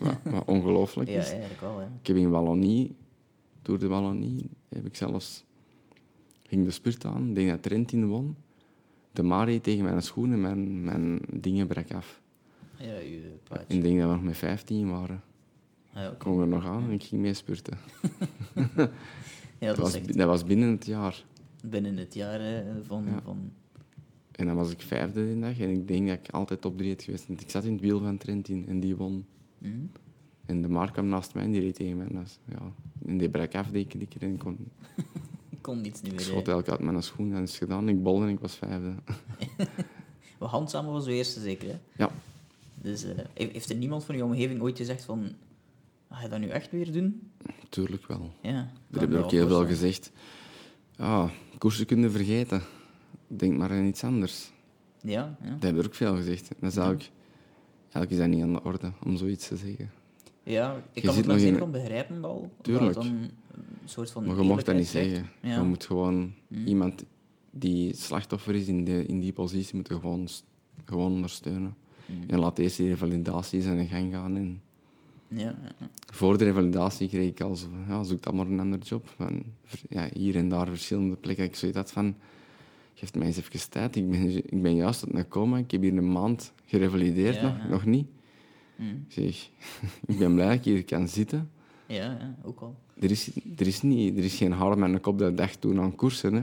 wat, 0.00 0.16
wat 0.22 0.44
ongelooflijk 0.46 1.08
ja, 1.10 1.18
is. 1.18 1.30
eigenlijk 1.30 1.60
wel, 1.60 1.78
hè. 1.78 1.84
Ik 2.00 2.06
heb 2.06 2.16
in 2.16 2.30
Wallonie, 2.30 2.94
door 3.62 3.78
de 3.78 3.86
Wallonie, 3.86 4.50
heb 4.68 4.86
ik 4.86 4.96
zelfs... 4.96 5.44
ging 6.46 6.64
de 6.64 6.70
spurt 6.70 7.04
aan, 7.04 7.28
ik 7.28 7.34
denk 7.34 7.48
dat 7.50 7.62
Trentin 7.62 8.06
won. 8.06 8.36
De 9.12 9.22
Mari 9.22 9.60
tegen 9.60 9.84
mijn 9.84 10.02
schoenen, 10.02 10.40
mijn, 10.40 10.84
mijn 10.84 11.20
dingen 11.32 11.66
brak 11.66 11.92
af. 11.92 12.20
Ja, 12.76 12.98
je. 12.98 13.32
En 13.50 13.76
ik 13.76 13.82
denk 13.82 13.98
dat 13.98 14.08
we 14.08 14.14
nog 14.14 14.22
met 14.24 14.36
15 14.36 14.90
waren. 14.90 15.22
Ah, 16.06 16.12
Ik 16.12 16.18
kwam 16.18 16.40
er 16.40 16.46
nog 16.48 16.64
aan 16.66 16.82
en 16.82 16.90
ik 16.90 17.02
ging 17.02 17.20
mee 17.22 17.34
spurten. 17.34 17.78
ja, 18.54 18.66
Dat 18.76 18.88
dat 19.58 19.76
was, 19.76 19.88
is 19.88 19.94
echt 19.94 20.16
dat 20.18 20.26
was 20.26 20.44
binnen 20.44 20.70
het 20.70 20.86
jaar. 20.86 21.24
binnen 21.64 21.96
het 21.96 22.14
jaar 22.14 22.40
hè, 22.40 22.84
van... 22.84 23.04
Ja. 23.04 23.20
van 23.24 23.52
En 24.32 24.46
dan 24.46 24.56
was 24.56 24.70
ik 24.70 24.80
vijfde 24.82 25.26
die 25.26 25.38
dag 25.40 25.58
en 25.58 25.70
ik 25.70 25.88
denk 25.88 26.08
dat 26.08 26.18
ik 26.18 26.30
altijd 26.30 26.60
top 26.60 26.76
drie 26.78 26.90
had 26.90 27.02
geweest. 27.02 27.26
Want 27.26 27.40
ik 27.40 27.50
zat 27.50 27.64
in 27.64 27.72
het 27.72 27.80
wiel 27.80 28.00
van 28.00 28.16
Trentin 28.18 28.64
en 28.68 28.80
die 28.80 28.96
won. 28.96 29.26
Mhm. 29.58 29.72
En 30.46 30.62
de 30.62 30.68
Mar 30.68 30.90
kwam 30.92 31.06
naast 31.08 31.34
mij 31.34 31.44
en 31.44 31.50
die 31.50 31.60
reed 31.60 31.74
tegen 31.74 31.96
mij. 31.96 32.22
Is- 32.22 32.38
ja, 32.44 32.72
en 33.06 33.18
die 33.18 33.28
brak 33.28 33.54
af, 33.54 33.66
die 33.70 33.86
keer 33.86 34.22
en 34.22 34.32
ik 34.32 34.38
kon, 34.38 34.58
Ik 35.50 35.62
kon 35.62 35.80
niets 35.80 36.02
niet 36.02 36.12
ik 36.12 36.18
meer. 36.18 36.26
schoot 36.26 36.46
hè. 36.46 36.52
eigenlijk 36.52 36.68
uit 36.82 36.90
mijn 36.90 37.02
schoen 37.02 37.34
en 37.34 37.42
is 37.42 37.58
gedaan. 37.58 37.88
Ik 37.88 38.02
bolde 38.02 38.24
en 38.26 38.30
ik 38.32 38.38
was 38.40 38.54
vijfde. 38.56 38.94
Handzamen 40.38 40.92
was 40.92 41.04
de 41.04 41.12
eerste 41.12 41.40
zeker, 41.40 41.68
hè? 41.68 41.76
Ja. 42.04 42.10
Dus 42.82 43.04
eh, 43.04 43.16
heeft 43.34 43.52
heeft 43.52 43.70
er 43.70 43.76
niemand 43.76 44.04
van 44.04 44.16
je 44.16 44.24
omgeving 44.24 44.60
ooit 44.60 44.76
gezegd 44.76 45.04
van... 45.04 45.28
Ga 46.10 46.22
je 46.22 46.28
dat 46.28 46.38
nu 46.40 46.48
echt 46.48 46.70
weer 46.70 46.92
doen? 46.92 47.30
Tuurlijk 47.68 48.06
wel. 48.06 48.32
Ja. 48.42 48.50
Er 48.50 48.66
kan 48.90 49.00
hebben 49.00 49.24
ook 49.24 49.30
heel 49.30 49.48
veel 49.48 49.66
gezegd. 49.66 50.12
Ja, 50.96 51.30
koersen 51.58 51.86
kunnen 51.86 52.10
vergeten. 52.10 52.62
Denk 53.26 53.56
maar 53.56 53.70
aan 53.70 53.84
iets 53.84 54.04
anders. 54.04 54.50
Ja, 55.02 55.36
ja. 55.42 55.50
Dat 55.50 55.62
hebben 55.62 55.82
er 55.82 55.88
ook 55.88 55.94
veel 55.94 56.16
gezegd. 56.16 56.48
Dat 56.60 56.70
is 56.70 56.76
eigenlijk, 56.76 57.10
eigenlijk 57.82 58.10
is 58.10 58.18
dat 58.18 58.28
niet 58.28 58.42
aan 58.42 58.52
de 58.52 58.62
orde 58.62 58.92
om 59.04 59.16
zoiets 59.16 59.48
te 59.48 59.56
zeggen. 59.56 59.90
Ja, 60.42 60.76
ik 60.92 61.02
Je 61.02 61.08
kan 61.08 61.16
het 61.16 61.26
nog 61.26 61.34
in- 61.36 61.40
zeker 61.42 61.58
wel 61.58 61.70
begrijpen 61.70 62.20
wel. 62.20 62.30
omdat 62.34 62.50
Tuurlijk. 62.62 62.84
het 62.86 62.94
dan 62.94 63.06
een 63.06 63.30
soort 63.84 64.10
van 64.10 64.24
Maar 64.26 64.36
je 64.36 64.42
mocht 64.42 64.66
dat 64.66 64.74
niet 64.76 64.86
zeggen. 64.86 65.28
Ja. 65.42 65.56
Je 65.56 65.62
moet 65.62 65.84
gewoon 65.86 66.32
Mm. 66.48 66.66
iemand 66.66 67.04
die 67.50 67.94
slachtoffer 67.96 68.54
is 68.54 68.66
in, 68.68 68.84
de, 68.84 69.06
in 69.06 69.20
die 69.20 69.32
positie, 69.32 69.76
moet 69.76 69.88
je 69.88 69.94
gewoon, 69.94 70.28
st- 70.28 70.44
gewoon 70.84 71.12
ondersteunen. 71.12 71.76
Mm. 72.06 72.22
En 72.26 72.38
laat 72.38 72.58
eerst 72.58 72.76
die 72.76 72.88
revalidatie 72.88 73.62
zijn 73.62 73.86
gang 73.88 74.12
gaan. 74.12 74.36
En 74.36 74.62
Ja, 75.28 75.54
voor 76.12 76.38
de 76.38 76.44
revalidatie 76.44 77.08
kreeg 77.08 77.28
ik 77.28 77.40
al 77.40 77.56
zo 77.56 77.66
ja, 77.88 78.02
zoek 78.02 78.22
dan 78.22 78.36
maar 78.36 78.46
een 78.46 78.60
ander 78.60 78.78
job. 78.78 79.08
Van, 79.16 79.42
ja, 79.88 80.08
hier 80.12 80.36
en 80.36 80.48
daar 80.48 80.66
verschillende 80.66 81.16
plekken. 81.16 81.44
Ik 81.44 81.56
zoiets 81.56 81.78
had 81.78 81.92
van, 81.92 82.16
geef 82.94 83.14
mij 83.14 83.26
eens 83.26 83.36
even 83.36 83.70
tijd. 83.70 83.96
Ik 83.96 84.10
ben, 84.10 84.36
ik 84.36 84.62
ben 84.62 84.74
juist 84.74 85.04
uit 85.06 85.14
een 85.14 85.28
coma. 85.28 85.58
Ik 85.58 85.70
heb 85.70 85.82
hier 85.82 85.96
een 85.96 86.12
maand 86.12 86.52
gerevalideerd, 86.64 87.34
Ja, 87.34 87.42
nog, 87.42 87.56
ja. 87.56 87.68
nog 87.68 87.84
niet. 87.84 88.06
Mm. 88.76 89.04
Ik 89.08 89.12
zeg, 89.12 89.48
ik 90.12 90.18
ben 90.18 90.34
blij 90.34 90.46
dat 90.46 90.56
ik 90.56 90.64
hier 90.64 90.84
kan 90.84 91.08
zitten. 91.08 91.50
ja, 91.86 91.96
ja, 91.96 92.36
ook 92.44 92.60
al. 92.60 92.76
Er 93.00 93.10
is, 93.10 93.30
er 93.56 93.66
is, 93.66 93.82
niet, 93.82 94.18
er 94.18 94.24
is 94.24 94.36
geen 94.36 94.52
haar 94.52 94.70
op 94.72 94.78
mijn 94.78 95.00
kop 95.00 95.18
dat 95.18 95.30
ik 95.30 95.36
dacht 95.36 95.60
toen 95.60 95.80
aan 95.80 95.94
koersen. 95.94 96.34
Hè. 96.34 96.42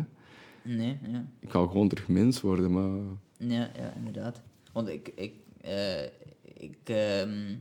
Nee, 0.73 0.97
ja. 1.11 1.25
Ik 1.39 1.51
wou 1.51 1.67
gewoon 1.67 1.87
terug 1.87 2.07
mens 2.07 2.41
worden, 2.41 2.71
maar... 2.71 2.99
Ja, 3.37 3.69
ja, 3.77 3.93
inderdaad. 3.95 4.41
Want 4.71 4.87
ik, 4.87 5.11
ik, 5.15 5.33
eh, 5.61 6.03
ik, 6.43 6.77
ehm, 6.83 7.55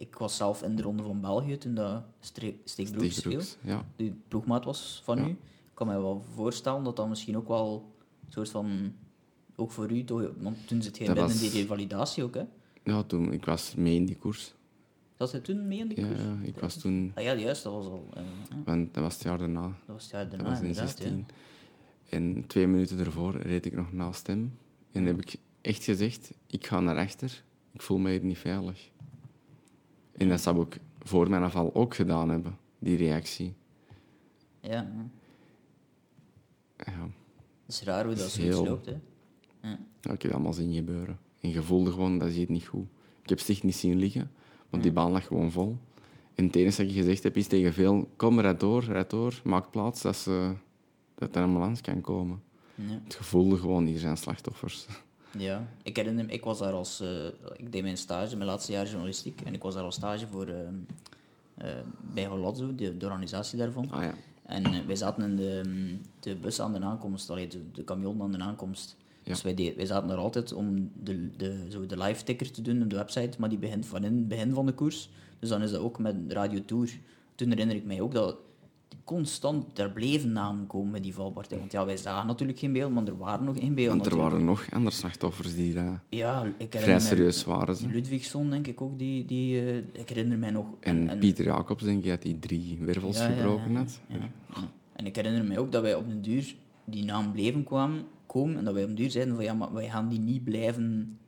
ik 0.00 0.14
was 0.16 0.36
zelf 0.36 0.62
in 0.62 0.76
de 0.76 0.82
Ronde 0.82 1.02
van 1.02 1.20
België 1.20 1.58
toen 1.58 1.74
dat 1.74 2.02
Stre- 2.20 2.54
Steek 2.64 2.90
Broeks 2.90 3.20
viel. 3.20 3.40
Steegbrooks, 3.40 3.56
ja. 3.62 3.84
Die 3.96 4.20
ploegmaat 4.28 4.64
was 4.64 5.00
van 5.04 5.16
Ja. 5.18 5.24
u. 5.26 5.28
Ik 5.30 5.74
kan 5.74 5.86
me 5.86 5.92
wel 6.00 6.24
voorstellen 6.34 6.84
dat 6.84 6.96
dat 6.96 7.08
misschien 7.08 7.36
ook 7.36 7.48
wel 7.48 7.92
een 8.26 8.32
soort 8.32 8.50
van... 8.50 8.92
Ook 9.56 9.70
voor 9.70 9.90
u, 9.92 10.04
toch, 10.04 10.30
want 10.40 10.66
toen 10.68 10.82
zit 10.82 10.98
je 10.98 11.04
Dat 11.04 11.14
binnen 11.14 11.32
was- 11.32 11.40
die 11.40 11.50
revalidatie 11.60 12.22
ook, 12.24 12.34
hè? 12.34 12.42
Ja, 12.84 13.02
toen, 13.02 13.32
ik 13.32 13.44
was 13.44 13.74
mee 13.74 13.94
in 13.94 14.04
die 14.06 14.16
koers. 14.16 14.54
Dat 15.16 15.32
hij 15.32 15.40
toen 15.40 15.68
mee 15.68 15.78
in 15.78 15.88
Ja, 15.94 16.06
koers? 16.08 16.20
ja, 16.22 16.36
ik 16.42 16.58
was 16.58 16.76
toen... 16.76 17.12
Ah, 17.14 17.24
ja, 17.24 17.34
juist, 17.34 17.62
dat 17.62 17.72
was 17.72 17.86
al... 17.86 18.08
eh, 18.14 18.22
Want 18.64 18.94
dat 18.94 19.02
was 19.02 19.14
het 19.14 19.22
jaar 19.22 19.38
daarna. 19.38 19.62
dat 19.62 19.72
was 19.86 20.02
het 20.02 20.10
jaar 20.10 20.22
Dat 20.22 20.30
daarna, 20.30 20.48
was 20.48 20.58
in 20.60 20.66
inderdaad, 20.66 20.96
16. 20.98 21.16
ja. 21.28 21.34
En 22.16 22.44
twee 22.46 22.66
minuten 22.66 22.98
ervoor 22.98 23.36
reed 23.36 23.66
ik 23.66 23.72
nog 23.76 23.92
naast 23.92 24.26
hem. 24.26 24.58
En 24.92 25.04
heb 25.04 25.20
ik 25.20 25.36
echt 25.60 25.84
gezegd, 25.84 26.30
ik 26.46 26.66
ga 26.66 26.80
naar 26.80 26.96
achter. 26.96 27.42
Ik 27.72 27.82
voel 27.82 27.98
me 27.98 28.10
hier 28.10 28.24
niet 28.24 28.38
veilig. 28.38 28.90
En 30.18 30.28
dat 30.28 30.40
zou 30.40 30.60
ik 30.60 30.78
voor 31.02 31.30
mijn 31.30 31.42
afval 31.42 31.74
ook 31.74 31.94
gedaan 31.94 32.28
hebben. 32.28 32.56
die 32.78 32.96
reactie. 32.96 33.54
Ja, 34.60 34.90
ja. 36.76 36.98
Dat 37.66 37.76
is 37.76 37.82
raar 37.82 38.04
hoe 38.04 38.14
dat 38.14 38.32
Heel- 38.32 38.52
zoiets 38.52 38.68
loopt. 38.70 38.86
Hè. 38.86 38.96
Ja. 39.62 39.72
ik 40.02 40.08
heb 40.08 40.22
het 40.22 40.32
allemaal 40.32 40.52
zien 40.52 40.74
gebeuren. 40.74 41.18
En 41.40 41.50
je 41.50 41.62
voelde 41.62 41.90
gewoon, 41.90 42.18
dat 42.18 42.28
is 42.28 42.34
hier 42.36 42.50
niet 42.50 42.66
goed. 42.66 42.86
Ik 43.22 43.28
heb 43.28 43.40
Sticht 43.40 43.62
niet 43.62 43.76
zien 43.76 43.98
liggen, 43.98 44.30
want 44.70 44.82
die 44.82 44.92
baan 44.92 45.10
lag 45.10 45.26
gewoon 45.26 45.50
vol. 45.52 45.76
En 46.34 46.44
het 46.46 46.56
enige 46.56 46.76
dat 46.82 46.90
ik 46.90 46.96
gezegd 46.96 47.22
heb, 47.22 47.36
is 47.36 47.46
tegen 47.46 47.72
veel... 47.72 48.08
Kom, 48.16 48.40
rijd 48.40 48.60
door, 48.60 48.84
rijd 48.84 49.10
door, 49.10 49.40
maak 49.44 49.70
plaats 49.70 50.02
dat, 50.02 50.16
ze, 50.16 50.52
dat 51.14 51.30
er 51.36 51.42
een 51.42 51.48
ambulance 51.48 51.82
kan 51.82 52.00
komen. 52.00 52.42
Ja. 52.74 53.00
Het 53.04 53.14
gevoelde 53.14 53.56
gewoon, 53.56 53.86
hier 53.86 53.98
zijn 53.98 54.16
slachtoffers. 54.16 54.86
Ja, 55.38 55.66
ik 55.82 55.96
herinner 55.96 56.24
me, 56.24 56.32
ik 56.32 56.44
was 56.44 56.58
daar 56.58 56.72
als... 56.72 57.00
eh, 57.00 57.26
ik 57.56 57.72
deed 57.72 57.82
mijn 57.82 57.96
stage, 57.96 58.36
mijn 58.36 58.48
laatste 58.48 58.72
jaar 58.72 58.86
journalistiek, 58.86 59.40
en 59.40 59.54
ik 59.54 59.62
was 59.62 59.74
daar 59.74 59.84
als 59.84 59.94
stage 59.94 60.26
voor... 60.26 60.46
ehm, 60.46 60.74
eh, 61.54 61.70
bij 62.14 62.26
Holazzo, 62.26 62.74
de, 62.74 62.96
de 62.96 63.06
organisatie 63.06 63.58
daarvan. 63.58 63.90
Ah 63.90 64.02
ja. 64.02 64.14
En 64.42 64.64
eh, 64.64 64.86
wij 64.86 64.96
zaten 64.96 65.22
in 65.24 65.36
de, 65.36 65.62
mm, 65.66 66.00
de 66.20 66.36
bus 66.36 66.60
aan 66.60 66.72
de 66.72 66.80
aankomst, 66.80 67.30
allee, 67.30 67.46
de, 67.46 67.70
de 67.72 67.84
camion 67.84 68.22
aan 68.22 68.32
de 68.32 68.38
aankomst. 68.38 68.96
Ja. 69.22 69.32
Dus 69.32 69.42
wij, 69.42 69.72
wij 69.76 69.86
zaten 69.86 70.08
daar 70.08 70.18
altijd 70.18 70.52
om 70.52 70.90
de, 71.02 71.36
de, 71.36 71.66
zo 71.70 71.86
de 71.86 71.98
live 71.98 72.24
ticker 72.24 72.50
te 72.50 72.62
doen 72.62 72.82
op 72.82 72.90
de 72.90 72.96
website, 72.96 73.38
maar 73.38 73.48
die 73.48 73.58
begint 73.58 73.86
van 73.86 74.04
in 74.04 74.16
het 74.16 74.28
begin 74.28 74.52
van 74.52 74.66
de 74.66 74.72
koers. 74.72 75.10
Dus 75.38 75.48
dan 75.48 75.62
is 75.62 75.70
dat 75.70 75.80
ook 75.80 75.98
met 75.98 76.16
Radio 76.28 76.64
Tour. 76.64 76.98
Toen 77.34 77.48
herinner 77.48 77.76
ik 77.76 77.84
mij 77.84 78.00
ook 78.00 78.12
dat 78.12 78.36
constant, 79.04 79.76
daar 79.76 79.90
bleven 79.90 80.32
namen 80.32 80.66
komen 80.66 80.90
met 80.90 81.02
die 81.02 81.14
valpartij. 81.14 81.58
Want 81.58 81.72
ja, 81.72 81.84
wij 81.86 81.96
zagen 81.96 82.26
natuurlijk 82.26 82.58
geen 82.58 82.72
beeld, 82.72 82.92
maar 82.92 83.06
er 83.06 83.16
waren 83.18 83.44
nog 83.44 83.58
geen 83.58 83.74
beeld. 83.74 83.88
Want 83.88 84.00
er 84.00 84.04
natuurlijk. 84.10 84.30
waren 84.30 84.44
nog 84.44 84.66
andere 84.70 84.96
slachtoffers 84.96 85.54
die 85.54 85.74
daar 85.74 86.02
Ja, 86.08 86.52
ik 86.58 86.66
vrij 86.70 86.86
mij- 86.86 87.00
serieus 87.00 87.44
waren. 87.44 87.76
Ze. 87.76 87.88
Ludwigson, 87.88 88.50
denk 88.50 88.66
ik 88.66 88.80
ook, 88.80 88.98
die, 88.98 89.24
die 89.24 89.60
eh, 89.60 89.76
ik 89.76 90.08
herinner 90.08 90.38
mij 90.38 90.50
nog. 90.50 90.66
En, 90.80 91.18
Pieter 91.18 91.44
Jacobs, 91.44 91.84
denk 91.84 92.04
ik, 92.04 92.10
dat 92.10 92.22
hij 92.22 92.36
drie 92.40 92.78
wervels 92.80 93.18
Ja, 93.18 93.26
gebroken 93.28 93.72
ja, 93.72 93.78
had. 93.78 94.00
ja, 94.08 94.16
ja. 94.54 94.68
En 94.92 95.06
ik 95.06 95.16
herinner 95.16 95.44
me 95.44 95.58
ook 95.58 95.72
dat 95.72 95.82
wij 95.82 95.94
op 95.94 96.08
den 96.08 96.22
duur 96.22 96.54
die 96.84 97.04
naam 97.04 97.32
bleven 97.32 97.64
kwamen, 97.64 98.04
komen 98.26 98.56
en 98.58 98.64
dat 98.64 98.74
wij 98.74 98.82
op 98.82 98.88
den 98.88 98.96
duur 98.98 99.10
zeiden 99.10 99.34
van 99.34 99.44
ja, 99.44 99.54
maar 99.54 99.72
wij 99.72 99.88
gaan 99.88 100.08
die 100.08 100.18
niet 100.20 100.44
blijven 100.44 101.18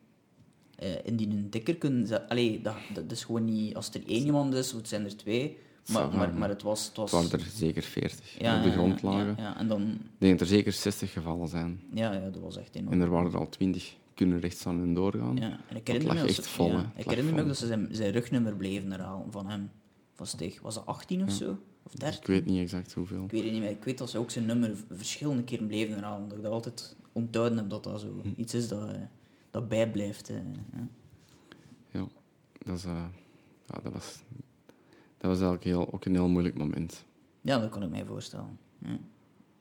eh 0.76 0.88
indien 1.04 1.30
een 1.30 1.50
tikker 1.50 1.76
kunnen 1.76 2.06
zetten. 2.06 2.28
Allee, 2.28 2.60
dat, 2.62 2.74
dat 2.94 3.10
is 3.10 3.24
gewoon 3.24 3.44
niet... 3.44 3.74
Als 3.74 3.90
er 3.94 4.02
één 4.06 4.24
iemand 4.24 4.54
is, 4.54 4.70
of 4.72 4.78
het 4.78 4.88
zijn 4.88 5.04
er 5.04 5.16
twee, 5.16 5.56
maar, 5.92 6.14
maar, 6.16 6.34
maar 6.34 6.48
het 6.48 6.62
was... 6.62 6.86
Het 6.86 6.96
was 6.96 7.12
Het 7.12 7.22
waren 7.30 7.46
er 7.46 7.52
zeker 7.52 7.82
veertig 7.82 8.38
ja, 8.38 8.56
op 8.58 8.62
de 8.64 8.70
grond 8.70 9.02
lagen. 9.02 9.34
Ja, 9.36 9.42
ja, 9.42 9.58
en 9.58 9.68
dan... 9.68 9.82
Ik 9.82 9.98
denk 10.18 10.32
dat 10.38 10.40
er 10.48 10.54
zeker 10.54 10.72
60 10.72 11.12
gevallen 11.12 11.48
zijn. 11.48 11.80
Ja, 11.94 12.12
ja, 12.12 12.28
dat 12.30 12.42
was 12.42 12.56
echt 12.56 12.74
enorm. 12.74 12.92
En 12.92 13.00
er 13.00 13.10
waren 13.10 13.32
er 13.32 13.38
al 13.38 13.48
20 13.48 13.96
kunnen 14.14 14.40
rechtstaan 14.40 14.80
en 14.82 14.94
doorgaan. 14.94 15.36
Ja, 15.36 15.60
en 15.68 15.76
ik 15.76 15.86
herinner 15.86 16.14
me, 16.14 16.20
echt 16.20 16.46
vol, 16.48 16.68
ja, 16.70 16.76
hè. 16.76 17.00
ik 17.00 17.04
herinner 17.08 17.34
me 17.34 17.40
ook 17.40 17.46
dat 17.46 17.56
ze 17.56 17.66
zijn, 17.66 17.88
zijn 17.90 18.12
rugnummer 18.12 18.56
bleven 18.56 18.90
herhalen 18.90 19.32
van 19.32 19.46
hem. 19.46 19.70
Van. 20.14 20.26
Was 20.62 20.74
dat 20.74 20.86
18 20.86 21.22
of 21.22 21.30
zo? 21.30 21.58
Of 21.82 21.92
13? 21.92 22.20
Ik 22.20 22.26
weet 22.26 22.46
niet 22.46 22.60
exact 22.60 22.92
hoeveel. 22.92 23.24
Ik 23.24 23.30
weet 23.30 23.42
het 23.42 23.52
niet 23.52 23.60
meer. 23.60 23.70
Ik 23.70 23.84
weet 23.84 23.98
dat 23.98 24.10
ze 24.10 24.18
ook 24.18 24.30
zijn 24.30 24.46
nummer 24.46 24.76
verschillende 24.90 25.42
keren 25.44 25.66
bleven 25.66 25.94
herhalen. 25.94 26.28
Dat 26.28 26.36
ik 26.36 26.42
dat 26.44 26.52
altijd 26.52 26.96
onthouden 27.12 27.58
heb 27.58 27.70
dat 27.70 27.84
dat 27.84 28.00
zo 28.00 28.20
Hm. 28.22 28.28
iets 28.36 28.54
is 28.54 28.68
dat, 28.68 28.88
eh, 28.88 28.94
dat 29.50 29.68
bijblijft. 29.68 30.28
eh, 30.28 30.36
ja. 30.72 30.88
Ja, 31.90 32.06
dat, 32.58 32.76
is, 32.78 32.84
eh, 32.84 33.04
ja, 33.66 33.80
dat, 33.82 33.92
was, 33.92 34.18
dat 35.20 35.30
was 35.30 35.40
eigenlijk 35.40 35.64
heel, 35.64 35.92
ook 35.92 36.04
een 36.04 36.14
heel 36.14 36.28
moeilijk 36.28 36.58
moment. 36.58 37.04
ja, 37.40 37.58
dat 37.58 37.70
kan 37.70 37.82
ik 37.82 37.90
mij 37.90 38.04
voorstellen. 38.04 38.58
Ja. 38.78 38.98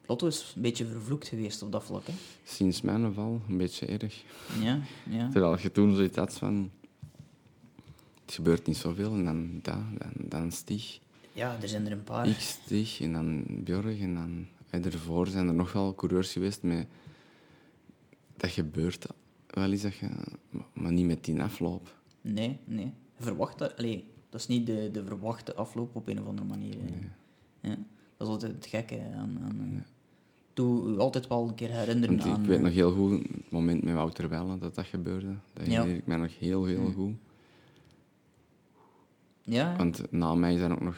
Lotto 0.06 0.28
is 0.28 0.54
een 0.56 0.62
beetje 0.62 0.86
vervloekt 0.86 1.28
geweest 1.28 1.62
op 1.62 1.72
dat 1.72 1.84
vlak. 1.84 2.08
Hè? 2.08 2.14
Sinds 2.44 2.82
mijn 2.82 3.14
val 3.14 3.42
een 3.48 3.58
beetje 3.58 3.86
erg. 3.86 4.24
Ja, 4.62 4.80
ja. 5.10 5.30
Terwijl 5.30 5.60
je 5.60 5.72
toen 5.72 5.96
zoiets 5.96 6.18
had 6.18 6.34
van... 6.34 6.72
Het 8.26 8.34
gebeurt 8.34 8.68
niet 8.68 8.78
zoveel. 8.78 9.14
En 9.14 9.26
dan 9.26 9.60
dat, 9.62 9.80
dan, 9.98 10.12
dan 10.16 10.52
Stig. 10.52 11.00
ja, 11.34 11.58
er 11.62 11.68
zijn 11.68 11.86
er 11.86 11.92
een 11.92 12.04
paar. 12.04 12.28
Ik 12.28 12.40
Stig 12.40 13.02
en 13.02 13.14
dan 13.14 13.46
Björg. 13.64 14.00
En 14.00 14.14
dan 14.14 14.48
en 14.70 14.84
ervoor 14.84 15.28
zijn 15.28 15.48
er 15.48 15.54
nog 15.54 15.74
wel 15.74 15.96
coureurs 15.96 16.32
geweest 16.32 16.64
met... 16.64 16.88
Dat 18.38 18.50
gebeurt 18.50 19.06
wel 19.48 19.72
eens, 19.72 19.82
dat 19.82 19.96
je, 19.96 20.10
maar 20.74 20.92
niet 20.92 21.06
met 21.06 21.26
die 21.26 21.42
afloop. 21.42 21.96
Nee, 22.22 22.60
nee. 22.66 22.94
Je 23.18 23.24
verwacht 23.24 23.58
dat... 23.58 23.78
Allee, 23.78 24.08
dat 24.30 24.40
is 24.40 24.48
niet 24.48 24.66
de, 24.66 24.90
de 24.92 25.06
verwachte 25.06 25.56
afloop 25.56 25.96
op 25.96 26.08
een 26.08 26.20
of 26.22 26.28
andere 26.28 26.48
manier. 26.48 26.76
Ja. 27.62 27.78
Dat 28.18 28.28
is 28.28 28.34
altijd 28.34 28.52
het 28.52 28.66
gekke 28.66 29.02
aan... 29.16 29.40
aan 29.44 29.60
eh, 29.76 29.82
Doe 30.54 30.98
altijd 30.98 31.28
wel 31.28 31.48
een 31.48 31.56
keer 31.56 31.72
herinneren 31.72 32.18
Want 32.18 32.30
aan... 32.30 32.42
ik 32.42 32.48
weet 32.48 32.58
eh, 32.58 32.64
nog 32.64 32.74
heel 32.74 32.92
goed 32.92 33.12
het 33.12 33.52
moment 33.52 33.84
met 33.84 33.94
Wouter 33.94 34.30
Welle 34.30 34.58
dat 34.58 34.76
dat 34.76 34.86
gebeurde. 34.86 35.36
Dat 35.54 35.66
Ja. 35.66 35.72
herinner 35.72 35.96
ik 35.96 36.06
mij 36.06 36.18
nog 36.18 36.40
heel, 36.40 36.66
heel 36.66 36.92
goed. 36.92 37.16
Ja, 39.42 39.76
Want 39.76 40.12
na 40.12 40.36
mij 40.36 40.58
zijn 40.58 40.72
ook 40.72 40.82
nog... 40.82 40.98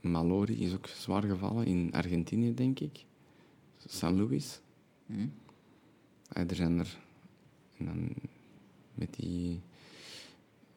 Malori 0.00 0.64
is 0.64 0.74
ook 0.74 0.86
zwaar 0.86 1.22
gevallen 1.22 1.66
in 1.66 1.92
Argentinië, 1.92 2.54
denk 2.54 2.80
ik. 2.80 3.04
San 3.86 4.16
Luis. 4.16 4.60
Hm. 5.06 5.26
Ah, 6.28 6.50
er 6.50 6.54
zijn 6.56 6.78
er... 6.78 6.98
En 7.76 7.84
dan 7.84 8.14
met 8.94 9.14
die... 9.14 9.60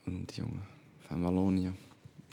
Hoe 0.03 0.13
noemt 0.13 0.35
die 0.35 0.43
jongen? 0.43 0.63
Van 1.09 1.21
Wallonië. 1.21 1.71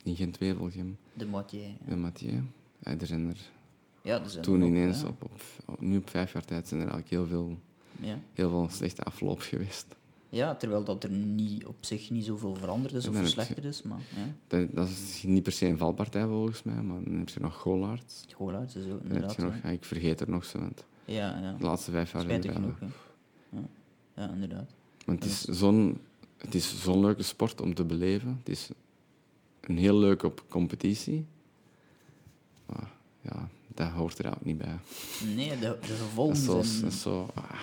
In 0.03 0.17
Gent-Wevelgem. 0.17 0.97
de 1.13 1.27
Mathieu. 1.27 1.63
Ja. 1.63 1.75
De 1.89 1.97
Mathieu. 1.97 2.43
Er 2.83 3.07
zijn 3.07 3.29
er 3.29 3.37
Ja, 4.03 4.23
er 4.23 4.31
zijn 4.31 4.45
toen 4.45 4.61
er 4.61 4.67
ineens, 4.67 5.05
op, 5.05 5.23
op, 5.25 5.41
op- 5.67 5.81
nu 5.81 5.97
op 5.97 6.11
vijf 6.11 6.33
jaar 6.33 6.45
tijd, 6.45 6.69
zijn 6.69 6.81
er 6.81 6.89
eigenlijk 6.89 7.11
heel 7.17 7.27
veel, 7.39 7.59
Ja. 8.01 8.19
heel 8.33 8.49
veel 8.51 8.69
slechte 8.71 9.03
afloop 9.03 9.41
geweest. 9.41 9.87
ja, 10.29 10.55
terwijl 10.55 10.85
dat 10.85 11.05
er 11.05 11.11
niet, 11.11 11.65
op 11.67 11.77
zich 11.81 12.11
niet 12.11 12.25
zoveel 12.25 12.55
veranderd 12.55 12.95
is 12.95 13.09
of 13.09 13.17
verslechterd 13.17 13.65
is, 13.65 13.83
maar 13.83 13.99
ja. 14.17 14.35
Dat, 14.47 14.75
dat 14.75 14.89
is 14.89 15.23
niet 15.27 15.43
per 15.43 15.53
se 15.53 15.67
een 15.67 15.79
valpartij 15.79 16.27
volgens 16.27 16.63
mij, 16.63 16.83
maar 16.83 17.03
dan 17.05 17.15
heb 17.19 17.29
je 17.29 17.41
nog 17.41 17.55
Golaerts. 17.57 18.25
Schoolaarts 18.27 18.75
is 18.77 18.93
ook 18.93 19.03
inderdaad. 19.03 19.35
je 19.37 19.43
nog, 19.43 19.55
ja. 19.63 19.69
ik 19.69 19.85
vergeet 19.85 20.21
er 20.21 20.31
nog 20.31 20.45
zo. 20.45 20.59
want 20.59 20.85
Ja, 21.05 21.39
ja. 21.41 21.53
De 21.53 21.65
laatste 21.65 21.91
vijf 21.91 22.13
jaar 22.13 22.23
Spijtig 22.23 22.53
genoeg. 22.53 22.81
Ja. 22.81 22.87
Ja. 23.51 23.59
ja, 24.15 24.31
inderdaad. 24.33 24.71
Want 25.07 25.23
het 25.23 25.33
is 25.33 25.43
zo'n 25.43 25.99
het 26.37 26.55
is 26.55 26.83
zo'n 26.83 27.01
leuke 27.01 27.23
sport 27.23 27.61
om 27.61 27.75
te 27.75 27.85
beleven. 27.85 28.37
Het 28.39 28.49
is 28.49 28.69
een 29.61 29.79
heel 29.79 29.99
leuke 29.99 30.33
competitie. 30.49 31.27
Maar 32.67 32.91
ja, 33.21 33.49
dat 33.69 33.89
hoort 33.89 34.19
er 34.19 34.29
ook 34.29 34.45
niet 34.45 34.59
bij. 34.59 34.79
Nee, 35.35 35.49
de, 35.49 35.59
de 35.59 35.79
Dat 35.81 35.99
gevolgen 35.99 36.37
is 36.37 36.45
zo... 36.45 36.63
zijn... 36.63 36.83
Dat, 36.83 36.93
is 36.93 37.01
zo 37.01 37.29
ah, 37.35 37.61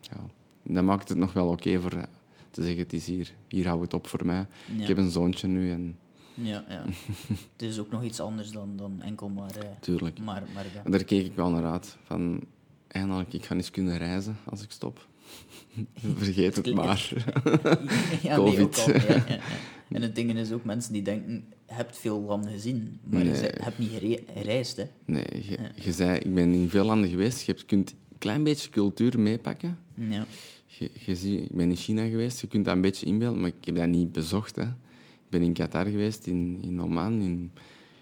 ja. 0.00 0.16
dat 0.62 0.84
maakt 0.84 1.08
het 1.08 1.18
nog 1.18 1.32
wel 1.32 1.48
oké 1.48 1.80
voor 1.80 1.92
eh, 1.92 2.02
te 2.50 2.62
zeggen, 2.62 2.82
het 2.82 2.92
is 2.92 3.06
hier. 3.06 3.32
Hier 3.48 3.66
houdt 3.66 3.82
het 3.82 3.94
op 3.94 4.06
voor 4.06 4.26
mij. 4.26 4.46
Ja. 4.76 4.82
Ik 4.82 4.88
heb 4.88 4.96
een 4.96 5.10
zoontje 5.10 5.48
nu 5.48 5.70
en 5.70 5.98
Ja, 6.34 6.64
ja. 6.68 6.84
het 7.52 7.62
is 7.62 7.78
ook 7.78 7.90
nog 7.90 8.02
iets 8.02 8.20
anders 8.20 8.50
dan, 8.50 8.76
dan 8.76 9.00
enkel 9.02 9.28
maar... 9.28 9.56
eh, 9.56 9.68
tuurlijk. 9.80 10.18
maar, 10.18 10.42
maar 10.54 10.66
ja. 10.74 10.90
Daar 10.90 11.04
keek 11.04 11.26
ik 11.26 11.34
wel 11.34 11.50
naar 11.50 11.66
uit. 11.72 11.96
Van, 12.04 12.40
eindelijk, 12.88 13.32
ik 13.32 13.44
ga 13.44 13.54
eens 13.54 13.70
kunnen 13.70 13.98
reizen 13.98 14.36
als 14.44 14.62
ik 14.62 14.70
stop. 14.70 15.06
Vergeet 16.16 16.56
het 16.56 16.74
maar. 16.74 17.12
ja, 18.22 18.36
Covid. 18.36 18.86
Nee, 18.86 18.94
al, 18.96 19.00
ja, 19.00 19.14
ja, 19.14 19.24
ja. 19.28 19.38
En 19.96 20.02
het 20.02 20.14
ding 20.14 20.34
is 20.36 20.52
ook 20.52 20.64
mensen 20.64 20.92
die 20.92 21.02
denken, 21.02 21.32
je 21.68 21.74
hebt 21.74 21.96
veel 21.98 22.20
landen 22.20 22.50
gezien, 22.52 22.98
maar 23.04 23.24
je 23.24 23.30
Nee. 23.30 23.50
hebt 23.54 23.78
niet 23.78 23.90
gere- 23.90 24.22
gereisd. 24.34 24.76
Hè. 24.76 24.84
Nee, 25.04 25.24
je, 25.48 25.58
je 25.74 25.92
zei, 25.92 26.18
ik 26.18 26.34
ben 26.34 26.52
in 26.52 26.68
veel 26.68 26.84
landen 26.84 27.10
geweest. 27.10 27.40
Je 27.46 27.54
kunt 27.66 27.90
een 27.90 28.18
klein 28.18 28.42
beetje 28.42 28.70
cultuur 28.70 29.20
meepakken. 29.20 29.78
Ja. 29.94 30.26
Je, 30.66 30.90
je 31.06 31.16
ziet, 31.16 31.40
ik 31.40 31.56
ben 31.56 31.68
in 31.70 31.76
China 31.76 32.06
geweest, 32.08 32.40
je 32.40 32.46
kunt 32.46 32.64
dat 32.64 32.74
een 32.74 32.80
beetje 32.80 33.06
inbeelden, 33.06 33.40
maar 33.40 33.52
ik 33.58 33.64
heb 33.64 33.76
dat 33.76 33.88
niet 33.88 34.12
bezocht. 34.12 34.56
Hè. 34.56 34.62
Ik 34.62 35.28
ben 35.28 35.42
in 35.42 35.52
Qatar 35.52 35.86
geweest, 35.86 36.26
in, 36.26 36.58
in 36.62 36.82
Oman. 36.82 37.20
In, 37.20 37.50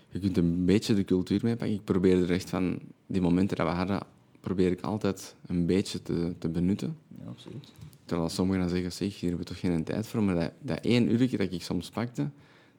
je 0.09 0.19
kunt 0.19 0.37
een 0.37 0.65
beetje 0.65 0.95
de 0.95 1.05
cultuur 1.05 1.41
meepakken. 1.43 1.77
Ik 1.77 1.85
probeer 1.85 2.23
er 2.23 2.31
echt 2.31 2.51
van, 2.51 2.79
die 3.07 3.21
momenten 3.21 3.57
dat 3.57 3.67
we 3.67 3.73
hadden, 3.73 4.01
probeer 4.41 4.71
ik 4.71 4.81
altijd 4.81 5.35
een 5.47 5.67
beetje 5.67 6.03
te, 6.03 6.35
te 6.39 6.49
benutten. 6.49 6.97
ja, 7.19 7.25
absoluut. 7.29 7.73
Terwijl 8.05 8.29
sommigen 8.31 8.61
dan 8.61 8.71
zeggen, 8.71 8.93
zeg, 8.93 9.09
hier 9.21 9.29
hebben 9.29 9.39
we 9.39 9.53
toch 9.53 9.61
geen 9.61 9.85
tijd 9.85 10.07
voor. 10.07 10.23
Maar 10.23 10.35
dat, 10.35 10.53
dat 10.61 10.81
één 10.85 11.11
uurtje 11.13 11.37
dat 11.37 11.53
ik 11.53 11.63
soms 11.63 11.91
pakte, 11.91 12.31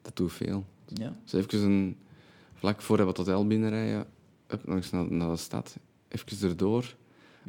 dat 0.01 0.15
doet 0.15 0.31
veel. 0.33 0.65
Ja. 0.93 1.15
Dus 1.23 1.33
even 1.33 1.59
een, 1.71 1.95
vlak 2.53 2.81
voor 2.81 2.97
we 2.97 3.03
het 3.05 3.17
hotel 3.17 3.47
binnenrijden, 3.47 4.05
up, 4.47 4.65
nog 4.67 4.75
eens 4.75 4.89
naar, 4.89 5.11
naar 5.11 5.29
de 5.31 5.37
stad, 5.37 5.77
even 6.07 6.49
erdoor, 6.49 6.95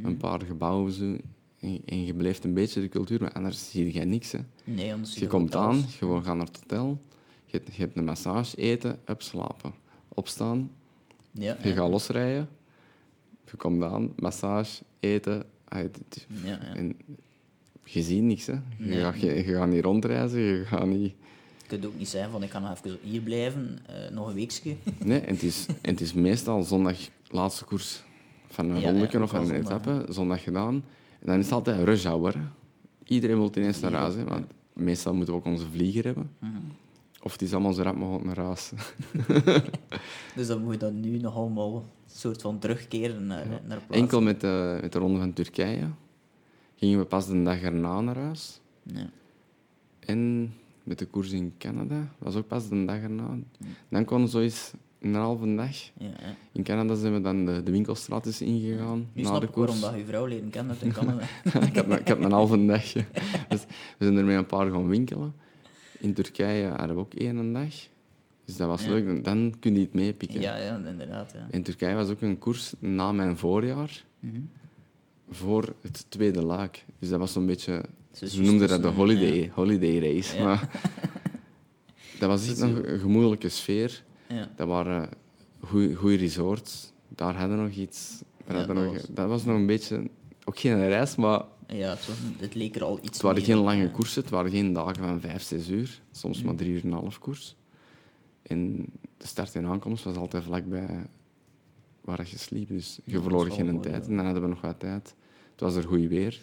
een 0.03 0.17
paar 0.17 0.43
gebouwen 0.43 0.93
zo, 0.93 1.17
en, 1.61 1.81
en 1.85 2.05
je 2.05 2.15
beleeft 2.15 2.45
een 2.45 2.55
beetje 2.55 2.81
de 2.81 2.89
cultuur, 2.89 3.21
maar 3.21 3.33
anders 3.33 3.71
zie 3.71 3.93
je 3.93 4.05
niks. 4.05 4.33
Hè. 4.33 4.39
Nee, 4.65 4.93
anders 4.93 5.15
Je 5.15 5.27
komt 5.27 5.53
hotels. 5.55 5.77
aan, 5.85 5.89
gewoon 5.89 6.25
gaan 6.25 6.37
naar 6.37 6.47
het 6.47 6.57
hotel, 6.61 7.01
je, 7.47 7.57
hebt- 7.57 7.75
je 7.75 7.81
hebt 7.83 7.97
een 7.97 8.05
massage, 8.05 8.57
eten, 8.57 8.99
up, 9.09 9.23
slapen. 9.23 9.73
Opstaan, 10.09 10.71
Ja, 11.31 11.57
je 11.63 11.69
ja. 11.69 11.75
gaat 11.75 11.91
losrijden, 11.91 12.49
je 13.53 13.59
komt 13.59 13.83
aan, 13.83 14.13
massage, 14.19 14.83
eten, 15.01 15.45
ah, 15.69 15.85
Ja, 16.45 16.59
en 16.75 16.97
je 17.85 18.03
ziet 18.03 18.23
niks. 18.23 18.47
Hè. 18.47 18.53
Je, 18.53 18.61
Nee. 18.77 19.01
gaat, 19.01 19.21
je, 19.21 19.35
je 19.35 19.43
gaat 19.55 19.69
niet 19.69 19.85
rondreizen, 19.85 20.41
je 20.41 20.65
gaat 20.65 20.87
niet... 20.87 21.15
Kunt 21.67 21.87
ook 21.87 21.99
niet 21.99 22.09
zeggen 22.09 22.31
van 22.33 22.43
ik 22.43 22.51
ga 22.51 22.59
nog 22.59 22.77
even 22.77 22.99
hier 23.03 23.21
blijven, 23.21 23.79
eh, 23.87 24.11
nog 24.11 24.29
een 24.29 24.35
weekje. 24.35 24.77
Nee, 25.05 25.21
en 25.21 25.35
het 25.35 25.43
is, 25.43 25.67
en 25.67 25.91
het 25.91 26.01
is 26.01 26.13
meestal 26.13 26.63
zondag 26.63 26.97
laatste 27.29 27.65
koers 27.65 28.03
van 28.47 28.71
een 28.71 28.81
Ja, 28.81 29.23
of 29.23 29.31
van 29.31 29.45
een 29.49 29.55
etappe, 29.55 30.07
zondag 30.09 30.43
gedaan. 30.43 30.75
En 31.21 31.27
dan 31.27 31.39
is 31.39 31.45
het 31.45 31.55
altijd 31.55 31.85
rush 31.85 32.05
hour. 32.05 32.35
Iedereen 33.05 33.37
wil 33.37 33.51
ineens 33.57 33.81
naar 33.81 33.93
huis, 33.93 34.15
want 34.15 34.47
meestal 34.73 35.15
moeten 35.15 35.35
we 35.35 35.41
ook 35.41 35.47
onze 35.47 35.67
vlieger 35.71 36.05
hebben. 36.05 36.31
Mhm. 36.39 36.57
Of 37.23 37.33
het 37.33 37.43
is 37.43 37.53
allemaal 37.53 37.73
zo 37.73 37.83
rap 37.83 37.97
mogelijk 37.97 38.25
naar 38.25 38.45
huis. 38.45 38.73
Dus 40.37 40.47
dan 40.47 40.63
moet 40.63 40.73
je 40.73 40.79
dan 40.79 41.01
nu 41.01 41.19
nog 41.19 41.37
allemaal 41.37 41.77
een 41.77 41.83
soort 42.07 42.41
van 42.43 42.59
terugkeren 42.59 43.27
naar, 43.27 43.47
naar 43.49 43.81
plaats. 43.87 44.03
Enkel 44.03 44.21
met 44.23 44.41
de, 44.41 44.79
met 44.81 44.93
de 44.93 44.99
ronde 44.99 45.19
van 45.19 45.33
Turkije 45.33 45.89
gingen 46.77 46.99
we 46.99 47.05
pas 47.05 47.27
de 47.27 47.43
dag 47.43 47.61
erna 47.63 48.01
naar 48.01 48.17
huis. 48.17 48.61
Ja. 48.83 49.11
En 50.01 50.53
met 50.83 50.99
de 50.99 51.07
koers 51.07 51.31
in 51.31 51.55
Canada 51.59 52.09
was 52.19 52.37
ook 52.37 52.47
pas 52.47 52.69
de 52.69 52.85
dag 52.85 52.97
erna. 52.97 53.39
Dan 53.89 54.05
kon 54.05 54.29
zoiets 54.29 54.73
een 55.01 55.15
halve 55.15 55.55
dag. 55.55 55.77
Ja. 55.99 56.11
In 56.53 56.63
Canada 56.63 56.95
zijn 56.95 57.13
we 57.13 57.21
dan 57.21 57.45
de, 57.47 57.63
de 57.63 57.71
winkelstraat 57.71 58.27
eens 58.27 58.41
ingegaan 58.41 59.09
Nu 59.13 59.23
na 59.23 59.29
snap 59.29 59.41
de 59.41 59.47
ik 59.47 59.55
waarom 59.55 59.75
koers. 59.75 59.91
dat 59.91 60.01
je 60.01 60.05
vrouw 60.05 60.27
leren 60.27 60.51
kennen 60.51 60.77
in 60.81 60.93
Canada. 60.93 61.23
ik, 61.67 61.77
had, 61.77 61.99
ik 61.99 62.09
had 62.09 62.19
een 62.19 62.33
halve 62.33 62.67
dag. 62.67 62.93
Dus 63.49 63.65
we 63.99 64.05
zijn 64.05 64.17
er 64.17 64.25
met 64.25 64.37
een 64.37 64.47
paar 64.47 64.71
gaan 64.71 64.89
winkelen. 64.89 65.35
In 66.03 66.13
Turkije 66.15 66.69
hadden 66.69 66.95
we 66.97 67.01
ook 67.03 67.15
één 67.15 67.53
dag. 67.53 67.73
Dus 68.45 68.57
dat 68.57 68.69
was 68.69 68.85
Ja. 68.85 68.89
leuk. 68.91 69.25
Dan 69.25 69.55
kun 69.61 69.75
je 69.75 69.81
het 69.81 69.95
meepikken. 69.95 70.41
ja, 70.41 70.57
ja, 70.57 70.77
inderdaad. 70.87 71.33
Ja. 71.33 71.47
In 71.51 71.63
Turkije 71.63 71.95
was 71.95 72.09
ook 72.11 72.21
een 72.21 72.39
koers 72.39 72.73
na 72.79 73.13
mijn 73.13 73.37
voorjaar. 73.37 74.05
Mhm. 74.21 74.41
Voor 75.31 75.75
het 75.83 76.07
tweede 76.09 76.43
luik. 76.43 76.85
Dus 76.99 77.09
dat 77.09 77.19
was 77.19 77.33
zo'n 77.33 77.47
beetje... 77.47 77.83
Ze 78.13 78.43
noemden 78.43 78.69
dat 78.69 78.83
de 78.83 78.89
holiday, 78.89 79.51
holiday 79.55 79.99
race. 80.15 80.37
Ja. 80.37 80.45
Maar 80.45 80.69
dat 82.19 82.29
was 82.29 82.49
echt 82.49 82.59
nog 82.61 82.83
een 82.83 82.99
gemoedelijke 82.99 83.49
sfeer. 83.49 84.03
Ja. 84.29 84.51
Dat 84.57 84.69
waren 84.69 85.09
goede 85.95 86.17
resorts. 86.17 86.93
Daar 87.09 87.35
hadden 87.37 87.57
we 87.57 87.63
nog 87.63 87.73
iets. 87.73 88.23
Dat 88.47 88.67
nog, 88.67 88.93
was- 88.93 89.07
dat 89.11 89.29
was 89.29 89.45
nog 89.45 89.57
een 89.57 89.67
beetje... 89.67 90.11
Ook 90.45 90.59
geen 90.59 90.89
reis, 90.89 91.17
maar 91.17 91.43
ja, 91.77 91.91
het, 91.91 92.07
was, 92.07 92.17
het 92.39 92.55
leek 92.55 92.77
er 92.77 92.85
al 92.85 92.97
iets 92.99 93.07
het 93.13 93.21
waren 93.23 93.43
geen 93.43 93.57
lange 93.57 93.91
koersen. 93.91 94.23
Het 94.23 94.31
waren 94.31 94.51
geen 94.51 94.73
dagen 94.73 94.97
van 94.97 95.21
vijf, 95.21 95.43
zes 95.43 95.69
uur. 95.69 96.01
Soms 96.11 96.37
Mhm. 96.39 96.47
maar 96.47 96.55
drie 96.57 96.71
uur 96.73 96.81
en 96.85 96.87
een 96.87 96.93
half 96.99 97.19
koers. 97.19 97.57
En 98.43 98.87
de 99.17 99.27
start 99.27 99.55
en 99.55 99.67
aankomst 99.67 100.05
was 100.05 100.17
altijd 100.17 100.45
vlakbij 100.45 101.07
waar 102.01 102.29
je 102.31 102.39
sliep. 102.39 102.69
Dus 102.69 102.99
je 103.05 103.13
Ja, 103.17 103.21
verloor 103.23 103.51
geen 103.51 103.67
mooi, 103.67 103.81
tijd. 103.81 104.05
ja. 104.05 104.11
En 104.11 104.17
dan 104.17 104.25
hadden 104.25 104.43
we 104.43 104.49
nog 104.49 104.61
wat 104.61 104.81
tijd. 104.81 105.15
Het 105.51 105.61
was 105.61 105.75
er 105.75 105.85
goed 105.85 106.07
weer. 106.09 106.41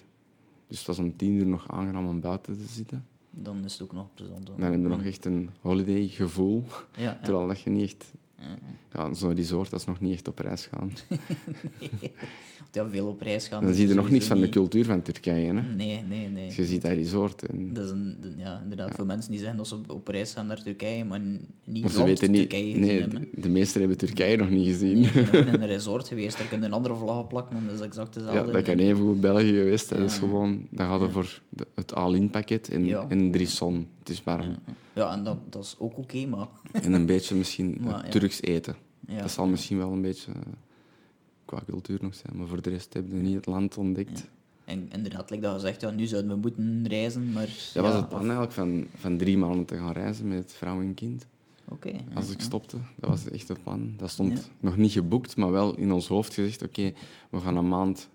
Dus 0.68 0.78
het 0.78 0.88
was 0.88 1.00
om 1.00 1.16
tien 1.18 1.34
uur 1.34 1.46
nog 1.48 1.72
aangenaam 1.72 2.08
om 2.08 2.20
buiten 2.20 2.58
te 2.58 2.66
zitten. 2.68 3.06
Dan 3.32 3.64
is 3.66 3.74
het 3.74 3.82
ook 3.82 3.94
nog 3.94 4.14
plezant. 4.14 4.46
Dan 4.46 4.62
heb 4.62 4.72
je 4.72 4.78
nog 4.78 5.04
echt 5.04 5.26
een 5.26 5.50
holiday 5.62 6.08
gevoel. 6.08 6.64
Ja. 6.98 7.20
Terwijl 7.24 7.48
dat 7.48 7.60
je 7.62 7.70
niet 7.70 7.84
echt... 7.84 8.12
Ja, 8.38 8.58
Ja, 8.94 9.14
zo'n 9.14 9.36
resort, 9.36 9.70
dat 9.70 9.80
is 9.80 9.86
nog 9.86 10.00
niet 10.00 10.14
echt 10.14 10.28
op 10.28 10.40
reis 10.40 10.66
gaan. 10.66 10.92
ja, 12.72 12.90
veel 12.90 13.08
op 13.08 13.22
reis 13.22 13.48
gaan. 13.48 13.64
Dan 13.64 13.74
zie 13.74 13.84
je 13.84 13.90
is 13.90 13.96
nog 13.96 14.06
sowieso 14.06 14.28
van 14.28 14.42
de 14.42 14.50
cultuur 14.50 14.86
van 14.86 15.02
Turkije. 15.02 15.46
Hè? 15.54 15.62
Nee, 15.76 16.04
nee, 16.10 16.28
nee. 16.28 16.46
Dus 16.48 16.56
je 16.56 16.66
ziet 16.66 16.82
dat 16.82 16.92
resort. 16.92 17.44
En... 17.48 17.74
Dat 17.74 17.86
is 17.86 17.92
een, 17.92 18.18
ja, 18.38 18.60
inderdaad, 18.64 18.96
voor 18.96 19.06
mensen 19.06 19.32
die 19.32 19.40
zeggen 19.40 19.58
dat 19.58 19.68
ze 19.68 19.76
op, 19.76 19.90
op 19.92 20.08
reis 20.08 20.34
gaan 20.34 20.48
naar 20.48 20.62
Turkije, 20.64 21.06
maar 21.06 21.20
niet 21.64 21.82
Maar 21.84 21.92
ze 21.92 22.04
weten 22.04 22.32
niet... 22.32 22.50
Turkije 22.50 22.78
Nee, 22.78 23.00
hebben. 23.00 23.28
de, 23.34 23.42
de 23.42 23.50
meesten 23.50 23.80
hebben 23.80 23.98
Turkije 23.98 24.38
nog 24.38 24.50
niet 24.50 24.68
gezien. 24.68 25.04
Ik 25.04 25.14
ben 25.14 25.26
ook 25.28 25.48
in 25.48 25.62
een 25.62 25.68
resort 25.78 26.08
geweest, 26.08 26.38
daar 26.38 26.48
kun 26.48 26.60
je 26.60 26.66
een 26.66 26.74
andere 26.74 26.96
vlag 26.96 27.28
plakken 27.28 27.58
en 27.58 27.64
dat 27.66 27.76
is 27.76 27.82
exact 27.82 28.16
Ja, 28.16 28.22
dezelfde. 28.22 28.52
dat 28.52 28.64
kan 28.64 28.78
even 28.78 29.02
goed 29.04 29.22
België 29.22 29.48
geweest. 29.54 29.90
Dat 29.90 30.00
is 30.00 30.14
Ja. 30.14 30.20
gewoon... 30.20 30.68
Dat 30.70 30.88
gaat 30.88 31.02
er 31.02 31.12
voor 31.12 31.42
de- 31.50 31.68
het 31.76 31.94
all-in 31.96 32.30
pakket 32.30 32.70
en, 32.70 32.86
Ja. 32.86 33.06
en 33.10 33.32
drie 33.32 33.48
zon. 33.48 33.88
Het 34.00 34.10
is 34.10 34.24
warm. 34.24 34.56
Ja, 34.94 35.12
en 35.14 35.24
dat, 35.24 35.38
dat 35.50 35.64
is 35.64 35.76
ook 35.80 35.98
oké, 35.98 36.26
maar... 36.26 36.48
En 36.72 36.94
een 36.94 37.06
beetje 37.06 37.36
misschien 37.36 37.78
Maar, 37.82 38.06
ja. 38.06 38.12
Turks 38.12 38.42
eten. 38.42 38.76
Ja. 39.08 39.22
Dat 39.22 39.32
zal 39.32 39.48
misschien 39.48 39.78
wel 39.78 39.92
een 39.92 40.02
beetje 40.02 40.32
qua 41.50 41.62
cultuur 41.68 41.98
nog 42.02 42.16
zijn. 42.16 42.38
Maar 42.38 42.48
voor 42.48 42.62
de 42.62 42.70
rest 42.70 42.94
heb 42.94 43.08
je 43.08 43.14
niet 43.16 43.36
het 43.36 43.46
land 43.46 43.78
ontdekt. 43.78 44.28
En 44.66 44.90
inderdaad, 44.92 45.30
like 45.30 45.42
dat 45.42 45.54
gezegd, 45.54 45.82
ja, 45.82 45.90
nu 45.90 46.06
zouden 46.06 46.32
we 46.32 46.38
moeten 46.38 46.88
reizen, 46.88 47.32
maar... 47.32 47.46
Dat 47.74 47.84
was 47.84 47.92
ja, 47.94 47.98
het 48.00 48.10
plan 48.10 48.22
eigenlijk 48.22 48.52
van, 48.52 48.88
van 48.96 49.18
drie 49.18 49.38
maanden 49.38 49.66
te 49.66 49.76
gaan 49.76 49.92
reizen 49.92 50.28
met 50.28 50.54
vrouw 50.54 50.82
en 50.82 50.94
kind. 50.94 51.26
Oké. 51.68 51.90
ja. 51.90 52.00
Als 52.14 52.30
ik 52.32 52.42
stopte, 52.42 52.78
dat 52.96 53.10
was 53.10 53.30
echt 53.30 53.48
het 53.48 53.64
plan. 53.64 53.94
Dat 53.98 54.10
stond 54.10 54.32
Ja. 54.34 54.40
nog 54.60 54.78
niet 54.78 54.92
geboekt, 54.92 55.38
maar 55.38 55.52
wel 55.52 55.76
in 55.76 55.92
ons 55.92 56.08
hoofd 56.08 56.34
gezegd: 56.34 56.62
oké, 56.64 56.92
we 57.30 57.40
gaan 57.40 57.58
een 57.58 57.68
maand. 57.68 58.10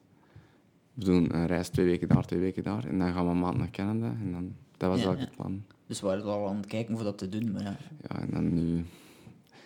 We 0.94 1.04
doen 1.04 1.34
een 1.34 1.46
reis 1.46 1.68
twee 1.68 1.86
weken 1.86 2.08
daar, 2.08 2.26
twee 2.26 2.40
weken 2.40 2.62
daar. 2.62 2.84
En 2.86 2.98
dan 2.98 3.12
gaan 3.12 3.24
we 3.24 3.30
een 3.30 3.38
maand 3.38 3.56
naar 3.56 3.70
Canada. 3.70 4.06
En 4.20 4.32
dan, 4.32 4.52
dat 4.76 4.90
was 4.90 5.00
Ja, 5.00 5.06
eigenlijk 5.06 5.18
ja. 5.20 5.24
het 5.26 5.36
plan. 5.36 5.62
Dus 5.86 6.00
we 6.00 6.06
waren 6.06 6.24
al 6.24 6.48
aan 6.48 6.56
het 6.56 6.66
kijken 6.66 6.94
of 6.94 7.02
dat 7.02 7.18
te 7.18 7.28
doen, 7.28 7.52
maar 7.52 7.62
ja. 7.62 7.76
Ja, 8.08 8.20
en 8.20 8.28
dan 8.30 8.54
nu. 8.54 8.84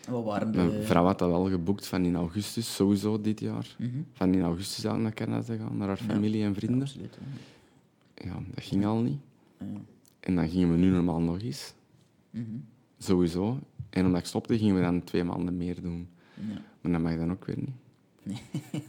Wat 0.09 0.25
waren 0.25 0.51
Mijn 0.51 0.71
de... 0.71 0.83
vrouw 0.83 1.05
had 1.05 1.19
dat 1.19 1.29
wel 1.31 1.49
geboekt 1.51 1.87
van 1.87 2.05
in 2.05 2.17
augustus, 2.17 2.75
sowieso 2.75 3.21
dit 3.21 3.41
jaar. 3.41 3.77
Mhm. 3.79 3.89
Van 4.13 4.35
in 4.35 4.43
augustus 4.43 4.87
aan 4.87 5.03
naar 5.03 5.15
Canada 5.15 5.43
te 5.43 5.57
gaan, 5.57 5.77
naar 5.77 5.89
haar 5.89 5.97
familie 5.97 6.43
en 6.43 6.49
Ja, 6.49 6.55
vrienden. 6.55 6.81
absoluut. 6.81 7.19
Ja, 8.15 8.39
dat 8.55 8.65
ging 8.65 8.87
al 8.87 9.01
niet. 9.01 9.19
En 10.21 10.35
dan 10.35 10.49
gingen 10.49 10.71
we 10.73 10.77
nu 10.77 10.91
normaal 10.91 11.21
nog 11.21 11.41
eens, 11.43 11.73
Mhm. 12.31 12.45
sowieso. 12.99 13.59
En 13.91 14.07
omdat 14.07 14.21
ik 14.21 14.27
stopte, 14.27 14.59
gingen 14.59 14.75
we 14.75 14.81
dan 14.81 15.05
twee 15.05 15.25
maanden 15.25 15.57
meer 15.57 15.81
doen. 15.83 16.09
Ja. 16.35 16.61
Maar 16.81 16.93
dat 16.93 17.01
mag 17.01 17.17
dan 17.17 17.31
ook 17.31 17.45
weer 17.45 17.59
niet. 17.59 18.43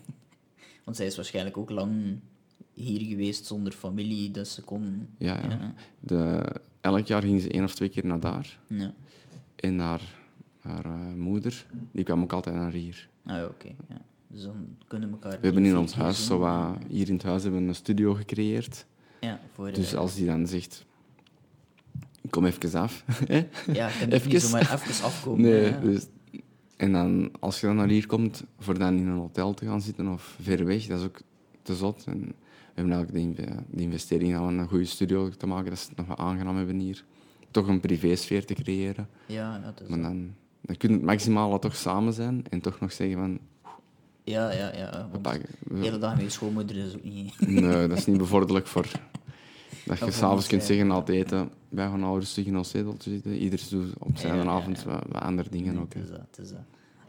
Want 0.83 0.97
zij 0.97 1.05
is 1.05 1.15
waarschijnlijk 1.15 1.57
ook 1.57 1.69
lang 1.69 2.19
hier 2.73 3.01
geweest 3.01 3.45
zonder 3.45 3.73
familie, 3.73 4.31
dus 4.31 4.53
ze 4.53 4.61
kon... 4.61 5.07
Ja, 5.17 5.39
ja. 5.43 5.49
Ja. 5.49 5.73
De, 5.99 6.45
elk 6.81 7.05
jaar 7.05 7.21
ging 7.21 7.41
ze 7.41 7.49
één 7.51 7.63
of 7.63 7.75
twee 7.75 7.89
keer 7.89 8.05
naar 8.05 8.19
daar. 8.19 8.59
Ja. 8.67 8.93
En 9.55 9.79
haar, 9.79 10.18
haar 10.69 10.85
eh, 10.85 11.13
moeder, 11.15 11.65
die 11.91 12.03
kwam 12.03 12.21
ook 12.21 12.33
altijd 12.33 12.55
naar 12.55 12.71
hier. 12.71 13.09
Ah, 13.25 13.43
oké. 13.43 13.67
ja. 13.89 14.01
Dus 14.27 14.43
dan 14.43 14.67
kunnen 14.87 15.09
we 15.09 15.13
elkaar... 15.15 15.39
We 15.39 15.45
hebben 15.45 15.65
in 15.65 15.77
ons 15.77 15.93
huis, 15.93 16.25
zo 16.25 16.37
wat, 16.37 16.77
hier 16.87 17.07
in 17.07 17.13
het 17.13 17.23
huis 17.23 17.43
hebben 17.43 17.61
we 17.61 17.67
een 17.67 17.75
studio 17.75 18.13
gecreëerd. 18.13 18.85
Ja, 19.19 19.39
voor... 19.53 19.71
Dus 19.71 19.95
als 19.95 20.15
die 20.15 20.25
dan 20.25 20.47
zegt, 20.47 20.85
kom 22.29 22.45
even 22.45 22.79
af. 22.79 23.03
Ja, 23.73 23.89
kunt 23.99 24.13
Even. 24.13 24.29
niet 24.29 24.41
zomaar 24.41 24.61
even 24.73 25.05
afkomen. 25.05 25.41
nee, 25.41 25.79
dus, 25.79 26.07
en 26.77 26.91
dan, 26.91 27.31
als 27.39 27.59
je 27.59 27.67
dan 27.67 27.75
naar 27.75 27.87
hier 27.87 28.07
komt, 28.07 28.43
voor 28.59 28.77
dan 28.79 28.97
in 28.97 29.07
een 29.07 29.17
hotel 29.17 29.53
te 29.53 29.65
gaan 29.65 29.81
zitten 29.81 30.07
of 30.07 30.37
ver 30.41 30.65
weg, 30.65 30.85
dat 30.85 30.99
is 30.99 31.05
ook 31.05 31.21
te 31.61 31.75
zot. 31.75 32.03
En 32.05 32.19
we 32.19 32.33
hebben 32.73 32.93
eigenlijk 32.93 33.35
de, 33.37 33.41
inve- 33.43 33.63
de 33.71 33.81
investering 33.81 34.39
om 34.39 34.59
een 34.59 34.67
goede 34.67 34.85
studio 34.85 35.29
te 35.29 35.47
maken, 35.47 35.69
dat 35.69 35.79
ze 35.79 35.87
het 35.87 35.97
nog 35.97 36.07
wat 36.07 36.17
aangenaam 36.17 36.55
hebben 36.57 36.79
hier. 36.79 37.05
Toch 37.51 37.67
een 37.67 37.79
privésfeer 37.79 38.45
te 38.45 38.53
creëren. 38.53 39.07
Ja, 39.25 39.59
dat 39.59 39.81
is 39.81 39.87
Maar 39.87 40.01
dan, 40.01 40.33
dan 40.69 40.77
kun 40.77 40.89
je 40.89 40.95
het 40.95 41.03
maximale 41.05 41.59
toch 41.59 41.75
samen 41.75 42.13
zijn 42.13 42.43
en 42.49 42.61
toch 42.61 42.79
nog 42.79 42.91
zeggen 42.91 43.17
van, 43.17 43.39
ja, 44.23 44.51
ja, 44.51 44.75
ja. 44.75 45.07
Want 45.11 45.21
pakken. 45.21 45.41
de 45.59 45.73
we- 45.75 45.79
hele 45.79 45.97
dag 45.97 46.13
met 46.15 46.21
je 46.23 46.29
schoonmoeder 46.29 46.75
is 46.77 46.95
ook 46.95 47.03
niet... 47.03 47.39
Nee, 47.47 47.87
dat 47.87 47.97
is 47.97 48.05
niet 48.05 48.17
bevorderlijk 48.17 48.67
voor... 48.67 48.85
Dat 49.85 49.99
je 49.99 50.11
s'avonds 50.11 50.47
kunt 50.47 50.63
zeggen 50.63 50.87
na 50.87 50.99
het 50.99 51.09
eten, 51.09 51.49
wij 51.69 51.87
gaan 51.87 52.03
al 52.03 52.19
rustig 52.19 52.45
in 52.45 52.57
ons 52.57 52.69
zeteltje 52.69 53.09
zitten. 53.11 53.31
Ieder 53.37 53.61
doet 53.69 53.93
op 53.99 54.17
zijn 54.17 54.35
Ja, 54.35 54.43
ja, 54.43 54.49
avond 54.49 54.79
ja. 54.81 54.85
Wat, 54.91 55.03
wat 55.09 55.21
andere 55.21 55.49
dingen 55.49 55.79
ook. 55.79 55.93
het 55.93 56.03
is 56.03 56.09
dat, 56.09 56.19
het 56.31 56.37
is 56.45 56.49
dat. 56.49 56.59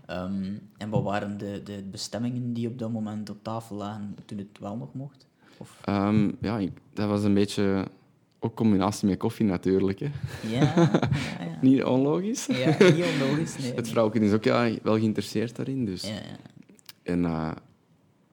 Ehm, 0.07 0.53
en 0.77 0.91
wat 0.91 1.03
waren 1.03 1.39
de, 1.39 1.61
de 1.65 1.85
bestemmingen 1.91 2.53
die 2.53 2.69
op 2.69 2.79
dat 2.79 2.91
moment 2.93 3.31
op 3.31 3.39
tafel 3.43 3.77
lagen 3.77 4.17
toen 4.25 4.39
het 4.39 4.59
wel 4.61 4.77
nog 4.77 4.95
mocht? 4.95 5.27
Of... 5.57 5.79
Ehm, 5.85 6.31
ja, 6.41 6.59
ik- 6.59 6.81
dat 6.93 7.09
was 7.09 7.23
een 7.25 7.35
beetje 7.35 7.87
ook 8.41 8.55
combinatie 8.57 9.09
met 9.09 9.19
koffie 9.19 9.47
natuurlijk. 9.47 9.99
Hè. 9.99 10.11
Ja, 10.49 10.61
ja, 10.77 11.01
ja. 11.41 11.59
Niet 11.61 11.85
onlogisch. 11.85 12.47
Ja, 12.47 12.69
niet 12.79 13.05
onlogisch, 13.21 13.59
nee. 13.59 13.73
Het 13.75 13.89
vrouwtje 13.89 14.21
is 14.21 14.33
ook 14.33 14.45
ja, 14.45 14.71
wel 14.83 14.95
geïnteresseerd 14.99 15.57
daarin. 15.57 15.85
Dus. 15.85 16.03
Ja, 16.03 16.15
ja. 16.15 16.37
En 17.03 17.25
eh, 17.25 17.53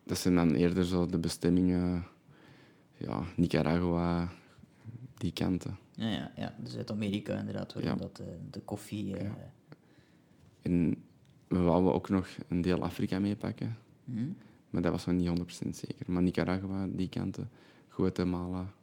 dat 0.03 0.17
zijn 0.17 0.35
dan 0.35 0.53
eerder 0.53 0.85
zo 0.85 1.05
de 1.05 1.17
bestemmingen, 1.17 2.05
ja, 2.97 3.23
Nicaragua, 3.35 4.29
die 5.17 5.31
kanten. 5.31 5.77
Ja, 5.91 6.09
ja, 6.09 6.31
ja. 6.35 6.53
Dus 6.59 6.75
uit 6.75 6.91
Amerika 6.91 7.37
inderdaad, 7.39 7.73
waarom 7.73 7.91
Ja. 7.93 7.97
dat, 7.99 8.19
eh, 8.19 8.25
de 8.51 8.59
koffie... 8.59 9.17
eh, 9.17 9.29
En 10.61 10.95
we 11.47 11.59
wouden 11.59 11.93
ook 11.93 12.09
nog 12.09 12.27
een 12.47 12.61
deel 12.61 12.83
Afrika 12.83 13.19
meepakken. 13.19 13.77
hm? 14.05 14.27
Maar 14.69 14.81
dat 14.81 14.91
was 14.91 15.05
nog 15.05 15.15
niet 15.15 15.27
100% 15.27 15.75
zeker. 15.75 16.11
Maar 16.11 16.21
Nicaragua, 16.23 16.87
die 16.91 17.09
kanten, 17.09 17.49
Guatemala. 17.87 18.73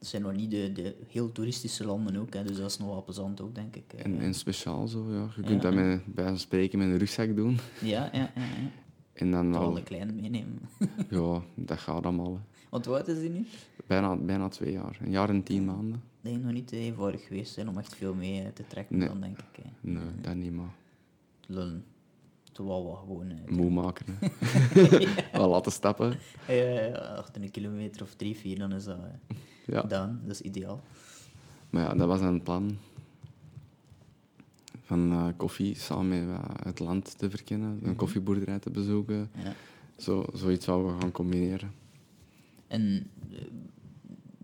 Dat 0.00 0.08
zijn 0.08 0.22
nog 0.22 0.32
niet 0.32 0.50
de, 0.50 0.72
de 0.72 0.96
heel 1.08 1.32
toeristische 1.32 1.84
landen 1.84 2.16
ook, 2.16 2.34
hè, 2.34 2.44
dus 2.44 2.56
dat 2.56 2.70
is 2.70 2.78
nog 2.78 2.88
wel 2.88 3.04
plezant 3.04 3.40
ook, 3.40 3.54
denk 3.54 3.76
ik. 3.76 3.92
eh. 3.92 4.04
En, 4.04 4.20
en 4.20 4.34
speciaal 4.34 4.88
zo, 4.88 5.12
ja. 5.12 5.28
Je 5.36 5.42
kunt 5.42 5.62
dat 5.62 5.74
met, 5.74 6.14
bij 6.14 6.24
van 6.24 6.38
spreken 6.38 6.78
met 6.78 6.88
een 6.88 6.98
rugzak 6.98 7.36
doen. 7.36 7.58
Ja, 7.80 8.08
ja, 8.12 8.32
ja. 8.34 8.42
En 9.12 9.30
dan 9.30 9.50
Wel 9.52 9.76
een 9.76 9.82
kleine 9.82 10.12
meenemen. 10.12 10.58
ja, 11.10 11.42
dat 11.54 11.78
gaat 11.78 12.04
allemaal. 12.04 12.32
hè. 12.34 12.40
Want 12.70 12.84
hoe 12.86 12.94
oud 12.96 13.08
is 13.08 13.18
die 13.18 13.30
nu? 13.30 13.46
Bijna, 13.86 14.16
bijna 14.16 14.48
twee 14.48 14.72
jaar. 14.72 14.98
Een 15.00 15.10
jaar 15.10 15.28
en 15.28 15.42
tien 15.42 15.64
maanden. 15.64 16.02
Ik 16.22 16.30
denk 16.30 16.42
nog 16.42 16.52
niet 16.52 16.72
eenvoudig 16.72 17.26
geweest 17.26 17.52
zijn 17.52 17.68
om 17.68 17.78
echt 17.78 17.94
veel 17.94 18.14
mee 18.14 18.40
eh, 18.42 18.48
te 18.54 18.66
trekken 18.66 18.98
Nee. 18.98 19.08
dan, 19.08 19.20
denk 19.20 19.38
ik. 19.38 19.62
Hè. 19.64 19.70
Nee, 19.90 20.02
dat 20.20 20.34
niet, 20.34 20.52
maar 20.52 20.74
Lullen. 21.46 21.84
Wel 22.66 22.94
gewoon... 22.94 23.30
eh, 23.30 23.50
moe 23.56 23.70
maken. 23.70 24.06
Wel 25.32 25.48
laten 25.48 25.72
stappen. 25.72 26.14
Ja, 26.48 26.88
achter 26.92 27.42
een 27.42 27.50
kilometer 27.50 28.02
of 28.02 28.14
drie, 28.14 28.36
vier, 28.36 28.58
dan 28.58 28.72
is 28.72 28.84
dat 28.84 28.98
eh, 28.98 29.36
Ja. 29.66 29.80
gedaan. 29.80 30.20
Dat 30.22 30.30
is 30.34 30.40
ideaal. 30.40 30.80
Maar 31.70 31.82
ja, 31.82 31.94
dat 31.94 32.06
was 32.08 32.20
het 32.20 32.42
plan. 32.44 32.78
Van 34.82 35.12
eh, 35.12 35.26
koffie 35.36 35.74
samen 35.74 36.26
met 36.30 36.40
het 36.64 36.78
land 36.78 37.18
te 37.18 37.30
verkennen. 37.30 37.78
Een 37.82 37.96
koffieboerderij 37.96 38.58
te 38.58 38.70
bezoeken. 38.70 39.30
Ja. 39.44 39.52
Zo, 39.96 40.24
zoiets 40.34 40.64
zouden 40.64 40.94
we 40.94 41.00
gaan 41.00 41.12
combineren. 41.12 41.72
En 42.66 43.10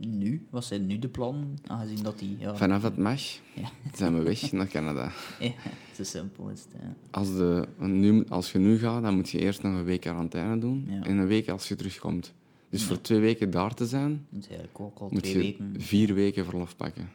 nu? 0.06 0.46
Wat 0.50 0.64
zijn 0.64 0.86
nu 0.86 0.98
de 0.98 1.08
plannen? 1.08 1.58
Aangezien 1.66 2.02
dat 2.02 2.18
die... 2.18 2.36
Ja, 2.38 2.56
Vanaf 2.56 2.82
het 2.82 2.96
mag 2.96 3.20
Ja. 3.54 3.70
zijn 3.94 4.16
we 4.18 4.22
weg 4.22 4.52
naar 4.52 4.66
Canada. 4.66 5.10
ja, 5.40 5.52
zo 5.94 6.04
simpel 6.04 6.48
is 6.48 6.60
het. 6.60 6.82
Ja. 6.82 6.94
Als, 7.10 7.28
de, 7.36 7.68
nu, 7.78 8.24
als 8.28 8.52
je 8.52 8.58
nu 8.58 8.78
gaat, 8.78 9.02
dan 9.02 9.14
moet 9.14 9.30
je 9.30 9.38
eerst 9.38 9.62
nog 9.62 9.72
een 9.72 9.84
week 9.84 10.00
quarantaine 10.00 10.58
doen. 10.58 10.88
En 11.02 11.18
een 11.18 11.26
week 11.26 11.48
als 11.48 11.68
je 11.68 11.74
terugkomt. 11.76 12.34
Dus 12.68 12.84
voor 12.84 13.00
twee 13.00 13.20
weken 13.20 13.50
daar 13.50 13.74
te 13.74 13.86
zijn, 13.86 14.26
moet 14.28 14.42
je 14.44 14.48
eigenlijk 14.48 14.80
ook 14.80 14.98
al 14.98 15.08
twee 15.08 15.36
weken... 15.38 15.74
vier 15.80 16.14
weken 16.14 16.44
verlof 16.44 16.76
pakken. 16.76 17.10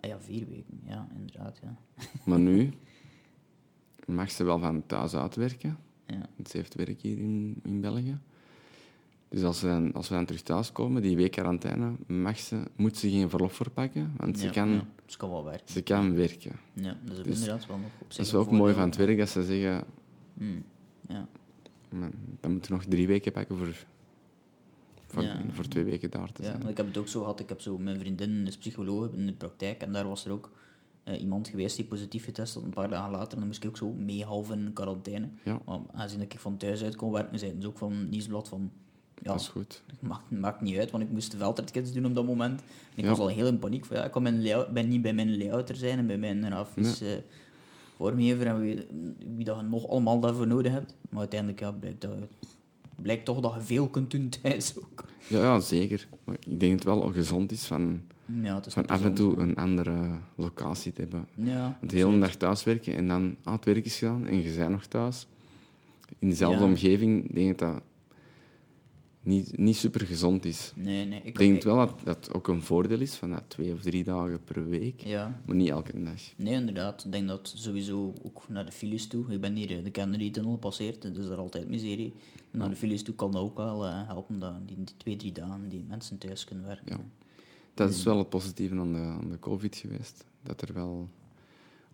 Ah 0.00 0.10
ja, 0.10 0.20
vier 0.20 0.46
weken. 0.48 0.80
Ja, 0.86 1.08
inderdaad, 1.16 1.58
ja. 1.62 1.76
Maar 2.24 2.38
nu 2.38 2.70
mag 4.06 4.30
ze 4.30 4.44
wel 4.44 4.58
van 4.58 4.86
thuis 4.86 5.14
uitwerken. 5.14 5.78
ja. 6.06 6.28
Ze 6.48 6.56
heeft 6.56 6.74
werk 6.74 7.00
hier 7.00 7.18
in, 7.18 7.60
in 7.64 7.80
België. 7.80 8.18
Dus 9.30 9.42
als 9.42 9.60
we, 9.60 9.68
dan, 9.68 9.92
als 9.92 10.08
we 10.08 10.14
dan 10.14 10.24
terug 10.24 10.42
thuis 10.42 10.72
komen, 10.72 11.02
die 11.02 11.16
week 11.16 11.30
quarantaine, 11.30 11.92
mag 12.06 12.38
ze, 12.38 12.62
moet 12.76 12.96
ze 12.96 13.10
geen 13.10 13.30
verlof 13.30 13.52
voor 13.52 13.70
pakken. 13.70 14.12
Want 14.16 14.38
ze, 14.38 14.44
Ja, 14.44 14.50
kan, 14.52 14.68
ja, 14.68 14.84
ze 15.06 15.16
kan 15.16 15.30
wel 15.30 15.44
werken. 15.44 15.68
ze 15.72 15.82
kan 15.82 16.14
werken. 16.14 16.52
Ja, 16.74 16.96
dat 17.04 17.16
is 17.18 17.22
Dus 17.24 17.38
inderdaad 17.40 17.66
wel 17.66 17.78
nog 17.78 17.90
op 18.00 18.06
zich 18.12 18.16
Dat 18.16 18.26
is 18.26 18.34
ook 18.34 18.50
mooi 18.50 18.74
van 18.74 18.82
het 18.82 18.96
werk, 18.96 19.18
dat 19.18 19.28
ze 19.28 19.42
zeggen... 19.44 19.84
Hmm, 20.34 20.64
Ja, 21.08 21.28
"Man, 21.90 22.12
Dan 22.40 22.50
moeten 22.52 22.70
we 22.70 22.76
nog 22.76 22.86
drie 22.86 23.06
weken 23.06 23.32
pakken 23.32 23.56
voor, 23.56 23.84
voor, 25.06 25.22
Ja. 25.22 25.40
voor 25.50 25.64
twee 25.68 25.84
weken 25.84 26.10
daar 26.10 26.32
te 26.32 26.42
ja, 26.42 26.48
zijn. 26.48 26.58
want 26.58 26.70
ik 26.70 26.76
heb 26.76 26.86
het 26.86 26.96
ook 26.96 27.08
zo 27.08 27.20
gehad. 27.20 27.40
Ik 27.40 27.48
heb 27.48 27.60
zo 27.60 27.78
mijn 27.78 27.98
vriendin 27.98 28.46
is 28.46 28.56
psycholoog 28.58 29.12
in 29.12 29.26
de 29.26 29.32
praktijk 29.32 29.82
en 29.82 29.92
daar 29.92 30.08
was 30.08 30.24
er 30.24 30.32
ook 30.32 30.50
eh, 31.04 31.20
iemand 31.20 31.48
geweest 31.48 31.76
die 31.76 31.84
positief 31.84 32.24
getest 32.24 32.54
had. 32.54 32.62
Een 32.62 32.70
paar 32.70 32.88
dagen 32.88 33.10
later 33.10 33.32
en 33.32 33.38
dan 33.38 33.46
moest 33.46 33.62
ik 33.64 33.68
ook 33.70 33.76
zo 33.76 33.92
mee 33.92 34.24
half 34.24 34.50
in 34.50 34.70
quarantaine. 34.72 35.28
Ja. 35.44 35.60
Maar 35.66 35.78
aangezien 35.92 36.20
ik 36.20 36.34
van 36.38 36.56
thuis 36.56 36.82
uit 36.82 36.96
kon 36.96 37.12
werken, 37.12 37.38
zeiden 37.38 37.62
ze 37.62 37.68
ook 37.68 37.78
van 37.78 38.08
Nieuwsblad 38.08 38.48
van... 38.48 38.70
Ja, 39.22 39.32
Dat 39.32 39.40
is 39.40 39.48
goed. 39.48 39.82
maakt, 40.00 40.30
maakt 40.30 40.60
niet 40.60 40.76
uit, 40.78 40.90
want 40.90 41.02
ik 41.04 41.10
moest 41.10 41.30
de 41.30 41.36
veldrijdkids 41.36 41.92
doen 41.92 42.04
op 42.06 42.14
dat 42.14 42.26
moment. 42.26 42.60
En 42.60 42.96
ik 42.96 43.04
Ja. 43.04 43.10
was 43.10 43.18
al 43.18 43.28
heel 43.28 43.46
in 43.46 43.58
paniek. 43.58 43.84
Van, 43.84 43.96
ja, 43.96 44.04
ik 44.04 44.10
kan 44.10 44.22
mijn 44.22 44.42
layout, 44.42 44.68
ben 44.68 44.88
niet 44.88 45.02
bij 45.02 45.12
mijn 45.12 45.36
layouter 45.36 45.76
zijn 45.76 45.98
en 45.98 46.06
bij 46.06 46.18
mijn 46.18 46.44
grafisch 46.46 47.00
eh, 47.02 47.08
vormgever 47.96 48.46
en 48.46 48.60
wie, 48.60 48.86
wie 49.36 49.44
dat 49.44 49.56
je 49.56 49.62
nog 49.62 49.88
allemaal 49.88 50.20
daarvoor 50.20 50.46
nodig 50.46 50.72
hebt. 50.72 50.94
Maar 51.08 51.20
uiteindelijk 51.20 51.60
ja, 51.60 51.70
blijkt, 51.72 52.00
dat, 52.00 52.10
blijkt 53.02 53.24
toch 53.24 53.40
dat 53.40 53.54
je 53.54 53.60
veel 53.60 53.88
kunt 53.88 54.10
doen 54.10 54.28
thuis 54.42 54.74
ook. 54.78 55.04
Ja, 55.26 55.38
ja, 55.38 55.60
zeker. 55.60 56.06
Maar 56.24 56.36
ik 56.46 56.60
denk 56.60 56.82
dat 56.82 56.94
het 56.94 57.02
wel 57.04 57.12
gezond 57.12 57.52
is 57.52 57.64
van, 57.64 58.00
Ja, 58.42 58.60
is 58.66 58.72
van 58.72 58.86
af 58.86 59.04
en 59.04 59.14
toe 59.14 59.36
een 59.38 59.56
andere 59.56 59.96
locatie 60.34 60.92
te 60.92 61.00
hebben. 61.00 61.26
Ja, 61.34 61.76
Want 61.80 61.90
de 61.92 61.96
hele 61.96 62.18
dag 62.18 62.34
thuiswerken 62.34 62.94
en 62.94 63.08
dan 63.08 63.36
ah, 63.44 63.52
het 63.52 63.64
werk 63.64 63.84
is 63.84 63.98
gedaan 63.98 64.26
en 64.26 64.42
je 64.42 64.54
bent 64.56 64.70
nog 64.70 64.84
thuis. 64.86 65.26
In 66.18 66.28
dezelfde 66.28 66.64
omgeving 66.64 67.34
denk 67.34 67.50
ik 67.50 67.58
dat 67.58 67.80
niet, 69.22 69.58
niet 69.58 69.76
super 69.76 70.06
gezond 70.06 70.44
is. 70.44 70.72
Nee, 70.74 71.04
nee. 71.04 71.20
Ik, 71.22 71.38
denk 71.38 71.62
wel 71.62 71.76
dat 71.76 72.00
dat 72.04 72.34
ook 72.34 72.48
een 72.48 72.62
voordeel 72.62 73.00
is 73.00 73.14
van 73.14 73.30
dat 73.30 73.42
twee 73.48 73.72
of 73.72 73.80
drie 73.80 74.04
dagen 74.04 74.44
per 74.44 74.68
week, 74.68 75.00
Ja, 75.00 75.40
maar 75.46 75.56
niet 75.56 75.68
elke 75.68 76.02
dag. 76.02 76.32
nee, 76.36 76.54
inderdaad. 76.54 77.04
Ik 77.04 77.12
denk 77.12 77.28
dat 77.28 77.52
sowieso 77.56 78.14
ook 78.22 78.48
naar 78.48 78.66
de 78.66 78.72
files 78.72 79.06
toe. 79.06 79.32
Ik 79.32 79.40
ben 79.40 79.54
hier 79.54 79.82
de 79.84 79.90
Kennedy-tunnel 79.90 80.52
gepasseerd, 80.52 81.14
dus 81.14 81.28
daar 81.28 81.36
altijd 81.36 81.68
miserie. 81.68 82.12
Naar 82.50 82.68
de 82.68 82.76
files 82.76 83.02
toe 83.02 83.14
kan 83.14 83.32
dat 83.32 83.42
ook 83.42 83.56
wel 83.56 83.86
eh, 83.86 84.06
helpen, 84.06 84.38
dat 84.38 84.68
die, 84.68 84.76
die 84.76 84.96
twee, 84.96 85.16
drie 85.16 85.32
dagen 85.32 85.68
die 85.68 85.84
mensen 85.88 86.18
thuis 86.18 86.44
kunnen 86.44 86.66
werken. 86.66 86.96
Ja. 86.96 87.04
Dat 87.74 87.90
is 87.90 88.02
wel 88.02 88.18
het 88.18 88.28
positieve 88.28 88.74
aan 88.74 88.92
de, 88.92 88.98
aan 88.98 89.30
de 89.30 89.38
COVID 89.38 89.76
geweest. 89.76 90.24
Dat 90.42 90.62
er 90.62 90.74
wel 90.74 91.08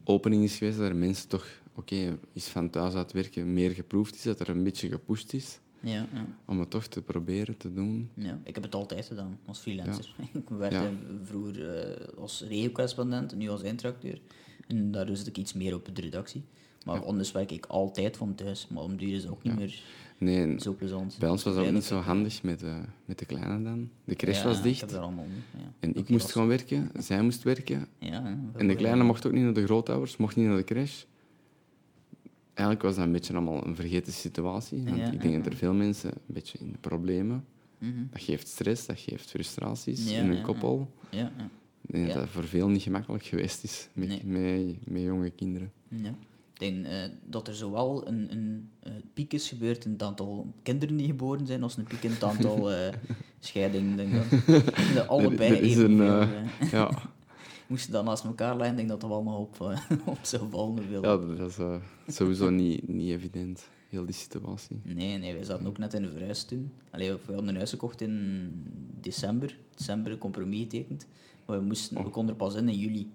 opening 0.04 0.42
is 0.42 0.56
geweest, 0.56 0.78
dat 0.78 0.88
er 0.88 0.96
mensen 0.96 1.28
toch, 1.28 1.46
oké, 1.74 2.18
is 2.32 2.46
van 2.46 2.70
thuis 2.70 2.94
uit 2.94 3.12
werken 3.12 3.52
meer 3.52 3.70
geproefd 3.70 4.14
is, 4.14 4.22
dat 4.22 4.40
er 4.40 4.48
een 4.48 4.62
beetje 4.62 4.88
gepusht 4.88 5.32
is 5.32 5.60
Ja, 5.80 6.06
ja. 6.12 6.26
om 6.44 6.60
het 6.60 6.70
toch 6.70 6.86
te 6.86 7.02
proberen 7.02 7.56
te 7.56 7.72
doen. 7.72 8.10
Ja, 8.14 8.38
ik 8.44 8.54
heb 8.54 8.64
het 8.64 8.74
altijd 8.74 9.06
gedaan 9.06 9.38
als 9.46 9.58
freelancer. 9.58 10.14
ik 10.32 10.48
werkte 10.48 10.90
vroeger 11.24 11.78
eh, 11.78 12.18
als 12.18 12.44
regio-correspondent 12.48 13.32
en 13.32 13.38
nu 13.38 13.48
als 13.48 13.62
eindredacteur. 13.62 14.20
En 14.66 14.90
daar 14.90 15.16
zit 15.16 15.26
ik 15.26 15.38
iets 15.38 15.52
meer 15.52 15.74
op 15.74 15.88
de 15.94 16.00
redactie. 16.00 16.42
Maar 16.84 17.04
anders 17.04 17.32
werk 17.32 17.50
ik 17.50 17.66
altijd 17.66 18.16
van 18.16 18.34
thuis. 18.34 18.68
Maar 18.68 18.82
om 18.82 18.96
duur 18.96 19.14
is 19.14 19.22
het 19.22 19.32
ook 19.32 19.42
niet 19.42 19.56
meer 19.56 19.82
Nee, 20.18 20.60
zo 20.60 20.72
plezant. 20.72 21.16
bij 21.18 21.28
ons 21.28 21.42
was 21.42 21.54
dat 21.54 21.66
ook 21.66 21.72
niet 21.72 21.84
zo 21.84 21.98
handig 21.98 22.42
met 22.42 22.58
de, 22.58 22.80
met 23.04 23.18
de 23.18 23.24
kleine 23.24 23.62
dan. 23.62 23.90
De 24.04 24.14
crash 24.14 24.42
was 24.42 24.56
Ik 24.56 24.62
dicht 24.62 24.80
heb 24.80 25.00
allemaal. 25.00 25.26
Ja. 25.52 25.72
en 25.80 25.94
ik 25.94 26.08
moest 26.08 26.32
gewoon 26.32 26.48
werken, 26.48 26.90
zij 26.98 27.22
moest 27.22 27.42
werken. 27.42 27.88
En 28.52 28.68
de 28.68 28.74
kleine 28.76 29.04
mocht 29.04 29.26
ook 29.26 29.32
niet 29.32 29.42
naar 29.42 29.52
de 29.54 29.64
grootouders, 29.64 30.16
mocht 30.16 30.36
niet 30.36 30.46
naar 30.46 30.56
de 30.56 30.64
crash. 30.64 31.04
Eigenlijk 32.56 32.82
was 32.82 32.94
dat 32.96 33.04
een 33.04 33.12
beetje 33.12 33.32
allemaal 33.34 33.66
een 33.66 33.76
vergeten 33.76 34.12
situatie. 34.12 34.82
Want 34.84 34.96
Ja, 34.96 35.04
ik 35.12 35.20
denk 35.22 35.34
ja, 35.34 35.38
dat 35.40 35.46
er 35.52 35.56
veel 35.58 35.74
mensen 35.74 36.10
een 36.10 36.34
beetje 36.34 36.58
in 36.58 36.72
de 36.72 36.78
problemen... 36.78 37.44
Mhm. 37.78 37.92
Dat 38.10 38.22
geeft 38.22 38.48
stress, 38.48 38.86
dat 38.86 38.98
geeft 39.00 39.30
frustraties 39.30 40.10
Ja, 40.10 40.18
in 40.18 40.32
ja, 40.34 40.40
koppel. 40.42 40.90
Ja, 41.10 41.18
ja. 41.18 41.50
Ik 41.86 41.92
denk 41.94 42.06
Ja. 42.06 42.12
dat 42.12 42.22
dat 42.22 42.32
voor 42.32 42.44
veel 42.44 42.68
niet 42.68 42.82
gemakkelijk 42.82 43.24
geweest 43.24 43.64
is 43.64 43.88
met, 43.92 44.08
Nee. 44.08 44.64
met, 44.64 44.90
met 44.92 45.02
jonge 45.02 45.30
kinderen. 45.30 45.72
Ja. 45.88 46.08
Ik 46.52 46.58
denk 46.60 46.86
eh, 46.86 47.02
dat 47.24 47.48
er 47.48 47.54
zowel 47.54 48.08
een, 48.08 48.26
een 48.32 48.68
eh, 48.82 48.92
piek 49.14 49.32
is 49.32 49.48
gebeurd 49.48 49.84
in 49.84 49.92
het 49.92 50.02
aantal 50.02 50.52
kinderen 50.62 50.96
die 50.96 51.06
geboren 51.06 51.46
zijn, 51.46 51.62
als 51.62 51.76
een 51.76 51.84
piek 51.84 52.02
in 52.02 52.10
het 52.10 52.24
aantal 52.24 52.72
eh, 52.72 52.92
scheidingen. 53.40 53.96
Denk. 53.96 54.12
De 54.94 55.04
allebei 55.06 55.50
er 55.54 55.62
is 55.62 55.76
een, 55.76 55.96
Ja, 56.70 56.90
Moesten 57.66 57.92
dat 57.92 58.04
naast 58.04 58.24
elkaar 58.24 58.56
leggen, 58.56 58.76
denk 58.76 58.88
ik 58.90 58.92
dat 58.92 59.00
dat 59.00 59.10
wel 59.10 59.22
nog 59.22 59.38
op, 59.38 59.60
eh, 59.60 59.80
op 60.14 60.18
zou 60.22 60.50
vallen. 60.50 60.90
ja 60.90 61.00
dat 61.00 61.50
is 61.50 61.58
eh, 61.58 61.74
sowieso 62.06 62.50
niet, 62.50 62.88
niet 62.88 63.10
evident, 63.10 63.68
heel 63.88 64.04
die 64.04 64.14
situatie. 64.14 64.80
Nee, 64.82 65.18
nee, 65.18 65.34
wij 65.34 65.44
zaten 65.44 65.66
ook 65.66 65.78
net 65.78 65.94
in 65.94 66.02
de 66.02 66.10
verhuis 66.10 66.44
toen. 66.44 66.72
Allee, 66.90 67.12
we 67.12 67.18
hadden 67.26 67.48
een 67.48 67.56
huis 67.56 67.70
gekocht 67.70 68.00
in 68.00 68.50
december. 69.00 69.58
December 69.76 70.12
een 70.12 70.18
compromis 70.18 70.60
getekend. 70.60 71.06
Maar 71.46 71.58
we, 71.58 71.64
moesten, 71.64 72.02
we 72.04 72.10
konden 72.10 72.30
er 72.34 72.40
pas 72.40 72.54
in 72.54 72.68
in 72.68 72.78
juli. 72.78 73.10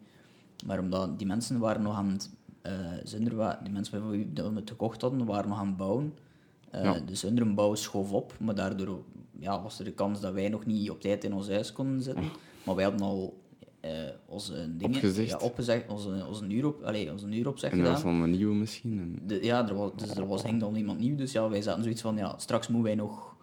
Maar 0.65 0.79
omdat 0.79 1.17
die 1.17 1.27
mensen 1.27 1.59
waren 1.59 1.81
nog 1.81 1.95
aan 1.95 2.09
het... 2.09 2.29
zonder 3.03 3.35
wa- 3.35 3.59
die 3.63 3.71
mensen 3.73 4.09
wie 4.11 4.29
we 4.33 4.41
het 4.55 4.69
gekocht 4.69 5.01
hadden, 5.01 5.25
waren 5.25 5.49
nog 5.49 5.59
aan 5.59 5.67
het 5.67 5.77
bouwen. 5.77 6.13
Eh, 6.71 6.83
Ja. 6.83 6.99
Dus 6.99 7.21
hun 7.21 7.55
bouw 7.55 7.75
schoof 7.75 8.11
op. 8.11 8.33
Maar 8.39 8.55
daardoor 8.55 9.03
ja, 9.39 9.61
was 9.61 9.79
er 9.79 9.85
de 9.85 9.91
kans 9.91 10.21
dat 10.21 10.33
wij 10.33 10.49
nog 10.49 10.65
niet 10.65 10.89
op 10.89 11.01
tijd 11.01 11.23
in 11.23 11.33
ons 11.33 11.47
huis 11.49 11.71
konden 11.73 12.01
zitten. 12.01 12.23
Maar 12.65 12.75
wij 12.75 12.83
hadden 12.83 13.01
al 13.07 13.40
eh, 13.81 13.91
onze 14.25 14.77
dingen... 14.77 14.95
Opgezegd. 14.95 15.29
Ja, 15.29 15.37
opgezegd. 15.37 15.89
Onze, 15.89 16.25
onze 16.27 16.45
uur 16.47 16.65
op, 16.65 16.83
allee, 16.83 17.11
onze 17.11 17.27
uur 17.27 17.47
opzeg 17.47 17.71
En 17.71 17.83
dat 17.83 18.01
was 18.01 18.03
een 18.03 18.31
nieuwe 18.31 18.55
misschien. 18.55 18.99
En, 18.99 19.19
De, 19.27 19.43
ja, 19.43 19.67
er 19.67 19.75
was, 19.75 19.91
dus 19.95 20.15
er 20.15 20.27
was 20.27 20.43
hing 20.43 20.59
dan 20.59 20.75
iemand 20.75 20.99
nieuw, 20.99 21.15
dus 21.15 21.31
ja, 21.31 21.49
wij 21.49 21.61
zaten 21.61 21.83
zoiets 21.83 22.01
van, 22.01 22.17
ja, 22.17 22.37
straks 22.37 22.67
moeten 22.67 22.85
wij 22.87 22.95
nog 22.95 23.35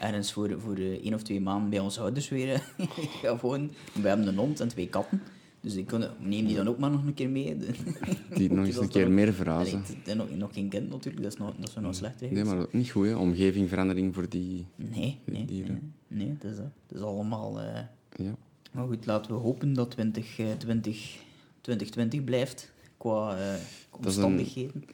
ergens 0.00 0.32
voor, 0.32 0.60
voor 0.60 0.74
eh, 0.76 0.90
één 0.92 1.14
of 1.14 1.22
twee 1.22 1.40
maanden 1.40 1.70
bij 1.70 1.78
onze 1.78 2.00
ouders 2.00 2.28
weer 2.28 2.52
eh, 2.52 2.86
gaan 3.22 3.38
wonen. 3.40 3.70
We 4.02 4.08
hebben 4.08 4.26
een 4.26 4.36
hond 4.36 4.60
en 4.60 4.68
twee 4.68 4.88
katten, 4.88 5.20
dus 5.60 5.74
ik 5.74 5.86
kon, 5.86 6.04
neem 6.18 6.46
die 6.46 6.56
dan 6.56 6.68
ook 6.68 6.78
maar 6.78 6.90
nog 6.90 7.04
een 7.06 7.14
keer 7.14 7.30
mee. 7.30 7.56
die 8.34 8.52
nog 8.52 8.66
eens 8.66 8.76
een 8.76 8.88
keer 8.88 9.10
meer 9.10 9.32
verrazen. 9.32 9.82
nog, 10.16 10.30
nog 10.36 10.52
geen 10.54 10.68
kind 10.68 10.90
natuurlijk, 10.90 11.22
dat 11.22 11.32
is 11.32 11.38
nog, 11.38 11.54
dat 11.58 11.68
is 11.68 11.74
nog 11.74 11.94
slecht 11.94 12.20
Nee, 12.20 12.44
maar 12.44 12.56
dat 12.56 12.66
is 12.66 12.72
niet 12.72 12.90
goed, 12.90 13.06
hè. 13.06 13.14
Omgevingverandering 13.14 14.14
voor 14.14 14.28
die... 14.28 14.66
Nee, 14.76 14.90
nee, 14.90 15.20
nee, 15.24 15.44
dieren. 15.44 15.94
nee, 16.08 16.36
dat 16.38 16.50
is 16.50 16.56
dat. 16.56 16.66
Het 16.86 16.96
is 16.96 17.02
allemaal... 17.02 17.60
eh, 17.60 17.80
Ja. 18.10 18.34
Maar 18.76 18.86
goed, 18.86 19.06
laten 19.06 19.32
we 19.32 19.38
hopen 19.38 19.72
dat 19.72 19.90
20, 19.90 20.38
eh, 20.38 20.52
20, 20.52 21.16
2020 21.60 22.24
blijft 22.24 22.72
qua 22.96 23.36
eh, 23.36 23.52
een- 23.52 23.58
omstandigheden. 23.90 24.84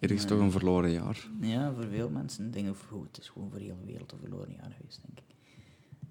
Ergens 0.00 0.24
toch 0.24 0.38
een 0.40 0.50
verloren 0.50 0.90
jaar. 0.90 1.28
Ja, 1.40 1.72
voor 1.74 1.86
veel 1.90 2.08
mensen. 2.10 2.50
Denk 2.50 2.66
dat 2.66 2.76
voor, 2.76 3.02
het 3.12 3.18
is 3.18 3.28
gewoon 3.28 3.50
voor 3.50 3.58
de 3.58 3.64
hele 3.64 3.84
wereld 3.86 4.12
een 4.12 4.18
verloren 4.18 4.52
jaar 4.60 4.72
geweest, 4.78 5.00
denk 5.06 5.18
ik. 5.18 5.34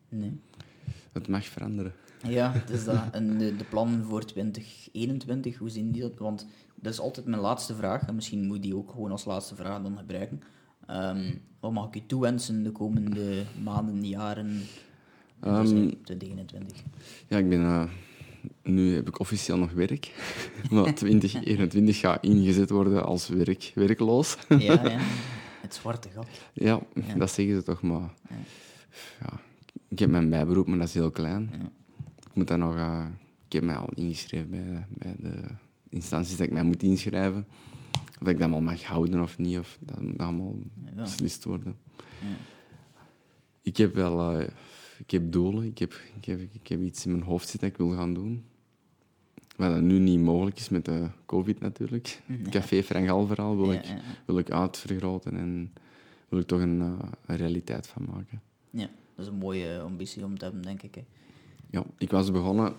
Nee. 0.09 0.39
Het 1.11 1.27
mag 1.27 1.45
veranderen. 1.45 1.93
Ja, 2.27 2.51
het 2.51 2.69
is 2.69 2.83
dat. 2.89 2.97
En 3.11 3.37
de, 3.37 3.55
de 3.55 3.63
plannen 3.63 4.03
voor 4.05 4.25
2021, 4.25 5.57
hoe 5.57 5.69
zien 5.69 5.91
die 5.91 6.01
dat? 6.01 6.17
Want 6.17 6.47
dat 6.75 6.93
is 6.93 6.99
altijd 6.99 7.25
mijn 7.25 7.41
laatste 7.41 7.75
vraag. 7.75 8.07
En 8.07 8.15
misschien 8.15 8.45
moet 8.47 8.61
die 8.61 8.75
ook 8.75 8.89
gewoon 8.91 9.11
als 9.11 9.25
laatste 9.25 9.55
vraag 9.55 9.81
dan 9.81 9.97
gebruiken. 9.97 10.41
Ehm, 10.87 11.33
wat 11.59 11.71
mag 11.71 11.87
ik 11.87 11.95
u 11.95 12.05
toewensen 12.05 12.63
de 12.63 12.71
komende 12.71 13.43
maanden, 13.63 14.07
jaren? 14.07 14.61
Ehm, 15.41 15.53
Dat 15.53 15.63
is 15.65 15.71
eigenlijk 15.71 16.05
2021. 16.05 16.83
Ja, 17.27 17.37
ik 17.37 17.49
ben... 17.49 17.61
eh, 17.61 17.83
nu 18.63 18.95
heb 18.95 19.07
ik 19.07 19.19
officieel 19.19 19.57
nog 19.57 19.71
werk. 19.71 20.11
maar 20.71 20.93
2021 20.95 21.97
gaat 21.99 22.23
ingezet 22.23 22.69
worden 22.69 23.05
als 23.05 23.27
werk, 23.29 23.71
werkloos. 23.75 24.37
Ja, 24.49 24.57
ja. 24.57 24.99
Het 25.61 25.73
zwarte 25.73 26.09
gat. 26.09 26.27
Ja, 26.53 26.81
Ja. 26.93 27.13
dat 27.15 27.31
zeggen 27.31 27.55
ze 27.55 27.63
toch, 27.63 27.81
maar... 27.81 28.13
Ja. 29.19 29.39
Ik 29.87 29.99
heb 29.99 30.09
mijn 30.09 30.29
bijberoep, 30.29 30.67
maar 30.67 30.77
dat 30.77 30.87
is 30.87 30.93
heel 30.93 31.11
klein. 31.11 31.49
Ja. 31.51 31.57
Ik 32.29 32.33
moet 32.33 32.47
dan 32.47 32.59
nog... 32.59 32.75
eh, 32.75 33.05
ik 33.45 33.51
heb 33.53 33.63
mij 33.63 33.75
al 33.75 33.89
ingeschreven 33.95 34.49
bij, 34.49 34.85
bij 34.89 35.15
de 35.19 35.33
instanties 35.89 36.37
dat 36.37 36.47
ik 36.47 36.53
mij 36.53 36.63
moet 36.63 36.83
inschrijven. 36.83 37.47
Of 38.21 38.27
ik 38.27 38.33
dat 38.33 38.41
allemaal 38.41 38.61
mag 38.61 38.83
houden 38.83 39.21
of 39.21 39.37
niet, 39.37 39.57
of 39.57 39.77
dat 39.79 40.01
moet 40.01 40.17
allemaal 40.17 40.55
beslist 40.95 41.43
worden. 41.43 41.75
Ja. 42.21 42.27
Ik 43.61 43.77
heb 43.77 43.95
wel... 43.95 44.31
eh, 44.39 44.47
ik 45.01 45.11
heb 45.11 45.31
doelen, 45.31 45.63
ik 45.63 45.77
heb, 45.77 45.93
ik, 46.15 46.25
heb, 46.25 46.39
ik 46.39 46.67
heb 46.67 46.81
iets 46.81 47.05
in 47.05 47.11
mijn 47.11 47.23
hoofd 47.23 47.49
zitten 47.49 47.69
dat 47.69 47.79
ik 47.79 47.85
wil 47.85 47.97
gaan 47.97 48.13
doen. 48.13 48.43
Wat 49.55 49.71
dat 49.71 49.81
nu 49.81 49.99
niet 49.99 50.19
mogelijk 50.19 50.57
is 50.57 50.69
met 50.69 50.85
de 50.85 51.09
covid 51.25 51.59
natuurlijk. 51.59 52.21
Café 52.49 52.83
Frangal 52.83 53.27
verhaal 53.27 53.57
wil, 53.57 53.71
Ja, 53.71 53.81
ik, 53.81 54.01
wil 54.25 54.37
ik 54.37 54.51
uitvergroten 54.51 55.37
en 55.37 55.73
wil 56.29 56.39
ik 56.39 56.47
toch 56.47 56.59
een, 56.59 56.81
eh, 56.81 57.09
een 57.25 57.35
realiteit 57.35 57.87
van 57.87 58.05
maken. 58.13 58.41
Ja, 58.69 58.89
dat 59.15 59.25
is 59.25 59.27
een 59.27 59.37
mooie 59.37 59.79
ambitie 59.79 60.25
om 60.25 60.37
te 60.37 60.43
hebben, 60.43 60.61
denk 60.61 60.81
ik. 60.81 60.95
Hè. 60.95 61.03
Ja, 61.69 61.83
ik 61.97 62.11
was 62.11 62.31
begonnen, 62.31 62.73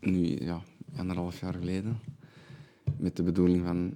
nu 0.00 0.44
ja, 0.44 0.62
anderhalf 0.96 1.40
jaar 1.40 1.54
geleden, 1.54 1.98
met 2.96 3.16
de 3.16 3.22
bedoeling 3.22 3.64
van 3.64 3.94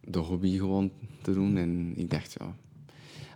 de 0.00 0.18
hobby 0.18 0.56
gewoon 0.56 0.90
te 1.22 1.32
doen. 1.32 1.56
En 1.56 1.92
ik 1.96 2.10
dacht, 2.10 2.36
ja, 2.38 2.56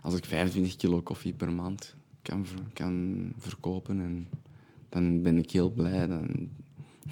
als 0.01 0.15
ik 0.15 0.25
25 0.25 0.75
kilo 0.75 1.01
koffie 1.01 1.33
per 1.33 1.51
maand 1.51 1.95
kan, 2.27 2.45
kan 2.73 3.33
verkopen, 3.37 3.99
en, 3.99 4.27
dan 4.89 5.21
ben 5.21 5.37
ik 5.37 5.51
heel 5.51 5.71
blij. 5.71 6.07
Dan, 6.07 6.49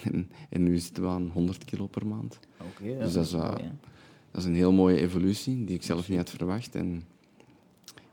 en, 0.04 0.30
en 0.50 0.64
nu 0.64 0.78
zitten 0.78 1.04
we 1.04 1.10
aan 1.10 1.30
100 1.34 1.66
kilo 1.66 1.88
per 1.88 2.08
maand. 2.08 2.40
Ja, 2.82 3.00
Dus 3.00 3.14
dat 3.14 3.26
is. 3.26 3.32
Dat 3.32 4.44
is 4.44 4.50
een 4.50 4.56
heel 4.56 4.74
mooie 4.74 5.00
evolutie 5.00 5.64
die 5.66 5.76
ik 5.76 5.84
zelf 5.84 6.10
niet 6.10 6.18
had 6.18 6.30
verwacht. 6.30 6.76
En 6.76 7.04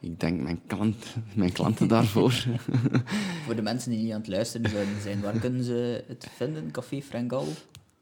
ik 0.00 0.20
dank 0.20 0.40
mijn, 0.40 0.60
klant, 0.66 1.14
mijn 1.34 1.52
klanten 1.52 1.88
daarvoor. 1.88 2.32
Voor 3.44 3.56
de 3.56 3.62
mensen 3.62 3.90
die 3.90 4.02
niet 4.02 4.12
aan 4.12 4.20
het 4.20 4.28
luisteren 4.28 4.70
zouden 4.70 5.00
zijn, 5.00 5.20
waar 5.20 5.38
kunnen 5.38 5.64
ze 5.64 6.04
het 6.06 6.28
vinden? 6.36 6.70
Café 6.70 7.00
Frangal? 7.00 7.46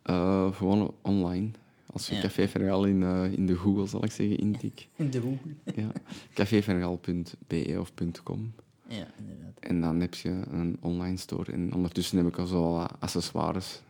Eh, 0.03 0.55
gewoon 0.55 0.95
online. 1.03 1.51
Als 1.87 2.09
je 2.09 2.15
Ja. 2.15 2.21
Café 2.21 2.49
Vergal 2.49 2.85
in, 2.85 3.03
eh, 3.03 3.33
in 3.33 3.47
de 3.47 3.57
Google, 3.57 3.87
zal 3.87 4.05
ik 4.05 4.11
zeggen, 4.11 4.39
intik. 4.39 4.89
In 4.97 5.11
de 5.11 5.21
Google. 5.21 5.55
Ja. 5.83 5.93
cafévergal.be 6.35 7.77
of 7.81 7.93
.com. 8.23 8.53
Ja, 8.91 9.07
inderdaad. 9.19 9.59
En 9.61 9.81
dan 9.81 10.01
heb 10.01 10.15
je 10.15 10.43
een 10.51 10.77
online 10.81 11.17
store. 11.17 11.53
En 11.53 11.75
ondertussen 11.75 12.17
heb 12.17 12.27
ik 12.27 12.39
al 12.39 12.47
zo 12.47 12.73
wat 12.73 12.93
accessoires 12.99 13.81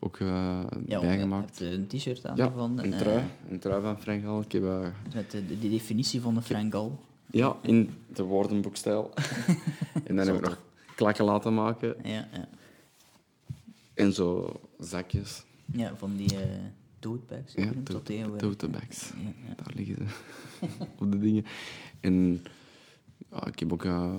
ook 0.00 0.16
eh, 0.16 0.60
Ja, 0.86 1.00
bijgemaakt. 1.00 1.58
je 1.58 1.64
hebt 1.64 1.76
een 1.76 1.98
t-shirt 1.98 2.26
aan 2.26 2.36
Ja, 2.36 2.50
van, 2.50 2.78
een 2.78 2.92
eh, 2.92 2.98
trui. 2.98 3.22
Een 3.50 3.58
trui 3.58 3.82
van 3.82 4.00
Frank 4.00 4.44
Ik 4.44 4.52
heb... 4.52 4.62
eh, 4.64 4.86
met 5.14 5.30
de, 5.30 5.46
de 5.46 5.70
definitie 5.70 6.20
van 6.20 6.34
de 6.34 6.42
Frangal. 6.42 7.00
ja, 7.30 7.56
in 7.62 7.90
de 8.14 8.22
woordenboekstijl. 8.22 9.10
en 10.06 10.16
dan 10.16 10.26
heb 10.26 10.34
ik 10.34 10.40
nog 10.40 10.58
klakken 10.94 11.24
laten 11.24 11.54
maken. 11.54 11.94
Ja, 12.02 12.28
ja. 12.32 12.48
En 13.94 14.12
zo 14.12 14.60
zakjes. 14.78 15.44
ja, 15.72 15.96
van 15.96 16.16
die 16.16 16.36
eh 16.40 16.48
tote 16.98 17.24
bags. 17.28 17.52
Ja, 17.54 17.70
dat 17.82 18.04
tote, 18.38 18.68
bags. 18.68 19.12
Ja. 19.46 19.54
Daar 19.56 19.72
liggen 19.74 19.96
ze. 19.96 20.66
op 20.98 21.12
de 21.12 21.18
dingen. 21.18 21.44
En 22.00 22.42
ja, 23.34 23.46
ik 23.46 23.58
heb 23.58 23.72
ook 23.72 23.84
eh, 23.84 24.14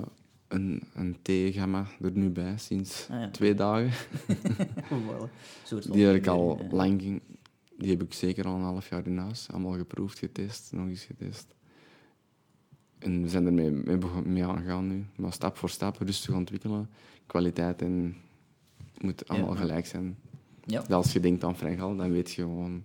een, 0.48 0.82
een 0.94 1.16
theegamma 1.22 1.86
er 2.00 2.10
nu 2.12 2.30
bij, 2.30 2.58
sinds 2.58 3.06
Ah, 3.10 3.20
ja. 3.20 3.30
twee 3.30 3.54
dagen. 3.54 3.90
Van 4.88 5.28
Die 5.90 6.04
heb 6.06 6.14
ik 6.14 6.26
al 6.26 6.58
eh, 6.60 6.72
lang... 6.72 7.20
Die 7.78 7.90
heb 7.90 8.02
ik 8.02 8.12
zeker 8.14 8.46
al 8.46 8.54
een 8.54 8.62
half 8.62 8.88
jaar 8.88 9.06
in 9.06 9.18
huis. 9.18 9.48
Allemaal 9.50 9.76
geproefd, 9.76 10.18
getest, 10.18 10.72
nog 10.72 10.88
eens 10.88 11.04
getest. 11.04 11.54
En 12.98 13.22
we 13.22 13.28
zijn 13.28 13.46
ermee 13.46 13.70
mee, 13.70 13.98
mee 14.24 14.44
aangegaan 14.44 14.86
nu. 14.88 15.06
Maar 15.16 15.32
stap 15.32 15.56
voor 15.56 15.70
stap, 15.70 15.96
rustig 15.98 16.34
ontwikkelen. 16.34 16.88
Kwaliteit 17.26 17.82
en... 17.82 18.16
moet 19.00 19.28
allemaal 19.28 19.52
Ja. 19.54 19.60
gelijk 19.60 19.86
zijn. 19.86 20.16
Ja, 20.64 20.80
Dat 20.80 20.90
als 20.92 21.12
je 21.12 21.20
denkt 21.20 21.44
aan 21.44 21.56
Frangal, 21.56 21.96
dan 21.96 22.10
weet 22.12 22.30
je 22.32 22.42
gewoon... 22.42 22.84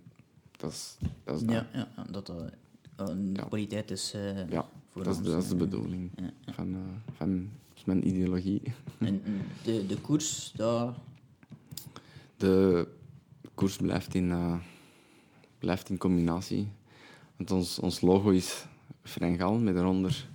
Dat 0.56 0.70
is 0.72 0.96
dat. 1.24 1.40
Is 1.40 1.46
dat. 1.46 1.54
ja, 1.54 1.66
ja, 1.96 2.04
dat 2.10 2.32
een 2.96 3.34
Ja. 3.34 3.44
kwaliteit 3.44 3.90
is 3.90 4.12
eh, 4.14 4.48
Ja, 4.48 4.68
voor 4.92 5.04
dat 5.04 5.12
is, 5.12 5.18
ons. 5.18 5.28
dat 5.28 5.42
is 5.42 5.48
de 5.48 5.56
bedoeling 5.56 6.10
van, 6.46 6.74
eh, 6.74 6.80
van 7.16 7.50
mijn 7.84 8.06
ideologie. 8.08 8.62
En 8.98 9.22
de, 9.64 9.86
de 9.86 9.96
koers, 10.00 10.52
dat... 10.56 10.94
De 12.36 12.88
koers 13.54 13.76
blijft 13.76 14.14
in, 14.14 14.30
eh, 14.30 14.58
blijft 15.58 15.88
in 15.90 15.98
combinatie. 15.98 16.68
Want 17.36 17.50
ons, 17.50 17.78
ons 17.78 18.00
logo 18.00 18.30
is 18.30 18.66
Frangal 19.02 19.58
met 19.58 19.76
eronder 19.76 20.28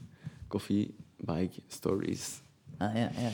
koffie, 0.47 0.95
bike, 1.17 1.61
stories. 1.67 2.41
Ah, 2.77 2.93
ja, 2.93 3.11
ja, 3.13 3.19
ja. 3.19 3.31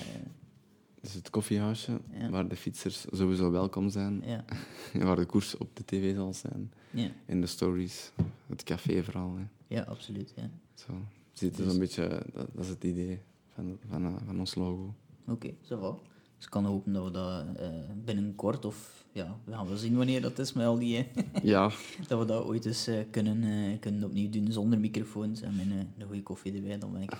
Dus 1.01 1.13
het 1.13 1.29
koffiehuisje 1.29 1.99
Ja. 2.11 2.29
waar 2.29 2.47
de 2.47 2.55
fietsers 2.55 3.05
sowieso 3.11 3.51
welkom 3.51 3.89
zijn. 3.89 4.21
Ja, 4.25 4.45
En 4.93 5.05
waar 5.05 5.15
de 5.15 5.25
koers 5.25 5.57
op 5.57 5.75
de 5.75 5.85
tv 5.85 6.15
zal 6.15 6.33
zijn. 6.33 6.71
ja, 6.91 7.09
En 7.25 7.41
de 7.41 7.47
stories, 7.47 8.11
het 8.47 8.63
café 8.63 9.03
vooral. 9.03 9.35
Hè. 9.37 9.43
ja 9.75 9.81
absoluut. 9.81 10.33
Ja. 10.35 10.49
Zo. 10.73 10.93
Zit 11.33 11.57
er 11.57 11.63
Dus- 11.63 11.71
zo'n 11.71 11.79
beetje, 11.79 12.07
dat, 12.33 12.47
dat 12.53 12.63
is 12.63 12.69
het 12.69 12.83
idee 12.83 13.19
van, 13.53 13.77
van, 13.89 14.05
eh, 14.05 14.13
van 14.25 14.39
ons 14.39 14.55
logo. 14.55 14.93
Oké, 15.27 15.53
ça 15.63 15.67
va. 15.79 15.95
Dus 16.37 16.45
ik 16.45 16.49
kan 16.49 16.65
hopen 16.65 16.93
dat 16.93 17.03
we 17.05 17.11
dat 17.11 17.45
eh, 17.55 17.69
binnenkort, 18.05 18.65
of 18.65 19.05
ja, 19.11 19.37
we 19.43 19.51
gaan 19.51 19.67
wel 19.67 19.77
zien 19.77 19.95
wanneer 19.97 20.21
dat 20.21 20.39
is 20.39 20.53
met 20.53 20.65
al 20.65 20.77
die... 20.79 20.97
eh, 20.97 21.43
Ja, 21.53 21.71
dat 22.07 22.19
we 22.19 22.25
dat 22.25 22.43
ooit 22.45 22.65
eens 22.65 22.89
kunnen, 23.11 23.79
kunnen 23.79 24.03
opnieuw 24.03 24.29
doen 24.29 24.51
zonder 24.51 24.79
microfoons 24.79 25.41
en 25.41 25.55
met 25.55 25.65
een, 25.65 25.87
een 25.97 26.05
goede 26.07 26.23
koffie 26.23 26.53
erbij. 26.53 26.77
Dan 26.77 26.91
ben 26.91 27.01
ik, 27.01 27.17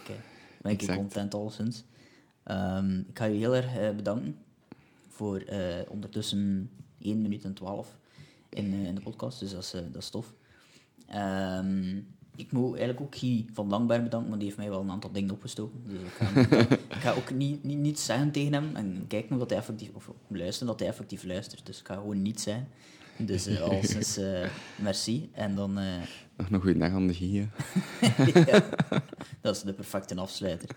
ben 0.62 0.72
ik 0.72 0.88
content 0.96 1.34
alleszins. 1.34 1.84
Ehm, 2.44 3.00
ik 3.00 3.18
ga 3.18 3.26
je 3.26 3.38
heel 3.38 3.56
erg 3.56 3.96
bedanken 3.96 4.36
voor 5.08 5.44
ondertussen 5.90 6.70
1 7.00 7.22
minuut 7.22 7.44
en 7.44 7.54
12 7.54 7.98
in, 8.50 8.74
in 8.74 8.96
de 8.96 9.02
podcast, 9.02 9.40
dus 9.40 9.52
dat 9.52 9.64
is, 9.64 9.72
dat 9.72 10.02
is 10.02 10.10
tof. 10.10 10.34
Ehm, 11.08 12.02
ik 12.36 12.52
moet 12.52 12.70
eigenlijk 12.70 13.02
ook 13.02 13.16
Guy 13.16 13.46
van 13.54 13.70
Langberg 13.70 14.04
bedanken, 14.04 14.30
want 14.30 14.40
die 14.42 14.50
heeft 14.50 14.62
mij 14.62 14.70
wel 14.70 14.82
een 14.82 14.92
aantal 14.92 15.12
dingen 15.12 15.32
opgestoken. 15.32 15.80
Dus 15.88 16.00
ik 16.02 16.12
ga, 16.18 16.26
hem- 16.26 16.62
ik 16.98 17.00
ga 17.00 17.12
ook 17.14 17.34
niet, 17.34 17.64
niet, 17.64 17.78
niet 17.78 18.00
zeggen 18.00 18.32
tegen 18.32 18.54
hem 18.54 18.76
en 18.76 19.06
kijken 19.08 19.38
dat 19.40 19.50
hij 19.50 19.60
effectief, 19.60 19.90
of 19.94 20.10
luisteren 20.28 20.68
dat 20.68 20.80
hij 20.80 20.90
effectief 20.90 21.24
luistert. 21.24 21.66
Dus 21.66 21.80
ik 21.80 21.88
ga 21.88 21.94
gewoon 21.96 22.22
niet 22.22 22.42
zijn. 22.42 22.68
Dus 23.18 23.48
eh 23.48 23.62
alleszins 23.62 24.18
eh, 24.28 24.50
merci. 24.76 25.30
En 25.32 25.56
dan, 25.56 25.78
eh, 25.80 25.86
nog 26.38 26.50
een 26.52 26.62
goede 26.62 26.80
dag 26.80 26.92
aan 26.92 27.08
de 27.08 27.32
ja, 28.52 28.64
dat 29.42 29.56
is 29.56 29.62
de 29.62 29.74
perfecte 29.74 30.16
afsluiter. 30.16 30.70